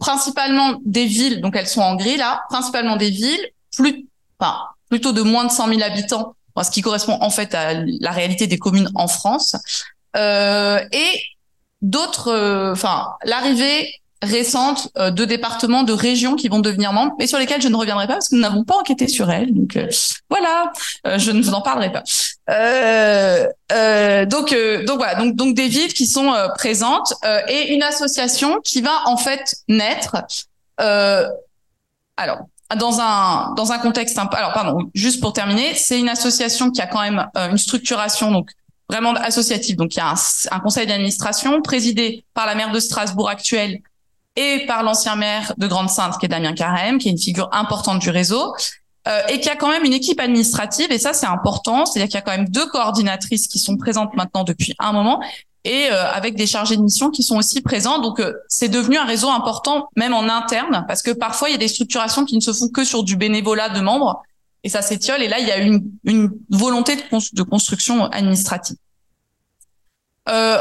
[0.00, 3.46] principalement des villes, donc elles sont en gris là, principalement des villes,
[3.76, 4.06] plus,
[4.38, 4.56] enfin,
[4.92, 8.46] plutôt de moins de 100 000 habitants, ce qui correspond en fait à la réalité
[8.46, 9.56] des communes en France.
[10.14, 11.22] et
[11.80, 17.38] d'autres, enfin, l'arrivée récentes euh, de départements, de régions qui vont devenir membres, mais sur
[17.38, 19.52] lesquelles je ne reviendrai pas parce que nous n'avons pas enquêté sur elles.
[19.52, 19.88] Donc euh,
[20.30, 20.72] voilà,
[21.06, 22.04] euh, je ne vous en parlerai pas.
[24.24, 24.54] donc
[24.86, 27.14] donc voilà, donc donc des villes qui sont présentes
[27.48, 30.16] et une association qui va en fait naître.
[30.78, 32.38] alors
[32.76, 36.86] dans un dans un contexte alors pardon, juste pour terminer, c'est une association qui a
[36.86, 38.50] quand même une structuration donc
[38.92, 39.76] vraiment associative.
[39.76, 40.14] Donc il y a
[40.50, 43.80] un, conseil d'administration présidé par la maire de Strasbourg actuelle
[44.36, 48.00] et par l'ancien maire de Grande-Sainte, qui est Damien Carême, qui est une figure importante
[48.00, 48.54] du réseau,
[49.08, 52.14] euh, et qui a quand même une équipe administrative, et ça c'est important, c'est-à-dire qu'il
[52.14, 55.20] y a quand même deux coordinatrices qui sont présentes maintenant depuis un moment,
[55.64, 58.00] et euh, avec des chargés de mission qui sont aussi présents.
[58.00, 61.54] Donc euh, c'est devenu un réseau important, même en interne, parce que parfois il y
[61.54, 64.22] a des structurations qui ne se font que sur du bénévolat de membres,
[64.64, 68.76] et ça s'étiole, et là il y a une, une volonté de, construction administrative.
[70.28, 70.58] Euh,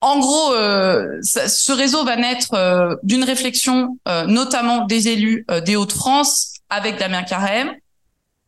[0.00, 5.76] en gros, euh, ce réseau va naître euh, d'une réflexion, euh, notamment des élus des
[5.76, 7.72] Hauts-de-France avec Damien Carême,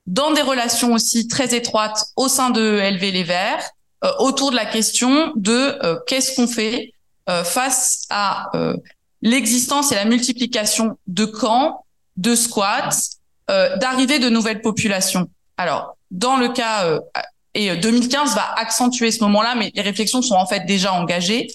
[0.06, 3.70] dans des relations aussi très étroites au sein de LV Les Verts,
[4.18, 6.92] autour de la question de qu'est-ce qu'on fait
[7.44, 8.50] face à
[9.22, 11.84] l'existence et la multiplication de camps,
[12.16, 12.90] de squats,
[13.48, 15.28] d'arrivée de nouvelles populations.
[15.56, 17.00] Alors, dans le cas
[17.54, 21.48] et 2015 euh, va accentuer ce moment-là, mais les réflexions sont en fait déjà engagées.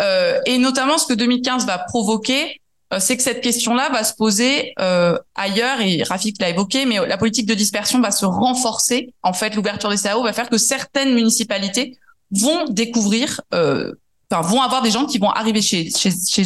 [0.00, 2.61] Euh, et notamment, ce que 2015 va provoquer, euh,
[3.00, 7.16] c'est que cette question-là va se poser euh, ailleurs, et Rafik l'a évoqué, mais la
[7.16, 9.14] politique de dispersion va se renforcer.
[9.22, 11.98] En fait, l'ouverture des CAO va faire que certaines municipalités
[12.30, 13.92] vont découvrir, euh,
[14.30, 15.88] enfin, vont avoir des gens qui vont arriver chez,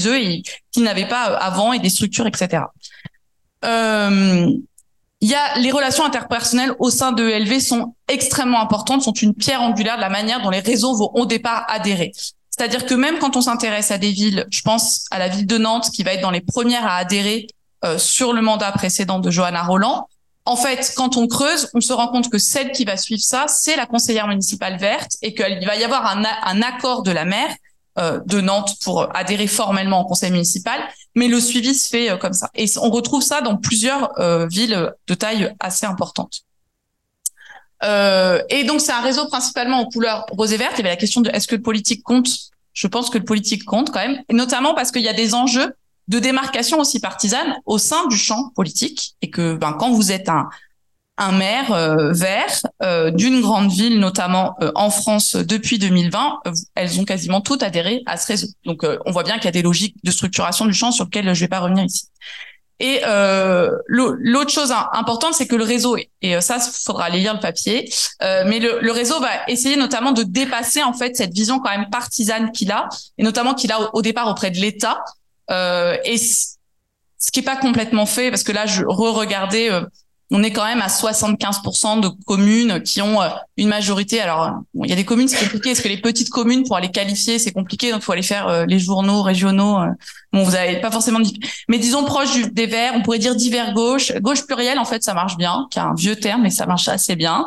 [0.07, 0.43] eux et
[0.73, 2.63] qui n'avaient pas avant, et des structures, etc.
[3.65, 4.51] Euh,
[5.21, 9.63] y a les relations interpersonnelles au sein de ELV sont extrêmement importantes, sont une pierre
[9.63, 12.13] angulaire de la manière dont les réseaux vont au départ adhérer.
[12.57, 15.59] C'est-à-dire que même quand on s'intéresse à des villes, je pense à la ville de
[15.59, 17.49] Nantes qui va être dans les premières à adhérer
[17.85, 20.09] euh, sur le mandat précédent de Johanna Roland,
[20.47, 23.47] en fait, quand on creuse, on se rend compte que celle qui va suivre ça,
[23.49, 27.53] c'est la conseillère municipale verte et qu'il va y avoir un, accord de la maire
[27.99, 30.81] euh, de Nantes pour adhérer formellement au conseil municipal,
[31.17, 32.49] mais le suivi se fait euh, comme ça.
[32.55, 34.13] Et on retrouve ça dans plusieurs
[34.49, 36.46] villes de taille assez importante.
[38.49, 40.75] Et donc c'est un réseau principalement en couleur rose et verte.
[40.79, 42.29] Il y la question de est-ce que le politique compte?
[42.73, 45.35] Je pense que le politique compte quand même, et notamment parce qu'il y a des
[45.35, 45.75] enjeux
[46.09, 50.29] de démarcation aussi partisane au sein du champ politique et que ben, quand vous êtes
[50.29, 50.49] un,
[51.33, 56.41] maire euh, vert euh, d'une grande ville, notamment euh, en France depuis 2020.
[56.75, 58.49] elles ont quasiment toutes adhéré à ce réseau.
[58.65, 61.33] Donc, on voit bien qu'il y a des logiques de structuration du champ sur lesquelles
[61.35, 62.09] je vais pas revenir ici.
[62.79, 63.01] Et
[63.89, 67.91] l'autre chose importante, c'est que le réseau, et ça, il faudra aller lire le papier,
[68.21, 71.89] mais le, le, réseau va essayer notamment de dépasser en fait cette vision quand même
[71.91, 72.89] partisane qu'il a,
[73.19, 75.03] et notamment qu'il a au, départ auprès de l'État.
[75.51, 79.71] et ce qui est pas complètement fait, parce que là, je re-regardais
[80.31, 84.21] on est quand même à 75% de communes qui ont euh, une majorité.
[84.21, 86.91] Alors, il y a des communes, c'est compliqué, parce que les petites communes, pour aller
[86.91, 89.79] qualifier, c'est compliqué, donc il faut aller faire euh, les journaux régionaux.
[89.79, 89.87] Euh.
[90.33, 91.21] Bon, vous avez pas forcément...
[91.69, 94.13] Mais disons proche des verts, on pourrait dire divers gauche.
[94.21, 96.89] Gauche plurielle, en fait, ça marche bien, qui a un vieux terme, mais ça marche
[96.89, 97.47] assez bien.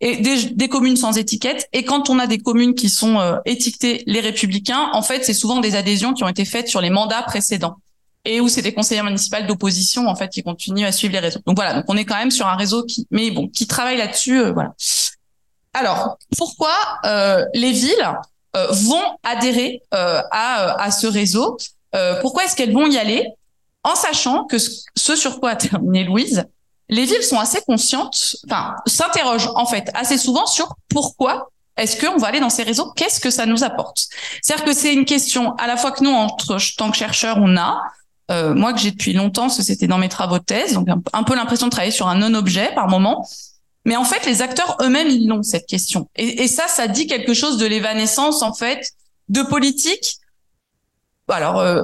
[0.00, 1.68] Et des, communes sans étiquette.
[1.72, 5.60] Et quand on a des communes qui sont étiquetées les républicains, en fait, c'est souvent
[5.60, 7.76] des adhésions qui ont été faites sur les mandats précédents
[8.28, 11.40] et où c'est des conseillers municipaux d'opposition en fait qui continuent à suivre les réseaux.
[11.46, 13.96] Donc voilà, donc on est quand même sur un réseau qui, mais bon, qui travaille
[13.96, 14.38] là-dessus.
[14.38, 14.74] Euh, voilà.
[15.72, 16.74] Alors pourquoi
[17.06, 18.12] euh, les villes
[18.54, 21.56] euh, vont adhérer à, à ce réseau?
[22.20, 23.26] Pourquoi est-ce qu'elles vont y aller?
[23.82, 26.44] En sachant que ce sur quoi a terminé Louise,
[26.90, 32.18] les villes sont assez conscientes, enfin s'interrogent en fait assez souvent sur pourquoi est-ce qu'on
[32.18, 32.92] va aller dans ces réseaux?
[32.96, 34.08] Qu'est-ce que ça nous apporte?
[34.42, 37.56] C'est-à-dire que c'est une question à la fois que nous, en tant que chercheurs, on
[37.56, 37.80] a,
[38.30, 41.34] euh, moi que j'ai depuis longtemps, c'était dans mes travaux de thèse, donc un, peu
[41.34, 43.26] l'impression de travailler sur un non-objet par moment.
[43.84, 46.10] Mais en fait, les acteurs eux-mêmes, ils l'ont, cette question.
[46.16, 48.90] Et, ça, ça dit quelque chose de l'évanescence, en fait,
[49.30, 50.18] de politique.
[51.28, 51.82] Alors, euh,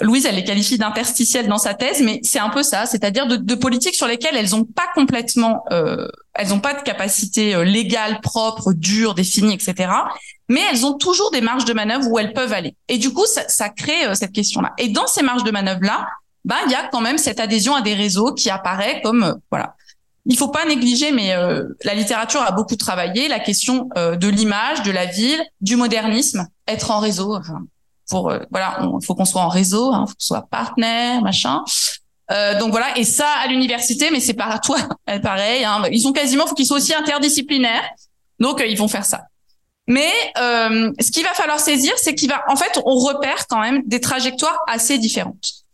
[0.00, 3.54] Louise, elle les qualifie d'interstitielles dans sa thèse, mais c'est un peu ça, c'est-à-dire de,
[3.54, 8.20] politiques sur lesquelles elles n'ont pas complètement, euh, elles n'ont pas de capacité euh, légale,
[8.20, 9.92] propre, dure, définie, etc.
[10.48, 12.74] Mais elles ont toujours des marges de manœuvre où elles peuvent aller.
[12.88, 14.72] Et du coup, ça, ça crée euh, cette question-là.
[14.78, 16.08] Et dans ces marges de manœuvre-là,
[16.44, 19.76] bah, il y a quand même cette adhésion à des réseaux qui apparaît comme, voilà,
[20.26, 24.28] il faut pas négliger, mais euh, la littérature a beaucoup travaillé la question euh, de
[24.28, 27.36] l'image, de la ville, du modernisme, être en réseau.
[28.10, 31.64] Pour euh, voilà, il faut qu'on soit en réseau, hein, faut qu'on soit partenaire, machin.
[32.58, 34.78] donc voilà, et ça à l'université, mais c'est pas à toi,
[35.22, 35.64] pareil.
[35.64, 37.88] Hein, ils sont quasiment, faut qu'ils soient aussi interdisciplinaires.
[38.38, 39.22] Donc ils vont faire ça.
[39.86, 43.82] Mais ce qu'il va falloir saisir, c'est qu'il va, en fait, on repère quand même
[43.86, 45.64] des trajectoires assez différentes.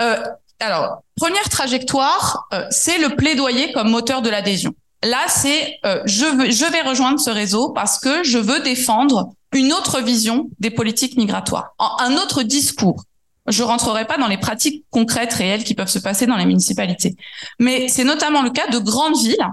[0.00, 0.22] Euh,
[0.60, 4.74] alors, première trajectoire, euh, c'est le plaidoyer comme moteur de l'adhésion.
[5.02, 9.32] Là, c'est euh, je, veux, je vais rejoindre ce réseau parce que je veux défendre
[9.56, 13.04] une autre vision des politiques migratoires, un autre discours.
[13.48, 17.16] Je rentrerai pas dans les pratiques concrètes réelles qui peuvent se passer dans les municipalités,
[17.58, 19.46] mais c'est notamment le cas de grandes villes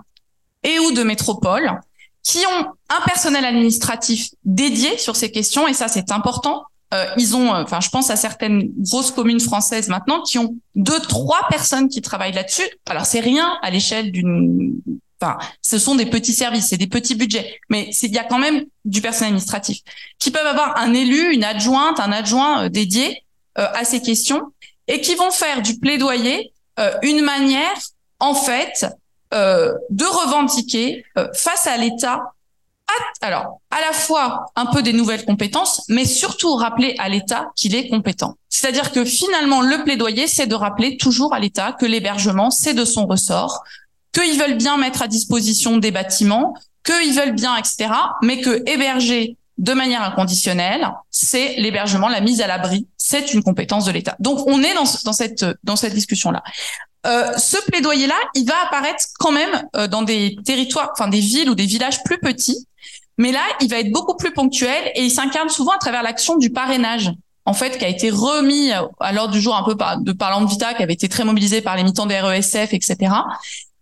[0.63, 1.79] et ou de métropoles
[2.23, 7.35] qui ont un personnel administratif dédié sur ces questions et ça c'est important euh, ils
[7.35, 11.47] ont, euh, enfin, je pense à certaines grosses communes françaises maintenant qui ont deux, trois
[11.49, 12.67] personnes qui travaillent là-dessus.
[12.87, 14.75] Alors c'est rien à l'échelle d'une,
[15.19, 18.37] enfin, ce sont des petits services, c'est des petits budgets, mais il y a quand
[18.37, 19.79] même du personnel administratif
[20.19, 23.23] qui peuvent avoir un élu, une adjointe, un adjoint euh, dédié
[23.55, 24.51] à ces questions
[24.87, 26.51] et qui vont faire du plaidoyer
[27.03, 27.77] une manière,
[28.19, 28.87] en fait,
[29.31, 31.05] de revendiquer
[31.35, 32.33] face à l'État
[33.21, 37.73] alors, à la fois un peu des nouvelles compétences, mais surtout rappeler à l'État qu'il
[37.75, 38.35] est compétent.
[38.49, 42.85] C'est-à-dire que finalement, le plaidoyer, c'est de rappeler toujours à l'État que l'hébergement, c'est de
[42.85, 43.63] son ressort,
[44.13, 46.53] qu'ils veulent bien mettre à disposition des bâtiments,
[46.83, 47.89] qu'ils veulent bien, etc.,
[48.21, 53.85] mais que héberger de manière inconditionnelle, c'est l'hébergement, la mise à l'abri, c'est une compétence
[53.85, 54.15] de l'État.
[54.19, 56.43] Donc, on est dans, dans cette dans cette discussion-là.
[57.05, 61.49] Euh, ce plaidoyer-là, il va apparaître quand même euh, dans des territoires, enfin des villes
[61.49, 62.67] ou des villages plus petits,
[63.17, 66.37] mais là, il va être beaucoup plus ponctuel et il s'incarne souvent à travers l'action
[66.37, 67.11] du parrainage,
[67.45, 70.45] en fait, qui a été remis à l'ordre du jour un peu par, de parlant
[70.45, 73.11] Vita, qui avait été très mobilisé par les militants des RESF, etc.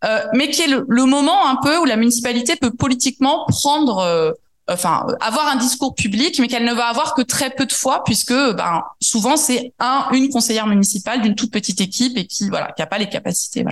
[0.04, 4.32] Euh, mais qui est le, moment un peu où la municipalité peut politiquement prendre, euh,
[4.74, 8.04] enfin, avoir un discours public, mais qu'elle ne va avoir que très peu de fois,
[8.04, 12.72] puisque ben, souvent c'est un, une conseillère municipale d'une toute petite équipe et qui, voilà,
[12.74, 13.66] pas les capacités.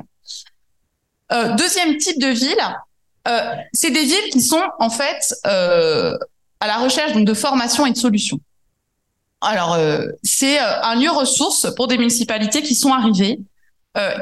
[1.32, 2.78] Euh, deuxième type de ville,
[3.28, 6.18] euh, c'est des villes qui sont en fait euh,
[6.60, 8.40] à la recherche donc de formation et de solutions.
[9.42, 9.78] Alors
[10.22, 13.40] c'est un lieu ressource pour des municipalités qui sont arrivées,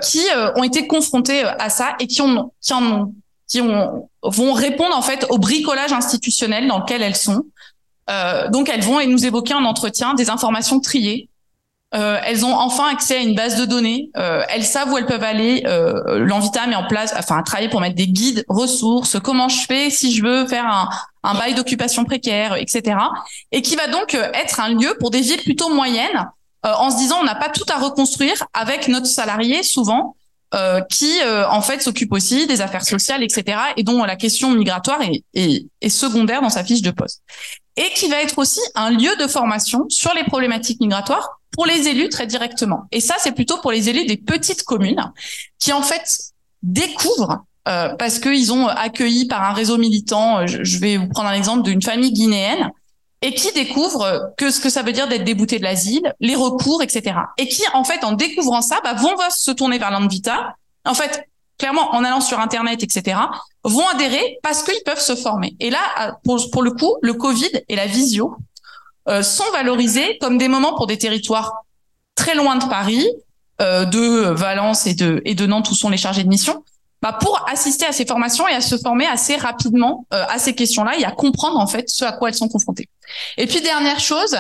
[0.04, 0.22] qui
[0.56, 3.16] ont été confrontées à ça et qui en ont
[3.48, 7.46] qui ont, vont répondre en fait au bricolage institutionnel dans lequel elles sont.
[8.52, 11.30] donc elles vont et nous évoquer en entretien des informations triées
[11.96, 14.12] euh, elles ont enfin accès à une base de données.
[14.18, 15.64] Euh, elles savent où elles peuvent aller.
[15.66, 19.18] Euh, L'Envita met en place, enfin, travailler pour mettre des guides, ressources.
[19.24, 20.90] Comment je fais si je veux faire un,
[21.24, 22.98] un bail d'occupation précaire, etc.
[23.52, 26.30] Et qui va donc euh, être un lieu pour des villes plutôt moyennes,
[26.66, 30.17] euh, en se disant on n'a pas tout à reconstruire avec notre salarié souvent.
[30.56, 31.12] Euh, qui
[31.50, 35.66] en fait s'occupe aussi des affaires sociales, etc., et dont la question migratoire est, est,
[35.82, 37.22] est secondaire dans sa fiche de poste,
[37.76, 41.90] et qui va être aussi un lieu de formation sur les problématiques migratoires pour les
[41.90, 42.86] élus très directement.
[42.94, 45.12] Et ça, c'est plutôt pour les élus des petites communes
[45.60, 46.20] qui en fait
[46.64, 51.30] découvrent euh, parce qu'ils ont accueilli par un réseau militant, euh, je, vais vous prendre
[51.30, 52.72] un exemple d'une famille guinéenne,
[53.28, 56.82] et qui découvrent que ce que ça veut dire d'être débouté de l'asile, les recours,
[56.82, 57.18] etc.
[57.38, 60.56] Et qui, en fait, en découvrant ça, bah, vont se tourner vers l'Anvita.
[60.86, 63.20] En fait, clairement, en allant sur Internet, etc.,
[63.66, 65.58] vont adhérer parce qu'ils peuvent se former.
[65.60, 68.38] Et là, pour, le coup, le Covid et la visio
[69.10, 71.66] euh, sont valorisés comme des moments pour des territoires
[72.16, 73.06] très loin de Paris,
[73.62, 76.64] euh, de Valence et de, Nantes où sont les chargés de mission,
[77.02, 80.56] bah pour assister à ces formations et à se former assez rapidement euh, à ces
[80.56, 82.90] questions-là et à comprendre en fait ce à quoi elles sont confrontées.
[83.38, 84.38] Et puis dernière chose,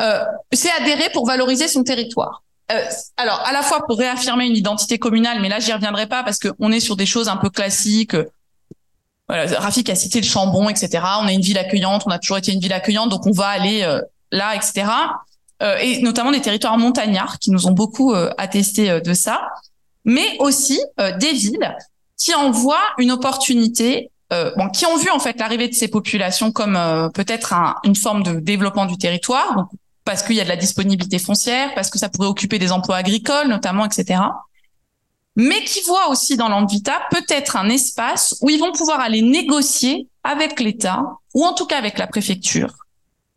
[0.00, 2.42] euh, c'est adhérer pour valoriser son territoire.
[2.70, 2.82] Euh,
[3.16, 6.38] alors à la fois pour réaffirmer une identité communale, mais là j'y reviendrai pas parce
[6.38, 8.16] qu'on est sur des choses un peu classiques,
[9.28, 11.04] voilà, Rafik a cité le Chambon, etc.
[11.20, 13.48] On est une ville accueillante, on a toujours été une ville accueillante, donc on va
[13.48, 14.00] aller euh,
[14.30, 14.86] là, etc.
[15.80, 19.42] Et notamment des territoires montagnards qui nous ont beaucoup attesté de ça,
[20.04, 21.76] mais aussi des villes
[22.16, 24.10] qui envoient une opportunité,
[24.56, 26.78] bon, qui ont vu en fait l'arrivée de ces populations comme
[27.14, 29.68] peut-être un, une forme de développement du territoire, donc,
[30.04, 32.96] parce qu'il y a de la disponibilité foncière, parce que ça pourrait occuper des emplois
[32.96, 34.20] agricoles notamment, etc
[35.36, 40.08] mais qui voient aussi dans l'Envita peut-être un espace où ils vont pouvoir aller négocier
[40.24, 41.02] avec l'État
[41.34, 42.74] ou en tout cas avec la préfecture,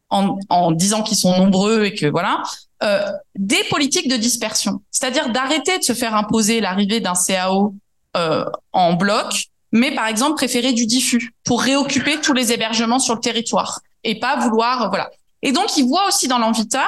[0.09, 2.43] en, en disant qu'ils sont nombreux et que voilà,
[2.83, 7.73] euh, des politiques de dispersion, c'est-à-dire d'arrêter de se faire imposer l'arrivée d'un CAO
[8.17, 13.15] euh, en bloc, mais par exemple préférer du diffus pour réoccuper tous les hébergements sur
[13.15, 15.09] le territoire et pas vouloir voilà.
[15.41, 16.85] Et donc ils voient aussi dans l'Envita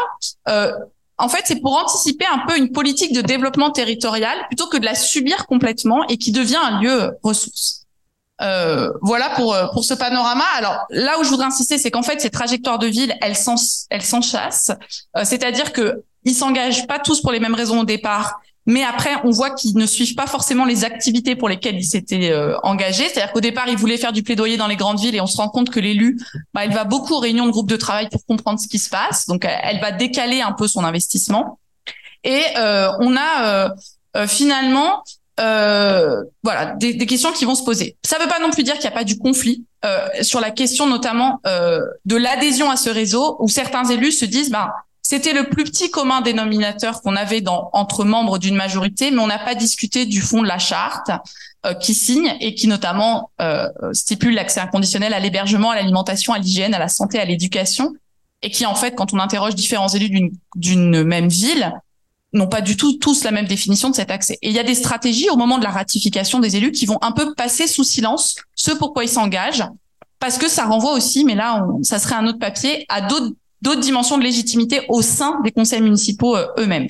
[0.48, 0.72] euh,
[1.20, 4.86] en fait, c'est pour anticiper un peu une politique de développement territorial plutôt que de
[4.86, 7.84] la subir complètement et qui devient un lieu ressource.
[8.40, 10.44] Euh, voilà pour euh, pour ce panorama.
[10.56, 14.72] Alors là où je voudrais insister, c'est qu'en fait ces trajectoires de ville, elles s'enchassent.
[15.16, 19.16] Euh, C'est-à-dire que ils s'engagent pas tous pour les mêmes raisons au départ, mais après
[19.24, 23.10] on voit qu'ils ne suivent pas forcément les activités pour lesquelles ils s'étaient euh, engagés.
[23.10, 25.38] C'est-à-dire qu'au départ ils voulaient faire du plaidoyer dans les grandes villes et on se
[25.38, 26.20] rend compte que l'élu,
[26.54, 28.90] bah, elle va beaucoup aux réunions de groupe de travail pour comprendre ce qui se
[28.90, 29.26] passe.
[29.26, 31.58] Donc elle va décaler un peu son investissement.
[32.24, 33.74] Et euh, on a
[34.28, 35.04] finalement
[35.40, 37.96] euh, voilà, des, des, questions qui vont se poser.
[38.04, 40.40] Ça ne veut pas non plus dire qu'il n'y a pas du conflit euh, sur
[40.40, 44.72] la question notamment euh, de l'adhésion à ce réseau, où certains élus se disent, ben,
[45.10, 49.28] c'était le plus petit commun dénominateur qu'on avait dans, entre membres d'une majorité, mais on
[49.28, 51.12] n'a pas discuté du fond de la charte
[51.66, 56.40] euh, qui signe et qui notamment euh, stipule l'accès inconditionnel à l'hébergement, à l'alimentation, à
[56.40, 57.94] l'hygiène, à la santé, à l'éducation,
[58.42, 61.72] et qui en fait, quand on interroge différents élus d'une même ville,
[62.34, 64.38] n'ont pas du tout tous la même définition de cet accès.
[64.42, 66.98] Et il y a des stratégies au moment de la ratification des élus qui vont
[67.02, 69.64] un peu passer sous silence ce pourquoi ils s'engagent,
[70.20, 73.32] parce que ça renvoie aussi, mais là, on, ça serait un autre papier, à d'autres
[73.62, 76.88] d'autres dimensions de légitimité au sein des conseils municipaux euh, eux-mêmes.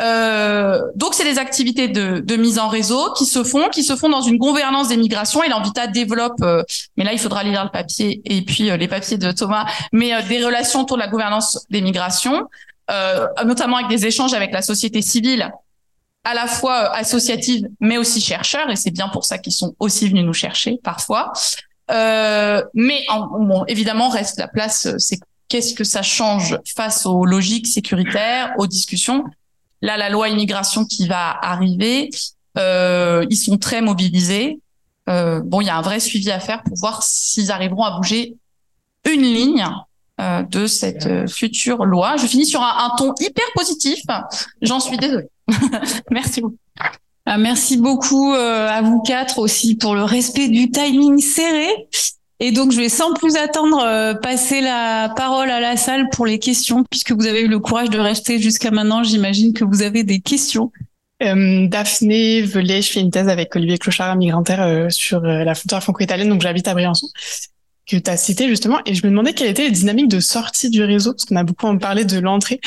[0.00, 3.94] Euh, donc, c'est des activités de, de, mise en réseau qui se font, qui se
[3.94, 5.42] font dans une gouvernance des migrations.
[5.42, 6.64] Et l'Envita développe, euh,
[6.96, 10.12] mais là, il faudra lire le papier et puis euh, les papiers de Thomas, mais
[10.12, 12.48] euh, des relations autour de la gouvernance des migrations
[13.46, 15.50] notamment avec des échanges avec la société civile,
[16.22, 20.06] à la fois associative, mais aussi chercheurs, et c'est bien pour ça qu'ils sont aussi
[20.06, 21.32] venus nous chercher parfois.
[21.88, 27.66] Mais en, bon, évidemment, reste la place, c'est qu'est-ce que ça change face aux logiques
[27.66, 29.24] sécuritaires, aux discussions?
[29.82, 32.10] Là, la loi immigration qui va arriver,
[32.56, 34.60] euh, ils sont très mobilisés.
[35.08, 37.96] Euh, bon, il y a un vrai suivi à faire pour voir s'ils arriveront à
[37.98, 38.36] bouger
[39.04, 39.66] une ligne
[40.20, 42.16] euh, de cette future loi.
[42.16, 44.00] Je finis sur un, ton hyper positif.
[44.62, 45.28] J'en suis désolée.
[46.10, 46.56] Merci beaucoup.
[47.26, 51.88] Ah, merci beaucoup à vous quatre aussi pour le respect du timing serré.
[52.40, 56.26] Et donc, je vais sans plus attendre euh, passer la parole à la salle pour
[56.26, 59.02] les questions, puisque vous avez eu le courage de rester jusqu'à maintenant.
[59.02, 60.72] J'imagine que vous avez des questions.
[61.22, 66.28] Euh, Daphné Velay, je fais une thèse avec Olivier Clochard, migrantaire, sur la frontière franco-italienne,
[66.28, 67.06] donc j'habite à Briançon
[67.86, 70.70] que tu as cité justement, et je me demandais quelle était les dynamiques de sortie
[70.70, 72.60] du réseau, parce qu'on a beaucoup parlé de l'entrée.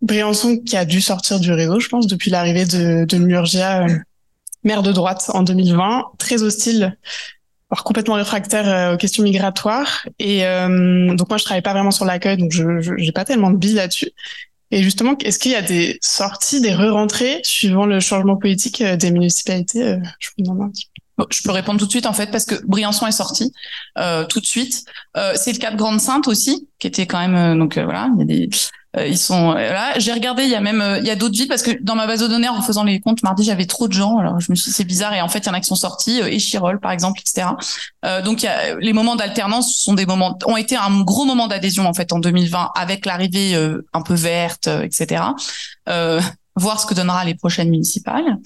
[0.00, 3.98] Briançon qui a dû sortir du réseau, je pense, depuis l'arrivée de, de Murgia, euh,
[4.62, 6.96] maire de droite en 2020, très hostile,
[7.70, 10.06] voire complètement réfractaire euh, aux questions migratoires.
[10.18, 12.64] Et euh, donc moi, je travaille pas vraiment sur l'accueil, donc je
[12.96, 14.10] j'ai pas tellement de billes là-dessus.
[14.72, 18.96] Et justement, est-ce qu'il y a des sorties, des re-rentrées suivant le changement politique euh,
[18.96, 21.00] des municipalités Je me demande un petit peu.
[21.30, 23.52] Je peux répondre tout de suite en fait parce que Briançon est sorti
[23.98, 24.84] euh, tout de suite.
[25.16, 27.84] Euh, c'est le cas de Grande Sainte aussi, qui était quand même euh, donc euh,
[27.84, 29.98] voilà, il y a des euh, ils sont là.
[29.98, 32.06] J'ai regardé, il y a même il y a d'autres villes parce que dans ma
[32.06, 34.18] base de données en faisant les comptes mardi j'avais trop de gens.
[34.18, 35.76] Alors je me suis c'est bizarre et en fait il y en a qui sont
[35.76, 37.48] sortis et Chirol par exemple etc.
[38.24, 41.46] donc il y a, les moments d'alternance sont des moments ont été un gros moment
[41.46, 43.54] d'adhésion en fait en 2020 avec l'arrivée
[43.92, 45.22] un peu verte etc.
[46.56, 48.38] voir ce que donnera les prochaines municipales.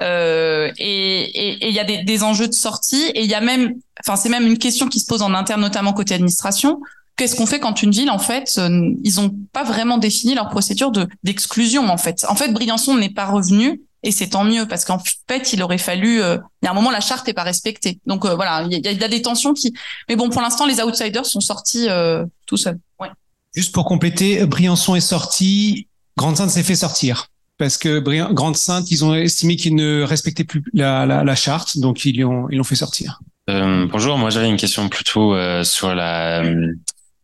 [0.00, 3.74] Euh, et il y a des, des, enjeux de sortie et il y a même,
[4.00, 6.80] enfin c'est même une question qui se pose en interne, notamment côté administration.
[7.16, 10.48] Qu'est-ce qu'on fait quand une ville, en fait, euh, ils ont pas vraiment défini leur
[10.48, 12.24] procédure de d'exclusion, en fait.
[12.28, 15.78] En fait, Briançon n'est pas revenu et c'est tant mieux parce qu'en fait, il aurait
[15.78, 16.22] fallu.
[16.22, 18.00] Euh, il y a un moment, la charte est pas respectée.
[18.06, 19.74] Donc euh, voilà, il y, y, a des tensions qui.
[20.08, 21.86] Mais bon, pour l'instant, les outsiders sont sortis
[22.46, 22.78] tout seuls.
[22.98, 23.08] Ouais.
[23.54, 27.26] Juste pour compléter, Briançon est sorti, Grande-Sainte s'est fait sortir
[27.58, 28.00] parce que
[28.32, 32.18] Grande Sainte, ils ont estimé qu'ils ne respectaient plus la, la, la charte, donc ils
[32.18, 33.20] l'ont ils l'ont fait sortir.
[33.50, 36.42] Euh, bonjour, moi j'avais une question plutôt euh, sur la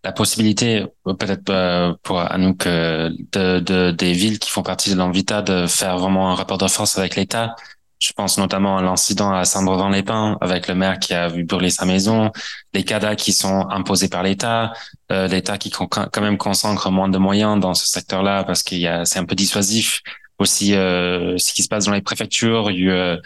[0.04, 4.96] la possibilité, peut-être euh, pour Anouk, euh, de, de, des villes qui font partie de
[4.96, 7.56] l'Envita de faire vraiment un rapport de force avec l'État.
[7.98, 11.84] Je pense notamment à l'incident à Saint-Brevin-les-Pins avec le maire qui a vu brûler sa
[11.84, 12.30] maison,
[12.72, 14.72] les CADA qui sont imposés par l'État,
[15.10, 18.86] euh, l'État qui quand même consacre moins de moyens dans ce secteur-là parce qu'il y
[18.86, 20.02] a c'est un peu dissuasif
[20.38, 22.70] aussi euh, ce qui se passe dans les préfectures.
[22.70, 23.16] Il y a, euh,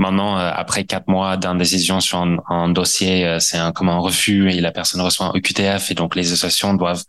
[0.00, 3.98] maintenant, euh, après quatre mois d'indécision sur un, un dossier, euh, c'est un comme un
[3.98, 7.04] refus et la personne reçoit un EQTF et donc les associations doivent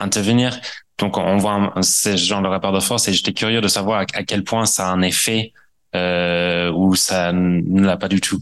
[0.00, 0.58] intervenir.
[0.98, 4.04] Donc on voit ce genre de rapport de force et j'étais curieux de savoir à,
[4.24, 5.52] quel point ça a un effet
[5.94, 8.40] euh, ou ça ne l'a pas du tout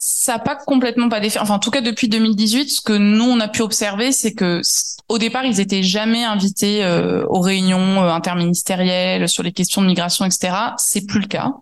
[0.00, 1.40] ça n'a pas complètement pas d'effet.
[1.40, 4.62] Enfin, en tout cas, depuis 2018, ce que nous on a pu observer, c'est que
[5.08, 9.86] au départ, ils étaient jamais invités euh, aux réunions euh, interministérielles sur les questions de
[9.86, 10.54] migration, etc.
[10.76, 11.52] C'est plus le cas.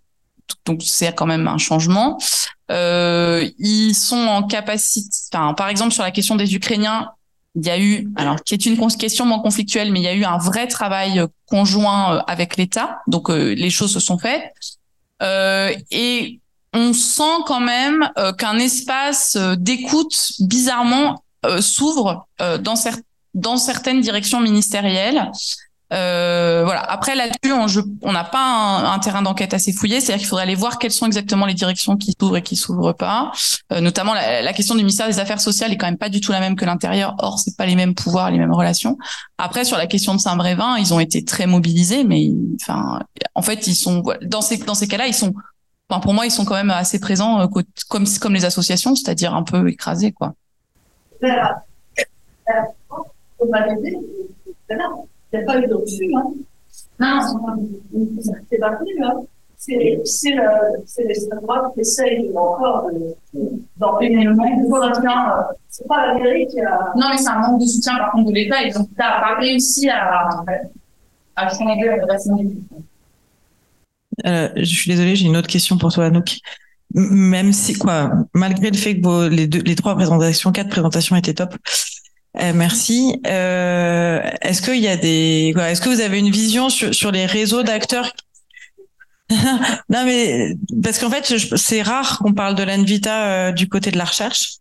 [0.65, 2.19] Donc c'est quand même un changement.
[2.71, 5.09] Euh, ils sont en capacité.
[5.33, 7.11] Enfin, par exemple, sur la question des Ukrainiens,
[7.55, 10.15] il y a eu, alors qui est une question moins conflictuelle, mais il y a
[10.15, 12.99] eu un vrai travail euh, conjoint avec l'État.
[13.07, 14.53] Donc les choses se sont faites.
[15.91, 16.41] et
[16.77, 24.41] on sent quand même euh, qu'un espace euh, d'écoute bizarrement euh, s'ouvre dans certaines directions
[24.41, 25.31] ministérielles.
[25.91, 26.81] Voilà.
[26.81, 27.53] Après là-dessus,
[28.03, 31.07] on n'a pas un, terrain d'enquête assez fouillé, c'est-à-dire qu'il faudrait aller voir quelles sont
[31.07, 33.33] exactement les directions qui s'ouvrent et qui s'ouvrent pas.
[33.71, 36.41] notamment la, question du ministère des Affaires sociales est quand même pas du tout la
[36.41, 37.15] même que l'intérieur.
[37.19, 38.99] Or, c'est pas les mêmes pouvoirs, les mêmes relations.
[39.39, 43.01] Après, sur la question de Saint-Brévin, ils ont été très mobilisés, mais enfin,
[43.35, 45.35] en fait, ils sont dans ces dans ces cas-là, ils sont
[45.89, 47.47] Enfin, pour moi, ils sont quand même assez présents, euh,
[47.89, 50.35] comme, comme les associations, c'est-à-dire un peu écrasés, quoi.
[53.39, 53.97] On m'a dit,
[55.33, 56.11] il n'y a pas eu de refus.
[56.17, 56.33] Hein?
[56.99, 57.21] Non,
[58.51, 59.05] c'est pas venu.
[59.05, 59.15] Hein.
[59.59, 62.91] C'est le droit qui essaye encore
[63.77, 64.29] d'empêcher
[65.69, 66.93] C'est pas la mairie qui a.
[66.97, 68.63] Non, mais c'est un manque de soutien par contre de l'État.
[68.63, 70.45] Ils n'ont pas réussi à,
[71.37, 72.31] à changer le reste
[74.25, 76.39] euh, je suis désolée, j'ai une autre question pour toi, Anouk.
[76.95, 81.17] Même si, quoi, malgré le fait que vos, les, deux, les trois présentations, quatre présentations
[81.17, 81.55] étaient top,
[82.41, 83.21] euh, merci.
[83.27, 87.27] Euh, est-ce qu'il y a des, est-ce que vous avez une vision sur, sur les
[87.27, 88.13] réseaux d'acteurs
[89.31, 93.99] Non, mais parce qu'en fait, c'est rare qu'on parle de l'Anvita euh, du côté de
[93.99, 94.59] la recherche.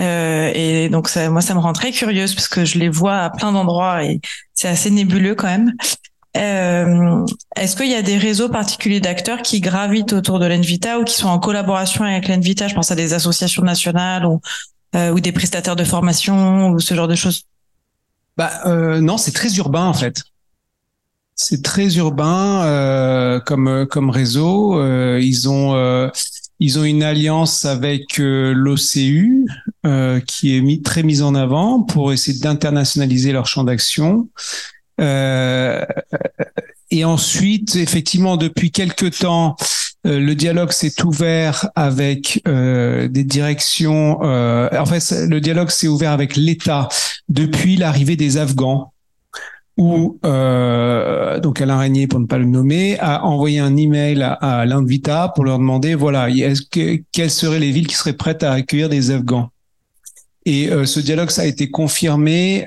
[0.00, 3.18] Euh, et donc ça, moi, ça me rend très curieuse parce que je les vois
[3.18, 4.20] à plein d'endroits et
[4.54, 5.74] c'est assez nébuleux quand même.
[6.36, 11.04] Euh, Est-ce qu'il y a des réseaux particuliers d'acteurs qui gravitent autour de l'Envita ou
[11.04, 14.40] qui sont en collaboration avec l'Envita Je pense à des associations nationales ou,
[14.94, 17.44] ou des prestataires de formation ou ce genre de choses.
[18.36, 20.22] Bah euh, non, c'est très urbain en fait.
[21.34, 24.78] C'est très urbain euh, comme comme réseau.
[24.78, 26.08] Euh, ils ont euh,
[26.60, 29.46] ils ont une alliance avec l'OCU
[30.26, 34.28] qui est très mise en avant pour essayer d'internationaliser leur champ d'action.
[35.00, 35.84] Euh,
[36.90, 39.56] et ensuite, effectivement, depuis quelques temps,
[40.04, 44.18] euh, le dialogue s'est ouvert avec euh, des directions.
[44.22, 46.88] Euh, en fait, le dialogue s'est ouvert avec l'État
[47.28, 48.92] depuis l'arrivée des Afghans,
[49.76, 54.32] où euh, donc Alain Régnier, pour ne pas le nommer, a envoyé un email à,
[54.32, 58.42] à l'Invita pour leur demander voilà, est-ce que quelles seraient les villes qui seraient prêtes
[58.42, 59.50] à accueillir des Afghans?
[60.44, 62.66] Et ce dialogue, ça a été confirmé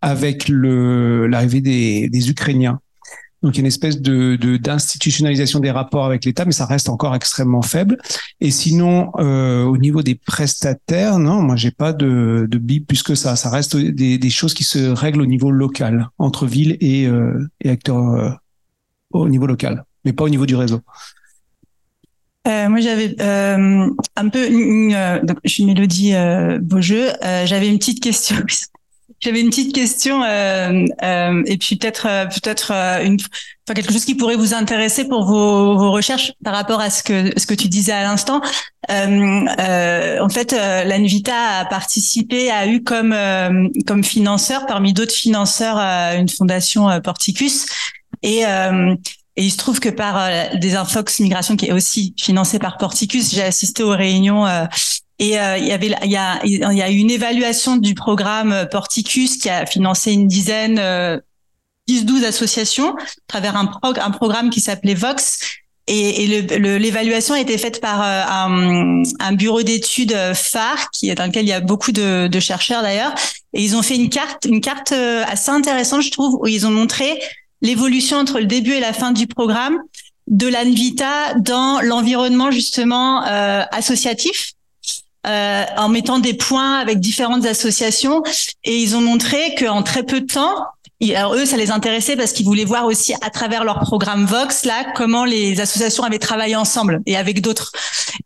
[0.00, 2.80] avec l'arrivée des Ukrainiens.
[3.42, 6.88] Donc il y a une espèce de d'institutionnalisation des rapports avec l'État, mais ça reste
[6.88, 7.98] encore extrêmement faible.
[8.40, 13.02] Et sinon, euh, au niveau des prestataires, non, moi j'ai pas de, de bip plus
[13.02, 13.36] que ça.
[13.36, 17.46] Ça reste des, des choses qui se règlent au niveau local, entre villes et, euh,
[17.60, 18.30] et acteurs euh,
[19.12, 20.80] au niveau local, mais pas au niveau du réseau.
[22.46, 26.14] Euh, moi, j'avais euh, un peu, une, euh, je suis Mélodie
[26.60, 27.08] Beaujeu.
[27.44, 28.36] j'avais une petite question
[29.20, 33.16] j'avais une petite question euh, euh, et puis peut-être euh, peut-être euh, une
[33.66, 37.02] enfin quelque chose qui pourrait vous intéresser pour vos, vos recherches par rapport à ce
[37.02, 38.40] que ce que tu disais à l'instant.
[38.90, 40.52] Euh, en fait,
[40.86, 43.14] l'Anvita a participé, a eu comme
[43.86, 47.66] comme financeur parmi d'autres financeurs une fondation Porticus
[48.22, 52.78] et et il se trouve que par des Infox Migration qui est aussi financée par
[52.78, 54.46] Porticus, j'ai assisté aux réunions
[55.18, 58.68] et euh, il y avait, il y a, il y a une évaluation du programme
[58.70, 61.18] Porticus qui a financé une dizaine, euh,
[61.88, 65.40] 10-12 associations à travers un, prog un programme qui s'appelait Vox.
[65.90, 66.42] Et, et
[66.78, 71.46] l'évaluation a été faite par euh, un, un, bureau d'études euh, phare, qui dans lequel
[71.46, 73.14] il y a beaucoup de, de chercheurs d'ailleurs.
[73.54, 76.66] Et ils ont fait une carte, une carte euh, assez intéressante, je trouve, où ils
[76.66, 77.18] ont montré
[77.62, 79.78] l'évolution entre le début et la fin du programme
[80.26, 84.52] de l'Anvita dans l'environnement justement euh, associatif
[85.26, 88.22] euh, en mettant des points avec différentes associations
[88.64, 90.64] et ils ont montré qu'en très peu de temps,
[91.02, 94.84] eux, ça les intéressait parce qu'ils voulaient voir aussi à travers leur programme Vox là
[94.94, 97.72] comment les associations avaient travaillé ensemble et avec d'autres.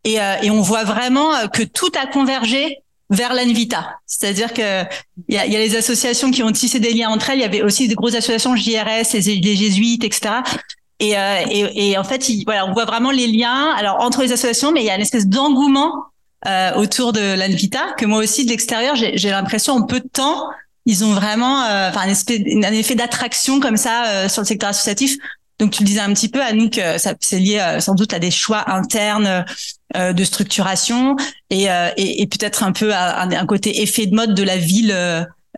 [0.05, 2.79] Et, euh, et, on voit vraiment euh, que tout a convergé
[3.11, 3.97] vers l'Anvita.
[4.07, 4.85] C'est-à-dire que
[5.29, 7.39] il y a, y a, les associations qui ont tissé des liens entre elles.
[7.39, 10.37] Il y avait aussi des grosses associations JRS, les, les jésuites, etc.
[10.99, 14.33] Et, euh, et, et, en fait, voilà, on voit vraiment les liens alors entre les
[14.33, 15.93] associations, mais il y a une espèce d'engouement
[16.47, 20.49] euh, autour de l'Anvita, que moi aussi de l'extérieur, j'ai l'impression en peu de temps,
[20.87, 24.71] ils ont vraiment euh, enfin un, un effet d'attraction comme ça euh, sur le secteur
[24.71, 25.17] associatif.
[25.61, 28.33] Donc tu le disais un petit peu, Anouk, ça c'est lié sans doute à des
[28.33, 29.45] choix internes
[29.95, 31.15] de structuration
[31.51, 34.93] et, et, et peut-être un peu à, un côté effet de mode de la ville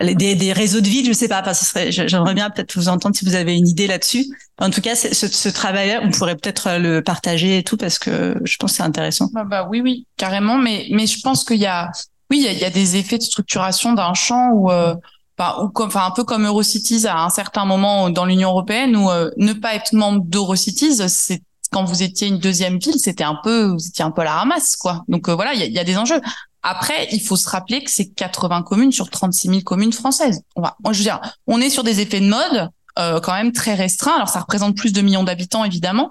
[0.01, 1.41] des, des, réseaux de ville, je sais pas.
[1.41, 4.27] Enfin, ce serait, j'aimerais bien peut-être vous entendre si vous avez une idée là-dessus.
[4.59, 8.37] En tout cas, ce, ce travail-là, on pourrait peut-être le partager et tout parce que
[8.45, 9.31] je pense que c'est intéressant.
[9.33, 10.59] Bah, bah, oui, oui, carrément.
[10.59, 11.91] Mais mais je pense qu'il y a,
[12.31, 14.95] oui, il y a, des effets de structuration d'un champ où, euh,
[15.39, 19.11] bah, ou enfin un peu comme Eurocities à un certain moment dans l'Union européenne où
[19.11, 21.43] euh, ne pas être membre d'Eurocities, c'est
[21.75, 24.35] quand vous étiez une deuxième ville, c'était un peu, vous étiez un peu à la
[24.35, 25.03] ramasse, quoi.
[25.09, 26.21] Donc euh, voilà, il y a, des enjeux.
[26.65, 30.43] Après, il faut se rappeler que c'est 80 communes sur 36 000 communes françaises.
[30.57, 33.53] On va, je veux dire, on est sur des effets de mode euh, quand même
[33.53, 34.17] très restreints.
[34.17, 36.09] Alors, ça représente plus de millions d'habitants, évidemment,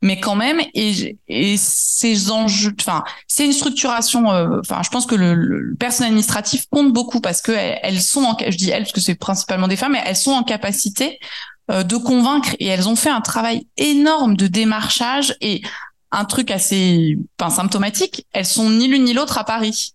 [0.00, 4.30] mais quand même, et, et ces enjeux, enfin, c'est une structuration.
[4.30, 8.22] Euh, enfin, je pense que le, le, personnel administratif compte beaucoup parce que elles, sont,
[8.22, 11.18] en, je dis elles parce que c'est principalement des femmes, mais elles sont en capacité
[11.72, 15.62] euh, de convaincre et elles ont fait un travail énorme de démarchage et
[16.10, 17.18] un truc assez
[17.50, 19.94] symptomatique, elles sont ni l'une ni l'autre à Paris.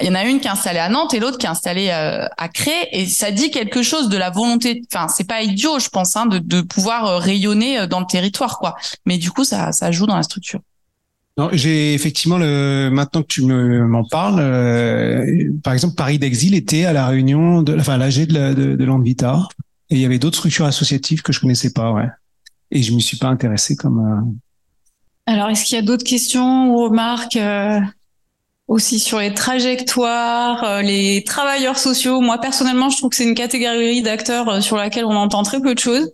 [0.00, 1.90] Il y en a une qui est installée à Nantes et l'autre qui est installée
[1.90, 2.70] euh, à Cré.
[2.92, 6.26] Et ça dit quelque chose de la volonté enfin c'est pas idiot je pense hein,
[6.26, 8.76] de, pouvoir euh, rayonner euh, dans le territoire quoi.
[9.04, 10.60] Mais du coup ça joue dans la structure.
[11.52, 14.42] J'ai effectivement maintenant que tu me m'en parles
[15.62, 19.48] par exemple Paris d'exil était à la réunion enfin à l'AG de, l'Anvita
[19.88, 22.08] et il y avait d'autres structures associatives que je connaissais pas ouais.
[22.70, 24.38] Et je me suis pas intéressé comme
[25.26, 27.78] alors, est-ce qu'il y a d'autres questions ou remarques euh,
[28.68, 32.20] aussi sur les trajectoires, euh, les travailleurs sociaux?
[32.20, 35.60] Moi, personnellement, je trouve que c'est une catégorie d'acteurs euh, sur laquelle on entend très
[35.60, 36.10] peu de choses,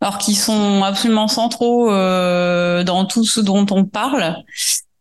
[0.00, 4.36] alors qu'ils sont absolument centraux dans tout ce dont on parle.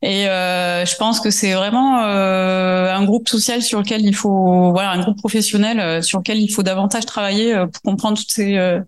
[0.01, 5.01] Et je pense que c'est vraiment un groupe social sur lequel il faut, voilà, un
[5.01, 8.79] groupe professionnel sur lequel il faut davantage travailler pour comprendre toutes ces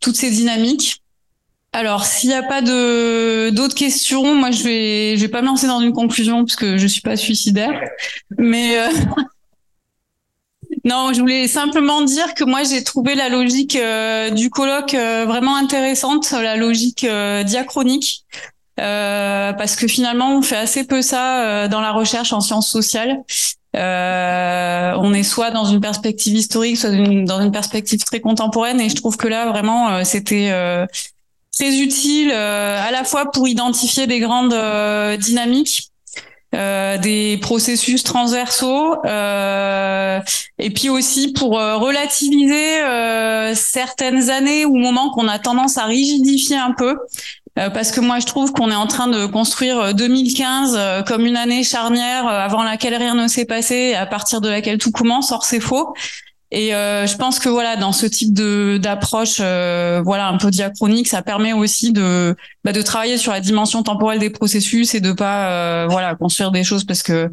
[0.00, 1.02] toutes ces dynamiques.
[1.72, 5.80] Alors, s'il n'y a pas d'autres questions, moi je vais vais pas me lancer dans
[5.80, 7.80] une conclusion parce que je suis pas suicidaire,
[8.38, 8.88] mais euh...
[10.84, 15.26] non, je voulais simplement dire que moi j'ai trouvé la logique euh, du colloque euh,
[15.26, 17.06] vraiment intéressante, la logique
[17.44, 18.24] diachronique,
[18.76, 23.22] parce que finalement on fait assez peu ça dans la recherche en sciences sociales.
[23.74, 28.96] on est soit dans une perspective historique, soit dans une perspective très contemporaine, et je
[28.96, 30.50] trouve que là vraiment c'était
[31.52, 35.90] très utile euh, à la fois pour identifier des grandes euh, dynamiques
[36.52, 40.18] euh, des processus transversaux euh,
[40.58, 46.56] et puis aussi pour relativiser euh, certaines années ou moments qu'on a tendance à rigidifier
[46.56, 46.98] un peu.
[47.54, 51.62] Parce que moi je trouve qu'on est en train de construire 2015 comme une année
[51.62, 55.60] charnière avant laquelle rien ne s'est passé à partir de laquelle tout commence or c'est
[55.60, 55.92] faux
[56.52, 60.50] et euh, je pense que voilà, dans ce type de d'approche, euh, voilà, un peu
[60.50, 65.00] diachronique, ça permet aussi de bah, de travailler sur la dimension temporelle des processus et
[65.00, 67.30] de pas euh, voilà construire des choses parce que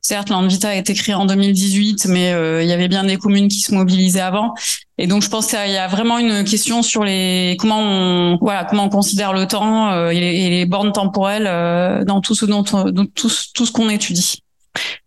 [0.00, 2.30] certes, l'Anvita a été créé en 2018, mais
[2.62, 4.54] il y avait bien des communes qui se mobilisaient avant.
[4.98, 8.64] Et donc, je pense qu'il y a vraiment une question sur les comment on voilà
[8.64, 12.62] comment on considère le temps et, les, et, les, bornes temporelles dans tout ce dont,
[12.62, 14.43] dans tout, tout ce qu'on étudie.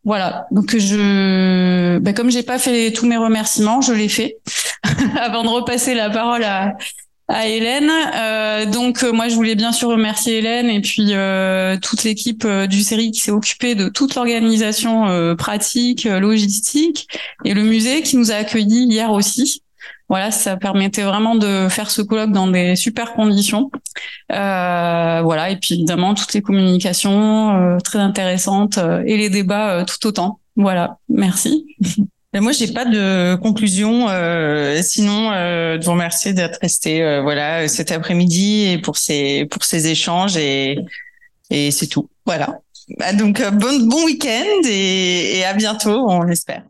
[0.04, 0.48] Voilà.
[0.52, 4.38] Donc je, ben comme j'ai pas fait tous mes remerciements, je l'ai fait
[5.20, 6.76] avant de repasser la parole à,
[7.28, 7.92] à Hélène.
[8.16, 12.48] Euh, donc euh, moi je voulais bien sûr remercier Hélène et puis euh, toute l'équipe
[12.48, 17.08] du série qui s'est occupée de toute l'organisation pratique, logistique
[17.44, 19.64] et le musée qui nous a accueillis hier aussi.
[20.10, 23.70] Voilà, ça permettait vraiment de faire ce colloque dans des super conditions.
[24.32, 29.80] Euh, voilà, et puis évidemment toutes les communications euh, très intéressantes euh, et les débats
[29.80, 30.40] euh, tout autant.
[30.56, 31.66] Voilà, merci.
[32.34, 34.10] Moi, j'ai pas de conclusion,
[34.84, 40.38] sinon de vous remercier d'être resté voilà cet après-midi et pour ces pour ces échanges
[40.38, 40.78] et
[41.50, 42.10] et c'est tout.
[42.28, 42.60] Voilà.
[43.00, 46.62] Bah, donc bon bon week-end et, et à bientôt, on l'espère.